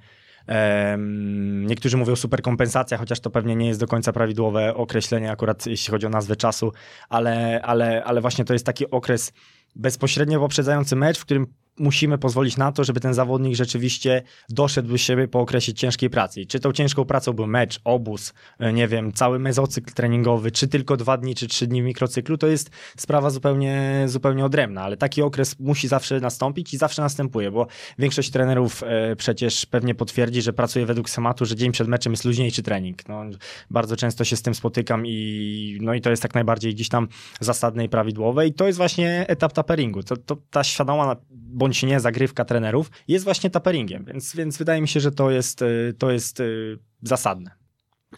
Niektórzy 1.66 1.98
mówią 1.98 2.16
superkompensacja, 2.16 2.98
chociaż 2.98 3.20
to 3.20 3.30
pewnie 3.30 3.56
nie 3.56 3.68
jest 3.68 3.80
do 3.80 3.88
końca 3.88 4.14
prawidłowe 4.14 4.76
określenie, 4.76 5.32
akurat 5.32 5.66
jeśli 5.66 5.92
chodzi 5.92 6.06
o 6.06 6.10
nazwę 6.10 6.36
czasu, 6.36 6.72
ale, 7.10 7.62
ale, 7.62 8.04
ale 8.04 8.22
właśnie 8.22 8.46
to 8.46 8.54
jest 8.54 8.66
taki 8.66 8.92
okres 8.92 9.34
bezpośrednio 9.76 10.40
poprzedzający 10.40 10.96
mecz, 10.96 11.20
w 11.20 11.26
którym 11.26 11.48
musimy 11.80 12.18
pozwolić 12.18 12.58
na 12.58 12.72
to, 12.72 12.84
żeby 12.84 13.00
ten 13.00 13.14
zawodnik 13.14 13.56
rzeczywiście 13.56 14.22
doszedł 14.50 14.90
do 14.90 14.98
siebie 14.98 15.28
po 15.28 15.40
okresie 15.40 15.74
ciężkiej 15.74 16.10
pracy. 16.10 16.46
czy 16.46 16.60
tą 16.60 16.72
ciężką 16.72 17.06
pracą 17.06 17.34
był 17.34 17.48
mecz, 17.48 17.80
obóz, 17.84 18.34
e, 18.60 18.74
nie 18.74 18.88
wiem, 18.88 19.12
cały 19.14 19.40
mezocykl 19.40 19.94
treningowy, 19.94 20.52
czy 20.52 20.68
tylko 20.68 20.98
dwa 20.98 21.18
dni, 21.18 21.36
czy 21.36 21.48
trzy 21.48 21.68
dni 21.68 21.82
w 21.82 21.86
mikrocyklu, 21.86 22.38
to 22.38 22.48
jest 22.48 22.70
sprawa 22.98 23.30
zupełnie, 23.30 24.04
zupełnie 24.06 24.46
odrębna, 24.46 24.82
ale 24.82 24.98
taki 24.98 25.22
okres 25.22 25.60
musi 25.60 25.88
zawsze 25.88 26.20
nastąpić 26.20 26.74
i 26.74 26.78
zawsze 26.78 27.02
następuje, 27.02 27.52
bo 27.52 27.68
większość 28.00 28.30
trenerów 28.30 28.84
e, 28.84 29.16
przecież 29.16 29.66
pewnie 29.66 29.96
potwierdzi, 29.96 30.42
że 30.42 30.54
pracuje 30.54 30.86
według 30.86 31.10
schematu, 31.10 31.46
że 31.46 31.56
dzień 31.56 31.72
przed 31.72 31.88
meczem 31.88 32.14
jest 32.14 32.26
luźniejszy 32.26 32.64
trening. 32.64 33.10
No, 33.10 33.24
bardzo 33.70 33.96
często 33.96 34.24
się 34.24 34.36
z 34.36 34.42
tym 34.42 34.56
spotykam 34.56 35.04
i, 35.06 35.78
no 35.82 35.94
i 35.94 36.02
to 36.02 36.10
jest 36.10 36.22
tak 36.22 36.36
najbardziej 36.36 36.76
gdzieś 36.76 36.90
tam 36.90 37.08
zasadne 37.40 37.86
i 37.86 37.90
prawidłowe 37.90 38.48
i 38.48 38.54
to 38.54 38.68
jest 38.68 38.78
właśnie 38.78 39.26
etap 39.28 39.54
taperingu. 39.54 40.04
To, 40.04 40.18
to 40.18 40.38
ta 40.50 40.64
świadoma, 40.64 41.16
bo 41.30 41.67
bądź 41.68 41.84
nie 41.84 42.00
zagrywka 42.00 42.46
trenerów 42.46 42.92
jest 43.08 43.26
właśnie 43.26 43.50
taperingiem, 43.50 44.06
więc, 44.06 44.36
więc 44.36 44.58
wydaje 44.58 44.82
mi 44.82 44.88
się, 44.88 45.00
że 45.00 45.12
to 45.12 45.32
jest, 45.32 45.62
y, 45.62 45.96
to 45.98 46.12
jest 46.12 46.40
y, 46.40 46.80
zasadne. 47.02 47.52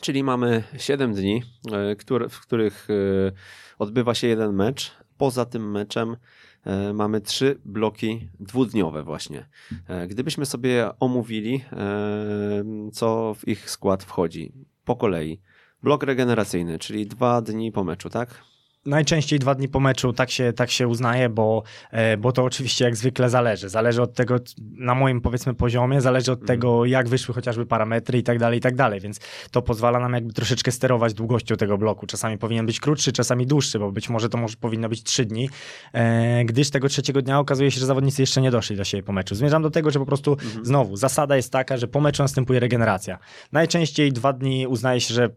Czyli 0.01 0.23
mamy 0.23 0.63
7 0.77 1.13
dni, 1.13 1.43
y, 2.21 2.29
w 2.29 2.39
których 2.39 2.87
odbywa 3.79 4.15
się 4.15 4.27
jeden 4.27 4.53
mecz. 4.53 4.91
Poza 5.17 5.45
tym 5.45 5.71
meczem 5.71 6.17
mamy 6.93 7.21
trzy 7.21 7.59
bloki 7.65 8.29
dwudniowe 8.39 9.03
właśnie. 9.03 9.49
Gdybyśmy 10.07 10.45
sobie 10.45 10.89
omówili, 10.99 11.63
co 12.93 13.33
w 13.33 13.47
ich 13.47 13.69
skład 13.69 14.03
wchodzi 14.03 14.53
po 14.85 14.95
kolei. 14.95 15.41
Blok 15.83 16.03
regeneracyjny, 16.03 16.79
czyli 16.79 17.07
dwa 17.07 17.41
dni 17.41 17.71
po 17.71 17.83
meczu, 17.83 18.09
tak? 18.09 18.41
Najczęściej 18.85 19.39
dwa 19.39 19.55
dni 19.55 19.67
po 19.67 19.79
meczu 19.79 20.13
tak 20.13 20.31
się, 20.31 20.53
tak 20.53 20.71
się 20.71 20.87
uznaje, 20.87 21.29
bo, 21.29 21.63
e, 21.91 22.17
bo 22.17 22.31
to 22.31 22.43
oczywiście 22.43 22.85
jak 22.85 22.95
zwykle 22.95 23.29
zależy. 23.29 23.69
Zależy 23.69 24.01
od 24.01 24.13
tego, 24.13 24.35
na 24.77 24.95
moim 24.95 25.21
powiedzmy 25.21 25.53
poziomie, 25.53 26.01
zależy 26.01 26.31
od 26.31 26.39
mm. 26.39 26.47
tego, 26.47 26.85
jak 26.85 27.09
wyszły 27.09 27.35
chociażby 27.35 27.65
parametry 27.65 28.19
i 28.19 28.23
tak 28.23 28.39
dalej, 28.39 28.57
i 28.57 28.61
tak 28.61 28.75
dalej, 28.75 28.99
więc 28.99 29.19
to 29.51 29.61
pozwala 29.61 29.99
nam 29.99 30.13
jakby 30.13 30.33
troszeczkę 30.33 30.71
sterować 30.71 31.13
długością 31.13 31.55
tego 31.55 31.77
bloku. 31.77 32.07
Czasami 32.07 32.37
powinien 32.37 32.65
być 32.65 32.79
krótszy, 32.79 33.11
czasami 33.11 33.47
dłuższy, 33.47 33.79
bo 33.79 33.91
być 33.91 34.09
może 34.09 34.29
to 34.29 34.37
może 34.37 34.55
powinno 34.55 34.89
być 34.89 35.03
trzy 35.03 35.25
dni, 35.25 35.49
e, 35.93 36.45
gdyż 36.45 36.69
tego 36.69 36.89
trzeciego 36.89 37.21
dnia 37.21 37.39
okazuje 37.39 37.71
się, 37.71 37.79
że 37.79 37.85
zawodnicy 37.85 38.21
jeszcze 38.21 38.41
nie 38.41 38.51
doszli 38.51 38.75
do 38.75 38.83
siebie 38.83 39.03
po 39.03 39.13
meczu. 39.13 39.35
Zmierzam 39.35 39.61
do 39.61 39.69
tego, 39.69 39.91
że 39.91 39.99
po 39.99 40.05
prostu 40.05 40.37
mm. 40.41 40.65
znowu 40.65 40.95
zasada 40.95 41.35
jest 41.35 41.51
taka, 41.51 41.77
że 41.77 41.87
po 41.87 42.01
meczu 42.01 42.23
następuje 42.23 42.59
regeneracja. 42.59 43.19
Najczęściej 43.51 44.13
dwa 44.13 44.33
dni 44.33 44.67
uznaje 44.67 45.01
się, 45.01 45.13
że 45.13 45.29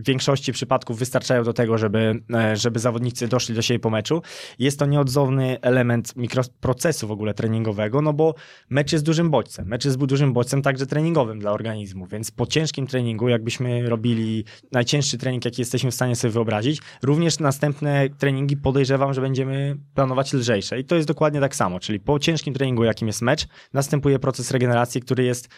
w 0.00 0.06
większości 0.06 0.52
przypadków 0.52 0.98
wystarczają 0.98 1.44
do 1.44 1.52
tego, 1.52 1.78
żeby, 1.78 2.22
e, 2.34 2.56
żeby 2.56 2.78
zawodnicy 2.78 3.28
doszli 3.28 3.54
do 3.54 3.62
siebie 3.62 3.78
po 3.80 3.90
meczu. 3.90 4.22
Jest 4.58 4.78
to 4.78 4.86
nieodzowny 4.86 5.60
element 5.60 6.16
mikroprocesu 6.16 7.08
w 7.08 7.10
ogóle 7.10 7.34
treningowego, 7.34 8.02
no 8.02 8.12
bo 8.12 8.34
mecz 8.70 8.92
jest 8.92 9.04
dużym 9.04 9.30
bodźcem. 9.30 9.66
Mecz 9.66 9.84
jest 9.84 9.98
dużym 9.98 10.32
bodźcem 10.32 10.62
także 10.62 10.86
treningowym 10.86 11.38
dla 11.38 11.52
organizmu, 11.52 12.06
więc 12.06 12.30
po 12.30 12.46
ciężkim 12.46 12.86
treningu, 12.86 13.28
jakbyśmy 13.28 13.88
robili 13.88 14.44
najcięższy 14.72 15.18
trening, 15.18 15.44
jaki 15.44 15.62
jesteśmy 15.62 15.90
w 15.90 15.94
stanie 15.94 16.16
sobie 16.16 16.32
wyobrazić, 16.32 16.80
również 17.02 17.38
następne 17.38 18.08
treningi 18.18 18.56
podejrzewam, 18.56 19.14
że 19.14 19.20
będziemy 19.20 19.76
planować 19.94 20.32
lżejsze. 20.32 20.78
I 20.78 20.84
to 20.84 20.96
jest 20.96 21.08
dokładnie 21.08 21.40
tak 21.40 21.56
samo, 21.56 21.80
czyli 21.80 22.00
po 22.00 22.18
ciężkim 22.18 22.54
treningu, 22.54 22.84
jakim 22.84 23.08
jest 23.08 23.22
mecz, 23.22 23.46
następuje 23.72 24.18
proces 24.18 24.50
regeneracji, 24.50 25.00
który 25.00 25.24
jest 25.24 25.48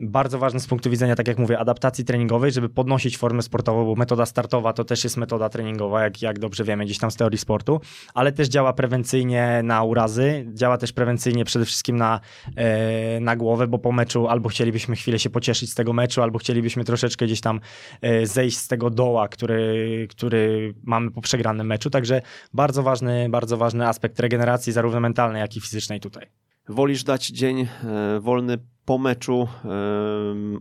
bardzo 0.00 0.38
ważny 0.38 0.60
z 0.60 0.66
punktu 0.66 0.90
widzenia, 0.90 1.14
tak 1.14 1.28
jak 1.28 1.38
mówię, 1.38 1.58
adaptacji 1.58 2.04
treningowej, 2.04 2.52
żeby 2.52 2.68
podnosić 2.68 3.18
formę 3.18 3.42
sportową, 3.42 3.84
bo 3.84 3.94
metoda 3.94 4.26
startowa 4.26 4.72
to 4.72 4.84
też 4.84 5.04
jest 5.04 5.16
metoda 5.16 5.48
treningowa, 5.48 6.02
jak, 6.02 6.22
jak 6.22 6.38
dobrze 6.38 6.64
wiemy 6.64 6.84
gdzieś 6.84 6.98
tam 6.98 7.10
z 7.10 7.16
teorii 7.16 7.38
sportu, 7.38 7.80
ale 8.14 8.32
też 8.32 8.48
działa 8.48 8.72
prewencyjnie 8.72 9.60
na 9.64 9.82
urazy, 9.82 10.46
działa 10.54 10.78
też 10.78 10.92
prewencyjnie 10.92 11.44
przede 11.44 11.64
wszystkim 11.64 11.96
na, 11.96 12.20
e, 12.56 13.20
na 13.20 13.36
głowę, 13.36 13.66
bo 13.66 13.78
po 13.78 13.92
meczu 13.92 14.28
albo 14.28 14.48
chcielibyśmy 14.48 14.96
chwilę 14.96 15.18
się 15.18 15.30
pocieszyć 15.30 15.70
z 15.70 15.74
tego 15.74 15.92
meczu, 15.92 16.22
albo 16.22 16.38
chcielibyśmy 16.38 16.84
troszeczkę 16.84 17.26
gdzieś 17.26 17.40
tam 17.40 17.60
e, 18.00 18.26
zejść 18.26 18.58
z 18.58 18.68
tego 18.68 18.90
doła, 18.90 19.28
który, 19.28 20.06
który 20.10 20.74
mamy 20.82 21.10
po 21.10 21.20
przegranym 21.20 21.66
meczu, 21.66 21.90
także 21.90 22.22
bardzo 22.54 22.82
ważny, 22.82 23.28
bardzo 23.28 23.56
ważny 23.56 23.88
aspekt 23.88 24.20
regeneracji 24.20 24.72
zarówno 24.72 25.00
mentalnej, 25.00 25.40
jak 25.40 25.56
i 25.56 25.60
fizycznej 25.60 26.00
tutaj. 26.00 26.26
Wolisz 26.68 27.04
dać 27.04 27.26
dzień 27.26 27.60
e, 27.60 28.20
wolny 28.20 28.58
po 28.84 28.98
meczu 28.98 29.48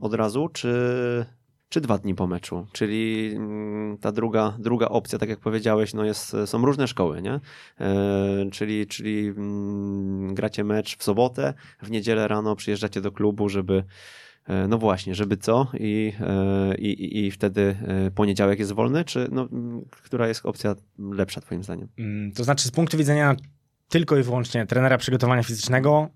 od 0.02 0.14
razu, 0.14 0.50
czy, 0.54 0.76
czy 1.70 1.82
dwa 1.82 1.98
dni 1.98 2.16
po 2.16 2.28
meczu? 2.28 2.68
Czyli 2.72 3.32
mm, 3.36 3.98
ta 3.98 4.12
druga, 4.12 4.58
druga 4.60 4.88
opcja, 4.88 5.20
tak 5.20 5.30
jak 5.30 5.40
powiedziałeś, 5.40 5.94
no 5.94 6.06
jest, 6.06 6.36
są 6.46 6.66
różne 6.66 6.88
szkoły, 6.88 7.22
nie? 7.22 7.40
E, 7.80 8.50
czyli, 8.52 8.88
czyli 8.88 9.28
mm, 9.28 10.34
gracie 10.34 10.64
mecz 10.64 10.98
w 10.98 11.04
sobotę, 11.04 11.54
w 11.82 11.92
niedzielę 11.92 12.28
rano 12.28 12.56
przyjeżdżacie 12.56 13.02
do 13.02 13.12
klubu, 13.12 13.50
żeby 13.50 13.84
e, 14.46 14.68
no 14.68 14.78
właśnie, 14.78 15.16
żeby 15.16 15.38
co 15.38 15.68
i, 15.80 16.14
i, 16.78 17.26
i 17.26 17.32
wtedy 17.32 17.76
poniedziałek 18.16 18.60
jest 18.60 18.72
wolny, 18.72 19.04
czy 19.04 19.28
no, 19.32 19.48
która 19.92 20.28
jest 20.28 20.46
opcja 20.46 20.76
lepsza 21.00 21.42
twoim 21.42 21.64
zdaniem? 21.64 21.88
Mm, 21.98 22.32
to 22.32 22.44
znaczy 22.44 22.68
z 22.68 22.72
punktu 22.72 22.98
widzenia 22.98 23.36
tylko 23.90 24.18
i 24.18 24.24
wyłącznie 24.24 24.66
trenera 24.66 24.98
przygotowania 24.98 25.44
fizycznego, 25.44 26.10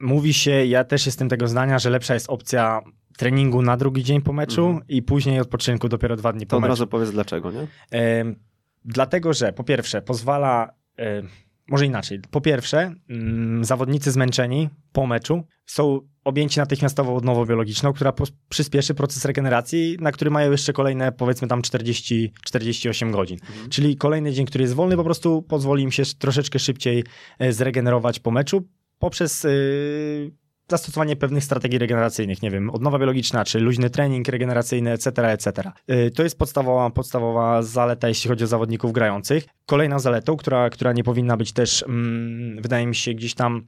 mówi 0.00 0.34
się, 0.34 0.50
ja 0.66 0.84
też 0.84 1.06
jestem 1.06 1.28
tego 1.28 1.48
zdania, 1.48 1.78
że 1.78 1.90
lepsza 1.90 2.14
jest 2.14 2.30
opcja 2.30 2.82
treningu 3.16 3.62
na 3.62 3.76
drugi 3.76 4.04
dzień 4.04 4.22
po 4.22 4.32
meczu 4.32 4.66
mhm. 4.66 4.84
i 4.88 5.02
później 5.02 5.40
odpoczynku 5.40 5.88
dopiero 5.88 6.16
dwa 6.16 6.32
dni 6.32 6.46
to 6.46 6.56
po 6.56 6.60
meczu. 6.60 6.68
To 6.68 6.72
od 6.72 6.78
razu 6.78 6.86
powiedz 6.86 7.10
dlaczego, 7.10 7.50
nie? 7.50 7.66
E, 7.92 8.24
dlatego, 8.84 9.32
że 9.32 9.52
po 9.52 9.64
pierwsze 9.64 10.02
pozwala, 10.02 10.70
e, 10.98 11.22
może 11.68 11.86
inaczej, 11.86 12.20
po 12.30 12.40
pierwsze 12.40 12.80
m, 12.80 12.96
mm, 13.08 13.64
zawodnicy 13.64 14.10
zmęczeni 14.10 14.68
po 14.92 15.06
meczu 15.06 15.44
są 15.66 16.00
objęci 16.24 16.58
natychmiastową 16.58 17.16
odnową 17.16 17.46
biologiczną, 17.46 17.92
która 17.92 18.12
przyspieszy 18.48 18.94
proces 18.94 19.24
regeneracji, 19.24 19.96
na 20.00 20.12
który 20.12 20.30
mają 20.30 20.50
jeszcze 20.50 20.72
kolejne 20.72 21.12
powiedzmy 21.12 21.48
tam 21.48 21.62
40-48 21.62 23.10
godzin. 23.10 23.38
Mhm. 23.48 23.70
Czyli 23.70 23.96
kolejny 23.96 24.32
dzień, 24.32 24.46
który 24.46 24.62
jest 24.62 24.74
wolny, 24.74 24.96
po 24.96 25.04
prostu 25.04 25.42
pozwoli 25.42 25.82
im 25.82 25.92
się 25.92 26.02
troszeczkę 26.18 26.58
szybciej 26.58 27.04
e, 27.38 27.52
zregenerować 27.52 28.20
po 28.20 28.30
meczu 28.30 28.68
poprzez 28.98 29.44
yy, 29.44 30.32
zastosowanie 30.70 31.16
pewnych 31.16 31.44
strategii 31.44 31.78
regeneracyjnych, 31.78 32.42
nie 32.42 32.50
wiem, 32.50 32.70
odnowa 32.70 32.98
biologiczna, 32.98 33.44
czy 33.44 33.60
luźny 33.60 33.90
trening 33.90 34.28
regeneracyjny, 34.28 34.92
etc., 34.92 35.28
etc. 35.28 35.72
Yy, 35.88 36.10
to 36.10 36.22
jest 36.22 36.38
podstawowa, 36.38 36.90
podstawowa 36.90 37.62
zaleta, 37.62 38.08
jeśli 38.08 38.28
chodzi 38.28 38.44
o 38.44 38.46
zawodników 38.46 38.92
grających. 38.92 39.44
Kolejną 39.66 39.98
zaletą, 39.98 40.36
która, 40.36 40.70
która 40.70 40.92
nie 40.92 41.04
powinna 41.04 41.36
być 41.36 41.52
też, 41.52 41.82
mm, 41.82 42.62
wydaje 42.62 42.86
mi 42.86 42.94
się, 42.94 43.14
gdzieś 43.14 43.34
tam 43.34 43.66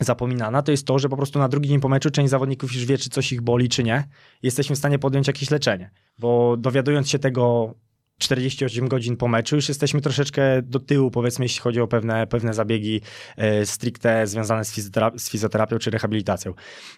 zapominana, 0.00 0.62
to 0.62 0.70
jest 0.70 0.86
to, 0.86 0.98
że 0.98 1.08
po 1.08 1.16
prostu 1.16 1.38
na 1.38 1.48
drugi 1.48 1.68
dzień 1.68 1.80
po 1.80 1.88
meczu 1.88 2.10
część 2.10 2.30
zawodników 2.30 2.74
już 2.74 2.84
wie, 2.84 2.98
czy 2.98 3.10
coś 3.10 3.32
ich 3.32 3.40
boli, 3.40 3.68
czy 3.68 3.82
nie. 3.82 4.08
Jesteśmy 4.42 4.76
w 4.76 4.78
stanie 4.78 4.98
podjąć 4.98 5.26
jakieś 5.26 5.50
leczenie, 5.50 5.90
bo 6.18 6.56
dowiadując 6.56 7.08
się 7.08 7.18
tego 7.18 7.74
48 8.18 8.88
godzin 8.88 9.16
po 9.16 9.28
meczu, 9.28 9.56
już 9.56 9.68
jesteśmy 9.68 10.00
troszeczkę 10.00 10.62
do 10.62 10.80
tyłu, 10.80 11.10
powiedzmy, 11.10 11.44
jeśli 11.44 11.60
chodzi 11.60 11.80
o 11.80 11.86
pewne, 11.86 12.26
pewne 12.26 12.54
zabiegi 12.54 13.00
e, 13.36 13.66
stricte 13.66 14.26
związane 14.26 14.64
z, 14.64 14.72
fizjoterapią, 14.72 15.18
z 15.18 15.30
fizjoterapią 15.30 15.78
czy 15.78 15.90
rehabilitacją. 15.90 16.54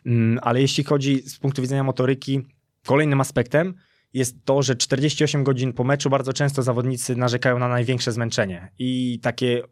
Mm, 0.07 0.39
ale 0.43 0.61
jeśli 0.61 0.85
chodzi 0.85 1.23
z 1.29 1.39
punktu 1.39 1.63
widzenia 1.63 1.85
motoryki, 1.85 2.41
kolejnym 2.87 3.21
aspektem 3.21 3.75
jest 4.13 4.45
to, 4.45 4.63
że 4.63 4.77
48 4.77 5.45
godzin 5.45 5.73
po 5.73 5.85
meczu 5.85 6.11
bardzo 6.11 6.33
często 6.33 6.63
zawodnicy 6.63 7.17
narzekają 7.17 7.59
na 7.59 7.69
największe 7.69 8.13
zmęczenie 8.13 8.73
i 8.79 9.21
takie 9.23 9.63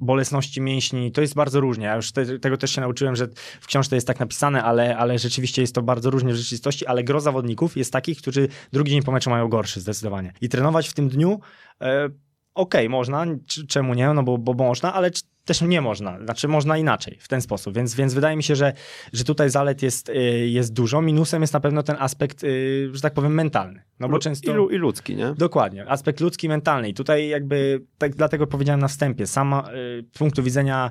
bolesności 0.00 0.60
mięśni, 0.60 1.12
to 1.12 1.20
jest 1.20 1.34
bardzo 1.34 1.60
różnie. 1.60 1.84
Ja 1.84 1.96
już 1.96 2.12
te, 2.12 2.38
tego 2.38 2.56
też 2.56 2.70
się 2.70 2.80
nauczyłem, 2.80 3.16
że 3.16 3.28
w 3.60 3.66
książce 3.66 3.94
jest 3.94 4.06
tak 4.06 4.20
napisane, 4.20 4.64
ale, 4.64 4.96
ale 4.96 5.18
rzeczywiście 5.18 5.62
jest 5.62 5.74
to 5.74 5.82
bardzo 5.82 6.10
różnie 6.10 6.32
w 6.32 6.36
rzeczywistości, 6.36 6.86
ale 6.86 7.04
gro 7.04 7.20
zawodników 7.20 7.76
jest 7.76 7.92
takich, 7.92 8.18
którzy 8.18 8.48
drugi 8.72 8.90
dzień 8.90 9.02
po 9.02 9.12
meczu 9.12 9.30
mają 9.30 9.48
gorszy 9.48 9.80
zdecydowanie. 9.80 10.32
I 10.40 10.48
trenować 10.48 10.88
w 10.88 10.94
tym 10.94 11.08
dniu 11.08 11.40
e, 11.80 12.08
okej, 12.54 12.86
okay, 12.86 12.88
można, 12.88 13.26
czemu 13.68 13.94
nie, 13.94 14.14
no 14.14 14.22
bo, 14.22 14.38
bo 14.38 14.54
można, 14.54 14.94
ale 14.94 15.10
też 15.44 15.60
nie 15.60 15.80
można, 15.80 16.18
znaczy 16.24 16.48
można 16.48 16.78
inaczej, 16.78 17.18
w 17.20 17.28
ten 17.28 17.40
sposób, 17.40 17.74
więc, 17.74 17.94
więc 17.94 18.14
wydaje 18.14 18.36
mi 18.36 18.42
się, 18.42 18.56
że, 18.56 18.72
że 19.12 19.24
tutaj 19.24 19.50
zalet 19.50 19.82
jest, 19.82 20.08
y, 20.08 20.14
jest 20.48 20.72
dużo, 20.72 21.02
minusem 21.02 21.42
jest 21.42 21.52
na 21.52 21.60
pewno 21.60 21.82
ten 21.82 21.96
aspekt, 21.98 22.44
y, 22.44 22.90
że 22.92 23.00
tak 23.00 23.14
powiem, 23.14 23.34
mentalny, 23.34 23.82
no 24.00 24.08
bo 24.08 24.18
często... 24.18 24.68
I, 24.68 24.74
i 24.74 24.78
ludzki, 24.78 25.16
nie? 25.16 25.34
Dokładnie, 25.38 25.88
aspekt 25.88 26.20
ludzki, 26.20 26.48
mentalny. 26.48 26.88
I 26.88 26.94
tutaj 26.94 27.28
jakby, 27.28 27.84
tak 27.98 28.14
dlatego 28.14 28.46
powiedziałem 28.46 28.80
na 28.80 28.88
wstępie, 28.88 29.26
sama 29.26 29.70
y, 29.70 30.04
z 30.14 30.18
punktu 30.18 30.42
widzenia 30.42 30.90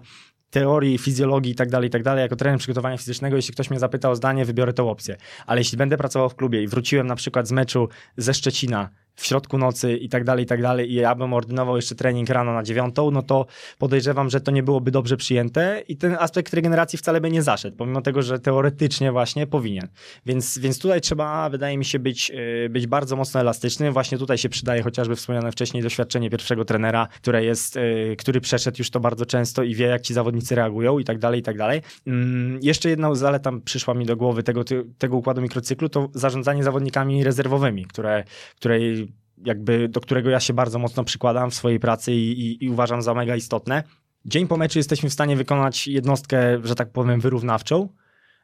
teorii, 0.49 0.97
fizjologii 0.97 1.51
i 1.51 1.55
tak 1.55 1.69
dalej, 1.69 1.87
i 1.87 1.91
tak 1.91 2.03
dalej, 2.03 2.21
jako 2.21 2.35
trener 2.35 2.59
przygotowania 2.59 2.97
fizycznego, 2.97 3.35
jeśli 3.35 3.53
ktoś 3.53 3.69
mnie 3.69 3.79
zapyta 3.79 4.09
o 4.09 4.15
zdanie, 4.15 4.45
wybiorę 4.45 4.73
tę 4.73 4.83
opcję. 4.83 5.17
Ale 5.47 5.61
jeśli 5.61 5.77
będę 5.77 5.97
pracował 5.97 6.29
w 6.29 6.35
klubie 6.35 6.63
i 6.63 6.67
wróciłem 6.67 7.07
na 7.07 7.15
przykład 7.15 7.47
z 7.47 7.51
meczu 7.51 7.89
ze 8.17 8.33
Szczecina 8.33 8.89
w 9.19 9.25
środku 9.25 9.57
nocy 9.57 9.97
i 9.97 10.09
tak 10.09 10.23
dalej, 10.23 10.43
i 10.43 10.47
tak 10.47 10.61
dalej, 10.61 10.91
i 10.91 10.93
ja 10.93 11.15
bym 11.15 11.33
ordynował 11.33 11.75
jeszcze 11.75 11.95
trening 11.95 12.29
rano 12.29 12.53
na 12.53 12.63
dziewiątą, 12.63 13.11
no 13.11 13.21
to 13.21 13.45
podejrzewam, 13.77 14.29
że 14.29 14.41
to 14.41 14.51
nie 14.51 14.63
byłoby 14.63 14.91
dobrze 14.91 15.17
przyjęte 15.17 15.83
i 15.87 15.97
ten 15.97 16.17
aspekt 16.19 16.53
regeneracji 16.53 16.99
wcale 16.99 17.21
by 17.21 17.31
nie 17.31 17.43
zaszedł, 17.43 17.77
pomimo 17.77 18.01
tego, 18.01 18.21
że 18.21 18.39
teoretycznie 18.39 19.11
właśnie 19.11 19.47
powinien. 19.47 19.87
Więc, 20.25 20.57
więc 20.57 20.79
tutaj 20.79 21.01
trzeba, 21.01 21.49
wydaje 21.49 21.77
mi 21.77 21.85
się, 21.85 21.99
być, 21.99 22.31
e, 22.65 22.69
być 22.69 22.87
bardzo 22.87 23.15
mocno 23.15 23.39
elastycznym. 23.39 23.93
Właśnie 23.93 24.17
tutaj 24.17 24.37
się 24.37 24.49
przydaje 24.49 24.83
chociażby 24.83 25.15
wspomniane 25.15 25.51
wcześniej 25.51 25.83
doświadczenie 25.83 26.29
pierwszego 26.29 26.65
trenera, 26.65 27.07
które 27.21 27.43
jest, 27.43 27.77
e, 27.77 28.15
który 28.15 28.41
przeszedł 28.41 28.75
już 28.79 28.89
to 28.89 28.99
bardzo 28.99 29.25
często 29.25 29.63
i 29.63 29.75
wie, 29.75 29.85
jak 29.85 30.01
ci 30.01 30.13
zawodnicy 30.13 30.55
reagują 30.55 30.99
i 30.99 31.03
tak 31.03 31.19
dalej, 31.19 31.39
i 31.39 31.43
tak 31.43 31.57
dalej. 31.57 31.81
Mm, 32.07 32.59
jeszcze 32.61 32.89
jedna 32.89 33.15
zaleta 33.15 33.51
przyszła 33.65 33.93
mi 33.93 34.05
do 34.05 34.15
głowy 34.15 34.43
tego, 34.43 34.63
tego 34.97 35.17
układu 35.17 35.41
mikrocyklu, 35.41 35.89
to 35.89 36.09
zarządzanie 36.13 36.63
zawodnikami 36.63 37.23
rezerwowymi, 37.23 37.85
które, 37.85 38.23
której 38.55 39.08
jakby 39.45 39.89
do 39.89 40.01
którego 40.01 40.29
ja 40.29 40.39
się 40.39 40.53
bardzo 40.53 40.79
mocno 40.79 41.03
przykładam 41.03 41.51
w 41.51 41.55
swojej 41.55 41.79
pracy 41.79 42.13
i, 42.13 42.31
i, 42.31 42.65
i 42.65 42.69
uważam 42.69 43.01
za 43.01 43.13
mega 43.13 43.35
istotne. 43.35 43.83
Dzień 44.25 44.47
po 44.47 44.57
meczu 44.57 44.79
jesteśmy 44.79 45.09
w 45.09 45.13
stanie 45.13 45.35
wykonać 45.35 45.87
jednostkę, 45.87 46.59
że 46.63 46.75
tak 46.75 46.91
powiem, 46.91 47.19
wyrównawczą, 47.19 47.89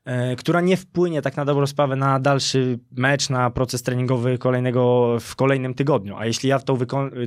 e, 0.05 0.35
która 0.35 0.61
nie 0.61 0.77
wpłynie 0.77 1.21
tak 1.21 1.37
na 1.37 1.45
dobrą 1.45 1.67
sprawę 1.67 1.95
na 1.95 2.19
dalszy 2.19 2.79
mecz, 2.91 3.29
na 3.29 3.49
proces 3.49 3.83
treningowy 3.83 4.37
kolejnego 4.37 5.15
w 5.19 5.35
kolejnym 5.35 5.73
tygodniu. 5.73 6.15
A 6.17 6.25
jeśli 6.25 6.49
ja 6.49 6.59
tą, 6.59 6.77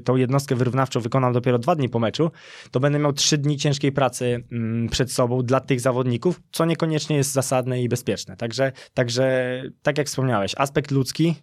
tą 0.04 0.16
jednostkę 0.16 0.54
wyrównawczą 0.54 1.00
wykonam 1.00 1.32
dopiero 1.32 1.58
dwa 1.58 1.74
dni 1.74 1.88
po 1.88 1.98
meczu, 1.98 2.30
to 2.70 2.80
będę 2.80 2.98
miał 2.98 3.12
trzy 3.12 3.38
dni 3.38 3.56
ciężkiej 3.56 3.92
pracy 3.92 4.44
mm, 4.52 4.88
przed 4.88 5.12
sobą 5.12 5.42
dla 5.42 5.60
tych 5.60 5.80
zawodników, 5.80 6.40
co 6.52 6.64
niekoniecznie 6.64 7.16
jest 7.16 7.32
zasadne 7.32 7.82
i 7.82 7.88
bezpieczne. 7.88 8.36
Także, 8.36 8.72
także 8.94 9.62
tak 9.82 9.98
jak 9.98 10.06
wspomniałeś, 10.06 10.54
aspekt 10.56 10.90
ludzki, 10.90 11.34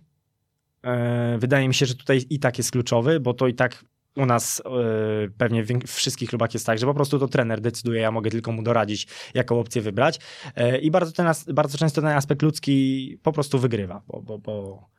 wydaje 1.38 1.68
mi 1.68 1.74
się, 1.74 1.86
że 1.86 1.96
tutaj 1.96 2.26
i 2.30 2.40
tak 2.40 2.58
jest 2.58 2.72
kluczowy, 2.72 3.20
bo 3.20 3.34
to 3.34 3.48
i 3.48 3.54
tak 3.54 3.86
u 4.16 4.26
nas 4.26 4.62
yy, 4.66 5.32
pewnie 5.38 5.64
w 5.64 5.88
wszystkich 5.88 6.30
klubach 6.30 6.54
jest 6.54 6.66
tak, 6.66 6.80
że 6.80 6.86
po 6.86 6.94
prostu 6.94 7.20
to 7.20 7.28
trener 7.28 7.62
decyduje, 7.62 8.02
ja 8.02 8.12
mogę 8.12 8.32
tylko 8.32 8.52
mu 8.52 8.64
doradzić, 8.64 9.08
jaką 9.34 9.60
opcję 9.60 9.82
wybrać. 9.82 10.20
Yy, 10.58 10.78
I 10.78 10.92
bardzo, 10.92 11.12
ten, 11.12 11.28
bardzo 11.54 11.78
często 11.78 12.02
ten 12.02 12.12
aspekt 12.12 12.42
ludzki 12.42 13.18
po 13.24 13.32
prostu 13.32 13.60
wygrywa, 13.60 14.02
bo, 14.08 14.22
bo, 14.22 14.40
bo 14.40 14.95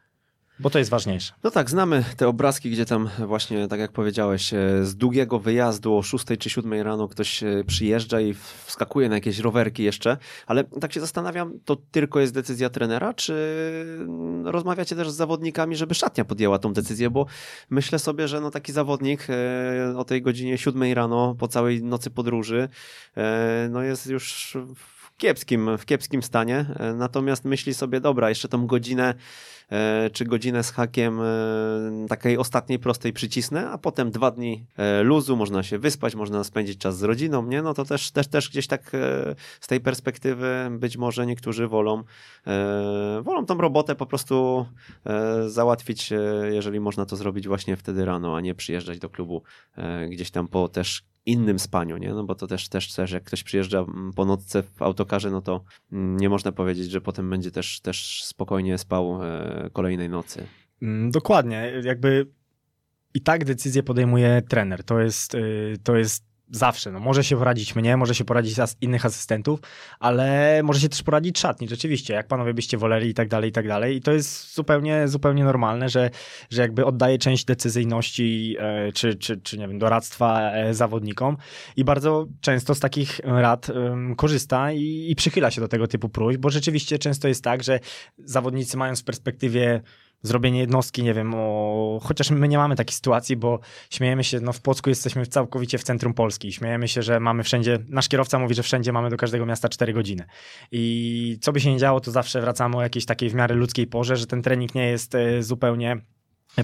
Bo 0.61 0.71
to 0.71 0.79
jest 0.79 0.91
ważniejsze. 0.91 1.33
No 1.43 1.51
tak, 1.51 1.71
znamy 1.71 2.05
te 2.17 2.29
obrazki, 2.29 2.71
gdzie 2.71 2.85
tam 2.85 3.11
właśnie, 3.27 3.69
tak 3.69 3.81
jak 3.81 3.93
powiedziałeś, 3.93 4.55
e, 4.55 4.85
z 4.85 4.97
długiego 4.97 5.39
wyjazdu 5.39 5.97
o 5.97 6.03
6 6.03 6.25
czy 6.39 6.51
7 6.51 6.73
rano 6.73 7.09
ktoś 7.09 7.43
e, 7.43 7.65
przyjeżdża 7.67 8.21
i 8.21 8.35
wskakuje 8.65 9.09
na 9.09 9.15
jakieś 9.15 9.39
rowerki 9.39 9.83
jeszcze, 9.83 10.17
ale 10.47 10.65
tak 10.65 10.93
się 10.93 11.01
zastanawiam, 11.01 11.53
to 11.65 11.77
tylko 11.91 12.21
jest 12.21 12.35
decyzja 12.35 12.71
trenera, 12.71 13.15
czy 13.15 13.35
rozmawiacie 14.45 14.97
też 14.97 15.11
z 15.11 15.15
zawodnikami, 15.15 15.77
żeby 15.77 15.95
szatnia 15.95 16.25
podjęła 16.25 16.59
tą 16.59 16.73
decyzję, 16.73 17.11
bo 17.11 17.27
myślę 17.71 17.99
sobie, 17.99 18.29
że 18.29 18.41
no 18.41 18.51
taki 18.51 18.73
zawodnik 18.73 19.27
e, 19.31 19.99
o 19.99 20.05
tej 20.05 20.23
godzinie 20.23 20.59
7 20.59 20.93
rano 20.93 21.35
po 21.39 21.49
całej 21.49 21.83
nocy 21.83 22.11
podróży 22.11 22.69
no 23.71 23.83
jest 23.83 24.07
już 24.07 24.57
w 24.77 25.17
kiepskim, 25.17 25.79
w 25.79 25.85
kiepskim 25.85 26.23
stanie, 26.23 26.67
natomiast 26.95 27.45
myśli 27.45 27.75
sobie, 27.75 28.01
dobra, 28.01 28.29
jeszcze 28.29 28.49
tą 28.49 28.67
godzinę 28.67 29.15
czy 30.13 30.25
godzinę 30.25 30.63
z 30.63 30.71
hakiem 30.71 31.21
e, 31.21 32.07
takiej 32.09 32.39
ostatniej 32.39 32.79
prostej 32.79 33.13
przycisnę, 33.13 33.71
a 33.71 33.79
potem 33.79 34.11
dwa 34.11 34.31
dni 34.31 34.67
e, 34.77 35.03
luzu, 35.03 35.37
można 35.37 35.63
się 35.63 35.79
wyspać, 35.79 36.15
można 36.15 36.45
spędzić 36.45 36.79
czas 36.79 36.99
z 36.99 37.03
rodziną, 37.03 37.47
nie? 37.47 37.63
No 37.63 37.75
to 37.75 37.85
też, 37.85 38.11
też, 38.11 38.29
też 38.29 38.51
gdzieś 38.51 38.67
tak 38.67 38.93
z 39.61 39.67
tej 39.67 39.81
perspektywy 39.81 40.69
być 40.71 40.97
może 40.97 41.27
niektórzy 41.27 41.69
wolą, 41.69 42.03
wolą 43.23 43.47
tą 43.47 43.59
robotę 43.59 43.95
po 43.95 44.07
prostu 44.07 44.67
załatwić, 45.47 46.13
jeżeli 46.51 46.81
można 46.81 47.07
to 47.07 47.17
zrobić 47.17 47.49
właśnie 47.49 47.77
wtedy 47.77 48.05
rano, 48.05 48.37
a 48.37 48.41
nie 48.41 48.55
przyjeżdżać 48.55 48.99
do 48.99 49.11
klubu 49.11 49.43
gdzieś 50.09 50.31
tam 50.31 50.49
po 50.49 50.69
też 50.69 51.03
innym 51.27 51.59
spaniu, 51.59 51.97
nie? 51.97 52.15
No 52.15 52.25
bo 52.25 52.35
to 52.35 52.47
też, 52.47 52.69
też, 52.69 52.93
też 52.93 53.11
jak 53.11 53.25
ktoś 53.25 53.43
przyjeżdża 53.43 53.79
mm, 53.79 54.13
po 54.13 54.25
nocce 54.25 54.63
w 54.63 54.83
autokarze, 54.83 55.31
no 55.31 55.43
to 55.43 55.65
mm, 55.93 56.17
nie 56.17 56.29
można 56.29 56.53
powiedzieć, 56.53 56.91
że 56.91 57.01
potem 57.01 57.31
będzie 57.31 57.51
też, 57.51 57.81
też 57.81 58.25
spokojnie 58.25 58.79
spał 58.79 59.23
e, 59.23 59.71
kolejnej 59.73 60.09
nocy. 60.09 60.47
Mm, 60.83 61.11
dokładnie, 61.11 61.73
jakby 61.83 62.27
i 63.17 63.21
tak 63.21 63.45
decyzję 63.45 63.83
podejmuje 63.83 64.43
trener. 64.49 64.85
To 64.85 65.01
jest, 65.01 65.35
y, 65.35 65.77
to 65.85 65.97
jest 65.97 66.25
zawsze. 66.51 66.93
No, 66.93 67.01
może 67.01 67.25
się 67.25 67.37
poradzić 67.37 67.77
mnie, 67.77 67.97
może 67.97 68.15
się 68.15 68.25
poradzić 68.25 68.59
as 68.59 68.77
innych 68.81 69.07
asystentów, 69.07 69.61
ale 70.01 70.61
może 70.63 70.81
się 70.81 70.89
też 70.89 71.03
poradzić 71.03 71.39
szatni, 71.39 71.69
rzeczywiście, 71.69 72.15
jak 72.15 72.27
panowie 72.27 72.55
byście 72.55 72.79
woleli 72.79 73.09
i 73.09 73.15
tak 73.15 73.29
dalej, 73.29 73.51
i 73.51 73.53
tak 73.53 73.69
dalej. 73.69 73.97
I 73.97 74.01
to 74.01 74.13
jest 74.13 74.55
zupełnie, 74.55 75.09
zupełnie 75.09 75.45
normalne, 75.45 75.89
że, 75.89 76.11
że 76.51 76.63
jakby 76.63 76.85
oddaje 76.85 77.19
część 77.19 77.45
decyzyjności 77.45 78.57
e, 78.59 78.93
czy, 78.93 79.15
czy, 79.15 79.41
czy, 79.41 79.59
nie 79.59 79.69
wiem, 79.69 79.79
doradztwa 79.79 80.51
e, 80.53 80.75
zawodnikom 80.75 81.37
i 81.77 81.85
bardzo 81.85 82.27
często 82.41 82.75
z 82.75 82.81
takich 82.81 83.21
rad 83.25 83.67
korzysta 84.17 84.73
i, 84.73 85.07
i 85.11 85.17
przychyla 85.17 85.51
się 85.51 85.61
do 85.61 85.69
tego 85.69 85.87
typu 85.87 86.09
próśb, 86.09 86.41
bo 86.41 86.51
rzeczywiście 86.51 86.99
często 86.99 87.29
jest 87.29 87.45
tak, 87.45 87.63
że 87.63 87.81
zawodnicy 88.19 88.77
mają 88.77 88.97
w 88.97 89.05
perspektywie 89.05 89.83
zrobienie 90.27 90.61
jednostki, 90.61 91.03
nie 91.03 91.15
wiem, 91.15 91.35
o... 91.37 92.01
chociaż 92.03 92.31
my 92.31 92.49
nie 92.49 92.59
mamy 92.59 92.77
takiej 92.77 92.95
sytuacji, 92.95 93.37
bo 93.37 93.61
śmiejemy 93.91 94.25
się, 94.25 94.41
no 94.41 94.53
w 94.53 94.61
Płocku 94.61 94.89
jesteśmy 94.89 95.27
całkowicie 95.27 95.79
w 95.79 95.83
centrum 95.83 96.15
Polski, 96.15 96.53
śmiejemy 96.53 96.89
się, 96.89 97.03
że 97.03 97.21
mamy 97.21 97.43
wszędzie, 97.43 97.79
nasz 97.89 98.09
kierowca 98.09 98.39
mówi, 98.39 98.55
że 98.55 98.63
wszędzie 98.63 98.93
mamy 98.93 99.11
do 99.11 99.17
każdego 99.17 99.47
miasta 99.47 99.69
4 99.69 99.93
godziny. 99.93 100.25
I 100.73 101.39
co 101.41 101.53
by 101.53 101.61
się 101.61 101.73
nie 101.73 101.79
działo, 101.79 102.01
to 102.01 102.11
zawsze 102.11 102.41
wracamy 102.41 102.77
o 102.77 102.83
jakiejś 102.83 103.07
takiej 103.07 103.31
w 103.31 103.35
miarę 103.35 103.55
ludzkiej 103.55 103.87
porze, 103.87 104.17
że 104.17 104.27
ten 104.27 104.43
trening 104.43 104.75
nie 104.75 104.89
jest 104.89 105.15
e, 105.15 105.43
zupełnie 105.43 105.97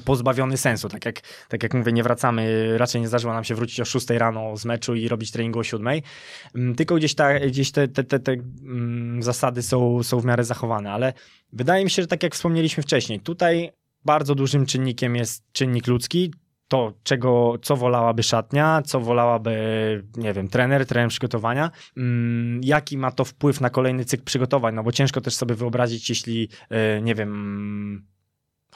pozbawiony 0.01 0.57
sensu. 0.57 0.89
Tak 0.89 1.07
jak, 1.07 1.21
tak 1.49 1.63
jak 1.63 1.75
mówię, 1.75 1.93
nie 1.93 2.03
wracamy, 2.03 2.73
raczej 2.79 3.01
nie 3.01 3.09
zdarzyło 3.09 3.35
nam 3.35 3.45
się 3.45 3.55
wrócić 3.55 3.81
o 3.81 3.85
6 3.85 4.11
rano 4.11 4.57
z 4.57 4.65
meczu 4.65 4.95
i 4.95 5.09
robić 5.09 5.31
treningu 5.31 5.59
o 5.59 5.65
7, 5.65 6.01
mm, 6.55 6.75
tylko 6.75 6.95
gdzieś, 6.95 7.15
ta, 7.15 7.41
gdzieś 7.41 7.73
te, 7.73 7.89
te, 7.89 8.05
te, 8.05 8.21
te 8.21 8.33
mm, 8.33 9.23
zasady 9.23 9.63
są, 9.63 10.03
są 10.03 10.21
w 10.21 10.25
miarę 10.25 10.45
zachowane, 10.45 10.93
ale 10.93 11.13
wydaje 11.53 11.85
mi 11.85 11.91
się, 11.91 12.03
że 12.03 12.09
tak 12.09 12.23
jak 12.23 12.35
wspomnieliśmy 12.35 12.83
wcześniej, 12.83 13.21
tutaj 13.21 13.73
bardzo 14.05 14.35
dużym 14.35 14.67
czynnikiem 14.67 15.17
jest 15.17 15.45
czynnik 15.53 15.87
ludzki, 15.87 16.33
to, 16.73 16.93
czego, 17.03 17.59
co 17.63 17.77
wolałaby 17.77 18.23
szatnia, 18.23 18.83
co 18.83 19.01
wolałaby, 19.01 19.55
nie 20.17 20.33
wiem, 20.33 20.49
trener, 20.49 20.87
trener 20.87 21.11
przygotowania, 21.11 21.71
mm, 21.97 22.61
jaki 22.65 22.99
ma 22.99 23.11
to 23.11 23.25
wpływ 23.25 23.61
na 23.61 23.71
kolejny 23.71 24.05
cykl 24.05 24.25
przygotowań, 24.25 24.75
no 24.75 24.83
bo 24.83 24.93
ciężko 24.93 25.21
też 25.21 25.35
sobie 25.35 25.55
wyobrazić, 25.55 26.09
jeśli, 26.09 26.49
yy, 26.71 27.03
nie 27.03 27.15
wiem, 27.15 28.07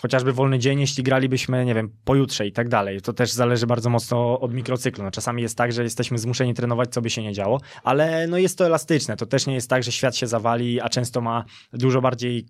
chociażby 0.00 0.32
wolny 0.32 0.58
dzień, 0.58 0.80
jeśli 0.80 1.02
gralibyśmy, 1.02 1.64
nie 1.64 1.74
wiem, 1.74 1.90
pojutrze 2.04 2.46
i 2.46 2.52
tak 2.52 2.68
dalej. 2.68 3.00
To 3.00 3.12
też 3.12 3.32
zależy 3.32 3.66
bardzo 3.66 3.90
mocno 3.90 4.40
od 4.40 4.54
mikrocyklu. 4.54 5.04
No, 5.04 5.10
czasami 5.10 5.42
jest 5.42 5.58
tak, 5.58 5.72
że 5.72 5.82
jesteśmy 5.82 6.18
zmuszeni 6.18 6.54
trenować, 6.54 6.88
co 6.92 7.02
by 7.02 7.10
się 7.10 7.22
nie 7.22 7.32
działo, 7.32 7.60
ale 7.82 8.26
no 8.26 8.38
jest 8.38 8.58
to 8.58 8.66
elastyczne. 8.66 9.16
To 9.16 9.26
też 9.26 9.46
nie 9.46 9.54
jest 9.54 9.70
tak, 9.70 9.82
że 9.82 9.92
świat 9.92 10.16
się 10.16 10.26
zawali, 10.26 10.80
a 10.80 10.88
często 10.88 11.20
ma 11.20 11.44
dużo 11.72 12.00
bardziej 12.00 12.46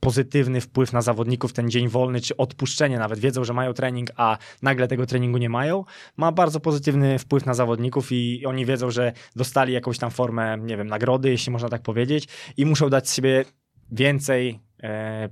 pozytywny 0.00 0.60
wpływ 0.60 0.92
na 0.92 1.02
zawodników 1.02 1.52
ten 1.52 1.70
dzień 1.70 1.88
wolny, 1.88 2.20
czy 2.20 2.36
odpuszczenie 2.36 2.98
nawet, 2.98 3.18
wiedzą, 3.18 3.44
że 3.44 3.52
mają 3.52 3.72
trening, 3.72 4.10
a 4.16 4.38
nagle 4.62 4.88
tego 4.88 5.06
treningu 5.06 5.38
nie 5.38 5.48
mają, 5.48 5.84
ma 6.16 6.32
bardzo 6.32 6.60
pozytywny 6.60 7.18
wpływ 7.18 7.46
na 7.46 7.54
zawodników 7.54 8.12
i 8.12 8.46
oni 8.46 8.66
wiedzą, 8.66 8.90
że 8.90 9.12
dostali 9.36 9.72
jakąś 9.72 9.98
tam 9.98 10.10
formę, 10.10 10.58
nie 10.58 10.76
wiem, 10.76 10.86
nagrody, 10.86 11.30
jeśli 11.30 11.52
można 11.52 11.68
tak 11.68 11.82
powiedzieć 11.82 12.28
i 12.56 12.66
muszą 12.66 12.88
dać 12.88 13.10
sobie 13.10 13.44
więcej 13.90 14.65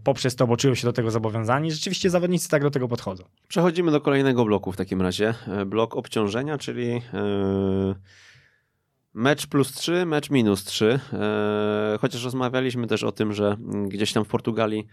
poprzez 0.04 0.36
to, 0.36 0.46
bo 0.46 0.56
czują 0.56 0.74
się 0.74 0.86
do 0.86 0.92
tego 0.92 1.10
zobowiązani. 1.10 1.72
Rzeczywiście 1.72 2.10
zawodnicy 2.10 2.48
tak 2.48 2.62
do 2.62 2.70
tego 2.70 2.88
podchodzą. 2.88 3.24
Przechodzimy 3.48 3.90
do 3.90 4.00
kolejnego 4.00 4.44
bloku 4.44 4.72
w 4.72 4.76
takim 4.76 5.02
razie. 5.02 5.34
E, 5.48 5.64
blok 5.64 5.96
obciążenia, 5.96 6.58
czyli 6.58 6.90
e, 6.90 7.94
mecz 9.14 9.46
plus 9.46 9.72
3, 9.72 10.06
mecz 10.06 10.30
minus 10.30 10.64
3. 10.64 11.00
Chociaż 12.00 12.24
rozmawialiśmy 12.24 12.86
też 12.86 13.02
o 13.02 13.12
tym, 13.12 13.32
że 13.32 13.56
gdzieś 13.88 14.12
tam 14.12 14.24
w 14.24 14.28
Portugalii 14.28 14.86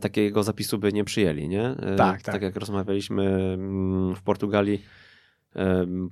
takiego 0.00 0.42
zapisu 0.42 0.78
by 0.78 0.92
nie 0.92 1.04
przyjęli, 1.04 1.48
nie? 1.48 1.74
Tak, 1.96 2.22
tak. 2.22 2.34
Tak 2.34 2.42
jak 2.42 2.56
rozmawialiśmy 2.56 3.24
mm, 3.54 4.14
w 4.14 4.22
Portugalii 4.22 4.82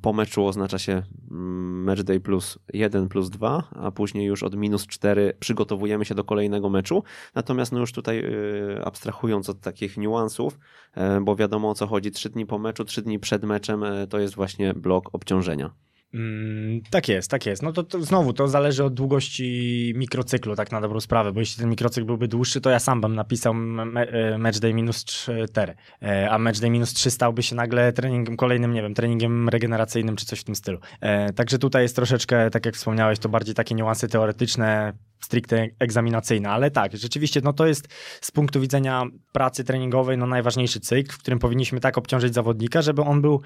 po 0.02 0.12
meczu 0.12 0.46
oznacza 0.46 0.78
się 0.78 1.02
mm, 1.30 1.84
match 1.84 2.02
day 2.02 2.20
plus 2.20 2.58
1 2.72 3.08
plus 3.08 3.30
2, 3.30 3.68
a 3.70 3.90
później 3.90 4.26
już 4.26 4.42
od 4.42 4.56
minus 4.56 4.86
4 4.86 5.36
przygotowujemy 5.40 6.04
się 6.04 6.14
do 6.14 6.24
kolejnego 6.24 6.68
meczu. 6.68 7.02
Natomiast 7.34 7.72
no 7.72 7.78
już 7.78 7.92
tutaj 7.92 8.18
y, 8.18 8.84
abstrahując 8.84 9.48
od 9.48 9.60
takich 9.60 9.96
niuansów, 9.96 10.58
e, 10.94 11.20
bo 11.20 11.36
wiadomo 11.36 11.70
o 11.70 11.74
co 11.74 11.86
chodzi, 11.86 12.10
3 12.10 12.30
dni 12.30 12.46
po 12.46 12.58
meczu, 12.58 12.84
3 12.84 13.02
dni 13.02 13.18
przed 13.18 13.44
meczem 13.44 13.84
e, 13.84 14.06
to 14.06 14.18
jest 14.18 14.34
właśnie 14.34 14.74
blok 14.74 15.08
obciążenia. 15.12 15.87
Mm, 16.14 16.80
tak 16.90 17.08
jest, 17.08 17.30
tak 17.30 17.46
jest. 17.46 17.62
No 17.62 17.72
to, 17.72 17.82
to, 17.82 18.02
znowu 18.02 18.32
to 18.32 18.48
zależy 18.48 18.84
od 18.84 18.94
długości 18.94 19.92
mikrocyklu, 19.96 20.56
tak 20.56 20.72
na 20.72 20.80
dobrą 20.80 21.00
sprawę, 21.00 21.32
bo 21.32 21.40
jeśli 21.40 21.60
ten 21.60 21.70
mikrocykl 21.70 22.06
byłby 22.06 22.28
dłuższy, 22.28 22.60
to 22.60 22.70
ja 22.70 22.78
sam 22.78 23.00
bym 23.00 23.14
napisał 23.14 23.54
me, 23.54 24.08
e, 24.08 24.38
match 24.38 24.58
day 24.58 24.74
minus 24.74 25.04
4, 25.04 25.74
e, 26.02 26.30
a 26.30 26.38
match 26.38 26.60
day 26.60 26.70
minus 26.70 26.92
3 26.92 27.10
stałby 27.10 27.42
się 27.42 27.56
nagle 27.56 27.92
treningiem 27.92 28.36
kolejnym, 28.36 28.72
nie 28.72 28.82
wiem, 28.82 28.94
treningiem 28.94 29.48
regeneracyjnym 29.48 30.16
czy 30.16 30.26
coś 30.26 30.40
w 30.40 30.44
tym 30.44 30.54
stylu. 30.54 30.78
E, 31.00 31.32
także 31.32 31.58
tutaj 31.58 31.82
jest 31.82 31.96
troszeczkę, 31.96 32.50
tak 32.50 32.66
jak 32.66 32.74
wspomniałeś, 32.74 33.18
to 33.18 33.28
bardziej 33.28 33.54
takie 33.54 33.74
niuanse 33.74 34.08
teoretyczne, 34.08 34.92
stricte 35.20 35.68
egzaminacyjne, 35.78 36.50
ale 36.50 36.70
tak, 36.70 36.96
rzeczywiście 36.96 37.40
no 37.44 37.52
to 37.52 37.66
jest 37.66 37.88
z 38.20 38.30
punktu 38.30 38.60
widzenia 38.60 39.02
pracy 39.32 39.64
treningowej 39.64 40.18
no 40.18 40.26
najważniejszy 40.26 40.80
cykl, 40.80 41.12
w 41.12 41.18
którym 41.18 41.38
powinniśmy 41.38 41.80
tak 41.80 41.98
obciążyć 41.98 42.34
zawodnika, 42.34 42.82
żeby 42.82 43.02
on 43.02 43.22
był 43.22 43.42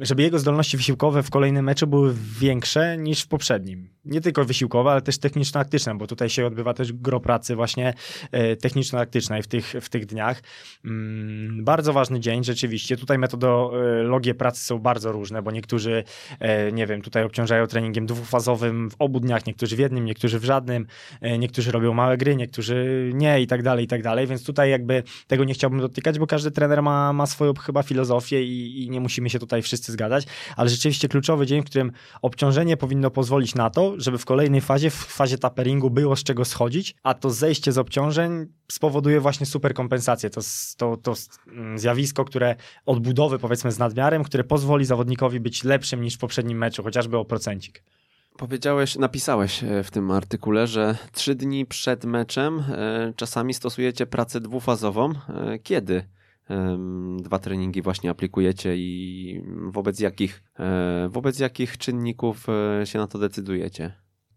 żeby 0.00 0.22
jego 0.22 0.38
zdolności 0.38 0.76
wysiłkowe 0.76 1.22
w 1.22 1.30
kolejnym 1.30 1.64
meczu 1.64 1.86
były 1.86 2.14
większe 2.40 2.98
niż 2.98 3.22
w 3.22 3.28
poprzednim. 3.28 3.88
Nie 4.04 4.20
tylko 4.20 4.44
wysiłkowe, 4.44 4.90
ale 4.90 5.02
też 5.02 5.18
techniczno-taktyczne, 5.18 5.98
bo 5.98 6.06
tutaj 6.06 6.30
się 6.30 6.46
odbywa 6.46 6.74
też 6.74 6.92
gro 6.92 7.20
pracy 7.20 7.56
właśnie 7.56 7.94
e, 8.32 8.56
techniczno-taktycznej 8.56 9.42
w 9.42 9.46
tych, 9.46 9.74
w 9.80 9.88
tych 9.88 10.06
dniach. 10.06 10.42
Mm, 10.84 11.64
bardzo 11.64 11.92
ważny 11.92 12.20
dzień, 12.20 12.44
rzeczywiście. 12.44 12.96
Tutaj 12.96 13.18
metodologie 13.18 14.34
pracy 14.34 14.64
są 14.64 14.78
bardzo 14.78 15.12
różne, 15.12 15.42
bo 15.42 15.50
niektórzy, 15.50 16.04
e, 16.40 16.72
nie 16.72 16.86
wiem, 16.86 17.02
tutaj 17.02 17.24
obciążają 17.24 17.66
treningiem 17.66 18.06
dwufazowym 18.06 18.90
w 18.90 18.94
obu 18.98 19.20
dniach, 19.20 19.46
niektórzy 19.46 19.76
w 19.76 19.78
jednym, 19.78 20.04
niektórzy 20.04 20.38
w 20.38 20.44
żadnym, 20.44 20.86
e, 21.20 21.38
niektórzy 21.38 21.72
robią 21.72 21.94
małe 21.94 22.16
gry, 22.16 22.36
niektórzy 22.36 23.10
nie 23.14 23.42
i 23.42 23.46
tak 23.46 23.62
dalej, 23.62 23.84
i 23.84 23.88
tak 23.88 24.02
dalej, 24.02 24.26
więc 24.26 24.44
tutaj 24.44 24.70
jakby 24.70 25.02
tego 25.26 25.44
nie 25.44 25.54
chciałbym 25.54 25.80
dotykać, 25.80 26.18
bo 26.18 26.26
każdy 26.26 26.50
trener 26.50 26.82
ma, 26.82 27.12
ma 27.12 27.26
swoją 27.26 27.54
chyba 27.54 27.82
filozofię 27.82 28.42
i, 28.42 28.84
i 28.84 28.90
nie 28.90 29.00
musimy 29.00 29.30
się 29.30 29.33
się 29.34 29.38
tutaj 29.38 29.62
wszyscy 29.62 29.92
zgadać, 29.92 30.26
ale 30.56 30.70
rzeczywiście 30.70 31.08
kluczowy 31.08 31.46
dzień, 31.46 31.62
w 31.62 31.64
którym 31.64 31.92
obciążenie 32.22 32.76
powinno 32.76 33.10
pozwolić 33.10 33.54
na 33.54 33.70
to, 33.70 33.94
żeby 33.96 34.18
w 34.18 34.24
kolejnej 34.24 34.60
fazie, 34.60 34.90
w 34.90 34.94
fazie 34.94 35.38
taperingu 35.38 35.90
było 35.90 36.16
z 36.16 36.22
czego 36.22 36.44
schodzić, 36.44 36.94
a 37.02 37.14
to 37.14 37.30
zejście 37.30 37.72
z 37.72 37.78
obciążeń 37.78 38.46
spowoduje 38.72 39.20
właśnie 39.20 39.46
super 39.46 39.74
kompensację. 39.74 40.30
To, 40.30 40.40
to, 40.76 40.96
to 40.96 41.14
mm, 41.48 41.78
zjawisko, 41.78 42.24
które 42.24 42.56
odbudowy 42.86 43.38
powiedzmy 43.38 43.72
z 43.72 43.78
nadmiarem, 43.78 44.24
które 44.24 44.44
pozwoli 44.44 44.84
zawodnikowi 44.84 45.40
być 45.40 45.64
lepszym 45.64 46.02
niż 46.02 46.14
w 46.14 46.18
poprzednim 46.18 46.58
meczu, 46.58 46.82
chociażby 46.82 47.18
o 47.18 47.24
procencik. 47.24 47.82
Powiedziałeś, 48.36 48.96
napisałeś 48.96 49.64
e, 49.64 49.82
w 49.82 49.90
tym 49.90 50.10
artykule, 50.10 50.66
że 50.66 50.96
trzy 51.12 51.34
dni 51.34 51.66
przed 51.66 52.04
meczem 52.04 52.58
e, 52.58 53.12
czasami 53.16 53.54
stosujecie 53.54 54.06
pracę 54.06 54.40
dwufazową. 54.40 55.10
E, 55.10 55.58
kiedy? 55.58 56.04
Dwa 57.18 57.38
treningi 57.38 57.82
właśnie 57.82 58.10
aplikujecie 58.10 58.76
i 58.76 59.42
wobec 59.66 60.00
jakich, 60.00 60.42
e, 60.58 61.08
wobec 61.10 61.38
jakich 61.38 61.78
czynników 61.78 62.46
e, 62.48 62.86
się 62.86 62.98
na 62.98 63.06
to 63.06 63.18
decydujecie? 63.18 63.92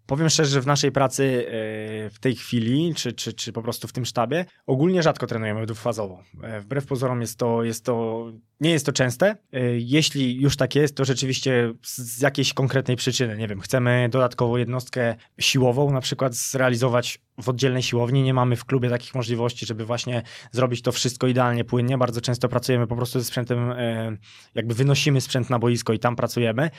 Powiem 0.06 0.30
szczerze, 0.30 0.52
że 0.52 0.62
w 0.62 0.68
naszej 0.68 0.92
pracy 0.92 1.24
e, 1.24 2.10
w 2.10 2.20
tej 2.20 2.36
chwili, 2.36 2.94
czy, 2.96 3.14
czy, 3.14 3.34
czy 3.34 3.54
po 3.54 3.62
prostu 3.62 3.88
w 3.88 3.94
tym 3.94 4.06
sztabie, 4.06 4.46
ogólnie 4.66 5.04
rzadko 5.04 5.28
trenujemy 5.28 5.66
dwufazowo. 5.66 6.24
Wbrew 6.62 6.86
pozorom 6.86 7.22
jest 7.22 7.40
to, 7.40 7.64
jest 7.64 7.86
to, 7.86 8.26
nie 8.62 8.72
jest 8.72 8.86
to 8.86 8.92
częste. 8.92 9.36
Jeśli 9.78 10.42
już 10.42 10.58
tak 10.58 10.76
jest, 10.76 10.96
to 10.96 11.06
rzeczywiście 11.06 11.74
z 11.84 12.22
jakiejś 12.22 12.54
konkretnej 12.54 12.98
przyczyny, 12.98 13.38
nie 13.38 13.48
wiem, 13.48 13.62
chcemy 13.62 14.10
dodatkowo 14.12 14.58
jednostkę 14.58 15.16
siłową 15.40 15.92
na 15.92 16.02
przykład 16.02 16.34
zrealizować 16.34 17.20
w 17.38 17.50
oddzielnej 17.50 17.84
siłowni, 17.84 18.24
nie 18.24 18.34
mamy 18.34 18.56
w 18.56 18.66
klubie 18.66 18.90
takich 18.90 19.16
możliwości, 19.16 19.66
żeby 19.66 19.86
właśnie 19.86 20.24
zrobić 20.52 20.82
to 20.82 20.92
wszystko 20.92 21.28
idealnie 21.28 21.64
płynnie. 21.64 21.98
Bardzo 21.98 22.22
często 22.22 22.50
pracujemy 22.50 22.88
po 22.88 22.96
prostu 22.96 23.20
ze 23.20 23.26
sprzętem, 23.26 23.74
jakby 24.56 24.74
wynosimy 24.74 25.22
sprzęt 25.22 25.50
na 25.50 25.60
boisko 25.60 25.94
i 25.94 26.00
tam 26.00 26.16
pracujemy. 26.16 26.70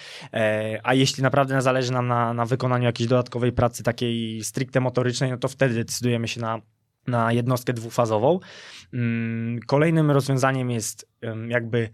A 0.83 0.95
jeśli 0.95 1.23
naprawdę 1.23 1.63
zależy 1.63 1.93
nam 1.93 2.07
na, 2.07 2.35
na 2.35 2.45
wykonaniu 2.45 2.85
jakiejś 2.85 3.09
dodatkowej 3.09 3.53
pracy 3.53 3.83
takiej 3.83 4.45
stricte 4.45 4.81
motorycznej, 4.81 5.31
no 5.31 5.37
to 5.37 5.49
wtedy 5.49 5.75
decydujemy 5.75 6.29
się 6.29 6.41
na, 6.41 6.61
na 7.07 7.33
jednostkę 7.33 7.73
dwufazową. 7.73 8.41
Mm, 8.93 9.61
kolejnym 9.67 10.11
rozwiązaniem 10.11 10.71
jest 10.71 11.09
jakby 11.49 11.91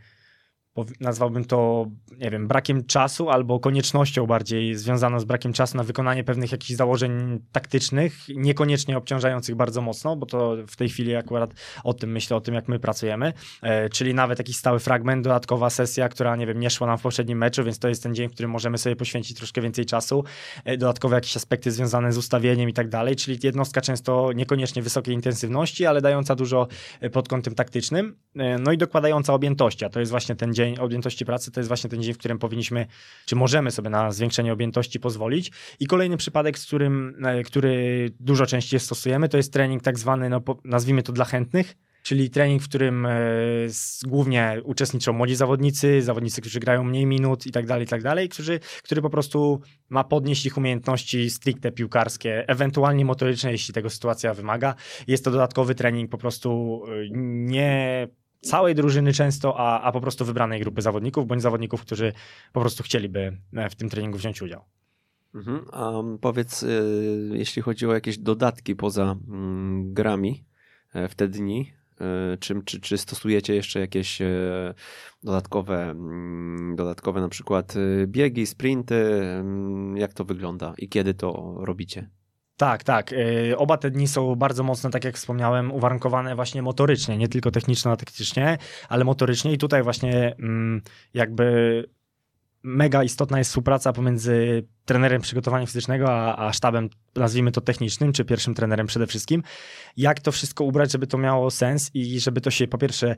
nazwałbym 1.00 1.44
to, 1.44 1.86
nie 2.18 2.30
wiem, 2.30 2.48
brakiem 2.48 2.84
czasu 2.84 3.30
albo 3.30 3.60
koniecznością 3.60 4.26
bardziej 4.26 4.74
związaną 4.74 5.20
z 5.20 5.24
brakiem 5.24 5.52
czasu 5.52 5.76
na 5.76 5.84
wykonanie 5.84 6.24
pewnych 6.24 6.52
jakichś 6.52 6.70
założeń 6.70 7.40
taktycznych, 7.52 8.16
niekoniecznie 8.28 8.96
obciążających 8.96 9.54
bardzo 9.54 9.80
mocno, 9.80 10.16
bo 10.16 10.26
to 10.26 10.56
w 10.68 10.76
tej 10.76 10.88
chwili 10.88 11.14
akurat 11.14 11.54
o 11.84 11.94
tym 11.94 12.12
myślę, 12.12 12.36
o 12.36 12.40
tym 12.40 12.54
jak 12.54 12.68
my 12.68 12.78
pracujemy, 12.78 13.32
e, 13.62 13.88
czyli 13.88 14.14
nawet 14.14 14.38
jakiś 14.38 14.56
stały 14.56 14.78
fragment, 14.78 15.24
dodatkowa 15.24 15.70
sesja, 15.70 16.08
która, 16.08 16.36
nie 16.36 16.46
wiem, 16.46 16.60
nie 16.60 16.70
szła 16.70 16.86
nam 16.86 16.98
w 16.98 17.02
poprzednim 17.02 17.38
meczu, 17.38 17.64
więc 17.64 17.78
to 17.78 17.88
jest 17.88 18.02
ten 18.02 18.14
dzień, 18.14 18.28
w 18.28 18.32
którym 18.32 18.50
możemy 18.50 18.78
sobie 18.78 18.96
poświęcić 18.96 19.36
troszkę 19.36 19.60
więcej 19.60 19.86
czasu, 19.86 20.24
e, 20.64 20.76
dodatkowe 20.76 21.16
jakieś 21.16 21.36
aspekty 21.36 21.70
związane 21.70 22.12
z 22.12 22.18
ustawieniem 22.18 22.68
i 22.68 22.72
tak 22.72 22.88
dalej, 22.88 23.16
czyli 23.16 23.38
jednostka 23.42 23.80
często 23.80 24.32
niekoniecznie 24.32 24.82
wysokiej 24.82 25.14
intensywności, 25.14 25.86
ale 25.86 26.00
dająca 26.00 26.34
dużo 26.34 26.68
e, 27.00 27.10
pod 27.10 27.28
kątem 27.28 27.54
taktycznym, 27.54 28.16
no 28.60 28.72
i 28.72 28.78
dokładająca 28.78 29.34
objętości, 29.34 29.84
a 29.84 29.88
to 29.88 30.00
jest 30.00 30.10
właśnie 30.10 30.36
ten 30.36 30.54
dzień 30.54 30.63
dzień 30.64 30.78
objętości 30.78 31.24
pracy 31.24 31.50
to 31.50 31.60
jest 31.60 31.68
właśnie 31.68 31.90
ten 31.90 32.02
dzień, 32.02 32.14
w 32.14 32.18
którym 32.18 32.38
powinniśmy, 32.38 32.86
czy 33.26 33.36
możemy 33.36 33.70
sobie 33.70 33.90
na 33.90 34.12
zwiększenie 34.12 34.52
objętości 34.52 35.00
pozwolić. 35.00 35.52
I 35.80 35.86
kolejny 35.86 36.16
przypadek, 36.16 36.58
z 36.58 36.66
którym, 36.66 37.24
e, 37.24 37.42
który 37.42 38.10
dużo 38.20 38.46
częściej 38.46 38.80
stosujemy, 38.80 39.28
to 39.28 39.36
jest 39.36 39.52
trening 39.52 39.82
tak 39.82 39.98
zwany, 39.98 40.28
no, 40.28 40.40
nazwijmy 40.64 41.02
to 41.02 41.12
dla 41.12 41.24
chętnych, 41.24 41.74
czyli 42.02 42.30
trening, 42.30 42.62
w 42.62 42.68
którym 42.68 43.06
e, 43.06 43.16
głównie 44.06 44.60
uczestniczą 44.64 45.12
młodzi 45.12 45.34
zawodnicy, 45.34 46.02
zawodnicy, 46.02 46.40
którzy 46.40 46.60
grają 46.60 46.84
mniej 46.84 47.06
minut 47.06 47.46
i 47.46 47.50
tak 47.50 47.66
dalej, 47.66 47.84
i 47.84 47.88
tak 47.88 48.02
dalej, 48.02 48.28
którzy, 48.28 48.60
który 48.82 49.02
po 49.02 49.10
prostu 49.10 49.60
ma 49.88 50.04
podnieść 50.04 50.46
ich 50.46 50.56
umiejętności 50.56 51.30
stricte 51.30 51.72
piłkarskie, 51.72 52.48
ewentualnie 52.48 53.04
motoryczne, 53.04 53.52
jeśli 53.52 53.74
tego 53.74 53.90
sytuacja 53.90 54.34
wymaga. 54.34 54.74
Jest 55.06 55.24
to 55.24 55.30
dodatkowy 55.30 55.74
trening 55.74 56.10
po 56.10 56.18
prostu 56.18 56.80
e, 56.88 56.90
nie 57.12 58.08
całej 58.44 58.74
drużyny 58.74 59.12
często, 59.12 59.54
a, 59.58 59.80
a 59.80 59.92
po 59.92 60.00
prostu 60.00 60.24
wybranej 60.24 60.60
grupy 60.60 60.82
zawodników, 60.82 61.26
bądź 61.26 61.42
zawodników, 61.42 61.80
którzy 61.80 62.12
po 62.52 62.60
prostu 62.60 62.82
chcieliby 62.82 63.38
e, 63.52 63.70
w 63.70 63.74
tym 63.74 63.88
treningu 63.88 64.18
wziąć 64.18 64.42
udział. 64.42 64.64
Mhm. 65.34 65.64
A 65.72 65.92
powiedz, 66.20 66.62
y, 66.62 67.30
jeśli 67.32 67.62
chodzi 67.62 67.86
o 67.86 67.94
jakieś 67.94 68.18
dodatki 68.18 68.76
poza 68.76 69.16
mm, 69.28 69.94
grami 69.94 70.44
e, 70.92 71.08
w 71.08 71.14
te 71.14 71.28
dni, 71.28 71.72
czy, 72.40 72.62
czy, 72.64 72.80
czy 72.80 72.98
stosujecie 72.98 73.54
jeszcze 73.54 73.80
jakieś 73.80 74.18
dodatkowe, 75.22 75.90
mm, 75.90 76.76
dodatkowe 76.76 77.20
na 77.20 77.28
przykład 77.28 77.74
biegi, 78.06 78.46
sprinty? 78.46 79.22
Jak 79.94 80.14
to 80.14 80.24
wygląda 80.24 80.74
i 80.78 80.88
kiedy 80.88 81.14
to 81.14 81.54
robicie? 81.58 82.10
Tak, 82.56 82.84
tak. 82.84 83.12
Y, 83.12 83.54
oba 83.58 83.76
te 83.76 83.90
dni 83.90 84.08
są 84.08 84.34
bardzo 84.34 84.62
mocno, 84.62 84.90
tak 84.90 85.04
jak 85.04 85.16
wspomniałem, 85.16 85.72
uwarunkowane 85.72 86.34
właśnie 86.34 86.62
motorycznie, 86.62 87.18
nie 87.18 87.28
tylko 87.28 87.50
techniczno-taktycznie, 87.50 88.58
ale 88.88 89.04
motorycznie 89.04 89.52
i 89.52 89.58
tutaj 89.58 89.82
właśnie 89.82 90.36
mm, 90.38 90.82
jakby 91.14 91.84
mega 92.62 93.02
istotna 93.02 93.38
jest 93.38 93.50
współpraca 93.50 93.92
pomiędzy 93.92 94.66
trenerem 94.84 95.22
przygotowania 95.22 95.66
fizycznego, 95.66 96.12
a, 96.12 96.46
a, 96.46 96.52
sztabem, 96.52 96.88
nazwijmy 97.14 97.52
to 97.52 97.60
technicznym, 97.60 98.12
czy 98.12 98.24
pierwszym 98.24 98.54
trenerem 98.54 98.86
przede 98.86 99.06
wszystkim. 99.06 99.42
Jak 99.96 100.20
to 100.20 100.32
wszystko 100.32 100.64
ubrać, 100.64 100.92
żeby 100.92 101.06
to 101.06 101.18
miało 101.18 101.50
sens 101.50 101.90
i 101.94 102.20
żeby 102.20 102.40
to 102.40 102.50
się 102.50 102.68
po 102.68 102.78
pierwsze 102.78 103.16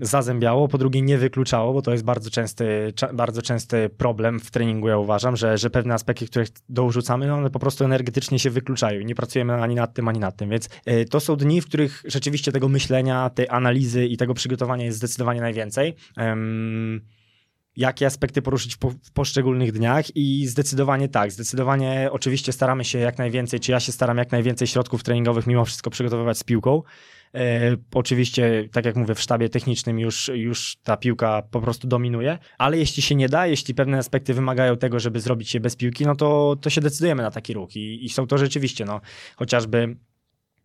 zazębiało, 0.00 0.68
po 0.68 0.78
drugie 0.78 1.02
nie 1.02 1.18
wykluczało, 1.18 1.72
bo 1.72 1.82
to 1.82 1.92
jest 1.92 2.04
bardzo 2.04 2.30
częsty, 2.30 2.92
bardzo 3.12 3.42
częsty 3.42 3.88
problem 3.88 4.40
w 4.40 4.50
treningu, 4.50 4.88
ja 4.88 4.98
uważam, 4.98 5.36
że, 5.36 5.58
że 5.58 5.70
pewne 5.70 5.94
aspekty, 5.94 6.26
które 6.26 6.44
dorzucamy, 6.68 7.26
no 7.26 7.34
one 7.34 7.50
po 7.50 7.58
prostu 7.58 7.84
energetycznie 7.84 8.38
się 8.38 8.50
wykluczają 8.50 9.00
i 9.00 9.06
nie 9.06 9.14
pracujemy 9.14 9.54
ani 9.54 9.74
nad 9.74 9.94
tym, 9.94 10.08
ani 10.08 10.18
nad 10.18 10.36
tym, 10.36 10.50
więc 10.50 10.68
y, 10.88 11.04
to 11.04 11.20
są 11.20 11.36
dni, 11.36 11.60
w 11.60 11.66
których 11.66 12.02
rzeczywiście 12.04 12.52
tego 12.52 12.68
myślenia, 12.68 13.30
tej 13.30 13.48
analizy 13.48 14.06
i 14.06 14.16
tego 14.16 14.34
przygotowania 14.34 14.84
jest 14.84 14.98
zdecydowanie 14.98 15.40
najwięcej. 15.40 15.94
jakie 17.76 18.06
aspekty 18.06 18.42
poruszyć 18.42 18.74
w, 18.74 18.78
po, 18.78 18.90
w, 18.90 19.10
poszczególnych 19.12 19.72
dniach? 19.72 20.16
I 20.16 20.46
zdecydowanie 20.46 21.08
tak, 21.08 21.32
zdecydowanie 21.32 22.08
oczywiście 22.12 22.52
staramy 22.52 22.84
się 22.84 22.98
jak 22.98 23.18
najwięcej, 23.18 23.60
czy 23.60 23.72
ja 23.72 23.80
się 23.80 23.92
staram 23.92 24.18
jak 24.18 24.32
najwięcej 24.32 24.68
środków 24.68 25.02
treningowych 25.02 25.46
mimo 25.46 25.64
wszystko 25.64 25.90
przygotowywać 25.90 26.38
z 26.38 26.44
piłką, 26.44 26.82
E, 26.82 26.82
oczywiście, 27.94 28.68
tak 28.72 28.84
jak 28.84 28.96
mówię, 28.96 29.14
w 29.14 29.20
sztabie 29.20 29.48
technicznym 29.48 29.98
już, 29.98 30.30
już 30.34 30.76
ta 30.82 30.96
piłka 30.96 31.42
po 31.50 31.60
prostu 31.60 31.88
dominuje, 31.88 32.38
ale 32.58 32.78
jeśli 32.78 33.02
się 33.02 33.14
nie 33.14 33.28
da, 33.28 33.46
jeśli 33.46 33.74
pewne 33.74 33.98
aspekty 33.98 34.34
wymagają 34.34 34.76
tego, 34.76 35.00
żeby 35.00 35.20
zrobić 35.20 35.54
je 35.54 35.60
bez 35.60 35.76
piłki, 35.76 36.06
no 36.06 36.16
to, 36.16 36.56
to 36.60 36.70
się 36.70 36.80
decydujemy 36.80 37.22
na 37.22 37.30
taki 37.30 37.52
ruch 37.52 37.76
i, 37.76 38.04
i 38.04 38.08
są 38.08 38.26
to 38.26 38.38
rzeczywiście, 38.38 38.84
no, 38.84 39.00
chociażby 39.36 39.96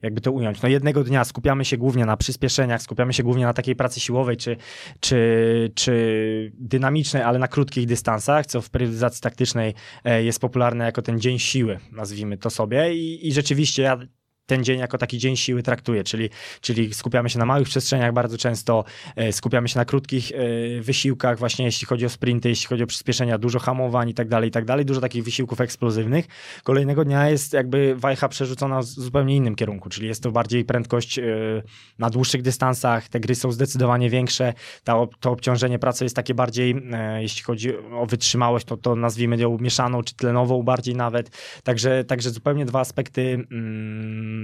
jakby 0.01 0.21
to 0.21 0.31
ująć. 0.31 0.61
No 0.61 0.69
jednego 0.69 1.03
dnia 1.03 1.23
skupiamy 1.23 1.65
się 1.65 1.77
głównie 1.77 2.05
na 2.05 2.17
przyspieszeniach, 2.17 2.81
skupiamy 2.81 3.13
się 3.13 3.23
głównie 3.23 3.45
na 3.45 3.53
takiej 3.53 3.75
pracy 3.75 3.99
siłowej 3.99 4.37
czy, 4.37 4.57
czy, 4.99 5.71
czy 5.75 6.51
dynamicznej, 6.53 7.23
ale 7.23 7.39
na 7.39 7.47
krótkich 7.47 7.85
dystansach, 7.85 8.45
co 8.45 8.61
w 8.61 8.69
periodyzacji 8.69 9.21
taktycznej 9.21 9.73
e, 10.03 10.23
jest 10.23 10.41
popularne 10.41 10.85
jako 10.85 11.01
ten 11.01 11.19
dzień 11.19 11.39
siły, 11.39 11.79
nazwijmy 11.91 12.37
to 12.37 12.49
sobie. 12.49 12.95
I, 12.95 13.27
i 13.27 13.33
rzeczywiście 13.33 13.81
ja 13.81 13.97
ten 14.49 14.63
dzień 14.63 14.79
jako 14.79 14.97
taki 14.97 15.17
dzień 15.17 15.37
siły 15.37 15.63
traktuję, 15.63 16.03
czyli, 16.03 16.29
czyli 16.61 16.93
skupiamy 16.93 17.29
się 17.29 17.39
na 17.39 17.45
małych 17.45 17.67
przestrzeniach 17.67 18.13
bardzo 18.13 18.37
często, 18.37 18.83
e, 19.15 19.33
skupiamy 19.33 19.69
się 19.69 19.79
na 19.79 19.85
krótkich 19.85 20.31
e, 20.31 20.81
wysiłkach, 20.81 21.39
właśnie 21.39 21.65
jeśli 21.65 21.87
chodzi 21.87 22.05
o 22.05 22.09
sprinty, 22.09 22.49
jeśli 22.49 22.67
chodzi 22.67 22.83
o 22.83 22.87
przyspieszenia, 22.87 23.37
dużo 23.37 23.59
hamowań 23.59 24.09
i 24.09 24.13
tak 24.13 24.27
dalej, 24.27 24.49
i 24.49 24.51
tak 24.51 24.65
dalej, 24.65 24.85
dużo 24.85 25.01
takich 25.01 25.23
wysiłków 25.23 25.61
eksplozywnych. 25.61 26.25
Kolejnego 26.63 27.05
dnia 27.05 27.29
jest 27.29 27.53
jakby 27.53 27.95
wajcha 27.95 28.29
przerzucona 28.29 28.81
w 28.81 28.85
zupełnie 28.85 29.35
innym 29.35 29.55
kierunku, 29.55 29.89
czyli 29.89 30.07
jest 30.07 30.23
to 30.23 30.31
bardziej 30.31 30.65
prędkość 30.65 31.19
e, 31.19 31.23
na 31.99 32.09
dłuższych 32.09 32.41
dystansach, 32.41 33.09
te 33.09 33.19
gry 33.19 33.35
są 33.35 33.51
zdecydowanie 33.51 34.09
większe, 34.09 34.53
to 35.19 35.31
obciążenie 35.31 35.79
pracy 35.79 36.03
jest 36.05 36.15
takie 36.15 36.33
bardziej, 36.33 36.75
jeśli 37.19 37.43
chodzi 37.43 37.77
o 37.77 38.05
wytrzymałość, 38.05 38.65
to, 38.65 38.77
to 38.77 38.95
nazwijmy 38.95 39.37
ją 39.37 39.57
mieszaną 39.57 40.03
czy 40.03 40.15
tlenową 40.15 40.63
bardziej 40.63 40.95
nawet, 40.95 41.29
także, 41.63 42.03
także 42.03 42.29
zupełnie 42.29 42.65
dwa 42.65 42.79
aspekty 42.79 43.45
mm, 43.51 44.38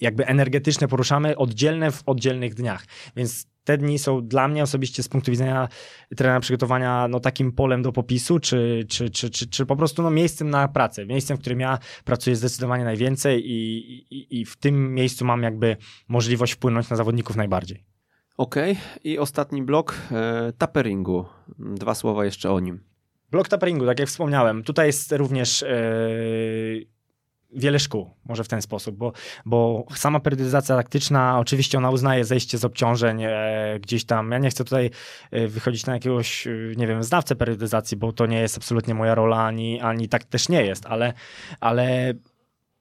jakby 0.00 0.26
energetyczne 0.26 0.88
poruszamy 0.88 1.36
oddzielne 1.36 1.90
w 1.90 2.02
oddzielnych 2.06 2.54
dniach. 2.54 2.84
Więc 3.16 3.46
te 3.64 3.78
dni 3.78 3.98
są 3.98 4.28
dla 4.28 4.48
mnie 4.48 4.62
osobiście 4.62 5.02
z 5.02 5.08
punktu 5.08 5.30
widzenia 5.30 5.68
trenera 6.16 6.40
przygotowania 6.40 7.08
no, 7.08 7.20
takim 7.20 7.52
polem 7.52 7.82
do 7.82 7.92
popisu, 7.92 8.38
czy, 8.40 8.84
czy, 8.88 9.10
czy, 9.10 9.30
czy, 9.30 9.46
czy 9.46 9.66
po 9.66 9.76
prostu 9.76 10.02
no, 10.02 10.10
miejscem 10.10 10.50
na 10.50 10.68
pracę, 10.68 11.06
miejscem, 11.06 11.36
w 11.36 11.40
którym 11.40 11.60
ja 11.60 11.78
pracuję 12.04 12.36
zdecydowanie 12.36 12.84
najwięcej 12.84 13.50
i, 13.50 13.78
i, 14.10 14.40
i 14.40 14.44
w 14.44 14.56
tym 14.56 14.94
miejscu 14.94 15.24
mam 15.24 15.42
jakby 15.42 15.76
możliwość 16.08 16.52
wpłynąć 16.52 16.90
na 16.90 16.96
zawodników 16.96 17.36
najbardziej. 17.36 17.84
Okej, 18.36 18.72
okay. 18.72 19.02
i 19.04 19.18
ostatni 19.18 19.62
blok 19.62 19.94
e, 20.12 20.52
taperingu. 20.58 21.24
Dwa 21.58 21.94
słowa 21.94 22.24
jeszcze 22.24 22.52
o 22.52 22.60
nim. 22.60 22.80
Blok 23.30 23.48
taperingu, 23.48 23.86
tak 23.86 23.98
jak 23.98 24.08
wspomniałem, 24.08 24.62
tutaj 24.62 24.86
jest 24.86 25.12
również 25.12 25.62
e, 25.62 25.68
wiele 27.54 27.78
szkół, 27.78 28.10
może 28.24 28.44
w 28.44 28.48
ten 28.48 28.62
sposób, 28.62 28.96
bo, 28.96 29.12
bo 29.44 29.86
sama 29.94 30.20
periodyzacja 30.20 30.76
taktyczna, 30.76 31.38
oczywiście 31.38 31.78
ona 31.78 31.90
uznaje 31.90 32.24
zejście 32.24 32.58
z 32.58 32.64
obciążeń 32.64 33.22
e, 33.22 33.30
gdzieś 33.80 34.04
tam. 34.04 34.30
Ja 34.30 34.38
nie 34.38 34.50
chcę 34.50 34.64
tutaj 34.64 34.90
e, 35.30 35.48
wychodzić 35.48 35.86
na 35.86 35.92
jakiegoś, 35.92 36.46
e, 36.46 36.50
nie 36.76 36.86
wiem, 36.86 37.02
znawcę 37.02 37.36
periodyzacji, 37.36 37.96
bo 37.96 38.12
to 38.12 38.26
nie 38.26 38.40
jest 38.40 38.56
absolutnie 38.56 38.94
moja 38.94 39.14
rola, 39.14 39.44
ani, 39.44 39.80
ani 39.80 40.08
tak 40.08 40.24
też 40.24 40.48
nie 40.48 40.64
jest, 40.64 40.86
ale, 40.86 41.12
ale 41.60 42.14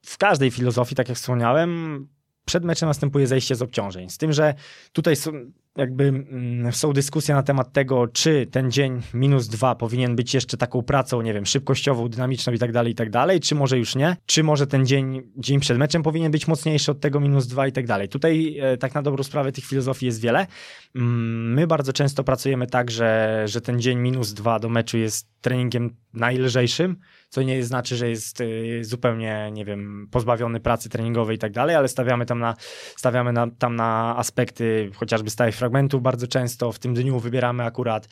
w 0.05 0.17
każdej 0.17 0.51
filozofii, 0.51 0.95
tak 0.95 1.09
jak 1.09 1.17
wspomniałem, 1.17 2.07
przed 2.45 2.63
meczem 2.65 2.89
następuje 2.89 3.27
zejście 3.27 3.55
z 3.55 3.61
obciążeń. 3.61 4.09
Z 4.09 4.17
tym, 4.17 4.33
że 4.33 4.53
tutaj 4.93 5.15
są, 5.15 5.31
jakby 5.77 6.03
mm, 6.03 6.73
są 6.73 6.93
dyskusje 6.93 7.35
na 7.35 7.43
temat 7.43 7.73
tego, 7.73 8.07
czy 8.07 8.47
ten 8.51 8.71
dzień 8.71 9.01
minus 9.13 9.47
dwa 9.47 9.75
powinien 9.75 10.15
być 10.15 10.33
jeszcze 10.33 10.57
taką 10.57 10.81
pracą, 10.81 11.21
nie 11.21 11.33
wiem, 11.33 11.45
szybkościową, 11.45 12.09
dynamiczną 12.09 12.53
i 12.53 12.59
tak 12.59 12.71
dalej, 12.71 12.91
i 12.91 12.95
tak 12.95 13.09
dalej, 13.09 13.39
czy 13.39 13.55
może 13.55 13.77
już 13.77 13.95
nie, 13.95 14.17
czy 14.25 14.43
może 14.43 14.67
ten 14.67 14.85
dzień, 14.85 15.21
dzień 15.37 15.59
przed 15.59 15.77
meczem 15.77 16.03
powinien 16.03 16.31
być 16.31 16.47
mocniejszy 16.47 16.91
od 16.91 16.99
tego 16.99 17.19
minus 17.19 17.47
dwa 17.47 17.67
i 17.67 17.71
tak 17.71 17.87
dalej. 17.87 18.09
Tutaj 18.09 18.57
e, 18.59 18.77
tak 18.77 18.95
na 18.95 19.01
dobrą 19.01 19.23
sprawę 19.23 19.51
tych 19.51 19.65
filozofii 19.65 20.05
jest 20.05 20.21
wiele. 20.21 20.47
Mm, 20.95 21.53
my 21.53 21.67
bardzo 21.67 21.93
często 21.93 22.23
pracujemy 22.23 22.67
tak, 22.67 22.91
że, 22.91 23.43
że 23.47 23.61
ten 23.61 23.81
dzień 23.81 23.99
minus 23.99 24.33
dwa 24.33 24.59
do 24.59 24.69
meczu 24.69 24.97
jest 24.97 25.27
treningiem 25.41 25.95
najlżejszym, 26.13 26.95
co 27.31 27.41
nie 27.41 27.63
znaczy, 27.63 27.95
że 27.95 28.09
jest 28.09 28.41
y, 28.41 28.79
zupełnie, 28.83 29.49
nie 29.53 29.65
wiem, 29.65 30.07
pozbawiony 30.11 30.59
pracy 30.59 30.89
treningowej 30.89 31.35
i 31.35 31.39
tak 31.39 31.51
dalej, 31.51 31.75
ale 31.75 31.87
stawiamy 31.87 32.25
tam 32.25 32.39
na, 32.39 32.55
stawiamy 32.95 33.33
na, 33.33 33.47
tam 33.51 33.75
na 33.75 34.17
aspekty 34.17 34.91
chociażby 34.95 35.29
stałych 35.29 35.55
fragmentów 35.55 36.01
bardzo 36.01 36.27
często. 36.27 36.71
W 36.71 36.79
tym 36.79 36.93
dniu 36.93 37.19
wybieramy 37.19 37.63
akurat 37.63 38.07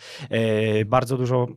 y, 0.81 0.85
bardzo 0.85 1.17
dużo 1.17 1.47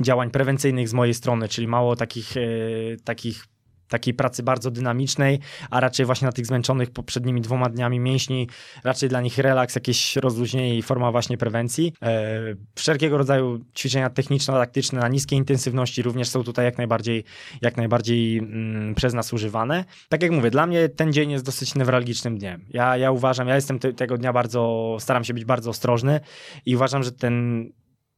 działań 0.00 0.30
prewencyjnych 0.30 0.88
z 0.88 0.92
mojej 0.92 1.14
strony, 1.14 1.48
czyli 1.48 1.68
mało 1.68 1.96
takich, 1.96 2.36
y, 2.36 2.96
takich 3.04 3.44
takiej 3.88 4.14
pracy 4.14 4.42
bardzo 4.42 4.70
dynamicznej, 4.70 5.40
a 5.70 5.80
raczej 5.80 6.06
właśnie 6.06 6.26
na 6.26 6.32
tych 6.32 6.46
zmęczonych 6.46 6.90
poprzednimi 6.90 7.40
dwoma 7.40 7.68
dniami 7.68 8.00
mięśni, 8.00 8.48
raczej 8.84 9.08
dla 9.08 9.20
nich 9.20 9.38
relaks, 9.38 9.74
jakieś 9.74 10.16
rozluźnienie 10.16 10.78
i 10.78 10.82
forma 10.82 11.12
właśnie 11.12 11.38
prewencji. 11.38 11.92
E, 12.02 12.40
wszelkiego 12.74 13.18
rodzaju 13.18 13.64
ćwiczenia 13.76 14.10
techniczno-taktyczne 14.10 15.00
na 15.00 15.08
niskiej 15.08 15.38
intensywności 15.38 16.02
również 16.02 16.28
są 16.28 16.44
tutaj 16.44 16.64
jak 16.64 16.78
najbardziej, 16.78 17.24
jak 17.62 17.76
najbardziej 17.76 18.38
mm, 18.38 18.94
przez 18.94 19.14
nas 19.14 19.32
używane. 19.32 19.84
Tak 20.08 20.22
jak 20.22 20.32
mówię, 20.32 20.50
dla 20.50 20.66
mnie 20.66 20.88
ten 20.88 21.12
dzień 21.12 21.30
jest 21.30 21.44
dosyć 21.44 21.74
newralgicznym 21.74 22.38
dniem. 22.38 22.64
Ja, 22.70 22.96
ja 22.96 23.10
uważam, 23.10 23.48
ja 23.48 23.54
jestem 23.54 23.78
te, 23.78 23.92
tego 23.92 24.18
dnia 24.18 24.32
bardzo, 24.32 24.96
staram 25.00 25.24
się 25.24 25.34
być 25.34 25.44
bardzo 25.44 25.70
ostrożny 25.70 26.20
i 26.66 26.76
uważam, 26.76 27.02
że 27.02 27.12
ten 27.12 27.66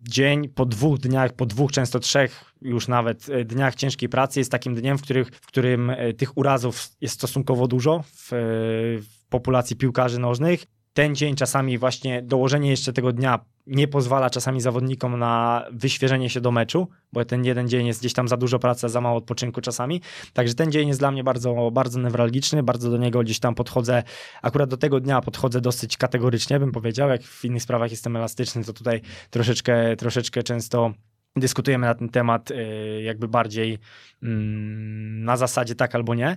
dzień 0.08 0.48
po 0.48 0.66
dwóch 0.66 0.98
dniach, 0.98 1.32
po 1.32 1.46
dwóch, 1.46 1.72
często 1.72 1.98
trzech 2.00 2.52
już 2.62 2.88
nawet 2.88 3.28
e, 3.28 3.44
dniach 3.44 3.74
ciężkiej 3.74 4.08
pracy. 4.08 4.40
Jest 4.40 4.50
takim 4.50 4.74
dniem, 4.74 4.98
w, 4.98 5.02
których, 5.02 5.28
w 5.28 5.46
którym 5.46 5.90
e, 5.90 6.12
tych 6.12 6.38
urazów 6.38 6.88
jest 7.00 7.14
stosunkowo 7.14 7.68
dużo 7.68 8.02
w, 8.02 8.32
e, 8.32 8.36
w 8.98 9.26
populacji 9.28 9.76
piłkarzy 9.76 10.18
nożnych. 10.18 10.64
Ten 10.92 11.14
dzień 11.14 11.34
czasami 11.34 11.78
właśnie 11.78 12.22
dołożenie 12.22 12.70
jeszcze 12.70 12.92
tego 12.92 13.12
dnia 13.12 13.44
nie 13.66 13.88
pozwala 13.88 14.30
czasami 14.30 14.60
zawodnikom 14.60 15.18
na 15.18 15.64
wyświeżenie 15.72 16.30
się 16.30 16.40
do 16.40 16.50
meczu, 16.50 16.88
bo 17.12 17.24
ten 17.24 17.44
jeden 17.44 17.68
dzień 17.68 17.86
jest 17.86 18.00
gdzieś 18.00 18.12
tam 18.12 18.28
za 18.28 18.36
dużo 18.36 18.58
pracy, 18.58 18.88
za 18.88 19.00
mało 19.00 19.16
odpoczynku 19.16 19.60
czasami. 19.60 20.00
Także 20.32 20.54
ten 20.54 20.72
dzień 20.72 20.88
jest 20.88 21.00
dla 21.00 21.10
mnie 21.10 21.24
bardzo, 21.24 21.70
bardzo 21.72 22.00
newralgiczny, 22.00 22.62
bardzo 22.62 22.90
do 22.90 22.96
niego 22.96 23.22
gdzieś 23.22 23.38
tam 23.38 23.54
podchodzę, 23.54 24.02
akurat 24.42 24.70
do 24.70 24.76
tego 24.76 25.00
dnia 25.00 25.20
podchodzę 25.20 25.60
dosyć 25.60 25.96
kategorycznie, 25.96 26.60
bym 26.60 26.72
powiedział. 26.72 27.08
Jak 27.08 27.22
w 27.22 27.44
innych 27.44 27.62
sprawach 27.62 27.90
jestem 27.90 28.16
elastyczny, 28.16 28.64
to 28.64 28.72
tutaj 28.72 29.00
troszeczkę, 29.30 29.96
troszeczkę 29.96 30.42
często 30.42 30.92
dyskutujemy 31.36 31.86
na 31.86 31.94
ten 31.94 32.08
temat 32.08 32.50
y, 32.50 33.02
jakby 33.02 33.28
bardziej 33.28 33.78
mm, 34.22 35.24
na 35.24 35.36
zasadzie 35.36 35.74
tak 35.74 35.94
albo 35.94 36.14
nie. 36.14 36.36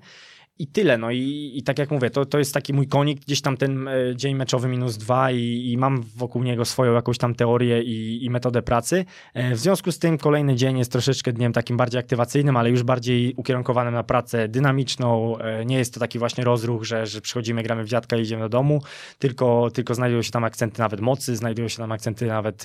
I 0.61 0.67
tyle. 0.67 0.97
No 0.97 1.11
i, 1.11 1.51
i 1.55 1.63
tak 1.63 1.79
jak 1.79 1.91
mówię, 1.91 2.09
to, 2.09 2.25
to 2.25 2.39
jest 2.39 2.53
taki 2.53 2.73
mój 2.73 2.87
konik, 2.87 3.19
gdzieś 3.19 3.41
tam 3.41 3.57
ten 3.57 3.87
e, 3.87 4.15
dzień 4.15 4.35
meczowy 4.35 4.67
minus 4.67 4.97
dwa 4.97 5.31
i, 5.31 5.71
i 5.71 5.77
mam 5.77 6.01
wokół 6.15 6.43
niego 6.43 6.65
swoją 6.65 6.93
jakąś 6.93 7.17
tam 7.17 7.35
teorię 7.35 7.83
i, 7.83 8.25
i 8.25 8.29
metodę 8.29 8.61
pracy. 8.61 9.05
E, 9.33 9.55
w 9.55 9.59
związku 9.59 9.91
z 9.91 9.99
tym 9.99 10.17
kolejny 10.17 10.55
dzień 10.55 10.77
jest 10.77 10.91
troszeczkę 10.91 11.33
dniem 11.33 11.53
takim 11.53 11.77
bardziej 11.77 11.99
aktywacyjnym, 11.99 12.57
ale 12.57 12.69
już 12.69 12.83
bardziej 12.83 13.33
ukierunkowanym 13.37 13.93
na 13.93 14.03
pracę 14.03 14.47
dynamiczną. 14.47 15.37
E, 15.37 15.65
nie 15.65 15.77
jest 15.77 15.93
to 15.93 15.99
taki 15.99 16.19
właśnie 16.19 16.43
rozruch, 16.43 16.83
że, 16.83 17.05
że 17.05 17.21
przychodzimy, 17.21 17.63
gramy 17.63 17.83
w 17.83 17.87
dziadka 17.87 18.17
i 18.17 18.21
idziemy 18.21 18.41
do 18.41 18.49
domu, 18.49 18.81
tylko, 19.19 19.71
tylko 19.73 19.95
znajdują 19.95 20.21
się 20.21 20.31
tam 20.31 20.43
akcenty 20.43 20.81
nawet 20.81 21.01
mocy, 21.01 21.35
znajdują 21.35 21.67
się 21.67 21.77
tam 21.77 21.91
akcenty 21.91 22.25
nawet, 22.25 22.63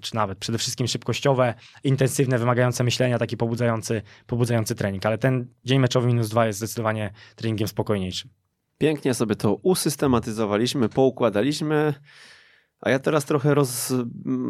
czy 0.00 0.14
nawet 0.14 0.38
przede 0.38 0.58
wszystkim 0.58 0.86
szybkościowe, 0.86 1.54
intensywne, 1.84 2.38
wymagające 2.38 2.84
myślenia, 2.84 3.18
taki 3.18 3.36
pobudzający, 3.36 4.02
pobudzający 4.26 4.74
trening. 4.74 5.06
Ale 5.06 5.18
ten 5.18 5.46
dzień 5.64 5.78
meczowy 5.78 6.06
minus 6.06 6.28
dwa 6.28 6.46
jest 6.46 6.58
zdecydowanie 6.58 7.10
treningiem 7.34 7.68
spokojniejszym. 7.68 8.30
Pięknie 8.78 9.14
sobie 9.14 9.36
to 9.36 9.54
usystematyzowaliśmy, 9.54 10.88
poukładaliśmy, 10.88 11.94
a 12.82 12.90
ja 12.90 12.98
teraz 12.98 13.24
trochę 13.24 13.54
roz, 13.54 13.92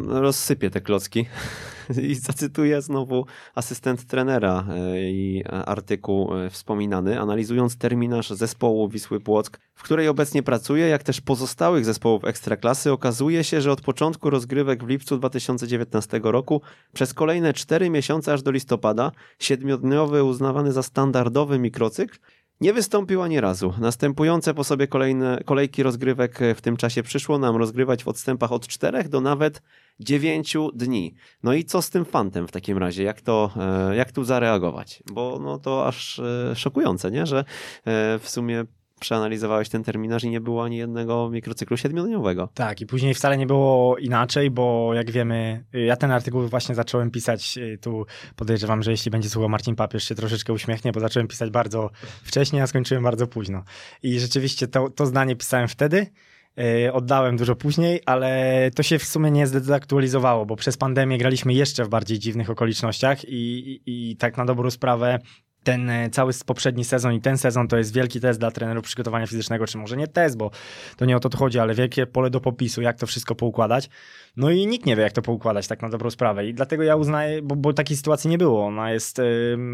rozsypię 0.07 0.69
te 0.69 0.81
klocki 0.81 1.25
i 2.09 2.15
zacytuję 2.15 2.81
znowu 2.81 3.25
asystent 3.55 4.05
trenera 4.05 4.65
e, 4.69 5.11
i 5.11 5.43
artykuł 5.65 6.37
e, 6.37 6.49
wspominany, 6.49 7.19
analizując 7.19 7.77
terminarz 7.77 8.29
zespołu 8.29 8.89
Wisły 8.89 9.19
Płock, 9.19 9.59
w 9.75 9.83
której 9.83 10.07
obecnie 10.07 10.43
pracuje, 10.43 10.87
jak 10.87 11.03
też 11.03 11.21
pozostałych 11.21 11.85
zespołów 11.85 12.25
Ekstraklasy, 12.25 12.91
okazuje 12.91 13.43
się, 13.43 13.61
że 13.61 13.71
od 13.71 13.81
początku 13.81 14.29
rozgrywek 14.29 14.83
w 14.83 14.87
lipcu 14.87 15.17
2019 15.17 16.19
roku 16.23 16.61
przez 16.93 17.13
kolejne 17.13 17.53
4 17.53 17.89
miesiące 17.89 18.33
aż 18.33 18.41
do 18.41 18.51
listopada 18.51 19.11
siedmiodniowy 19.39 20.23
uznawany 20.23 20.71
za 20.71 20.83
standardowy 20.83 21.59
mikrocykl 21.59 22.17
nie 22.61 22.73
wystąpił 22.73 23.21
ani 23.21 23.41
razu. 23.41 23.73
Następujące 23.79 24.53
po 24.53 24.63
sobie 24.63 24.87
kolejne, 24.87 25.39
kolejki 25.45 25.83
rozgrywek 25.83 26.39
w 26.55 26.61
tym 26.61 26.77
czasie 26.77 27.03
przyszło 27.03 27.37
nam 27.37 27.55
rozgrywać 27.55 28.03
w 28.03 28.07
odstępach 28.07 28.51
od 28.51 28.67
4 28.67 29.03
do 29.03 29.21
nawet 29.21 29.61
9 29.99 30.57
dni. 30.73 31.13
No 31.43 31.53
i 31.53 31.63
co 31.63 31.81
z 31.81 31.89
tym 31.89 32.05
fantem 32.05 32.47
w 32.47 32.51
takim 32.51 32.77
razie? 32.77 33.03
Jak, 33.03 33.21
to, 33.21 33.51
e, 33.89 33.95
jak 33.95 34.11
tu 34.11 34.23
zareagować? 34.23 35.03
Bo 35.13 35.39
no 35.41 35.59
to 35.59 35.87
aż 35.87 36.19
e, 36.19 36.55
szokujące, 36.55 37.11
nie? 37.11 37.25
że 37.25 37.39
e, 37.39 37.43
w 38.19 38.29
sumie 38.29 38.65
przeanalizowałeś 39.03 39.69
ten 39.69 39.83
terminarz 39.83 40.23
i 40.23 40.29
nie 40.29 40.41
było 40.41 40.63
ani 40.63 40.77
jednego 40.77 41.29
mikrocyklu 41.29 41.77
siedmiodniowego. 41.77 42.49
Tak, 42.53 42.81
i 42.81 42.85
później 42.85 43.13
wcale 43.13 43.37
nie 43.37 43.47
było 43.47 43.97
inaczej, 43.97 44.51
bo 44.51 44.93
jak 44.93 45.11
wiemy, 45.11 45.63
ja 45.73 45.95
ten 45.95 46.11
artykuł 46.11 46.47
właśnie 46.47 46.75
zacząłem 46.75 47.11
pisać, 47.11 47.57
y, 47.57 47.77
tu 47.81 48.05
podejrzewam, 48.35 48.83
że 48.83 48.91
jeśli 48.91 49.11
będzie 49.11 49.29
słuchał 49.29 49.49
Marcin 49.49 49.75
Papież 49.75 50.03
się 50.03 50.15
troszeczkę 50.15 50.53
uśmiechnie, 50.53 50.91
bo 50.91 50.99
zacząłem 50.99 51.27
pisać 51.27 51.49
bardzo 51.49 51.89
wcześnie, 52.23 52.63
a 52.63 52.67
skończyłem 52.67 53.03
bardzo 53.03 53.27
późno. 53.27 53.63
I 54.03 54.19
rzeczywiście 54.19 54.67
to, 54.67 54.89
to 54.89 55.05
zdanie 55.05 55.35
pisałem 55.35 55.67
wtedy, 55.67 56.07
y, 56.87 56.93
oddałem 56.93 57.37
dużo 57.37 57.55
później, 57.55 58.01
ale 58.05 58.71
to 58.75 58.83
się 58.83 58.99
w 58.99 59.05
sumie 59.05 59.31
nie 59.31 59.47
zdezaktualizowało, 59.47 60.45
bo 60.45 60.55
przez 60.55 60.77
pandemię 60.77 61.17
graliśmy 61.17 61.53
jeszcze 61.53 61.85
w 61.85 61.89
bardziej 61.89 62.19
dziwnych 62.19 62.49
okolicznościach 62.49 63.25
i, 63.25 63.81
i, 63.85 64.11
i 64.11 64.15
tak 64.17 64.37
na 64.37 64.45
dobrą 64.45 64.71
sprawę 64.71 65.19
ten 65.63 65.89
e, 65.89 66.09
cały 66.09 66.33
poprzedni 66.45 66.83
sezon 66.83 67.13
i 67.13 67.21
ten 67.21 67.37
sezon 67.37 67.67
to 67.67 67.77
jest 67.77 67.93
wielki 67.93 68.19
test 68.19 68.39
dla 68.39 68.51
trenerów 68.51 68.85
przygotowania 68.85 69.27
fizycznego, 69.27 69.67
czy 69.67 69.77
może 69.77 69.97
nie 69.97 70.07
test, 70.07 70.37
bo 70.37 70.51
to 70.97 71.05
nie 71.05 71.17
o 71.17 71.19
to 71.19 71.37
chodzi, 71.37 71.59
ale 71.59 71.73
wielkie 71.73 72.05
pole 72.05 72.29
do 72.29 72.41
popisu, 72.41 72.81
jak 72.81 72.97
to 72.97 73.07
wszystko 73.07 73.35
poukładać. 73.35 73.89
No 74.37 74.49
i 74.49 74.67
nikt 74.67 74.85
nie 74.85 74.95
wie, 74.95 75.03
jak 75.03 75.13
to 75.13 75.21
poukładać 75.21 75.67
tak 75.67 75.81
na 75.81 75.89
dobrą 75.89 76.09
sprawę. 76.09 76.47
I 76.47 76.53
dlatego 76.53 76.83
ja 76.83 76.95
uznaję, 76.95 77.41
bo, 77.41 77.55
bo 77.55 77.73
takiej 77.73 77.97
sytuacji 77.97 78.29
nie 78.29 78.37
było. 78.37 78.65
Ona 78.65 78.91
jest, 78.91 79.21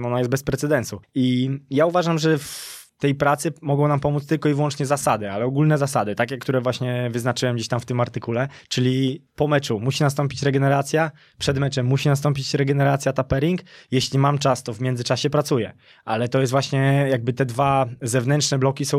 ona 0.05 0.17
jest 0.17 0.31
bez 0.31 0.43
precedensu. 0.43 1.01
I 1.15 1.49
ja 1.69 1.85
uważam, 1.85 2.19
że 2.19 2.37
w 2.37 2.78
tej 2.99 3.15
pracy 3.15 3.53
mogą 3.61 3.87
nam 3.87 3.99
pomóc 3.99 4.25
tylko 4.25 4.49
i 4.49 4.53
wyłącznie 4.53 4.85
zasady, 4.85 5.31
ale 5.31 5.45
ogólne 5.45 5.77
zasady, 5.77 6.15
takie, 6.15 6.37
które 6.37 6.61
właśnie 6.61 7.09
wyznaczyłem 7.11 7.55
gdzieś 7.55 7.67
tam 7.67 7.79
w 7.79 7.85
tym 7.85 7.99
artykule, 7.99 8.47
czyli 8.67 9.21
po 9.35 9.47
meczu 9.47 9.79
musi 9.79 10.03
nastąpić 10.03 10.43
regeneracja, 10.43 11.11
przed 11.37 11.57
meczem 11.57 11.85
musi 11.85 12.09
nastąpić 12.09 12.53
regeneracja, 12.53 13.13
tapering. 13.13 13.61
Jeśli 13.91 14.19
mam 14.19 14.37
czas, 14.37 14.63
to 14.63 14.73
w 14.73 14.81
międzyczasie 14.81 15.29
pracuję. 15.29 15.73
Ale 16.05 16.29
to 16.29 16.41
jest 16.41 16.51
właśnie 16.51 17.07
jakby 17.09 17.33
te 17.33 17.45
dwa 17.45 17.85
zewnętrzne 18.01 18.59
bloki 18.59 18.85
są 18.85 18.97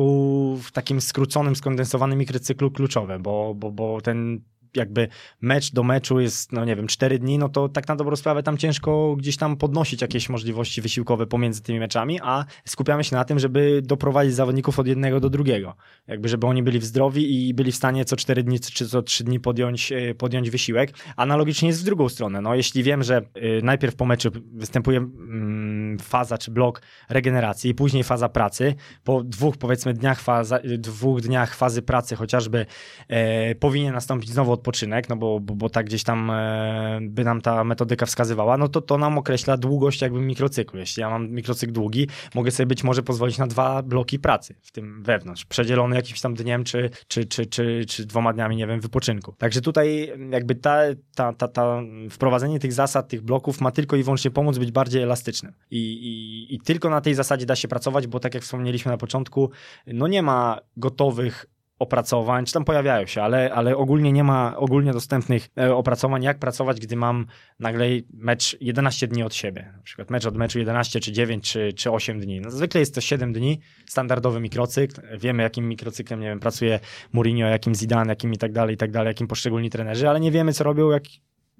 w 0.63 0.73
takim 0.73 1.01
skróconym, 1.01 1.57
skondensowanym 1.57 2.19
mikrocyklu 2.19 2.71
kluczowe, 2.71 3.19
bo, 3.19 3.55
bo, 3.55 3.71
bo 3.71 4.01
ten 4.01 4.41
jakby 4.77 5.09
mecz 5.41 5.73
do 5.73 5.83
meczu 5.83 6.21
jest, 6.21 6.53
no 6.53 6.64
nie 6.64 6.77
wiem, 6.77 6.87
cztery 6.87 7.18
dni, 7.18 7.39
no 7.39 7.49
to 7.49 7.68
tak 7.68 7.89
na 7.89 7.97
dobrą 7.97 8.16
sprawę 8.16 8.43
tam 8.43 8.59
ciężko 8.59 9.16
gdzieś 9.18 9.37
tam 9.37 9.57
podnosić 9.57 10.03
jakieś 10.03 10.29
możliwości 10.29 10.83
wysiłkowe 10.83 11.27
pomiędzy 11.27 11.62
tymi 11.62 11.79
meczami, 11.79 12.21
a 12.23 12.45
skupiamy 12.64 13.05
się 13.05 13.16
na 13.16 13.25
tym, 13.25 13.39
żeby 13.39 13.83
doprowadzić 13.85 14.35
zawodników 14.35 14.79
od 14.79 14.87
jednego 14.87 15.21
do 15.21 15.31
drugiego. 15.31 15.77
Jakby, 16.07 16.29
żeby 16.29 16.47
oni 16.47 16.62
byli 16.62 16.81
zdrowi 16.81 17.49
i 17.49 17.55
byli 17.55 17.73
w 17.73 17.77
stanie 17.77 18.05
co 18.05 18.16
cztery 18.16 18.43
dni 18.43 18.61
czy 18.61 18.89
co 18.89 19.03
trzy 19.03 19.25
dni 19.25 19.41
podjąć, 19.41 19.93
e, 19.93 20.14
podjąć 20.14 20.51
wysiłek. 20.51 20.93
Analogicznie 21.16 21.68
jest 21.68 21.81
w 21.81 21.85
drugą 21.85 22.09
stronę. 22.09 22.41
No 22.41 22.55
jeśli 22.55 22.83
wiem, 22.83 23.03
że 23.03 23.16
e, 23.16 23.23
najpierw 23.62 23.97
po 23.97 24.07
meczu 24.07 24.31
występuje 24.53 24.99
mm, 24.99 25.80
faza 25.99 26.38
czy 26.38 26.51
blok 26.51 26.82
regeneracji 27.09 27.70
i 27.70 27.74
później 27.74 28.05
faza 28.05 28.28
pracy, 28.28 28.74
po 29.05 29.24
dwóch 29.24 29.57
powiedzmy 29.57 29.95
dniach, 29.95 30.20
faza, 30.20 30.59
dwóch 30.78 31.20
dniach 31.20 31.55
fazy 31.55 31.82
pracy 31.82 32.16
chociażby 32.16 32.66
e, 33.09 33.55
powinien 33.55 33.95
nastąpić 33.95 34.30
znowu 34.30 34.53
odpoczynek, 34.53 35.09
no 35.09 35.16
bo, 35.16 35.41
bo, 35.41 35.55
bo 35.55 35.70
tak 35.70 35.86
gdzieś 35.86 36.03
tam 36.03 36.30
e, 36.30 36.99
by 37.03 37.24
nam 37.24 37.41
ta 37.41 37.64
metodyka 37.64 38.07
wskazywała, 38.07 38.57
no 38.57 38.68
to 38.68 38.80
to 38.80 38.99
nam 38.99 39.18
określa 39.18 39.57
długość 39.57 40.03
jakby 40.03 40.20
mikrocyklu. 40.20 40.80
Jeśli 40.80 41.01
ja 41.01 41.11
mam 41.11 41.30
mikrocykl 41.30 41.72
długi, 41.72 42.09
mogę 42.34 42.51
sobie 42.51 42.66
być 42.66 42.84
może 42.84 43.03
pozwolić 43.03 43.38
na 43.38 43.47
dwa 43.47 43.82
bloki 43.82 44.18
pracy 44.18 44.55
w 44.62 44.72
tym 44.72 45.03
wewnątrz, 45.03 45.45
przedzielony 45.45 45.97
jakimś 45.97 46.20
tam 46.20 46.34
dniem 46.34 46.64
czy, 46.64 46.91
czy, 47.09 47.24
czy, 47.24 47.47
czy, 47.47 47.84
czy 47.88 48.07
dwoma 48.07 48.32
dniami, 48.32 48.57
nie 48.57 48.66
wiem, 48.66 48.80
wypoczynku. 48.80 49.34
Także 49.38 49.61
tutaj 49.61 50.12
jakby 50.30 50.55
ta, 50.55 50.80
ta, 51.14 51.32
ta, 51.32 51.49
ta 51.49 51.82
wprowadzenie 52.11 52.59
tych 52.59 52.72
zasad, 52.72 53.09
tych 53.09 53.22
bloków 53.22 53.61
ma 53.61 53.70
tylko 53.70 53.97
i 53.97 54.03
wyłącznie 54.03 54.30
pomóc 54.30 54.59
być 54.59 54.72
bardziej 54.72 55.03
elastycznym. 55.03 55.53
I, 55.70 55.80
i, 55.81 56.55
I 56.55 56.61
tylko 56.61 56.91
na 56.91 57.01
tej 57.01 57.14
zasadzie 57.14 57.47
da 57.47 57.57
się 57.57 57.68
pracować, 57.68 58.07
bo 58.07 58.20
tak 58.20 58.35
jak 58.35 58.43
wspomnieliśmy 58.43 58.91
na 58.91 58.99
początku, 58.99 59.51
no 59.87 60.09
nie 60.09 60.22
ma 60.22 60.59
gotowych 60.76 61.47
opracowań, 61.81 62.45
czy 62.45 62.53
tam 62.53 62.64
pojawiają 62.64 63.07
się, 63.07 63.22
ale, 63.22 63.55
ale 63.55 63.76
ogólnie 63.76 64.12
nie 64.12 64.24
ma 64.24 64.57
ogólnie 64.57 64.93
dostępnych 64.93 65.49
e, 65.59 65.74
opracowań, 65.74 66.22
jak 66.22 66.39
pracować, 66.39 66.81
gdy 66.81 66.97
mam 66.97 67.26
nagle 67.61 67.87
mecz 68.14 68.57
11 68.61 69.09
dni 69.09 69.22
od 69.22 69.35
siebie. 69.35 69.72
Na 69.76 69.83
przykład 69.83 70.11
mecz 70.11 70.26
od 70.26 70.37
meczu 70.37 70.59
11, 70.59 71.01
czy 71.01 71.12
9, 71.12 71.53
czy, 71.53 71.72
czy 71.72 71.91
8 71.91 72.20
dni. 72.20 72.41
No, 72.41 72.51
zwykle 72.51 72.81
jest 72.81 72.95
to 72.95 73.01
7 73.01 73.33
dni, 73.33 73.61
standardowy 73.87 74.41
mikrocykl. 74.41 75.01
Wiemy, 75.18 75.43
jakim 75.43 75.68
mikrocyklem, 75.68 76.20
nie 76.20 76.26
wiem, 76.26 76.41
pracuje 76.41 76.81
Mourinho, 77.12 77.49
jakim 77.49 77.74
Zidane, 77.74 78.12
jakim 78.12 78.33
i 78.33 78.39
tak 78.39 78.53
dalej, 78.53 78.74
i 78.74 78.78
tak 78.78 78.91
dalej, 78.91 79.11
jakim 79.11 79.26
poszczególni 79.26 79.70
trenerzy, 79.70 80.09
ale 80.09 80.20
nie 80.20 80.31
wiemy, 80.31 80.53
co 80.53 80.64
robią, 80.64 80.91
jak 80.91 81.03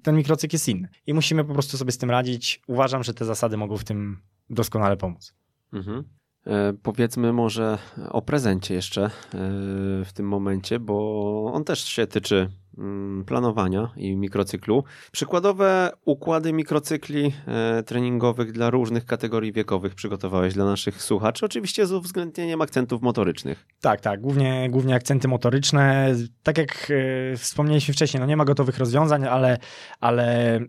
ten 0.03 0.15
mikrocykl 0.15 0.55
jest 0.55 0.69
inny. 0.69 0.87
I 1.07 1.13
musimy 1.13 1.45
po 1.45 1.53
prostu 1.53 1.77
sobie 1.77 1.91
z 1.91 1.97
tym 1.97 2.11
radzić. 2.11 2.61
Uważam, 2.67 3.03
że 3.03 3.13
te 3.13 3.25
zasady 3.25 3.57
mogą 3.57 3.77
w 3.77 3.83
tym 3.83 4.21
doskonale 4.49 4.97
pomóc. 4.97 5.33
Mhm. 5.73 6.03
E, 6.47 6.73
powiedzmy 6.83 7.33
może 7.33 7.77
o 8.09 8.21
prezencie 8.21 8.73
jeszcze 8.73 9.03
e, 9.03 9.09
w 10.05 10.09
tym 10.13 10.27
momencie, 10.27 10.79
bo 10.79 11.51
on 11.53 11.63
też 11.63 11.83
się 11.83 12.07
tyczy 12.07 12.49
mm, 12.77 13.25
planowania 13.25 13.91
i 13.95 14.15
mikrocyklu. 14.15 14.83
Przykładowe 15.11 15.91
układy 16.05 16.53
mikrocykli 16.53 17.33
e, 17.47 17.83
treningowych 17.83 18.51
dla 18.51 18.69
różnych 18.69 19.05
kategorii 19.05 19.51
wiekowych 19.51 19.95
przygotowałeś 19.95 20.53
dla 20.53 20.65
naszych 20.65 21.01
słuchaczy, 21.01 21.45
oczywiście 21.45 21.87
z 21.87 21.91
uwzględnieniem 21.91 22.61
akcentów 22.61 23.01
motorycznych. 23.01 23.65
Tak, 23.81 24.01
tak, 24.01 24.21
głównie, 24.21 24.67
głównie 24.69 24.95
akcenty 24.95 25.27
motoryczne. 25.27 26.15
Tak 26.43 26.57
jak 26.57 26.91
wspomnieliśmy 27.37 27.93
wcześniej, 27.93 28.21
no 28.21 28.27
nie 28.27 28.37
ma 28.37 28.45
gotowych 28.45 28.77
rozwiązań, 28.77 29.25
ale, 29.25 29.57
ale 29.99 30.59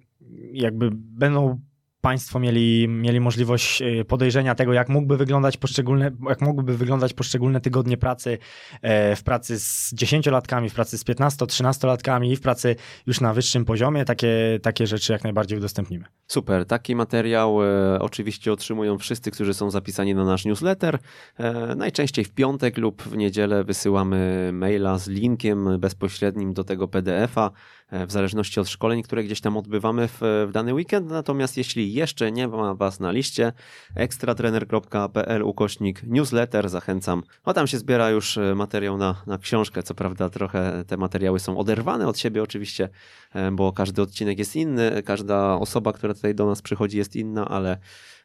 jakby 0.52 0.90
będą 0.92 1.60
Państwo 2.02 2.40
mieli, 2.40 2.88
mieli 2.88 3.20
możliwość 3.20 3.82
e, 3.82 4.04
podejrzenia 4.04 4.54
tego, 4.54 4.72
jak 4.72 4.88
mógłby 4.88 5.16
wyglądać 5.16 5.56
poszczególne, 5.56 6.10
jak 6.28 6.40
mógłby 6.40 6.76
wyglądać 6.76 7.12
poszczególne 7.12 7.60
tygodnie 7.60 7.96
pracy 7.96 8.38
e, 8.82 9.16
w 9.16 9.22
pracy 9.22 9.60
z 9.60 9.94
10-latkami, 9.94 10.70
w 10.70 10.74
pracy 10.74 10.98
z 10.98 11.04
15-13-latkami 11.04 12.32
i 12.32 12.36
w 12.36 12.40
pracy 12.40 12.76
już 13.06 13.20
na 13.20 13.34
wyższym 13.34 13.64
poziomie. 13.64 14.04
Takie, 14.04 14.58
takie 14.62 14.86
rzeczy 14.86 15.12
jak 15.12 15.24
najbardziej 15.24 15.58
udostępnimy. 15.58 16.04
Super. 16.26 16.66
Taki 16.66 16.96
materiał 16.96 17.64
e, 17.64 17.98
oczywiście 18.00 18.52
otrzymują 18.52 18.98
wszyscy, 18.98 19.30
którzy 19.30 19.54
są 19.54 19.70
zapisani 19.70 20.14
na 20.14 20.24
nasz 20.24 20.44
newsletter. 20.44 20.98
E, 21.38 21.74
najczęściej 21.74 22.24
w 22.24 22.30
piątek 22.30 22.78
lub 22.78 23.02
w 23.02 23.16
niedzielę 23.16 23.64
wysyłamy 23.64 24.50
maila 24.52 24.98
z 24.98 25.08
linkiem 25.08 25.80
bezpośrednim 25.80 26.54
do 26.54 26.64
tego 26.64 26.88
PDF-a. 26.88 27.50
E, 27.92 28.06
w 28.06 28.12
zależności 28.12 28.60
od 28.60 28.68
szkoleń, 28.68 29.02
które 29.02 29.24
gdzieś 29.24 29.40
tam 29.40 29.56
odbywamy 29.56 30.08
w, 30.08 30.18
w 30.20 30.50
dany 30.52 30.74
weekend. 30.74 31.10
Natomiast 31.10 31.56
jeśli 31.56 31.94
jeszcze 31.94 32.32
nie 32.32 32.48
ma 32.48 32.74
Was 32.74 33.00
na 33.00 33.10
liście, 33.10 33.52
ekstratrener.pl 33.94 35.42
ukośnik 35.42 36.02
newsletter, 36.02 36.68
zachęcam. 36.68 37.22
O 37.44 37.54
tam 37.54 37.66
się 37.66 37.78
zbiera 37.78 38.10
już 38.10 38.38
e, 38.38 38.54
materiał 38.54 38.98
na, 38.98 39.22
na 39.26 39.38
książkę. 39.38 39.82
Co 39.82 39.94
prawda 39.94 40.30
trochę 40.30 40.84
te 40.86 40.96
materiały 40.96 41.40
są 41.40 41.58
oderwane 41.58 42.08
od 42.08 42.18
siebie 42.18 42.42
oczywiście, 42.42 42.88
e, 43.34 43.50
bo 43.50 43.72
każdy 43.72 44.02
odcinek 44.02 44.38
jest 44.38 44.56
inny, 44.56 45.02
każda 45.02 45.54
osoba, 45.54 45.92
która 45.92 46.14
tutaj 46.14 46.34
do 46.34 46.46
nas 46.46 46.62
przychodzi 46.62 46.98
jest 46.98 47.16
inna, 47.16 47.48
ale 47.48 47.78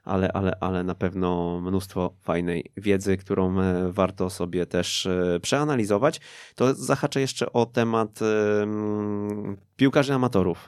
ale, 0.07 0.31
ale, 0.31 0.57
ale 0.59 0.83
na 0.83 0.95
pewno 0.95 1.61
mnóstwo 1.61 2.13
fajnej 2.21 2.71
wiedzy, 2.77 3.17
którą 3.17 3.59
e, 3.59 3.91
warto 3.91 4.29
sobie 4.29 4.65
też 4.65 5.05
e, 5.05 5.39
przeanalizować. 5.41 6.21
To 6.55 6.73
zahaczę 6.73 7.21
jeszcze 7.21 7.53
o 7.53 7.65
temat 7.65 8.19
piłkarzy 9.75 10.13
amatorów 10.13 10.67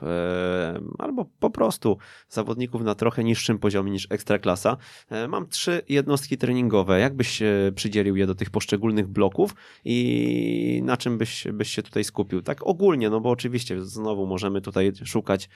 albo 0.98 1.24
po 1.40 1.50
prostu 1.50 1.98
zawodników 2.28 2.82
na 2.82 2.94
trochę 2.94 3.24
niższym 3.24 3.58
poziomie 3.58 3.92
niż 3.92 4.06
ekstraklasa. 4.10 4.76
E, 5.10 5.28
mam 5.28 5.48
trzy 5.48 5.82
jednostki 5.88 6.38
treningowe. 6.38 7.00
Jak 7.00 7.16
byś 7.16 7.42
przydzielił 7.74 8.16
je 8.16 8.26
do 8.26 8.34
tych 8.34 8.50
poszczególnych 8.50 9.08
bloków 9.08 9.54
i 9.84 10.82
na 10.84 10.96
czym 10.96 11.18
byś, 11.18 11.46
byś 11.52 11.70
się 11.70 11.82
tutaj 11.82 12.04
skupił? 12.04 12.42
Tak 12.42 12.66
ogólnie, 12.66 13.10
no 13.10 13.20
bo 13.20 13.30
oczywiście 13.30 13.84
znowu 13.84 14.26
możemy 14.26 14.60
tutaj 14.60 14.92
szukać 15.04 15.48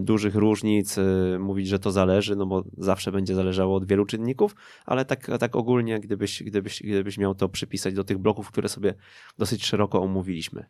dużych 0.00 0.34
różnic, 0.34 0.96
mówić, 1.38 1.68
że 1.68 1.78
to 1.78 1.90
zależy, 1.92 2.36
no 2.36 2.46
bo 2.46 2.64
zawsze 2.78 3.12
będzie 3.18 3.34
zależało 3.34 3.76
od 3.76 3.86
wielu 3.86 4.06
czynników, 4.06 4.54
ale 4.86 5.04
tak, 5.04 5.26
tak 5.40 5.56
ogólnie, 5.56 6.00
gdybyś, 6.00 6.42
gdybyś, 6.42 6.82
gdybyś 6.82 7.18
miał 7.18 7.34
to 7.34 7.48
przypisać 7.48 7.94
do 7.94 8.04
tych 8.04 8.18
bloków, 8.18 8.50
które 8.50 8.68
sobie 8.68 8.94
dosyć 9.38 9.66
szeroko 9.66 10.02
omówiliśmy. 10.02 10.64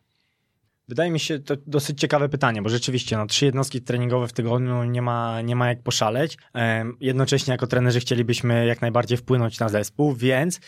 Wydaje 0.89 1.11
mi 1.11 1.19
się 1.19 1.39
to 1.39 1.55
dosyć 1.67 1.99
ciekawe 1.99 2.29
pytanie, 2.29 2.61
bo 2.61 2.69
rzeczywiście 2.69 3.17
no, 3.17 3.25
trzy 3.25 3.45
jednostki 3.45 3.81
treningowe 3.81 4.27
w 4.27 4.33
tygodniu 4.33 4.83
nie 4.83 5.01
ma, 5.01 5.41
nie 5.41 5.55
ma 5.55 5.67
jak 5.67 5.83
poszaleć. 5.83 6.37
Jednocześnie 6.99 7.51
jako 7.51 7.67
trenerzy 7.67 7.99
chcielibyśmy 7.99 8.65
jak 8.65 8.81
najbardziej 8.81 9.17
wpłynąć 9.17 9.59
na 9.59 9.69
zespół, 9.69 10.13
więc 10.13 10.59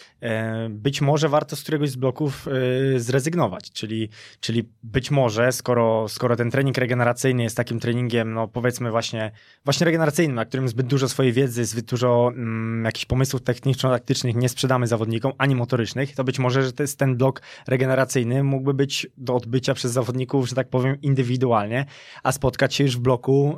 być 0.70 1.02
może 1.02 1.30
warto 1.30 1.56
z 1.56 1.62
któregoś 1.64 1.90
z 1.90 1.96
bloków 1.96 2.48
e, 2.48 3.00
zrezygnować. 3.00 3.72
Czyli, 3.72 4.10
czyli 4.40 4.70
być 4.84 5.12
może, 5.12 5.52
skoro, 5.52 6.10
skoro 6.10 6.36
ten 6.36 6.52
trening 6.52 6.78
regeneracyjny 6.78 7.44
jest 7.44 7.58
takim 7.58 7.80
treningiem, 7.80 8.34
no 8.34 8.48
powiedzmy 8.48 8.92
właśnie, 8.92 9.32
właśnie 9.66 9.86
regeneracyjnym, 9.86 10.36
na 10.36 10.46
którym 10.46 10.68
zbyt 10.68 10.88
dużo 10.88 11.10
swojej 11.10 11.34
wiedzy, 11.34 11.66
zbyt 11.66 11.86
dużo 11.86 12.32
mm, 12.36 12.86
jakichś 12.86 13.06
pomysłów 13.06 13.42
techniczno-taktycznych 13.42 14.36
nie 14.36 14.50
sprzedamy 14.50 14.88
zawodnikom, 14.88 15.32
ani 15.38 15.56
motorycznych, 15.56 16.16
to 16.16 16.24
być 16.24 16.40
może, 16.40 16.64
że 16.64 16.74
to 16.74 16.84
jest 16.84 17.00
ten 17.00 17.18
blok 17.18 17.42
regeneracyjny 17.68 18.44
mógłby 18.44 18.74
być 18.74 19.08
do 19.18 19.36
odbycia 19.36 19.74
przez 19.74 19.92
zawodników 19.92 20.11
zawodników, 20.12 20.50
że 20.50 20.56
tak 20.56 20.70
powiem, 20.70 21.02
indywidualnie, 21.02 21.86
a 22.24 22.32
spotkać 22.32 22.76
się 22.76 22.84
już 22.84 22.98
w 22.98 23.00
bloku, 23.00 23.58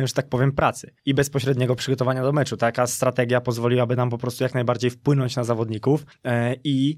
yy, 0.00 0.06
że 0.06 0.14
tak 0.14 0.28
powiem, 0.28 0.52
pracy 0.52 0.94
i 1.06 1.14
bezpośredniego 1.14 1.76
przygotowania 1.76 2.22
do 2.22 2.32
meczu. 2.32 2.56
Taka 2.56 2.86
strategia 2.86 3.40
pozwoliłaby 3.40 3.96
nam 3.96 4.10
po 4.10 4.18
prostu 4.18 4.44
jak 4.44 4.54
najbardziej 4.54 4.90
wpłynąć 4.90 5.36
na 5.36 5.44
zawodników 5.44 6.06
yy, 6.24 6.30
i 6.64 6.96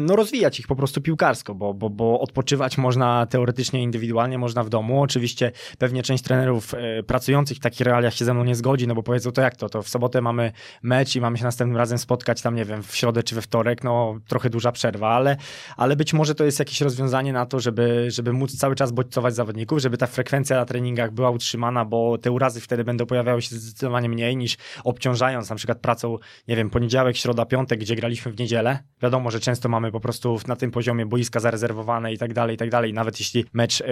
no, 0.00 0.16
rozwijać 0.16 0.60
ich 0.60 0.66
po 0.66 0.76
prostu 0.76 1.00
piłkarsko, 1.00 1.54
bo, 1.54 1.74
bo, 1.74 1.90
bo 1.90 2.20
odpoczywać 2.20 2.78
można 2.78 3.26
teoretycznie 3.26 3.82
indywidualnie, 3.82 4.38
można 4.38 4.64
w 4.64 4.68
domu. 4.68 5.02
Oczywiście 5.02 5.52
pewnie 5.78 6.02
część 6.02 6.24
trenerów 6.24 6.74
e, 6.74 7.02
pracujących 7.02 7.56
w 7.56 7.60
takich 7.60 7.80
realiach 7.80 8.14
się 8.14 8.24
ze 8.24 8.34
mną 8.34 8.44
nie 8.44 8.54
zgodzi, 8.54 8.86
no 8.86 8.94
bo 8.94 9.02
powiedzą 9.02 9.32
to 9.32 9.42
jak 9.42 9.56
to, 9.56 9.68
to 9.68 9.82
w 9.82 9.88
sobotę 9.88 10.20
mamy 10.20 10.52
mecz 10.82 11.16
i 11.16 11.20
mamy 11.20 11.38
się 11.38 11.44
następnym 11.44 11.76
razem 11.76 11.98
spotkać 11.98 12.42
tam, 12.42 12.54
nie 12.54 12.64
wiem, 12.64 12.82
w 12.82 12.96
środę 12.96 13.22
czy 13.22 13.34
we 13.34 13.42
wtorek, 13.42 13.84
no 13.84 14.18
trochę 14.28 14.50
duża 14.50 14.72
przerwa, 14.72 15.08
ale, 15.08 15.36
ale 15.76 15.96
być 15.96 16.12
może 16.12 16.34
to 16.34 16.44
jest 16.44 16.58
jakieś 16.58 16.80
rozwiązanie 16.80 17.32
na 17.32 17.46
to, 17.46 17.60
żeby, 17.60 18.06
żeby 18.10 18.32
móc 18.32 18.56
cały 18.56 18.74
czas 18.74 18.92
bodźcować 18.92 19.34
zawodników, 19.34 19.78
żeby 19.78 19.96
ta 19.96 20.06
frekwencja 20.06 20.56
na 20.56 20.64
treningach 20.64 21.12
była 21.12 21.30
utrzymana, 21.30 21.84
bo 21.84 22.18
te 22.18 22.30
urazy 22.30 22.60
wtedy 22.60 22.84
będą 22.84 23.06
pojawiały 23.06 23.42
się 23.42 23.56
zdecydowanie 23.56 24.08
mniej 24.08 24.36
niż 24.36 24.56
obciążając 24.84 25.50
na 25.50 25.56
przykład 25.56 25.78
pracą, 25.78 26.18
nie 26.48 26.56
wiem, 26.56 26.70
poniedziałek, 26.70 27.16
środa, 27.16 27.46
piątek, 27.46 27.80
gdzie 27.80 27.96
graliśmy 27.96 28.32
w 28.32 28.38
niedzielę. 28.38 28.78
Wiadomo, 29.02 29.30
że 29.30 29.40
często 29.40 29.59
mamy 29.68 29.92
po 29.92 30.00
prostu 30.00 30.38
na 30.46 30.56
tym 30.56 30.70
poziomie 30.70 31.06
boiska 31.06 31.40
zarezerwowane 31.40 32.12
i 32.12 32.18
tak 32.18 32.32
dalej, 32.32 32.54
i 32.54 32.58
tak 32.58 32.70
dalej. 32.70 32.92
Nawet 32.92 33.20
jeśli 33.20 33.44
mecz 33.52 33.80
yy, 33.80 33.86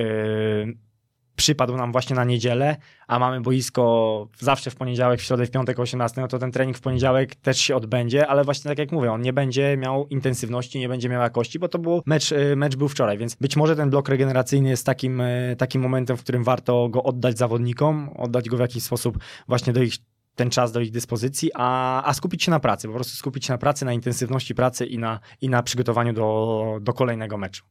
przypadł 1.39 1.77
nam 1.77 1.93
właśnie 1.93 2.17
na 2.17 2.25
niedzielę, 2.25 2.77
a 3.07 3.19
mamy 3.19 3.41
boisko 3.41 4.29
zawsze 4.39 4.71
w 4.71 4.77
poniedziałek, 4.77 5.21
w 5.21 5.23
środę, 5.23 5.47
w 5.47 5.51
piątek 5.51 5.79
o 5.79 5.83
18, 5.83 6.21
no 6.21 6.29
to 6.29 6.39
ten 6.39 6.53
trening 6.53 6.79
w 6.79 6.81
poniedziałek 6.81 7.35
też 7.35 7.61
się 7.61 7.77
odbędzie, 7.77 8.27
ale 8.27 8.45
właśnie 8.45 8.69
tak 8.69 8.79
jak 8.79 8.93
mówię, 8.93 9.13
on 9.13 9.23
nie 9.23 9.33
będzie 9.33 9.77
miał 9.77 10.07
intensywności, 10.07 10.79
nie 10.79 10.89
będzie 10.89 11.09
miał 11.09 11.23
jakości, 11.23 11.59
bo 11.59 11.69
to 11.69 11.79
był 11.79 12.03
mecz, 12.07 12.33
y, 12.33 12.57
mecz 12.57 12.77
był 12.77 12.89
wczoraj, 12.89 13.19
więc 13.19 13.35
być 13.35 13.57
może 13.57 13.77
ten 13.77 13.91
blok 13.91 14.09
regeneracyjny 14.09 14.69
jest 14.69 14.87
takim, 14.87 15.21
y, 15.21 15.57
takim 15.59 15.83
momentem, 15.83 16.17
w 16.17 16.23
którym 16.23 16.45
warto 16.45 16.89
go 16.89 17.03
oddać 17.03 17.39
zawodnikom, 17.39 18.11
oddać 18.17 18.49
go 18.49 18.57
w 18.57 18.61
jakiś 18.61 18.83
sposób 18.83 19.19
właśnie 19.49 19.73
do 19.73 19.83
ich 19.83 19.95
ten 20.39 20.51
czas 20.51 20.73
do 20.73 20.81
ich 20.81 20.91
dyspozycji, 20.91 21.51
a, 21.55 22.03
a 22.05 22.15
skupić 22.15 22.43
się 22.43 22.51
na 22.51 22.61
pracy, 22.61 22.89
po 22.89 22.95
prostu 22.95 23.17
skupić 23.17 23.47
się 23.47 23.53
na 23.53 23.59
pracy, 23.59 23.85
na 23.85 23.93
intensywności 23.93 24.55
pracy 24.55 24.87
i 24.87 24.99
na, 24.99 25.21
i 25.41 25.49
na 25.49 25.63
przygotowaniu 25.63 26.13
do, 26.13 26.79
do 26.81 26.93
kolejnego 26.93 27.39
meczu. 27.39 27.65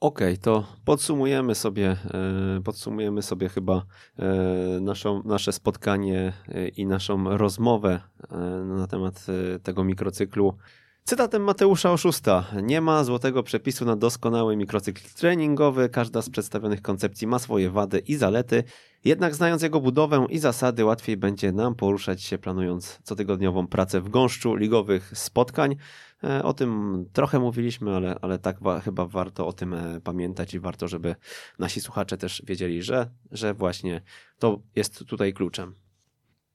Okej, 0.00 0.32
okay, 0.32 0.38
to 0.38 0.66
podsumujemy 0.84 1.54
sobie, 1.54 1.96
e, 2.58 2.60
podsumujemy 2.64 3.22
sobie 3.22 3.48
chyba 3.48 3.84
e, 4.18 4.80
naszą, 4.80 5.22
nasze 5.24 5.52
spotkanie 5.52 6.32
e, 6.48 6.68
i 6.68 6.86
naszą 6.86 7.36
rozmowę 7.36 8.00
na 8.64 8.86
temat 8.86 9.26
tego 9.62 9.84
mikrocyklu. 9.84 10.56
Cytatem 11.04 11.42
Mateusza 11.42 11.92
Oszusta. 11.92 12.44
Nie 12.62 12.80
ma 12.80 13.04
złotego 13.04 13.42
przepisu 13.42 13.84
na 13.84 13.96
doskonały 13.96 14.56
mikrocykl 14.56 15.02
treningowy. 15.16 15.88
Każda 15.88 16.22
z 16.22 16.30
przedstawionych 16.30 16.82
koncepcji 16.82 17.26
ma 17.26 17.38
swoje 17.38 17.70
wady 17.70 17.98
i 17.98 18.16
zalety. 18.16 18.64
Jednak 19.04 19.34
znając 19.34 19.62
jego 19.62 19.80
budowę 19.80 20.26
i 20.30 20.38
zasady, 20.38 20.84
łatwiej 20.84 21.16
będzie 21.16 21.52
nam 21.52 21.74
poruszać 21.74 22.22
się 22.22 22.38
planując 22.38 22.98
cotygodniową 23.02 23.66
pracę 23.66 24.00
w 24.00 24.08
gąszczu 24.08 24.54
ligowych 24.54 25.18
spotkań. 25.18 25.76
E, 26.24 26.42
o 26.42 26.54
tym 26.54 27.04
trochę 27.12 27.38
mówiliśmy, 27.38 27.96
ale, 27.96 28.16
ale 28.22 28.38
tak 28.38 28.62
wa 28.62 28.80
chyba 28.80 29.06
warto 29.06 29.46
o 29.46 29.52
tym 29.52 29.74
e, 29.74 30.00
pamiętać 30.00 30.54
i 30.54 30.60
warto, 30.60 30.88
żeby 30.88 31.14
nasi 31.58 31.80
słuchacze 31.80 32.16
też 32.16 32.42
wiedzieli, 32.46 32.82
że, 32.82 33.10
że 33.30 33.54
właśnie 33.54 34.02
to 34.38 34.60
jest 34.76 35.04
tutaj 35.06 35.32
kluczem. 35.32 35.81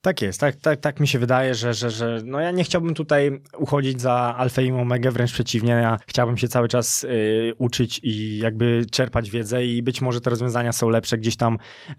Tak 0.08 0.22
jest, 0.22 0.40
tak, 0.40 0.56
tak, 0.56 0.80
tak 0.80 1.00
mi 1.00 1.08
się 1.08 1.20
wydaje, 1.20 1.56
że, 1.56 1.74
że, 1.74 1.90
że 1.90 2.22
no 2.26 2.40
ja 2.40 2.52
nie 2.52 2.64
chciałbym 2.64 2.94
tutaj 2.94 3.42
uchodzić 3.58 4.02
za 4.02 4.14
alfę 4.38 4.64
i 4.64 4.72
omegę, 4.72 5.12
wręcz 5.12 5.32
przeciwnie, 5.34 5.72
ja 5.72 5.98
chciałbym 6.08 6.38
się 6.38 6.48
cały 6.48 6.68
czas 6.68 7.04
y, 7.04 7.54
uczyć 7.58 8.00
i 8.04 8.38
jakby 8.38 8.86
czerpać 8.92 9.30
wiedzę 9.30 9.66
i 9.66 9.84
być 9.84 10.02
może 10.02 10.22
te 10.22 10.30
rozwiązania 10.30 10.74
są 10.74 10.90
lepsze 10.90 11.18
gdzieś 11.18 11.36
tam 11.36 11.58
y, 11.90 11.96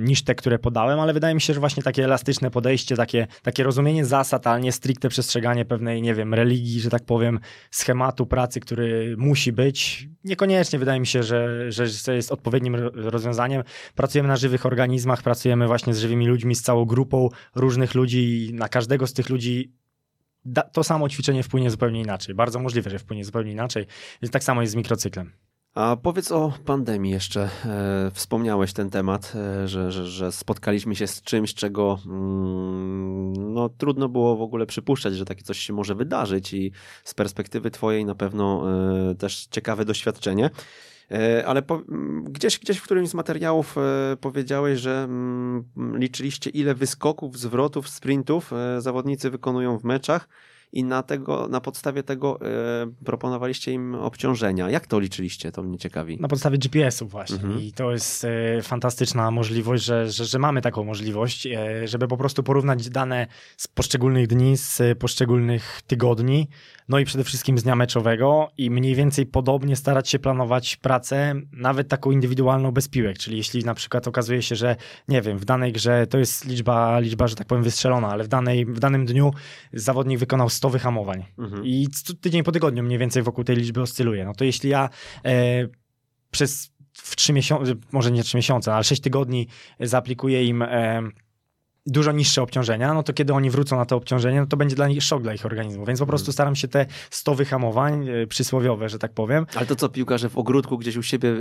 niż 0.00 0.22
te, 0.22 0.34
które 0.34 0.58
podałem, 0.58 1.00
ale 1.00 1.12
wydaje 1.12 1.34
mi 1.34 1.40
się, 1.40 1.54
że 1.54 1.60
właśnie 1.60 1.82
takie 1.82 2.04
elastyczne 2.04 2.50
podejście, 2.50 2.96
takie, 2.96 3.26
takie 3.42 3.62
rozumienie 3.62 4.04
zasad, 4.04 4.46
ale 4.46 4.60
nie 4.60 4.72
stricte 4.72 5.08
przestrzeganie 5.08 5.64
pewnej, 5.64 6.02
nie 6.02 6.14
wiem, 6.14 6.34
religii, 6.34 6.80
że 6.80 6.90
tak 6.90 7.04
powiem, 7.04 7.40
schematu 7.70 8.26
pracy, 8.26 8.60
który 8.60 9.14
musi 9.18 9.52
być, 9.52 10.08
niekoniecznie 10.24 10.78
wydaje 10.78 11.00
mi 11.00 11.06
się, 11.06 11.22
że, 11.22 11.72
że 11.72 12.14
jest 12.16 12.32
odpowiednim 12.32 12.74
rozwiązaniem. 12.94 13.62
Pracujemy 13.94 14.28
na 14.28 14.36
żywych 14.36 14.66
organizmach, 14.66 15.22
pracujemy 15.22 15.66
właśnie 15.66 15.94
z 15.94 15.98
żywymi 15.98 16.26
ludźmi, 16.26 16.49
z 16.54 16.62
całą 16.62 16.84
grupą 16.84 17.28
różnych 17.54 17.94
ludzi 17.94 18.46
i 18.48 18.54
na 18.54 18.68
każdego 18.68 19.06
z 19.06 19.12
tych 19.12 19.28
ludzi 19.28 19.72
to 20.72 20.84
samo 20.84 21.08
ćwiczenie 21.08 21.42
wpłynie 21.42 21.70
zupełnie 21.70 22.00
inaczej. 22.00 22.34
Bardzo 22.34 22.58
możliwe, 22.60 22.90
że 22.90 22.98
wpłynie 22.98 23.24
zupełnie 23.24 23.52
inaczej. 23.52 23.86
Więc 24.22 24.32
tak 24.32 24.44
samo 24.44 24.60
jest 24.60 24.72
z 24.72 24.76
mikrocyklem. 24.76 25.32
A 25.74 25.96
powiedz 26.02 26.32
o 26.32 26.52
pandemii 26.64 27.12
jeszcze. 27.12 27.48
E, 27.64 28.10
wspomniałeś 28.14 28.72
ten 28.72 28.90
temat, 28.90 29.32
e, 29.34 29.68
że, 29.68 29.92
że, 29.92 30.06
że, 30.06 30.32
spotkaliśmy 30.32 30.96
się 30.96 31.06
z 31.06 31.22
czymś, 31.22 31.54
czego 31.54 31.98
mm, 32.06 33.52
no, 33.54 33.68
trudno 33.68 34.08
było 34.08 34.36
w 34.36 34.42
ogóle 34.42 34.66
przypuszczać, 34.66 35.14
że 35.14 35.24
takie 35.24 35.42
coś 35.42 35.58
się 35.58 35.72
może 35.72 35.94
wydarzyć 35.94 36.54
i 36.54 36.72
z 37.04 37.14
perspektywy 37.14 37.70
twojej 37.70 38.04
na 38.04 38.14
pewno 38.14 38.64
e, 39.10 39.14
też 39.14 39.46
ciekawe 39.50 39.84
doświadczenie. 39.84 40.50
E, 41.10 41.46
ale 41.46 41.62
po, 41.62 41.82
gdzieś, 42.22 42.58
gdzieś 42.58 42.78
w 42.78 42.82
którymś 42.82 43.08
z 43.08 43.14
materiałów 43.14 43.78
e, 43.78 44.16
powiedziałeś, 44.20 44.78
że 44.80 45.08
liczyliście 45.94 46.50
ile 46.50 46.74
wyskoków, 46.74 47.38
zwrotów, 47.38 47.88
sprintów 47.88 48.52
e, 48.52 48.80
zawodnicy 48.80 49.30
wykonują 49.30 49.78
w 49.78 49.84
meczach 49.84 50.28
i 50.72 50.84
na, 50.84 51.02
tego, 51.02 51.48
na 51.48 51.60
podstawie 51.60 52.02
tego 52.02 52.38
proponowaliście 53.04 53.72
im 53.72 53.94
obciążenia. 53.94 54.70
Jak 54.70 54.86
to 54.86 55.00
liczyliście? 55.00 55.52
To 55.52 55.62
mnie 55.62 55.78
ciekawi. 55.78 56.18
Na 56.20 56.28
podstawie 56.28 56.58
GPS-ów 56.58 57.10
właśnie 57.10 57.36
mhm. 57.36 57.60
i 57.60 57.72
to 57.72 57.92
jest 57.92 58.26
fantastyczna 58.62 59.30
możliwość, 59.30 59.84
że, 59.84 60.10
że, 60.10 60.24
że, 60.24 60.38
mamy 60.38 60.62
taką 60.62 60.84
możliwość, 60.84 61.48
żeby 61.84 62.08
po 62.08 62.16
prostu 62.16 62.42
porównać 62.42 62.90
dane 62.90 63.26
z 63.56 63.68
poszczególnych 63.68 64.26
dni, 64.26 64.56
z 64.56 64.98
poszczególnych 64.98 65.82
tygodni, 65.86 66.48
no 66.90 66.98
i 66.98 67.04
przede 67.04 67.24
wszystkim 67.24 67.58
z 67.58 67.62
dnia 67.62 67.76
meczowego 67.76 68.50
i 68.58 68.70
mniej 68.70 68.94
więcej 68.94 69.26
podobnie 69.26 69.76
starać 69.76 70.08
się 70.08 70.18
planować 70.18 70.76
pracę, 70.76 71.34
nawet 71.52 71.88
taką 71.88 72.10
indywidualną 72.10 72.72
bez 72.72 72.88
piłek, 72.88 73.18
czyli 73.18 73.36
jeśli 73.36 73.64
na 73.64 73.74
przykład 73.74 74.08
okazuje 74.08 74.42
się, 74.42 74.56
że 74.56 74.76
nie 75.08 75.22
wiem, 75.22 75.38
w 75.38 75.44
danej 75.44 75.72
grze 75.72 76.06
to 76.06 76.18
jest 76.18 76.44
liczba, 76.44 77.00
liczba 77.00 77.28
że 77.28 77.36
tak 77.36 77.46
powiem 77.46 77.64
wystrzelona, 77.64 78.08
ale 78.08 78.24
w, 78.24 78.28
danej, 78.28 78.66
w 78.66 78.78
danym 78.78 79.06
dniu 79.06 79.30
zawodnik 79.72 80.18
wykonał 80.18 80.48
100 80.48 80.70
wyhamowań. 80.70 81.24
Mhm. 81.38 81.66
i 81.66 81.88
tydzień 82.20 82.42
po 82.42 82.52
tygodniu 82.52 82.82
mniej 82.82 82.98
więcej 82.98 83.22
wokół 83.22 83.44
tej 83.44 83.56
liczby 83.56 83.82
oscyluje, 83.82 84.24
no 84.24 84.34
to 84.34 84.44
jeśli 84.44 84.70
ja 84.70 84.88
e, 85.24 85.68
przez 86.30 86.72
w 86.92 87.16
3 87.16 87.32
miesiące, 87.32 87.74
może 87.92 88.10
nie 88.10 88.22
3 88.22 88.36
miesiące, 88.36 88.74
ale 88.74 88.84
6 88.84 89.02
tygodni 89.02 89.48
zaaplikuję 89.80 90.44
im 90.44 90.62
e, 90.62 91.02
dużo 91.86 92.12
niższe 92.12 92.42
obciążenia, 92.42 92.94
no 92.94 93.02
to 93.02 93.12
kiedy 93.12 93.32
oni 93.32 93.50
wrócą 93.50 93.76
na 93.76 93.84
to 93.84 93.96
obciążenie, 93.96 94.40
no 94.40 94.46
to 94.46 94.56
będzie 94.56 94.76
dla 94.76 94.88
nich 94.88 95.02
szok 95.02 95.22
dla 95.22 95.34
ich 95.34 95.46
organizmu. 95.46 95.86
Więc 95.86 96.00
po 96.00 96.06
prostu 96.06 96.24
mhm. 96.24 96.32
staram 96.32 96.56
się 96.56 96.68
te 96.68 96.86
100 97.10 97.34
wyhamowań 97.34 98.08
e, 98.08 98.26
przysłowiowe, 98.26 98.88
że 98.88 98.98
tak 98.98 99.12
powiem. 99.12 99.46
Ale 99.54 99.66
to 99.66 99.76
co, 99.76 99.88
piłkarze 99.88 100.28
w 100.28 100.38
ogródku 100.38 100.78
gdzieś 100.78 100.96
u 100.96 101.02
siebie 101.02 101.28
e, 101.28 101.34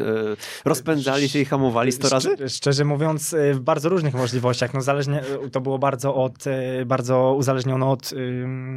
rozpędzali 0.65 1.29
się 1.29 1.39
i 1.39 1.45
hamowali 1.45 1.91
100 1.91 2.09
razy? 2.09 2.29
Szczerze 2.49 2.85
mówiąc, 2.85 3.33
e, 3.33 3.53
w 3.53 3.59
bardzo 3.59 3.89
różnych 3.89 4.13
możliwościach. 4.13 4.73
No 4.73 4.81
zależnie, 4.81 5.23
to 5.51 5.61
było 5.61 5.79
bardzo 5.79 6.15
od, 6.15 6.43
bardzo 6.85 7.33
uzależnione 7.37 7.85
od 7.85 8.11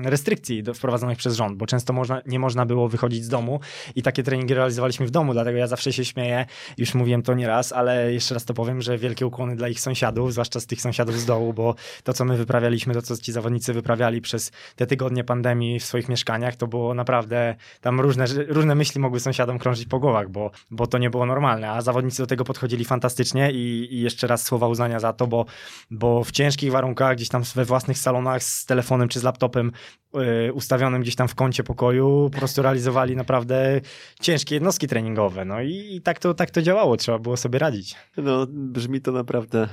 restrykcji 0.05 0.63
wprowadzonych 0.75 1.19
przez 1.19 1.37
rząd, 1.37 1.59
bo 1.59 1.67
często 1.67 1.93
można, 1.93 2.23
nie 2.27 2.39
można 2.39 2.67
było 2.67 2.89
wychodzić 2.89 3.25
z 3.25 3.29
domu 3.29 3.61
i 3.95 4.03
takie 4.03 4.23
treningi 4.23 4.55
realizowaliśmy 4.55 5.07
w 5.07 5.11
domu, 5.11 5.33
dlatego 5.33 5.59
ja 5.59 5.67
zawsze 5.67 5.93
się 5.93 6.05
śmieję, 6.05 6.47
już 6.79 6.95
mówiłem 6.95 7.23
to 7.23 7.35
nieraz, 7.35 7.73
ale 7.73 8.13
jeszcze 8.13 8.35
raz 8.35 8.45
to 8.45 8.55
powiem, 8.55 8.83
że 8.83 8.99
wielkie 8.99 9.27
ukłony 9.27 9.57
dla 9.57 9.69
ich 9.69 9.81
sąsiadów, 9.81 10.33
zwłaszcza 10.33 10.61
z 10.61 10.67
tych 10.67 10.81
sąsiadów 10.81 11.21
z 11.21 11.27
dołu, 11.27 11.52
bo 11.53 11.75
to, 12.05 12.13
co 12.13 12.25
my 12.25 12.37
wyprawialiśmy, 12.37 12.95
to, 12.95 13.03
co 13.03 13.17
ci 13.17 13.33
zawodnicy 13.33 13.73
wyprawiali 13.73 14.21
przez 14.21 14.53
te 14.77 14.87
tygodnie 14.87 15.25
pandemii 15.25 15.81
w 15.81 15.85
swoich 15.85 16.09
mieszkaniach, 16.09 16.57
to 16.57 16.67
było 16.67 16.95
naprawdę, 16.95 17.55
tam 17.81 18.01
różne, 18.01 18.25
różne 18.49 18.75
myśli 18.75 19.01
mogły 19.01 19.21
sąsiadom 19.21 19.59
krążyć 19.59 19.89
po 19.89 19.99
głowach, 19.99 20.29
bo, 20.29 20.51
bo 20.71 20.87
to 20.87 20.99
nie 20.99 21.11
było 21.11 21.27
normalne, 21.27 21.71
a 21.71 21.81
zawodnicy 21.83 22.23
do 22.23 22.27
tego 22.27 22.45
podchodzili 22.45 22.85
fantastycznie 22.85 23.53
i, 23.53 23.89
i 23.95 24.01
jeszcze 24.01 24.27
raz 24.27 24.43
słowa 24.45 24.69
uznania 24.69 25.01
za 25.01 25.13
to, 25.13 25.27
bo, 25.27 25.47
bo 25.91 26.25
w 26.25 26.31
ciężkich 26.31 26.73
warunkach, 26.73 27.17
gdzieś 27.17 27.29
tam 27.29 27.43
we 27.55 27.65
własnych 27.65 27.99
salonach 27.99 28.43
z 28.43 28.67
telefonem 28.67 29.09
czy 29.09 29.21
z 29.21 29.23
laptopem 29.23 29.73
yy, 30.15 30.53
ustawionym 30.53 31.03
gdzieś 31.03 31.15
tam 31.15 31.29
w 31.29 31.35
kącie 31.35 31.65
pokoju, 31.65 32.31
po 32.33 32.39
prostu 32.39 32.63
realizowali 32.63 33.17
naprawdę 33.17 33.81
ciężkie 34.21 34.55
jednostki 34.55 34.89
treningowe. 34.89 35.45
No 35.45 35.63
i, 35.63 35.97
i 35.97 36.01
tak, 36.01 36.19
to, 36.19 36.35
tak 36.35 36.51
to 36.51 36.63
działało, 36.63 36.97
trzeba 36.97 37.19
było 37.19 37.37
sobie 37.37 37.59
radzić. 37.59 37.95
No, 38.17 38.47
brzmi 38.49 39.01
to 39.01 39.13
naprawdę 39.13 39.69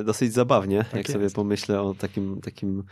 e, 0.00 0.04
dosyć 0.04 0.32
zabawnie, 0.32 0.84
tak 0.86 0.94
jak 0.94 1.08
jest. 1.08 1.12
sobie 1.12 1.30
pomyślę 1.30 1.82
o 1.82 1.94
takim, 1.94 2.40
takim 2.40 2.84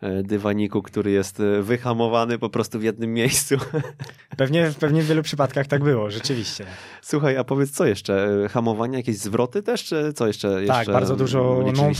e, 0.00 0.22
dywaniku, 0.22 0.82
który 0.82 1.10
jest 1.10 1.40
e, 1.40 1.62
wyhamowany 1.62 2.38
po 2.38 2.50
prostu 2.50 2.78
w 2.78 2.82
jednym 2.82 3.12
miejscu. 3.12 3.56
Pewnie, 4.36 4.72
pewnie 4.80 5.02
w 5.02 5.06
wielu 5.06 5.22
przypadkach 5.22 5.66
tak 5.66 5.84
było, 5.84 6.10
rzeczywiście. 6.10 6.66
Słuchaj, 7.02 7.36
a 7.36 7.44
powiedz 7.44 7.70
co 7.70 7.86
jeszcze? 7.86 8.44
E, 8.44 8.48
hamowanie, 8.48 8.96
jakieś 8.96 9.18
zwroty 9.18 9.62
też, 9.62 9.84
czy 9.84 10.12
co 10.12 10.26
jeszcze? 10.26 10.66
Tak, 10.66 10.78
jeszcze 10.78 10.92
bardzo 10.92 11.16
dużo. 11.16 11.64
No, 11.76 11.90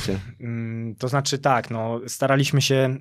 to 0.99 1.09
znaczy 1.09 1.38
tak, 1.38 1.70
no, 1.70 2.01
staraliśmy 2.07 2.62
się 2.62 2.96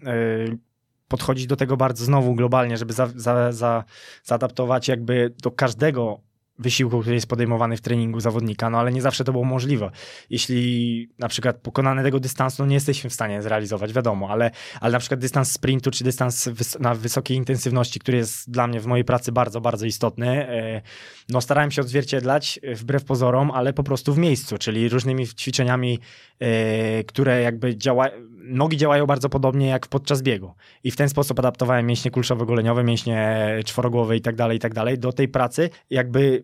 podchodzić 1.07 1.47
do 1.47 1.55
tego 1.55 1.77
bardzo 1.77 2.05
znowu 2.05 2.35
globalnie, 2.35 2.77
żeby 2.77 2.93
za, 2.93 3.07
za, 3.15 3.51
za, 3.51 3.83
zaadaptować 4.23 4.87
jakby 4.87 5.33
do 5.43 5.51
każdego 5.51 6.26
wysiłku, 6.59 7.01
który 7.01 7.15
jest 7.15 7.27
podejmowany 7.27 7.77
w 7.77 7.81
treningu 7.81 8.19
zawodnika, 8.19 8.69
no 8.69 8.79
ale 8.79 8.91
nie 8.91 9.01
zawsze 9.01 9.23
to 9.23 9.31
było 9.31 9.43
możliwe. 9.43 9.91
Jeśli 10.29 11.09
na 11.19 11.27
przykład 11.27 11.57
pokonany 11.57 12.03
tego 12.03 12.19
dystansu, 12.19 12.63
no 12.63 12.69
nie 12.69 12.75
jesteśmy 12.75 13.09
w 13.09 13.13
stanie 13.13 13.41
zrealizować, 13.41 13.93
wiadomo, 13.93 14.29
ale, 14.29 14.51
ale 14.81 14.91
na 14.91 14.99
przykład 14.99 15.19
dystans 15.19 15.51
sprintu, 15.51 15.91
czy 15.91 16.03
dystans 16.03 16.47
wys 16.47 16.79
na 16.79 16.95
wysokiej 16.95 17.37
intensywności, 17.37 17.99
który 17.99 18.17
jest 18.17 18.51
dla 18.51 18.67
mnie 18.67 18.79
w 18.79 18.85
mojej 18.85 19.05
pracy 19.05 19.31
bardzo, 19.31 19.61
bardzo 19.61 19.85
istotny, 19.85 20.47
e, 20.49 20.81
no 21.29 21.41
starałem 21.41 21.71
się 21.71 21.81
odzwierciedlać 21.81 22.59
e, 22.63 22.75
wbrew 22.75 23.03
pozorom, 23.03 23.51
ale 23.51 23.73
po 23.73 23.83
prostu 23.83 24.13
w 24.13 24.17
miejscu, 24.17 24.57
czyli 24.57 24.89
różnymi 24.89 25.27
ćwiczeniami, 25.27 25.99
e, 26.39 27.03
które 27.03 27.41
jakby 27.41 27.77
działają, 27.77 28.11
nogi 28.47 28.77
działają 28.77 29.05
bardzo 29.05 29.29
podobnie 29.29 29.67
jak 29.67 29.87
podczas 29.87 30.21
biegu. 30.21 30.53
I 30.83 30.91
w 30.91 30.95
ten 30.95 31.09
sposób 31.09 31.39
adaptowałem 31.39 31.85
mięśnie 31.85 32.11
kulszowo-goleniowe, 32.11 32.83
mięśnie 32.83 33.47
czworogłowe 33.65 34.17
i 34.17 34.21
tak 34.21 34.35
dalej, 34.35 34.57
i 34.57 34.59
tak 34.59 34.73
dalej 34.73 34.99
do 34.99 35.13
tej 35.13 35.27
pracy, 35.27 35.69
jakby 35.89 36.43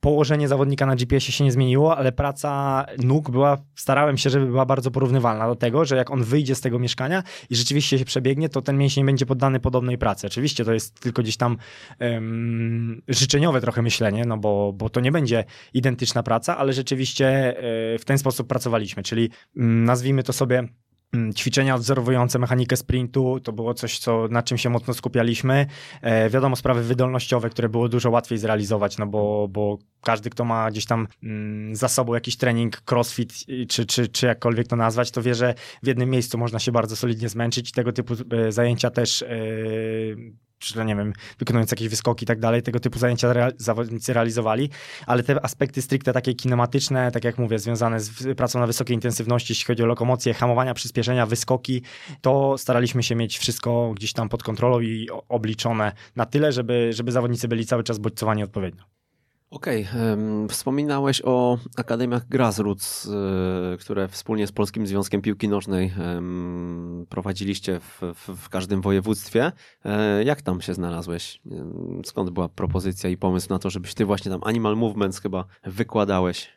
położenie 0.00 0.48
zawodnika 0.48 0.86
na 0.86 0.96
GPS-ie 0.96 1.32
się 1.32 1.44
nie 1.44 1.52
zmieniło, 1.52 1.96
ale 1.96 2.12
praca 2.12 2.84
nóg 2.98 3.30
była, 3.30 3.58
starałem 3.74 4.18
się, 4.18 4.30
żeby 4.30 4.46
była 4.46 4.66
bardzo 4.66 4.90
porównywalna 4.90 5.46
do 5.46 5.56
tego, 5.56 5.84
że 5.84 5.96
jak 5.96 6.10
on 6.10 6.24
wyjdzie 6.24 6.54
z 6.54 6.60
tego 6.60 6.78
mieszkania 6.78 7.22
i 7.50 7.56
rzeczywiście 7.56 7.98
się 7.98 8.04
przebiegnie, 8.04 8.48
to 8.48 8.62
ten 8.62 8.78
mięsień 8.78 9.06
będzie 9.06 9.26
poddany 9.26 9.60
podobnej 9.60 9.98
pracy. 9.98 10.26
Oczywiście 10.26 10.64
to 10.64 10.72
jest 10.72 11.00
tylko 11.00 11.22
gdzieś 11.22 11.36
tam 11.36 11.56
um, 12.00 13.02
życzeniowe 13.08 13.60
trochę 13.60 13.82
myślenie, 13.82 14.24
no 14.24 14.38
bo, 14.38 14.72
bo 14.72 14.90
to 14.90 15.00
nie 15.00 15.12
będzie 15.12 15.44
identyczna 15.74 16.22
praca, 16.22 16.56
ale 16.56 16.72
rzeczywiście 16.72 17.56
y, 17.94 17.98
w 17.98 18.04
ten 18.04 18.18
sposób 18.18 18.48
pracowaliśmy, 18.48 19.02
czyli 19.02 19.24
y, 19.24 19.30
nazwijmy 19.62 20.22
to 20.22 20.32
sobie 20.32 20.68
ćwiczenia 21.34 21.74
odwzorowujące 21.74 22.38
mechanikę 22.38 22.76
sprintu 22.76 23.40
to 23.40 23.52
było 23.52 23.74
coś, 23.74 23.98
co, 23.98 24.28
na 24.30 24.42
czym 24.42 24.58
się 24.58 24.70
mocno 24.70 24.94
skupialiśmy. 24.94 25.66
E, 26.02 26.30
wiadomo, 26.30 26.56
sprawy 26.56 26.82
wydolnościowe, 26.82 27.50
które 27.50 27.68
było 27.68 27.88
dużo 27.88 28.10
łatwiej 28.10 28.38
zrealizować, 28.38 28.98
no 28.98 29.06
bo, 29.06 29.48
bo 29.48 29.78
każdy, 30.02 30.30
kto 30.30 30.44
ma 30.44 30.70
gdzieś 30.70 30.86
tam 30.86 31.08
mm, 31.22 31.76
za 31.76 31.88
sobą 31.88 32.14
jakiś 32.14 32.36
trening, 32.36 32.82
crossfit, 32.90 33.32
czy, 33.68 33.86
czy, 33.86 34.08
czy 34.08 34.26
jakkolwiek 34.26 34.66
to 34.66 34.76
nazwać, 34.76 35.10
to 35.10 35.22
wie, 35.22 35.34
że 35.34 35.54
w 35.82 35.86
jednym 35.86 36.10
miejscu 36.10 36.38
można 36.38 36.58
się 36.58 36.72
bardzo 36.72 36.96
solidnie 36.96 37.28
zmęczyć 37.28 37.70
i 37.70 37.72
tego 37.72 37.92
typu 37.92 38.14
e, 38.30 38.52
zajęcia 38.52 38.90
też 38.90 39.22
e, 39.22 39.26
czy 40.58 40.84
nie 40.84 40.96
wiem, 40.96 41.12
wykonując 41.38 41.70
jakieś 41.70 41.88
wyskoki 41.88 42.24
i 42.24 42.26
tak 42.26 42.40
dalej, 42.40 42.62
tego 42.62 42.80
typu 42.80 42.98
zajęcia 42.98 43.32
rea 43.32 43.50
zawodnicy 43.58 44.12
realizowali, 44.12 44.70
ale 45.06 45.22
te 45.22 45.44
aspekty 45.44 45.82
stricte 45.82 46.12
takie 46.12 46.34
kinematyczne, 46.34 47.10
tak 47.12 47.24
jak 47.24 47.38
mówię, 47.38 47.58
związane 47.58 48.00
z 48.00 48.36
pracą 48.36 48.60
na 48.60 48.66
wysokiej 48.66 48.94
intensywności, 48.94 49.52
jeśli 49.52 49.66
chodzi 49.66 49.82
o 49.82 49.86
lokomocję, 49.86 50.34
hamowania, 50.34 50.74
przyspieszenia, 50.74 51.26
wyskoki, 51.26 51.82
to 52.20 52.58
staraliśmy 52.58 53.02
się 53.02 53.14
mieć 53.14 53.38
wszystko 53.38 53.92
gdzieś 53.96 54.12
tam 54.12 54.28
pod 54.28 54.42
kontrolą 54.42 54.80
i 54.80 55.08
obliczone 55.28 55.92
na 56.16 56.26
tyle, 56.26 56.52
żeby, 56.52 56.90
żeby 56.92 57.12
zawodnicy 57.12 57.48
byli 57.48 57.66
cały 57.66 57.82
czas 57.82 57.98
bodźcowani 57.98 58.42
odpowiednio. 58.42 58.95
Okej, 59.50 59.88
okay. 59.90 60.48
wspominałeś 60.48 61.22
o 61.24 61.58
Akademiach 61.76 62.28
Grassroots, 62.28 63.06
y, 63.06 63.10
które 63.80 64.08
wspólnie 64.08 64.46
z 64.46 64.52
Polskim 64.52 64.86
Związkiem 64.86 65.22
Piłki 65.22 65.48
Nożnej 65.48 65.92
prowadziliście 67.08 67.80
w, 67.80 68.00
w, 68.36 68.48
każdym 68.48 68.80
województwie. 68.80 69.52
E, 69.84 70.24
jak 70.24 70.42
tam 70.42 70.60
się 70.60 70.74
znalazłeś? 70.74 71.40
Skąd 72.04 72.30
była 72.30 72.48
propozycja 72.48 73.10
i 73.10 73.16
pomysł 73.16 73.46
na 73.50 73.58
to, 73.58 73.70
żebyś 73.70 73.94
ty 73.94 74.04
właśnie 74.04 74.30
tam 74.30 74.40
Animal 74.44 74.76
Movements 74.76 75.20
chyba 75.20 75.44
wykładałeś? 75.64 76.55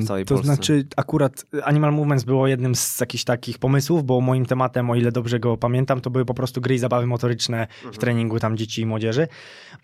W 0.00 0.04
całej 0.06 0.24
to 0.24 0.34
Polsce? 0.34 0.54
znaczy 0.54 0.86
akurat 0.96 1.44
Animal 1.64 1.92
Movements 1.92 2.24
było 2.24 2.46
jednym 2.48 2.74
z 2.74 3.00
jakichś 3.00 3.24
takich 3.24 3.58
pomysłów, 3.58 4.04
bo 4.04 4.20
moim 4.20 4.46
tematem, 4.46 4.90
o 4.90 4.94
ile 4.94 5.12
dobrze 5.12 5.40
go 5.40 5.56
pamiętam, 5.56 6.00
to 6.00 6.10
były 6.10 6.24
po 6.24 6.34
prostu 6.34 6.60
gry 6.60 6.74
i 6.74 6.78
zabawy 6.78 7.06
motoryczne 7.06 7.66
w 7.66 7.76
Mhm. 7.84 7.94
treningu 8.00 8.38
tam 8.40 8.56
dzieci 8.56 8.82
i 8.82 8.86
młodzieży. 8.86 9.28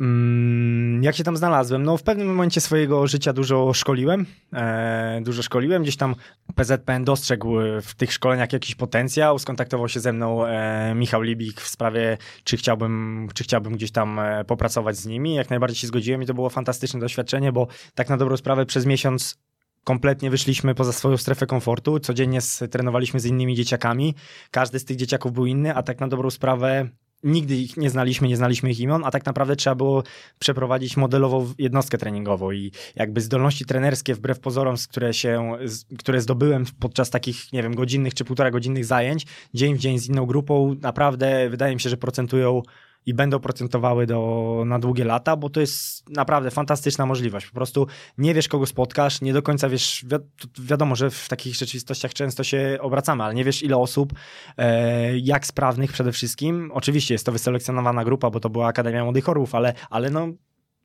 Mm, 0.00 1.02
jak 1.02 1.16
się 1.16 1.24
tam 1.24 1.36
znalazłem? 1.36 1.82
No 1.82 1.96
w 1.96 2.02
pewnym 2.02 2.26
momencie 2.28 2.60
swojego 2.60 3.06
życia 3.06 3.32
dużo 3.32 3.72
szkoliłem, 3.74 4.26
e, 4.52 5.20
dużo 5.24 5.42
szkoliłem, 5.42 5.82
gdzieś 5.82 5.96
tam 5.96 6.14
PZPN 6.54 7.04
dostrzegł 7.04 7.54
w 7.82 7.94
tych 7.94 8.12
szkoleniach 8.12 8.52
jakiś 8.52 8.74
potencjał, 8.74 9.38
skontaktował 9.38 9.88
się 9.88 10.00
ze 10.00 10.12
mną 10.12 10.46
e, 10.46 10.92
Michał 10.94 11.22
Libik 11.22 11.60
w 11.60 11.68
sprawie, 11.68 12.18
czy 12.44 12.56
chciałbym, 12.56 13.28
czy 13.34 13.44
chciałbym 13.44 13.72
gdzieś 13.72 13.90
tam 13.92 14.18
e, 14.18 14.44
popracować 14.44 14.96
z 14.96 15.06
nimi. 15.06 15.34
Jak 15.34 15.50
najbardziej 15.50 15.76
się 15.76 15.86
zgodziłem 15.86 16.22
i 16.22 16.26
to 16.26 16.34
było 16.34 16.50
fantastyczne 16.50 17.00
doświadczenie, 17.00 17.52
bo 17.52 17.66
tak 17.94 18.08
na 18.08 18.16
dobrą 18.16 18.36
sprawę 18.36 18.66
przez 18.66 18.86
miesiąc 18.86 19.38
kompletnie 19.84 20.30
wyszliśmy 20.30 20.74
poza 20.74 20.92
swoją 20.92 21.16
strefę 21.16 21.46
komfortu. 21.46 22.00
Codziennie 22.00 22.38
trenowaliśmy 22.70 23.20
z 23.20 23.24
innymi 23.24 23.54
dzieciakami. 23.54 24.14
Każdy 24.50 24.78
z 24.78 24.84
tych 24.84 24.96
dzieciaków 24.96 25.32
był 25.32 25.46
inny, 25.46 25.74
a 25.74 25.82
tak 25.82 26.00
na 26.00 26.08
dobrą 26.08 26.30
sprawę 26.30 26.88
nigdy 27.24 27.56
ich 27.56 27.76
nie 27.76 27.90
znaliśmy, 27.90 28.28
nie 28.28 28.36
znaliśmy 28.36 28.70
ich 28.70 28.80
imion, 28.80 29.02
a 29.04 29.10
tak 29.10 29.26
naprawdę 29.26 29.56
trzeba 29.56 29.74
było 29.74 30.02
przeprowadzić 30.38 30.96
modelową 30.96 31.52
jednostkę 31.58 31.98
treningową 31.98 32.50
i 32.50 32.72
jakby 32.96 33.20
zdolności 33.20 33.64
trenerskie 33.64 34.14
wbrew 34.14 34.40
pozorom, 34.40 34.76
które 34.90 35.14
się, 35.14 35.52
które 35.98 36.20
zdobyłem 36.20 36.64
podczas 36.80 37.10
takich, 37.10 37.52
nie 37.52 37.62
wiem, 37.62 37.74
godzinnych 37.74 38.14
czy 38.14 38.24
półtora 38.24 38.50
godzinnych 38.50 38.84
zajęć, 38.84 39.26
dzień 39.54 39.74
w 39.74 39.78
dzień 39.78 39.98
z 39.98 40.08
inną 40.08 40.26
grupą, 40.26 40.76
naprawdę 40.80 41.50
wydaje 41.50 41.74
mi 41.74 41.80
się, 41.80 41.90
że 41.90 41.96
procentują 41.96 42.62
i 43.06 43.14
będą 43.14 43.40
procentowały 43.40 44.06
do, 44.06 44.62
na 44.66 44.78
długie 44.78 45.04
lata, 45.04 45.36
bo 45.36 45.50
to 45.50 45.60
jest 45.60 46.10
naprawdę 46.10 46.50
fantastyczna 46.50 47.06
możliwość. 47.06 47.46
Po 47.46 47.54
prostu 47.54 47.86
nie 48.18 48.34
wiesz, 48.34 48.48
kogo 48.48 48.66
spotkasz, 48.66 49.20
nie 49.20 49.32
do 49.32 49.42
końca 49.42 49.68
wiesz, 49.68 50.04
wi 50.08 50.16
wiadomo, 50.64 50.96
że 50.96 51.10
w 51.10 51.28
takich 51.28 51.54
rzeczywistościach 51.54 52.14
często 52.14 52.44
się 52.44 52.78
obracamy, 52.80 53.24
ale 53.24 53.34
nie 53.34 53.44
wiesz, 53.44 53.62
ile 53.62 53.76
osób, 53.76 54.12
e, 54.58 55.18
jak 55.18 55.46
sprawnych 55.46 55.92
przede 55.92 56.12
wszystkim. 56.12 56.70
Oczywiście 56.74 57.14
jest 57.14 57.26
to 57.26 57.32
wyselekcjonowana 57.32 58.04
grupa, 58.04 58.30
bo 58.30 58.40
to 58.40 58.50
była 58.50 58.66
Akademia 58.66 59.04
Młodych 59.04 59.28
Orłów, 59.28 59.54
ale, 59.54 59.74
ale 59.90 60.10
no, 60.10 60.28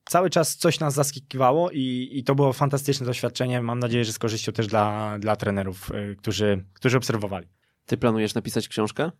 cały 0.05 0.29
czas 0.29 0.55
coś 0.55 0.79
nas 0.79 0.93
zaskakiwało 0.93 1.71
i, 1.71 2.09
i 2.11 2.23
to 2.23 2.35
było 2.35 2.53
fantastyczne 2.53 3.05
doświadczenie. 3.05 3.61
Mam 3.61 3.79
nadzieję, 3.79 4.05
że 4.05 4.13
z 4.13 4.19
korzyścią 4.19 4.51
też 4.51 4.67
dla, 4.67 5.17
dla 5.19 5.35
trenerów, 5.35 5.91
y, 5.91 6.15
którzy, 6.15 6.65
którzy 6.73 6.97
obserwowali. 6.97 7.47
Ty 7.85 7.97
planujesz 7.97 8.33
napisać 8.33 8.67
książkę? 8.67 9.11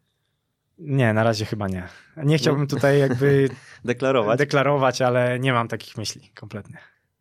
Nie, 0.79 1.13
na 1.13 1.23
razie 1.23 1.45
chyba 1.45 1.67
nie. 1.67 1.87
Nie 2.17 2.37
chciałbym 2.37 2.67
tutaj 2.67 2.99
jakby 2.99 3.49
Deklarować? 3.85 4.37
deklarować, 4.37 5.01
ale 5.01 5.39
nie 5.39 5.53
mam 5.53 5.67
takich 5.67 5.97
myśli 5.97 6.31
kompletnie. 6.35 6.77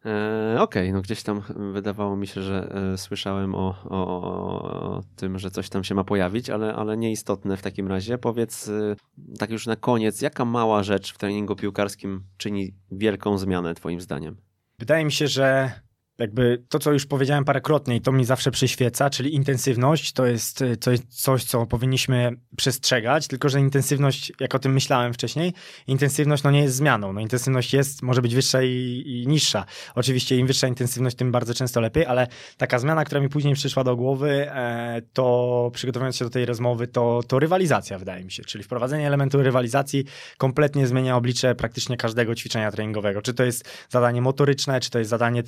E, 0.07 0.61
Okej, 0.61 0.93
no 0.93 1.03
gdzieś 1.03 1.23
tam 1.23 1.43
wydawało 1.73 2.17
mi 2.17 2.27
się, 2.27 2.43
że 2.43 2.69
e, 2.93 2.99
słyszałem 2.99 3.55
o, 3.55 3.75
o, 3.85 4.21
o 4.21 5.03
tym, 5.17 5.39
że 5.39 5.51
coś 5.51 5.69
tam 5.69 5.85
się 5.85 5.95
ma 5.95 6.05
pojawić, 6.05 6.51
ale, 6.51 6.75
ale 6.75 6.97
nieistotne 6.97 7.57
w 7.57 7.63
takim 7.63 7.89
razie. 7.89 8.19
Powiedz 8.19 8.69
e, 8.69 8.97
tak 9.39 9.51
już 9.51 9.67
na 9.67 9.77
koniec, 9.77 10.21
jaka 10.23 10.45
mała 10.45 10.83
rzecz 10.83 11.15
w 11.15 11.19
treningu 11.19 11.57
piłkarskim 11.57 12.25
czyni 12.37 12.75
wielką 12.93 13.39
zmianę 13.39 13.75
twoim 13.75 14.01
zdaniem? 14.01 14.37
Wydaje 14.79 15.05
mi 15.05 15.13
się, 15.13 15.29
że 15.29 15.71
jakby 16.19 16.63
to, 16.69 16.79
co 16.79 16.93
już 16.93 17.07
powiedziałem 17.07 17.45
parokrotnie 17.45 17.97
i 17.97 18.01
to 18.01 18.13
mi 18.13 18.25
zawsze 18.25 18.51
przyświeca, 18.51 19.11
czyli 19.11 19.35
intensywność, 19.35 20.13
to 20.13 20.27
jest, 20.27 20.65
to 20.81 20.91
jest 20.91 21.23
coś, 21.23 21.45
co 21.45 21.67
powinniśmy 21.67 22.33
przestrzegać, 22.57 23.29
tylko 23.29 23.49
że 23.49 23.61
intensywność, 23.61 24.33
jak 24.41 24.55
o 24.55 24.59
tym 24.59 24.73
myślałem 24.73 25.15
wcześniej, 25.15 25.53
intensywność 25.87 26.43
no 26.43 26.51
nie 26.51 26.63
jest 26.63 26.77
zmianą. 26.77 27.13
No 27.13 27.21
intensywność 27.21 27.75
jest, 27.75 28.03
może 28.03 28.23
być 28.23 28.35
wyższa 28.35 28.63
i, 28.63 29.03
i 29.07 29.29
niższa. 29.29 29.65
Oczywiście 29.95 30.37
im 30.37 30.47
wyższa 30.47 30.69
intensywność, 30.69 31.17
tym 31.17 31.33
bardzo 31.33 31.55
często 31.55 31.81
lepiej, 31.81 32.07
ale 32.07 32.27
taka 32.57 32.79
zmiana, 32.79 33.05
która 33.05 33.21
mi 33.21 33.29
później 33.29 33.55
przyszła 33.55 33.85
do 33.85 33.97
głowy, 33.97 34.51
e, 34.51 35.03
to 35.13 35.71
przygotowując 35.75 36.17
się 36.17 36.25
do 36.25 36.31
tej 36.31 36.47
rozmowy, 36.47 36.87
to, 36.87 37.21
to 37.29 37.39
rywalizacja 37.39 37.99
wydaje 37.99 38.25
mi 38.25 38.33
się, 38.33 38.45
czyli 38.45 38.65
wprowadzenie 38.65 39.07
elementu 39.07 39.43
rywalizacji 39.43 40.05
kompletnie 40.39 40.87
zmienia 40.87 41.17
oblicze 41.17 41.55
praktycznie 41.55 41.97
każdego 41.97 42.35
ćwiczenia 42.35 42.73
treningowego. 42.73 43.23
Czy 43.23 43.35
to 43.35 43.45
jest 43.45 43.69
zadanie 43.89 44.23
motoryczne, 44.23 44.81
czy 44.81 44.91
to 44.91 44.99
jest 44.99 45.11
zadanie 45.11 45.43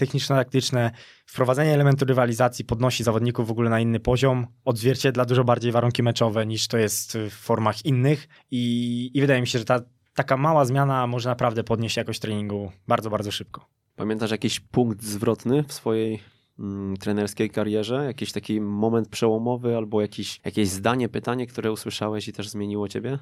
techniczno-taktyczne, 0.59 0.91
wprowadzenie 1.27 1.75
elementu 1.75 2.05
rywalizacji 2.05 2.65
podnosi 2.65 3.05
zawodników 3.05 3.49
w 3.49 3.51
ogóle 3.51 3.71
na 3.71 3.81
inny 3.81 4.01
poziom, 4.01 4.47
odzwierciedla 4.65 5.25
dużo 5.25 5.45
bardziej 5.45 5.73
warunki 5.73 6.03
meczowe 6.03 6.47
niż 6.47 6.69
to 6.69 6.79
jest 6.79 7.19
w 7.31 7.33
formach 7.33 7.85
innych 7.85 8.29
i, 8.51 9.11
i 9.15 9.21
wydaje 9.21 9.41
mi 9.41 9.47
się, 9.47 9.59
że 9.59 9.65
ta 9.65 9.81
taka 10.15 10.37
mała 10.37 10.65
zmiana 10.65 11.07
może 11.07 11.29
naprawdę 11.29 11.65
podnieść 11.65 11.97
jakość 11.97 12.21
treningu 12.21 12.73
bardzo, 12.89 13.11
bardzo 13.11 13.31
szybko. 13.31 13.67
Pamiętasz 13.97 14.31
jakiś 14.31 14.61
punkt 14.61 15.03
zwrotny 15.03 15.63
w 15.63 15.73
swojej 15.73 16.21
mm, 16.59 16.97
trenerskiej 16.97 17.51
karierze? 17.51 18.05
Jakiś 18.05 18.33
taki 18.33 18.61
moment 18.61 19.09
przełomowy 19.09 19.77
albo 19.77 20.01
jakiś, 20.01 20.41
jakieś 20.45 20.69
zdanie, 20.69 21.09
pytanie, 21.09 21.47
które 21.47 21.73
usłyszałeś 21.73 22.29
i 22.29 22.33
też 22.33 22.49
zmieniło 22.49 22.89
ciebie? 22.89 23.19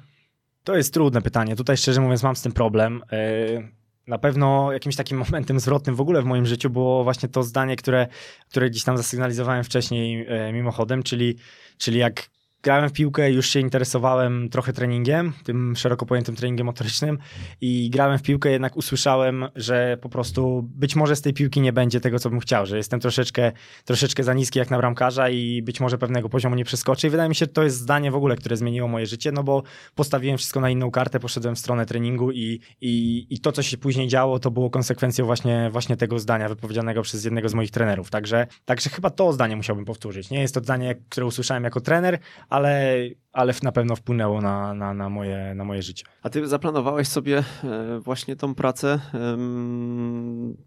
To 0.63 0.77
jest 0.77 0.93
trudne 0.93 1.21
pytanie. 1.21 1.55
Tutaj 1.55 1.77
szczerze 1.77 2.01
mówiąc 2.01 2.23
mam 2.23 2.35
z 2.35 2.41
tym 2.41 2.51
problem. 2.51 3.01
Yy, 3.11 3.76
na 4.07 4.17
pewno 4.17 4.71
jakimś 4.71 4.95
takim 4.95 5.17
momentem 5.25 5.59
zwrotnym 5.59 5.95
w 5.95 6.01
ogóle 6.01 6.21
w 6.21 6.25
moim 6.25 6.45
życiu 6.45 6.69
było 6.69 7.03
właśnie 7.03 7.29
to 7.29 7.43
zdanie, 7.43 7.75
które, 7.75 8.07
które 8.49 8.69
gdzieś 8.69 8.83
tam 8.83 8.97
zasygnalizowałem 8.97 9.63
wcześniej 9.63 10.17
yy, 10.17 10.53
mimochodem, 10.53 11.03
czyli, 11.03 11.35
czyli 11.77 11.99
jak 11.99 12.29
grałem 12.63 12.89
w 12.89 12.93
piłkę, 12.93 13.31
już 13.31 13.49
się 13.49 13.59
interesowałem 13.59 14.49
trochę 14.49 14.73
treningiem, 14.73 15.33
tym 15.43 15.75
szeroko 15.75 16.05
pojętym 16.05 16.35
treningiem 16.35 16.65
motorycznym 16.65 17.17
i 17.61 17.89
grałem 17.89 18.19
w 18.19 18.21
piłkę, 18.21 18.51
jednak 18.51 18.77
usłyszałem, 18.77 19.45
że 19.55 19.97
po 20.01 20.09
prostu 20.09 20.69
być 20.75 20.95
może 20.95 21.15
z 21.15 21.21
tej 21.21 21.33
piłki 21.33 21.61
nie 21.61 21.73
będzie 21.73 21.99
tego, 21.99 22.19
co 22.19 22.29
bym 22.29 22.39
chciał, 22.39 22.65
że 22.65 22.77
jestem 22.77 22.99
troszeczkę, 22.99 23.51
troszeczkę 23.85 24.23
za 24.23 24.33
niski 24.33 24.59
jak 24.59 24.71
na 24.71 24.77
bramkarza 24.77 25.29
i 25.29 25.61
być 25.61 25.79
może 25.79 25.97
pewnego 25.97 26.29
poziomu 26.29 26.55
nie 26.55 26.65
przeskoczę 26.65 27.07
i 27.07 27.09
wydaje 27.09 27.29
mi 27.29 27.35
się, 27.35 27.45
że 27.45 27.47
to 27.47 27.63
jest 27.63 27.77
zdanie 27.77 28.11
w 28.11 28.15
ogóle, 28.15 28.35
które 28.35 28.57
zmieniło 28.57 28.87
moje 28.87 29.05
życie, 29.05 29.31
no 29.31 29.43
bo 29.43 29.63
postawiłem 29.95 30.37
wszystko 30.37 30.59
na 30.59 30.69
inną 30.69 30.91
kartę, 30.91 31.19
poszedłem 31.19 31.55
w 31.55 31.59
stronę 31.59 31.85
treningu 31.85 32.31
i, 32.31 32.59
i, 32.81 33.27
i 33.29 33.39
to, 33.39 33.51
co 33.51 33.63
się 33.63 33.77
później 33.77 34.07
działo, 34.07 34.39
to 34.39 34.51
było 34.51 34.69
konsekwencją 34.69 35.25
właśnie, 35.25 35.69
właśnie 35.71 35.97
tego 35.97 36.19
zdania 36.19 36.49
wypowiedzianego 36.49 37.01
przez 37.01 37.23
jednego 37.23 37.49
z 37.49 37.53
moich 37.53 37.71
trenerów, 37.71 38.09
także, 38.09 38.47
także 38.65 38.89
chyba 38.89 39.09
to 39.09 39.33
zdanie 39.33 39.55
musiałbym 39.55 39.85
powtórzyć. 39.85 40.29
Nie 40.29 40.41
jest 40.41 40.53
to 40.53 40.59
zdanie, 40.59 40.95
które 41.09 41.25
usłyszałem 41.25 41.63
jako 41.63 41.81
trener, 41.81 42.19
ale, 42.49 42.99
ale 43.33 43.53
na 43.63 43.71
pewno 43.71 43.95
wpłynęło 43.95 44.41
na, 44.41 44.73
na, 44.73 44.93
na, 44.93 45.09
moje, 45.09 45.53
na 45.55 45.63
moje 45.63 45.81
życie. 45.81 46.03
A 46.23 46.29
ty 46.29 46.47
zaplanowałeś 46.47 47.07
sobie 47.07 47.43
e, 47.63 47.99
właśnie 47.99 48.35
tą 48.35 48.55
pracę 48.55 48.99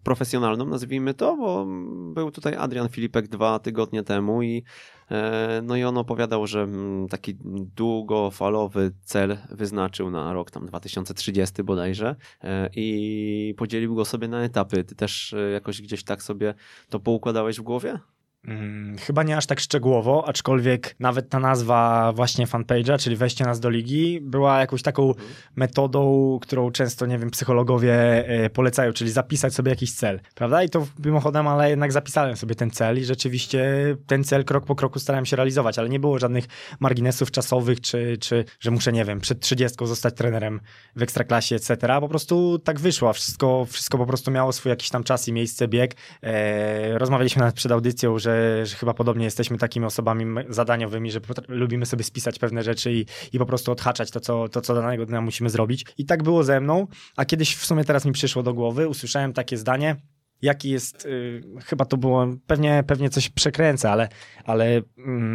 profesjonalną, 0.03 0.67
nazwijmy 0.67 1.15
to, 1.15 1.37
bo 1.37 1.67
był 2.15 2.31
tutaj 2.31 2.55
Adrian 2.57 2.89
Filipek 2.89 3.29
dwa 3.29 3.59
tygodnie 3.59 4.03
temu 4.03 4.43
i 4.43 4.63
e, 5.11 5.63
no 5.65 5.77
i 5.77 5.85
on 5.85 5.99
opowiadał, 5.99 6.47
że 6.47 6.63
mm, 6.63 7.09
taki 7.09 7.35
długofalowy 7.77 8.93
cel 9.03 9.39
wyznaczył 9.51 10.11
na 10.11 10.33
rok 10.33 10.51
tam 10.51 10.67
2030 10.67 11.63
bodajże 11.63 12.17
e, 12.45 12.71
i 12.77 13.55
podzielił 13.57 13.95
go 13.95 14.05
sobie 14.05 14.29
na 14.29 14.43
etapy. 14.43 14.85
Ty 14.85 14.95
też 14.95 15.35
jakoś 15.53 15.83
gdzieś 15.83 16.05
tak 16.05 16.23
sobie 16.23 16.55
to 16.89 17.01
poukładałeś 17.01 17.59
w 17.59 17.63
głowie? 17.63 17.99
Hmm, 18.47 18.99
chyba 18.99 19.23
nie 19.23 19.37
aż 19.37 19.47
tak 19.47 19.61
szczegółowo, 19.61 20.29
aczkolwiek 20.29 20.97
nawet 21.01 21.29
ta 21.29 21.39
nazwa 21.41 22.13
właśnie 22.13 22.47
fanpage'a, 22.47 22.99
czyli 22.99 23.17
wejście 23.17 23.45
nas 23.45 23.61
do 23.61 23.71
ligi, 23.71 24.21
była 24.23 24.61
jakąś 24.61 24.83
taką 24.83 25.09
Mhm. 25.09 25.29
metodą, 25.57 26.39
którą 26.43 26.71
często, 26.71 27.07
nie 27.07 27.19
wiem, 27.19 27.31
psychologowie 27.31 27.95
e, 28.29 28.51
polecają, 28.51 28.93
czyli 28.93 29.11
zapisać 29.11 29.55
sobie 29.55 29.71
jakiś 29.71 29.93
cel, 29.93 30.21
prawda? 30.35 30.63
I 30.63 30.69
to 30.69 30.87
mimochodem, 31.05 31.49
ale 31.49 31.71
jednak 31.71 31.93
zapisałem 31.93 32.37
sobie 32.37 32.55
ten 32.55 32.71
cel 32.71 32.99
i 32.99 33.05
rzeczywiście 33.05 33.67
ten 34.07 34.25
cel 34.25 34.45
krok 34.45 34.67
po 34.67 34.75
kroku 34.75 34.99
starałem 34.99 35.27
się 35.27 35.37
realizować, 35.37 35.79
ale 35.79 35.89
nie 35.89 36.01
było 36.01 36.19
żadnych 36.19 36.45
marginesów 36.81 37.31
czasowych, 37.31 37.81
czy, 37.81 38.17
czy 38.21 38.45
że 38.61 38.71
muszę, 38.71 38.93
nie 38.93 39.05
wiem, 39.05 39.21
przed 39.21 39.41
30 39.41 39.87
zostać 39.87 40.15
trenerem 40.15 40.61
w 40.97 41.03
ekstraklasie, 41.03 41.57
etc. 41.57 41.77
Po 42.01 42.09
prostu 42.09 42.59
tak 42.59 42.81
wyszło, 42.81 43.13
wszystko, 43.13 43.67
wszystko 43.71 43.99
po 43.99 44.07
prostu 44.07 44.31
miało 44.31 44.53
swój 44.53 44.71
jakiś 44.71 44.91
tam 44.91 45.05
czas 45.05 45.29
i 45.29 45.33
miejsce, 45.33 45.69
bieg. 45.69 45.95
E, 46.23 46.99
rozmawialiśmy 46.99 47.41
nawet 47.41 47.55
przed 47.55 47.73
audycją, 47.73 48.19
że, 48.19 48.30
że 48.65 48.77
chyba 48.77 48.95
podobnie 48.95 49.25
jesteśmy 49.25 49.59
takimi 49.59 49.87
osobami 49.87 50.25
zadaniowymi, 50.49 51.11
że 51.11 51.21
lubimy 51.49 51.87
sobie 51.87 52.05
spisać 52.05 52.39
pewne 52.39 52.63
rzeczy 52.63 52.93
i, 52.93 53.07
i 53.33 53.39
po 53.39 53.47
prostu 53.47 53.73
odhaczać 53.73 54.11
to 54.11 54.21
co, 54.21 54.49
to, 54.49 54.61
co 54.61 54.75
danego 54.75 55.07
dnia 55.07 55.21
musimy 55.21 55.51
zrobić. 55.51 55.87
I 55.99 56.05
tak 56.05 56.23
było 56.23 56.45
ze 56.45 56.61
mną, 56.61 56.87
a 57.17 57.25
kiedyś 57.25 57.57
w 57.57 57.67
sumie 57.67 57.85
teraz 57.85 58.05
mi 58.05 58.13
przyszło 58.13 58.43
do 58.43 58.55
głowy, 58.55 58.89
usłyszałem 58.89 59.33
takie 59.33 59.57
zdanie, 59.57 59.97
jaki 60.43 60.71
jest, 60.71 61.07
y, 61.07 61.43
chyba 61.65 61.85
to 61.85 61.97
było, 61.97 62.27
pewnie, 62.47 62.85
pewnie 62.87 63.11
coś 63.11 63.29
przekręcę, 63.29 63.91
ale, 63.91 64.09
ale 64.45 64.79
y, 64.79 64.83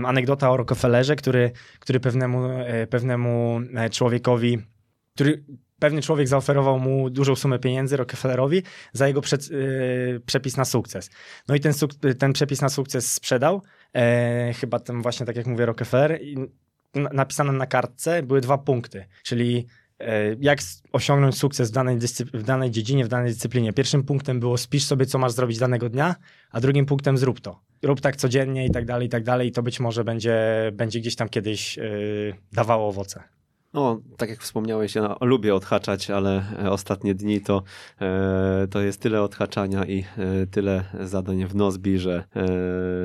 anegdota 0.06 0.52
o 0.52 0.58
Rockefellerze, 0.58 1.16
który, 1.16 1.52
który 1.80 2.00
pewnemu, 2.00 2.46
y, 2.46 2.88
pewnemu 2.88 3.62
człowiekowi, 3.92 4.58
który 5.16 5.44
pewny 5.80 6.02
człowiek 6.02 6.28
zaoferował 6.28 6.80
mu 6.80 7.10
dużą 7.10 7.36
sumę 7.36 7.60
pieniędzy 7.60 7.98
Rockefellerowi 7.98 8.64
za 8.94 9.08
jego 9.08 9.22
yy, 9.50 10.22
przepis 10.26 10.58
na 10.58 10.66
sukces. 10.66 11.10
No 11.48 11.56
i 11.56 11.60
ten, 11.60 11.74
ten 12.20 12.34
przepis 12.34 12.62
na 12.62 12.70
sukces 12.70 13.14
sprzedał, 13.14 13.62
e, 13.96 14.54
chyba 14.54 14.80
tam 14.80 15.02
właśnie 15.02 15.26
tak 15.26 15.36
jak 15.36 15.46
mówię 15.46 15.66
Rockefeller, 15.66 16.22
i 16.22 16.36
napisane 16.94 17.52
na 17.52 17.66
kartce 17.66 18.24
były 18.24 18.42
dwa 18.42 18.58
punkty, 18.58 19.06
czyli 19.24 19.68
E, 20.00 20.36
jak 20.40 20.60
osiągnąć 20.92 21.38
sukces 21.38 21.72
w 21.72 21.74
danej, 21.74 21.98
w 22.34 22.44
danej 22.44 22.72
dziedzinie, 22.72 23.06
w 23.06 23.08
danej 23.08 23.32
dyscyplinie. 23.32 23.74
Pierwszym 23.74 24.04
punktem 24.04 24.40
było 24.40 24.58
spisz 24.58 24.84
sobie, 24.84 25.06
co 25.06 25.18
masz 25.18 25.32
zrobić 25.32 25.58
danego 25.58 25.90
dnia, 25.90 26.16
a 26.52 26.60
drugim 26.60 26.86
punktem 26.86 27.18
zrób 27.18 27.42
to. 27.42 27.60
Rób 27.84 28.02
tak 28.02 28.16
codziennie 28.16 28.66
i 28.66 28.72
tak 28.72 28.86
dalej, 28.86 29.08
i 29.08 29.10
tak 29.10 29.24
dalej 29.24 29.48
i 29.48 29.52
to 29.52 29.64
być 29.64 29.80
może 29.80 30.04
będzie, 30.04 30.38
będzie 30.74 31.00
gdzieś 31.00 31.16
tam 31.16 31.30
kiedyś 31.30 31.78
yy, 31.78 32.34
dawało 32.54 32.88
owoce. 32.88 33.24
No, 33.76 34.02
tak 34.18 34.30
jak 34.30 34.40
wspomniałeś, 34.40 34.96
ja 34.96 35.16
lubię 35.22 35.56
odhaczać, 35.56 36.10
ale 36.10 36.44
e, 36.64 36.72
ostatnie 36.72 37.16
dni 37.16 37.42
to, 37.42 37.64
e, 38.02 38.68
to 38.72 38.82
jest 38.82 39.02
tyle 39.02 39.22
odhaczania 39.22 39.86
i 39.86 40.00
e, 40.00 40.48
tyle 40.48 40.84
zadań 41.00 41.46
w 41.46 41.56
Nozbi, 41.56 42.00
że, 42.00 42.24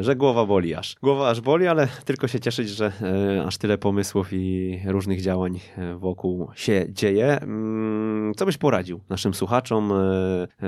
że 0.01 0.17
głowa 0.17 0.47
boli 0.47 0.75
aż. 0.75 0.97
Głowa 1.03 1.31
aż 1.31 1.41
boli, 1.41 1.67
ale 1.67 1.89
tylko 2.05 2.29
się 2.29 2.41
cieszyć, 2.41 2.69
że 2.69 2.93
aż 3.47 3.59
tyle 3.59 3.79
pomysłów 3.79 4.29
i 4.33 4.81
różnych 4.87 5.21
działań 5.21 5.61
wokół 5.99 6.49
się 6.55 6.87
dzieje. 6.89 7.41
Mm, 7.41 8.33
co 8.37 8.47
byś 8.47 8.59
poradził 8.59 9.01
naszym 9.09 9.35
słuchaczom, 9.35 9.93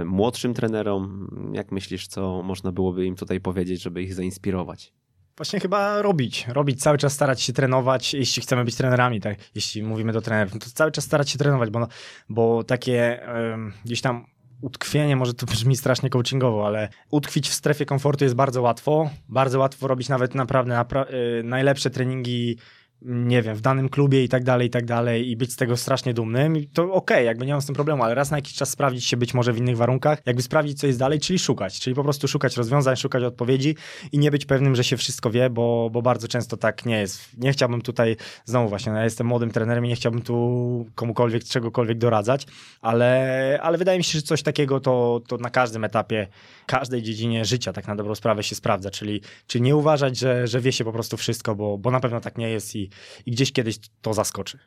młodszym 0.04 0.54
trenerom? 0.54 1.28
Jak 1.52 1.72
myślisz, 1.72 2.06
co 2.06 2.42
można 2.42 2.72
byłoby 2.72 3.06
im 3.06 3.16
tutaj 3.16 3.40
powiedzieć, 3.40 3.82
żeby 3.82 4.02
ich 4.02 4.14
zainspirować? 4.14 4.92
Właśnie 5.36 5.60
chyba 5.60 6.02
robić, 6.02 6.46
robić, 6.48 6.80
cały 6.80 6.98
czas 6.98 7.12
starać 7.12 7.42
się 7.42 7.52
trenować, 7.52 8.14
jeśli 8.14 8.42
chcemy 8.42 8.64
być 8.64 8.74
trenerami, 8.76 9.20
tak, 9.20 9.36
jeśli 9.54 9.82
mówimy 9.82 10.12
do 10.12 10.20
trenerów, 10.20 10.54
no 10.54 10.60
to 10.60 10.66
cały 10.74 10.92
czas 10.92 11.04
starać 11.04 11.30
się 11.30 11.38
trenować, 11.38 11.70
bo, 11.70 11.88
bo 12.28 12.64
takie 12.64 13.26
um, 13.34 13.72
gdzieś 13.84 14.00
tam 14.00 14.26
utkwienie, 14.62 15.16
może 15.16 15.34
to 15.34 15.46
brzmi 15.52 15.76
strasznie 15.76 16.10
coachingowo, 16.10 16.66
ale 16.66 16.88
utkwić 17.10 17.48
w 17.48 17.54
strefie 17.54 17.86
komfortu 17.86 18.24
jest 18.24 18.36
bardzo 18.36 18.62
łatwo, 18.62 19.10
bardzo 19.28 19.58
łatwo 19.58 19.88
robić 19.88 20.08
nawet 20.08 20.34
naprawdę 20.34 20.74
napra 20.74 21.04
y, 21.40 21.42
najlepsze 21.42 21.90
treningi 21.90 22.58
nie 23.04 23.42
wiem, 23.42 23.56
w 23.56 23.60
danym 23.60 23.88
klubie 23.88 24.24
i 24.24 24.28
tak 24.28 24.44
dalej, 24.44 24.66
i 24.66 24.70
tak 24.70 24.84
dalej 24.84 25.30
i 25.30 25.36
być 25.36 25.52
z 25.52 25.56
tego 25.56 25.76
strasznie 25.76 26.14
dumnym, 26.14 26.56
to 26.72 26.82
okej, 26.82 26.94
okay, 26.94 27.24
jakby 27.24 27.46
nie 27.46 27.52
mam 27.52 27.62
z 27.62 27.66
tym 27.66 27.74
problemu, 27.74 28.02
ale 28.02 28.14
raz 28.14 28.30
na 28.30 28.38
jakiś 28.38 28.54
czas 28.54 28.70
sprawdzić 28.70 29.04
się 29.04 29.16
być 29.16 29.34
może 29.34 29.52
w 29.52 29.58
innych 29.58 29.76
warunkach, 29.76 30.18
jakby 30.26 30.42
sprawdzić, 30.42 30.78
co 30.78 30.86
jest 30.86 30.98
dalej, 30.98 31.20
czyli 31.20 31.38
szukać, 31.38 31.80
czyli 31.80 31.96
po 31.96 32.02
prostu 32.02 32.28
szukać 32.28 32.56
rozwiązań, 32.56 32.96
szukać 32.96 33.22
odpowiedzi 33.22 33.76
i 34.12 34.18
nie 34.18 34.30
być 34.30 34.46
pewnym, 34.46 34.74
że 34.76 34.84
się 34.84 34.96
wszystko 34.96 35.30
wie, 35.30 35.50
bo, 35.50 35.90
bo 35.92 36.02
bardzo 36.02 36.28
często 36.28 36.56
tak 36.56 36.86
nie 36.86 37.00
jest. 37.00 37.38
Nie 37.38 37.52
chciałbym 37.52 37.82
tutaj, 37.82 38.16
znowu 38.44 38.68
właśnie, 38.68 38.92
no 38.92 38.98
ja 38.98 39.04
jestem 39.04 39.26
młodym 39.26 39.50
trenerem 39.50 39.86
i 39.86 39.88
nie 39.88 39.96
chciałbym 39.96 40.22
tu 40.22 40.86
komukolwiek, 40.94 41.44
czegokolwiek 41.44 41.98
doradzać, 41.98 42.46
ale, 42.80 43.58
ale 43.62 43.78
wydaje 43.78 43.98
mi 43.98 44.04
się, 44.04 44.18
że 44.18 44.22
coś 44.22 44.42
takiego 44.42 44.80
to, 44.80 45.20
to 45.28 45.36
na 45.36 45.50
każdym 45.50 45.84
etapie, 45.84 46.26
każdej 46.66 47.02
dziedzinie 47.02 47.44
życia 47.44 47.72
tak 47.72 47.88
na 47.88 47.96
dobrą 47.96 48.14
sprawę 48.14 48.42
się 48.42 48.54
sprawdza, 48.54 48.90
czyli, 48.90 49.20
czyli 49.46 49.62
nie 49.62 49.76
uważać, 49.76 50.18
że, 50.18 50.46
że 50.46 50.60
wie 50.60 50.72
się 50.72 50.84
po 50.84 50.92
prostu 50.92 51.16
wszystko, 51.16 51.54
bo, 51.54 51.78
bo 51.78 51.90
na 51.90 52.00
pewno 52.00 52.20
tak 52.20 52.38
nie 52.38 52.50
jest 52.50 52.76
i, 52.76 52.91
i 53.26 53.30
gdzieś 53.30 53.52
kiedyś 53.52 53.76
to 54.00 54.14
zaskoczy. 54.14 54.58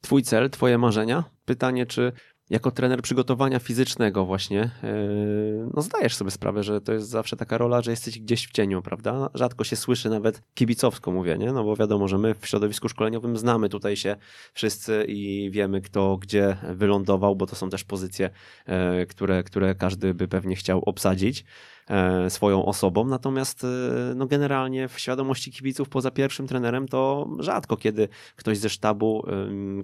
Twój 0.00 0.22
cel, 0.22 0.50
twoje 0.50 0.78
marzenia? 0.78 1.24
Pytanie, 1.44 1.86
czy 1.86 2.12
jako 2.50 2.70
trener 2.70 3.02
przygotowania 3.02 3.58
fizycznego 3.58 4.24
właśnie, 4.24 4.70
yy, 4.82 5.68
no 5.74 5.82
zdajesz 5.82 6.16
sobie 6.16 6.30
sprawę, 6.30 6.62
że 6.62 6.80
to 6.80 6.92
jest 6.92 7.08
zawsze 7.08 7.36
taka 7.36 7.58
rola, 7.58 7.82
że 7.82 7.90
jesteś 7.90 8.18
gdzieś 8.18 8.48
w 8.48 8.52
cieniu, 8.52 8.82
prawda? 8.82 9.30
Rzadko 9.34 9.64
się 9.64 9.76
słyszy 9.76 10.10
nawet 10.10 10.42
kibicowsko 10.54 11.12
mówienie, 11.12 11.52
no 11.52 11.64
bo 11.64 11.76
wiadomo, 11.76 12.08
że 12.08 12.18
my 12.18 12.34
w 12.34 12.46
środowisku 12.46 12.88
szkoleniowym 12.88 13.36
znamy 13.36 13.68
tutaj 13.68 13.96
się 13.96 14.16
wszyscy 14.52 15.04
i 15.08 15.50
wiemy 15.50 15.80
kto 15.80 16.16
gdzie 16.16 16.56
wylądował, 16.74 17.36
bo 17.36 17.46
to 17.46 17.56
są 17.56 17.70
też 17.70 17.84
pozycje, 17.84 18.30
yy, 18.66 19.06
które, 19.06 19.42
które 19.42 19.74
każdy 19.74 20.14
by 20.14 20.28
pewnie 20.28 20.56
chciał 20.56 20.82
obsadzić. 20.86 21.44
E, 21.92 22.30
swoją 22.30 22.64
osobą, 22.64 23.04
natomiast 23.04 23.64
e, 23.64 23.68
no 24.14 24.26
generalnie 24.26 24.88
w 24.88 24.98
świadomości 24.98 25.52
kibiców 25.52 25.88
poza 25.88 26.10
pierwszym 26.10 26.46
trenerem 26.46 26.88
to 26.88 27.28
rzadko 27.38 27.76
kiedy 27.76 28.08
ktoś 28.36 28.58
ze 28.58 28.68
sztabu, 28.68 29.26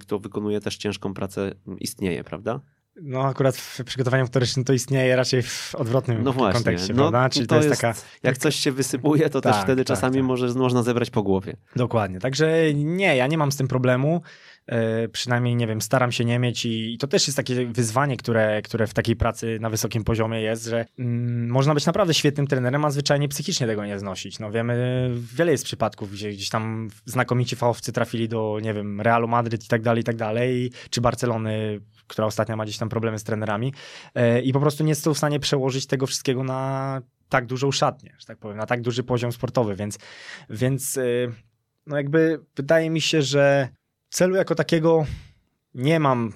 kto 0.00 0.18
wykonuje 0.18 0.60
też 0.60 0.76
ciężką 0.76 1.14
pracę 1.14 1.52
istnieje, 1.80 2.24
prawda? 2.24 2.60
No 3.02 3.24
akurat 3.24 3.56
w 3.56 3.84
przygotowaniu 3.84 4.24
motorycznym 4.24 4.64
to 4.64 4.72
istnieje 4.72 5.16
raczej 5.16 5.42
w 5.42 5.74
odwrotnym 5.74 6.22
no 6.22 6.32
właśnie, 6.32 6.54
kontekście, 6.54 6.94
no, 6.94 7.10
prawda? 7.10 7.28
Czyli 7.28 7.46
to, 7.46 7.54
to 7.54 7.64
jest, 7.64 7.80
taka... 7.80 7.94
Jak 8.22 8.38
coś 8.38 8.56
się 8.56 8.72
wysypuje, 8.72 9.30
to 9.30 9.40
tak, 9.40 9.54
też 9.54 9.62
wtedy 9.62 9.84
tak, 9.84 9.96
czasami 9.96 10.16
tak. 10.16 10.24
Może, 10.24 10.54
można 10.54 10.82
zebrać 10.82 11.10
po 11.10 11.22
głowie. 11.22 11.56
Dokładnie, 11.76 12.20
także 12.20 12.74
nie, 12.74 13.16
ja 13.16 13.26
nie 13.26 13.38
mam 13.38 13.52
z 13.52 13.56
tym 13.56 13.68
problemu. 13.68 14.22
E, 14.68 15.08
przynajmniej, 15.08 15.56
nie 15.56 15.66
wiem, 15.66 15.80
staram 15.80 16.12
się 16.12 16.24
nie 16.24 16.38
mieć 16.38 16.66
i 16.66 16.98
to 17.00 17.06
też 17.06 17.26
jest 17.26 17.36
takie 17.36 17.66
wyzwanie, 17.66 18.16
które, 18.16 18.62
które 18.62 18.86
w 18.86 18.94
takiej 18.94 19.16
pracy 19.16 19.58
na 19.60 19.70
wysokim 19.70 20.04
poziomie 20.04 20.40
jest, 20.40 20.64
że 20.64 20.86
mm, 20.98 21.48
można 21.50 21.74
być 21.74 21.86
naprawdę 21.86 22.14
świetnym 22.14 22.46
trenerem, 22.46 22.84
a 22.84 22.90
zwyczajnie 22.90 23.28
psychicznie 23.28 23.66
tego 23.66 23.86
nie 23.86 23.98
znosić. 23.98 24.38
No 24.38 24.50
wiemy, 24.50 25.10
wiele 25.34 25.52
jest 25.52 25.64
przypadków, 25.64 26.12
gdzie 26.12 26.30
gdzieś 26.30 26.48
tam 26.48 26.88
znakomici 27.04 27.56
fachowcy 27.56 27.92
trafili 27.92 28.28
do, 28.28 28.58
nie 28.62 28.74
wiem, 28.74 29.00
Realu 29.00 29.28
Madryt 29.28 29.64
i 29.64 29.68
tak 29.68 29.82
dalej, 29.82 30.00
i 30.00 30.04
tak 30.04 30.16
dalej, 30.16 30.70
czy 30.90 31.00
Barcelony, 31.00 31.80
która 32.06 32.26
ostatnio 32.26 32.56
ma 32.56 32.64
gdzieś 32.64 32.78
tam 32.78 32.88
problemy 32.88 33.18
z 33.18 33.24
trenerami 33.24 33.72
e, 34.14 34.40
i 34.40 34.52
po 34.52 34.60
prostu 34.60 34.84
nie 34.84 34.94
są 34.94 35.14
w 35.14 35.18
stanie 35.18 35.40
przełożyć 35.40 35.86
tego 35.86 36.06
wszystkiego 36.06 36.44
na 36.44 37.02
tak 37.28 37.46
dużą 37.46 37.72
szatnię, 37.72 38.14
że 38.18 38.26
tak 38.26 38.38
powiem, 38.38 38.56
na 38.56 38.66
tak 38.66 38.82
duży 38.82 39.02
poziom 39.02 39.32
sportowy, 39.32 39.76
więc, 39.76 39.98
więc 40.50 40.96
e, 40.96 41.02
no 41.86 41.96
jakby 41.96 42.40
wydaje 42.56 42.90
mi 42.90 43.00
się, 43.00 43.22
że 43.22 43.68
celu 44.10 44.36
jako 44.36 44.54
takiego 44.54 45.06
nie 45.74 46.00
mam 46.00 46.32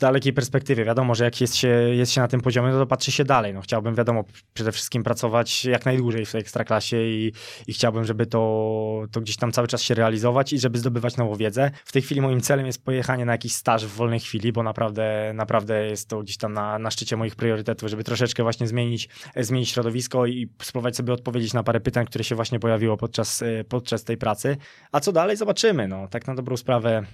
dalekiej 0.00 0.32
perspektywie. 0.32 0.84
Wiadomo, 0.84 1.14
że 1.14 1.24
jak 1.24 1.40
jest 1.40 1.56
się, 1.56 1.68
jest 1.68 2.12
się 2.12 2.20
na 2.20 2.28
tym 2.28 2.40
poziomie, 2.40 2.72
no 2.72 2.78
to 2.78 2.86
patrzy 2.86 3.12
się 3.12 3.24
dalej. 3.24 3.54
No, 3.54 3.60
chciałbym, 3.60 3.94
wiadomo, 3.94 4.24
przede 4.54 4.72
wszystkim 4.72 5.02
pracować 5.02 5.64
jak 5.64 5.86
najdłużej 5.86 6.26
w 6.26 6.32
tej 6.32 6.40
ekstraklasie 6.40 6.96
i, 6.96 7.32
i 7.66 7.72
chciałbym, 7.72 8.04
żeby 8.04 8.26
to, 8.26 9.04
to 9.12 9.20
gdzieś 9.20 9.36
tam 9.36 9.52
cały 9.52 9.68
czas 9.68 9.82
się 9.82 9.94
realizować 9.94 10.52
i 10.52 10.58
żeby 10.58 10.78
zdobywać 10.78 11.16
nową 11.16 11.34
wiedzę. 11.34 11.70
W 11.84 11.92
tej 11.92 12.02
chwili 12.02 12.20
moim 12.20 12.40
celem 12.40 12.66
jest 12.66 12.84
pojechanie 12.84 13.24
na 13.24 13.32
jakiś 13.32 13.52
staż 13.52 13.86
w 13.86 13.90
wolnej 13.96 14.20
chwili, 14.20 14.52
bo 14.52 14.62
naprawdę, 14.62 15.32
naprawdę 15.34 15.86
jest 15.86 16.08
to 16.08 16.22
gdzieś 16.22 16.36
tam 16.36 16.52
na, 16.52 16.78
na 16.78 16.90
szczycie 16.90 17.16
moich 17.16 17.36
priorytetów, 17.36 17.90
żeby 17.90 18.04
troszeczkę 18.04 18.42
właśnie 18.42 18.66
zmienić, 18.66 19.08
zmienić 19.36 19.68
środowisko 19.68 20.26
i 20.26 20.48
spróbować 20.62 20.96
sobie 20.96 21.12
odpowiedzieć 21.12 21.54
na 21.54 21.62
parę 21.62 21.80
pytań, 21.80 22.06
które 22.06 22.24
się 22.24 22.34
właśnie 22.34 22.60
pojawiło 22.60 22.96
podczas, 22.96 23.44
podczas 23.68 24.04
tej 24.04 24.16
pracy. 24.16 24.56
A 24.92 25.00
co 25.00 25.12
dalej? 25.12 25.36
Zobaczymy. 25.36 25.88
No, 25.88 26.08
tak 26.08 26.26
na 26.26 26.34
dobrą 26.34 26.56
sprawę 26.56 27.04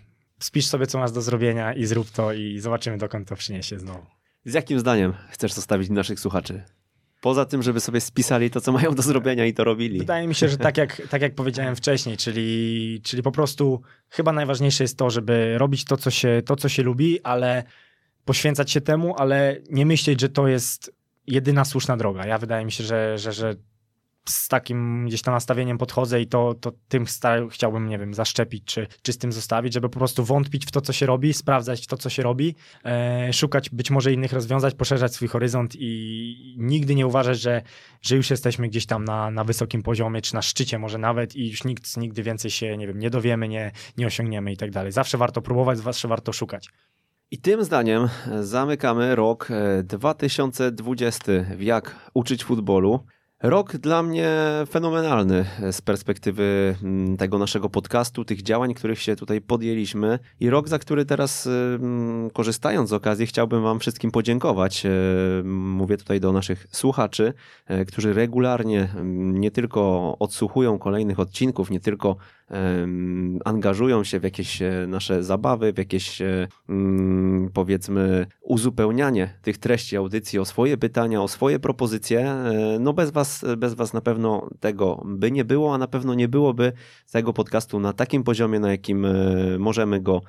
spisz 0.41 0.67
sobie, 0.67 0.87
co 0.87 0.99
masz 0.99 1.13
do 1.13 1.23
zrobienia 1.23 1.75
i 1.75 1.87
zrób 1.87 2.11
to 2.11 2.33
i 2.33 2.59
zobaczymy, 2.59 2.99
dokąd 2.99 3.29
to 3.29 3.37
przyniesie 3.37 3.79
znowu. 3.79 4.07
Z 4.45 4.55
jakim 4.55 4.81
zdaniem 4.81 5.15
chcesz 5.31 5.53
zostawić 5.53 5.91
naszych 5.91 6.21
słuchaczy? 6.21 6.63
Poza 7.21 7.45
tym, 7.45 7.63
żeby 7.63 7.81
sobie 7.81 8.01
spisali 8.01 8.51
to, 8.51 8.61
co 8.61 8.73
mają 8.73 8.95
do 8.95 9.03
zrobienia 9.03 9.47
i 9.47 9.55
to 9.55 9.65
robili. 9.65 9.99
Wydaje 9.99 10.29
mi 10.29 10.35
się, 10.35 10.49
że 10.49 10.57
tak 10.57 10.77
jak, 10.77 11.03
tak 11.11 11.23
jak 11.23 11.35
powiedziałem 11.35 11.77
wcześniej, 11.77 12.17
czyli, 12.17 13.01
czyli 13.05 13.23
po 13.23 13.33
prostu 13.33 13.83
chyba 14.09 14.33
najważniejsze 14.33 14.85
jest 14.85 14.99
to, 14.99 15.11
żeby 15.11 15.59
robić 15.59 15.85
to 15.85 15.97
co, 15.97 16.11
się, 16.11 16.43
to, 16.47 16.57
co 16.57 16.69
się 16.69 16.83
lubi, 16.83 17.23
ale 17.23 17.65
poświęcać 18.25 18.71
się 18.71 18.81
temu, 18.81 19.15
ale 19.19 19.57
nie 19.71 19.87
myśleć, 19.87 20.21
że 20.21 20.29
to 20.29 20.49
jest 20.49 20.93
jedyna 21.27 21.65
słuszna 21.65 21.97
droga. 21.97 22.27
Ja 22.27 22.39
wydaje 22.39 22.65
mi 22.65 22.73
się, 22.73 22.85
że, 22.85 23.19
że, 23.19 23.33
że 23.33 23.55
z 24.29 24.49
takim 24.49 25.07
gdzieś 25.07 25.23
tam 25.23 25.35
nastawieniem 25.35 25.79
podchodzę 25.79 26.21
i 26.21 26.27
to, 26.27 26.55
to 26.55 26.73
tym 26.89 27.05
chciałbym, 27.51 27.89
nie 27.89 27.99
wiem, 27.99 28.15
zaszczepić, 28.15 28.65
czy, 28.65 28.87
czy 29.03 29.13
z 29.13 29.19
tym 29.19 29.33
zostawić, 29.33 29.75
żeby 29.75 29.89
po 29.89 29.99
prostu 29.99 30.25
wątpić 30.25 30.67
w 30.67 30.71
to, 30.71 30.81
co 30.81 30.93
się 30.93 31.07
robi, 31.07 31.33
sprawdzać 31.33 31.87
to, 31.87 31.97
co 31.97 32.11
się 32.11 32.23
robi, 32.23 32.55
e, 32.85 33.33
szukać 33.33 33.71
być 33.71 33.91
może 33.91 34.13
innych 34.13 34.33
rozwiązań, 34.33 34.73
poszerzać 34.73 35.15
swój 35.15 35.29
horyzont 35.29 35.77
i 35.79 36.57
nigdy 36.59 36.95
nie 36.95 37.07
uważać, 37.07 37.41
że, 37.41 37.63
że 38.03 38.17
już 38.17 38.31
jesteśmy 38.31 38.69
gdzieś 38.69 38.87
tam 38.87 39.05
na, 39.05 39.31
na 39.31 39.45
wysokim 39.45 39.83
poziomie, 39.83 40.23
czy 40.23 40.35
na 40.35 40.43
szczycie 40.43 40.79
może 40.79 40.99
nawet 40.99 41.37
i 41.37 41.51
już 41.51 41.65
nikt 41.65 41.97
nigdy 41.97 42.23
więcej 42.23 42.51
się, 42.51 42.77
nie 42.77 42.87
wiem, 42.87 42.99
nie 42.99 43.11
dowiemy, 43.11 43.49
nie, 43.49 43.73
nie 43.97 44.07
osiągniemy 44.07 44.53
i 44.53 44.57
tak 44.57 44.71
dalej. 44.71 44.93
Zawsze 44.93 45.19
warto 45.19 45.43
próbować, 45.43 45.79
zawsze 45.79 46.09
warto 46.09 46.33
szukać. 46.33 46.69
I 47.31 47.39
tym 47.39 47.65
zdaniem 47.65 48.09
zamykamy 48.41 49.17
rok 49.17 49.49
2020 49.85 51.33
e, 51.33 51.57
w 51.57 51.63
Jak 51.63 52.11
uczyć 52.15 52.45
futbolu. 52.45 53.07
Rok 53.43 53.77
dla 53.77 54.03
mnie 54.03 54.31
fenomenalny 54.71 55.45
z 55.73 55.81
perspektywy 55.81 56.77
mm, 56.83 57.17
tego 57.17 57.39
naszego 57.39 57.71
podcastu, 57.71 58.25
tych 58.25 58.43
działań, 58.43 58.75
których 58.75 59.03
się 59.03 59.17
tutaj 59.17 59.41
podjęliśmy 59.41 60.19
i 60.41 60.51
rok, 60.51 60.69
za 60.69 60.79
który 60.79 61.05
teraz 61.05 61.47
mm, 61.47 62.31
korzystając 62.31 62.91
z 62.91 62.93
okazji 62.93 63.27
chciałbym 63.27 63.63
wam 63.63 63.81
wszystkim 63.81 64.11
podziękować. 64.11 64.87
E, 64.87 64.91
mówię 65.45 65.97
tutaj 65.97 66.21
do 66.21 66.33
naszych 66.33 66.67
słuchaczy, 66.71 67.33
e, 67.67 67.85
którzy 67.85 68.13
regularnie 68.13 68.89
nie 69.15 69.51
tylko 69.51 70.17
odsłuchują 70.19 70.79
kolejnych 70.79 71.21
odcinków, 71.21 71.71
nie 71.71 71.81
tylko 71.81 72.17
angażują 73.45 74.05
się 74.05 74.21
w 74.21 74.23
jakieś 74.23 74.63
e, 74.63 74.87
nasze 74.89 75.23
zabawy, 75.23 75.73
w 75.73 75.79
jakieś 75.79 76.23
e, 76.23 76.49
mm, 76.69 77.51
powiedzmy 77.53 78.27
uzupełnianie 78.41 79.39
tych 79.43 79.59
treści 79.59 79.97
audycji 79.97 80.39
o 80.39 80.45
swoje 80.45 80.77
pytania, 80.77 81.23
o 81.23 81.29
swoje 81.29 81.59
propozycje. 81.59 82.21
E, 82.31 82.79
no 82.81 82.93
bez 82.93 83.11
was, 83.11 83.45
bez 83.57 83.75
was 83.75 83.93
na 83.93 84.01
pewno 84.01 84.49
tego 84.61 85.03
by 85.07 85.31
nie 85.33 85.45
było, 85.45 85.75
a 85.75 85.79
na 85.79 85.87
pewno 85.87 86.15
nie 86.15 86.29
byłoby 86.29 86.73
tego 87.13 87.33
podcastu 87.33 87.81
na 87.81 87.93
takim 87.93 88.25
poziomie, 88.25 88.61
na 88.61 88.71
jakim 88.71 89.07
możemy 89.59 90.01
go 90.01 90.21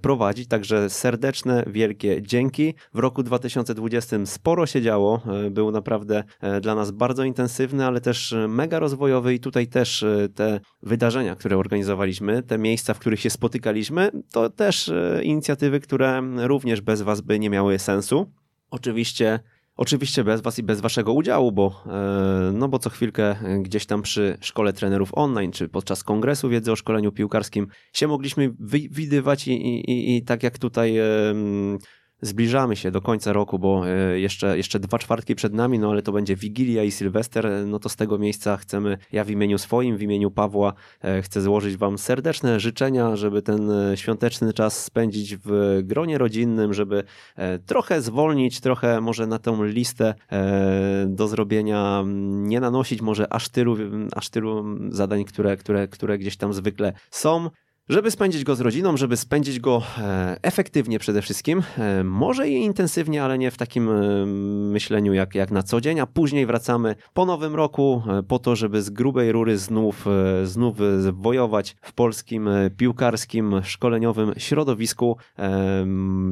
prowadzić. 0.00 0.48
Także 0.48 0.90
serdeczne, 0.90 1.64
wielkie 1.66 2.22
dzięki. 2.22 2.74
W 2.94 2.98
roku 2.98 3.22
2020 3.22 4.26
sporo 4.26 4.66
się 4.66 4.82
działo. 4.82 5.22
E, 5.46 5.50
był 5.50 5.70
naprawdę 5.70 6.24
dla 6.60 6.74
nas 6.74 6.90
bardzo 6.90 7.24
intensywny, 7.24 7.86
ale 7.86 8.00
też 8.00 8.34
mega 8.48 8.78
rozwojowy 8.78 9.34
i 9.34 9.40
tutaj 9.40 9.66
też 9.66 10.04
te 10.34 10.60
wydarzenia, 10.82 11.36
które 11.36 11.58
organizowaliśmy, 11.58 12.42
te 12.42 12.58
miejsca, 12.58 12.94
w 12.94 12.98
których 12.98 13.20
się 13.20 13.30
spotykaliśmy, 13.30 14.10
to 14.32 14.50
też 14.50 14.92
inicjatywy, 15.22 15.80
które 15.80 16.22
również 16.36 16.80
bez 16.80 17.02
Was 17.02 17.20
by 17.20 17.38
nie 17.38 17.50
miały 17.50 17.78
sensu. 17.78 18.32
Oczywiście 18.70 19.40
Oczywiście 19.76 20.24
bez 20.24 20.40
Was 20.40 20.58
i 20.58 20.62
bez 20.62 20.80
Waszego 20.80 21.12
udziału, 21.12 21.52
bo, 21.52 21.84
e, 21.86 22.52
no 22.52 22.68
bo 22.68 22.78
co 22.78 22.90
chwilkę 22.90 23.36
gdzieś 23.62 23.86
tam 23.86 24.02
przy 24.02 24.38
szkole 24.40 24.72
trenerów 24.72 25.10
online, 25.12 25.52
czy 25.52 25.68
podczas 25.68 26.04
kongresu 26.04 26.48
wiedzy 26.48 26.72
o 26.72 26.76
szkoleniu 26.76 27.12
piłkarskim 27.12 27.66
się 27.92 28.08
mogliśmy 28.08 28.54
widywać 28.90 29.48
i, 29.48 29.52
i, 29.52 30.16
i 30.16 30.22
tak 30.22 30.42
jak 30.42 30.58
tutaj 30.58 30.96
zbliżamy 32.22 32.76
się 32.76 32.90
do 32.90 33.00
końca 33.00 33.32
roku, 33.32 33.58
bo 33.58 33.88
e, 33.88 34.20
jeszcze, 34.20 34.56
jeszcze 34.56 34.80
dwa 34.80 34.98
czwartki 34.98 35.34
przed 35.34 35.54
nami, 35.54 35.78
no 35.78 35.90
ale 35.90 36.02
to 36.02 36.12
będzie 36.12 36.36
Wigilia 36.36 36.82
i 36.84 36.90
Sylwester, 36.90 37.48
no 37.66 37.78
to 37.78 37.88
z 37.88 37.96
tego 37.96 38.18
miejsca 38.18 38.56
chcemy, 38.56 38.98
ja 39.12 39.24
w 39.24 39.30
imieniu 39.30 39.58
swoim, 39.58 39.96
w 39.96 40.02
imieniu 40.02 40.30
Pawła 40.30 40.72
e, 41.02 41.22
chcę 41.22 41.40
złożyć 41.40 41.76
Wam 41.76 41.98
serdeczne 41.98 42.60
życzenia, 42.60 43.16
żeby 43.16 43.42
ten 43.42 43.70
e, 43.70 43.96
świąteczny 43.96 44.52
czas 44.52 44.84
spędzić 44.84 45.36
w 45.44 45.80
gronie 45.82 46.18
rodzinnym, 46.18 46.74
żeby 46.74 47.04
trochę 47.66 48.02
zwolnić, 48.02 48.60
trochę 48.60 49.00
może 49.00 49.26
na 49.26 49.38
tą 49.38 49.64
listę 49.64 50.14
do 51.06 51.28
zrobienia 51.28 52.04
nie 52.32 52.60
nanosić 52.60 53.02
może 53.02 53.32
aż 53.32 53.48
tylu, 53.48 53.76
aż 54.12 54.28
tylu 54.30 54.64
zadań, 54.90 55.24
które, 55.24 55.56
które, 55.56 55.88
które 55.88 56.18
gdzieś 56.18 56.36
tam 56.36 56.52
zwykle 56.52 56.92
są 57.10 57.50
żeby 57.88 58.10
spędzić 58.10 58.44
go 58.44 58.54
z 58.54 58.60
rodziną, 58.60 58.96
żeby 58.96 59.16
spędzić 59.16 59.60
go 59.60 59.82
e, 59.98 60.36
efektywnie 60.42 60.98
przede 60.98 61.22
wszystkim, 61.22 61.62
e, 61.78 62.04
może 62.04 62.48
i 62.48 62.52
intensywnie, 62.52 63.24
ale 63.24 63.38
nie 63.38 63.50
w 63.50 63.56
takim 63.56 63.90
e, 63.90 64.26
myśleniu 64.72 65.12
jak, 65.12 65.34
jak 65.34 65.50
na 65.50 65.62
co 65.62 65.80
dzień, 65.80 66.00
a 66.00 66.06
później 66.06 66.46
wracamy 66.46 66.94
po 67.14 67.26
nowym 67.26 67.54
roku 67.54 68.02
po 68.28 68.38
to, 68.38 68.56
żeby 68.56 68.82
z 68.82 68.90
grubej 68.90 69.32
rury 69.32 69.58
znów, 69.58 70.06
znów 70.44 70.76
wojować 71.12 71.76
w 71.82 71.92
polskim 71.92 72.48
piłkarskim, 72.76 73.60
szkoleniowym 73.64 74.32
środowisku. 74.36 75.16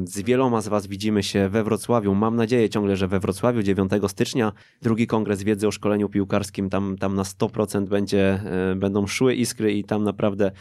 Z 0.05 0.21
wieloma 0.21 0.61
z 0.61 0.67
Was 0.67 0.87
widzimy 0.87 1.23
się 1.23 1.49
we 1.49 1.63
Wrocławiu. 1.63 2.15
Mam 2.15 2.35
nadzieję 2.35 2.69
ciągle, 2.69 2.95
że 2.95 3.07
we 3.07 3.19
Wrocławiu 3.19 3.63
9 3.63 3.91
stycznia 4.07 4.51
drugi 4.81 5.07
kongres 5.07 5.43
wiedzy 5.43 5.67
o 5.67 5.71
szkoleniu 5.71 6.09
piłkarskim. 6.09 6.69
Tam, 6.69 6.95
tam 6.99 7.15
na 7.15 7.23
100% 7.23 7.87
będzie, 7.87 8.43
będą 8.75 9.07
szły 9.07 9.35
iskry 9.35 9.73
i 9.73 9.83
tam 9.83 10.03
naprawdę 10.03 10.51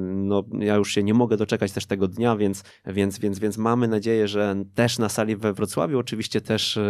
no, 0.00 0.44
ja 0.58 0.74
już 0.74 0.92
się 0.92 1.02
nie 1.02 1.14
mogę 1.14 1.36
doczekać 1.36 1.72
też 1.72 1.86
tego 1.86 2.08
dnia, 2.08 2.36
więc, 2.36 2.64
więc, 2.86 3.18
więc, 3.18 3.38
więc 3.38 3.58
mamy 3.58 3.88
nadzieję, 3.88 4.28
że 4.28 4.64
też 4.74 4.98
na 4.98 5.08
sali 5.08 5.36
we 5.36 5.52
Wrocławiu, 5.52 5.98
oczywiście 5.98 6.40
też 6.40 6.76
e, 6.76 6.80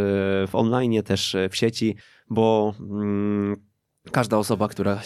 w 0.48 0.50
online, 0.52 1.02
też 1.02 1.36
w 1.50 1.56
sieci, 1.56 1.96
bo 2.30 2.74
mm, 2.80 3.56
Każda 4.14 4.38
osoba, 4.38 4.68
która 4.68 5.00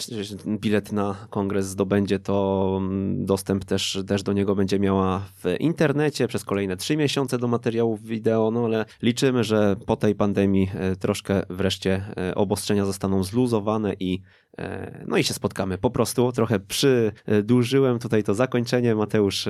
bilet 0.47 0.91
na 0.91 1.15
kongres 1.29 1.65
zdobędzie, 1.65 2.19
to 2.19 2.77
mm, 2.81 3.25
dostęp 3.25 3.65
też, 3.65 3.99
też 4.07 4.23
do 4.23 4.33
niego 4.33 4.55
będzie 4.55 4.79
miała 4.79 5.19
w 5.43 5.55
internecie 5.59 6.27
przez 6.27 6.45
kolejne 6.45 6.77
trzy 6.77 6.97
miesiące 6.97 7.37
do 7.37 7.47
materiałów 7.47 8.03
wideo, 8.03 8.51
no 8.51 8.65
ale 8.65 8.85
liczymy, 9.01 9.43
że 9.43 9.75
po 9.85 9.95
tej 9.95 10.15
pandemii 10.15 10.71
e, 10.73 10.95
troszkę 10.95 11.41
wreszcie 11.49 12.03
e, 12.17 12.35
obostrzenia 12.35 12.85
zostaną 12.85 13.23
zluzowane 13.23 13.93
i 13.99 14.21
e, 14.57 15.05
no 15.07 15.17
i 15.17 15.23
się 15.23 15.33
spotkamy. 15.33 15.77
Po 15.77 15.89
prostu 15.89 16.31
trochę 16.31 16.59
przydłużyłem 16.59 17.99
tutaj 17.99 18.23
to 18.23 18.33
zakończenie. 18.33 18.95
Mateusz, 18.95 19.47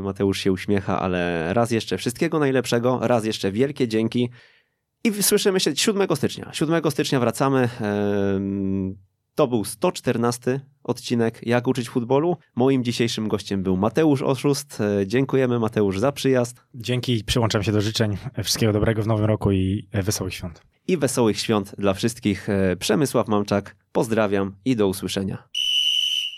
Mateusz 0.00 0.38
się 0.38 0.52
uśmiecha, 0.52 1.00
ale 1.00 1.52
raz 1.54 1.70
jeszcze 1.70 1.98
wszystkiego 1.98 2.38
najlepszego, 2.38 2.98
raz 3.02 3.24
jeszcze 3.24 3.52
wielkie 3.52 3.88
dzięki. 3.88 4.30
I 5.04 5.22
słyszymy 5.22 5.60
się 5.60 5.76
7 5.76 6.16
stycznia. 6.16 6.50
7 6.52 6.90
stycznia 6.90 7.20
wracamy. 7.20 7.68
To 9.34 9.48
był 9.48 9.64
114 9.64 10.60
odcinek 10.84 11.46
Jak 11.46 11.66
uczyć 11.66 11.88
futbolu. 11.88 12.36
Moim 12.56 12.84
dzisiejszym 12.84 13.28
gościem 13.28 13.62
był 13.62 13.76
Mateusz 13.76 14.22
Oszust. 14.22 14.80
E, 14.80 15.06
dziękujemy 15.06 15.58
Mateusz 15.58 15.98
za 15.98 16.12
przyjazd. 16.12 16.60
Dzięki, 16.74 17.24
przyłączam 17.24 17.62
się 17.62 17.72
do 17.72 17.80
życzeń. 17.80 18.16
Wszystkiego 18.44 18.72
dobrego 18.72 19.02
w 19.02 19.06
nowym 19.06 19.24
roku 19.24 19.52
i 19.52 19.88
wesołych 19.92 20.34
świąt. 20.34 20.62
I 20.88 20.96
wesołych 20.96 21.38
świąt 21.40 21.74
dla 21.78 21.94
wszystkich. 21.94 22.48
E, 22.48 22.76
Przemysław 22.76 23.28
Mamczak, 23.28 23.76
pozdrawiam 23.92 24.56
i 24.64 24.76
do 24.76 24.88
usłyszenia. 24.88 25.48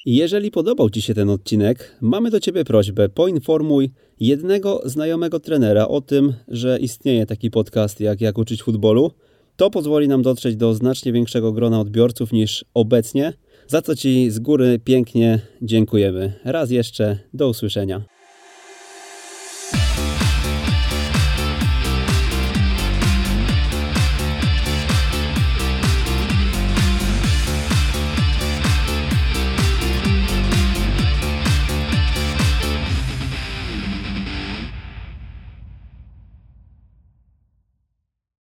Jeżeli 0.06 0.50
podobał 0.50 0.90
Ci 0.90 1.02
się 1.02 1.14
ten 1.14 1.30
odcinek, 1.30 1.96
mamy 2.00 2.30
do 2.30 2.40
Ciebie 2.40 2.64
prośbę: 2.64 3.08
poinformuj 3.08 3.90
jednego 4.20 4.82
znajomego 4.84 5.40
trenera 5.40 5.88
o 5.88 6.00
tym, 6.00 6.34
że 6.48 6.78
istnieje 6.78 7.26
taki 7.26 7.50
podcast 7.50 8.00
jak 8.00 8.20
Jak 8.20 8.38
uczyć 8.38 8.62
futbolu. 8.62 9.10
To 9.56 9.70
pozwoli 9.70 10.08
nam 10.08 10.22
dotrzeć 10.22 10.56
do 10.56 10.74
znacznie 10.74 11.12
większego 11.12 11.52
grona 11.52 11.80
odbiorców 11.80 12.32
niż 12.32 12.64
obecnie, 12.74 13.32
za 13.66 13.82
co 13.82 13.96
Ci 13.96 14.30
z 14.30 14.38
góry 14.38 14.78
pięknie 14.84 15.40
dziękujemy. 15.62 16.32
Raz 16.44 16.70
jeszcze, 16.70 17.18
do 17.34 17.48
usłyszenia. 17.48 18.09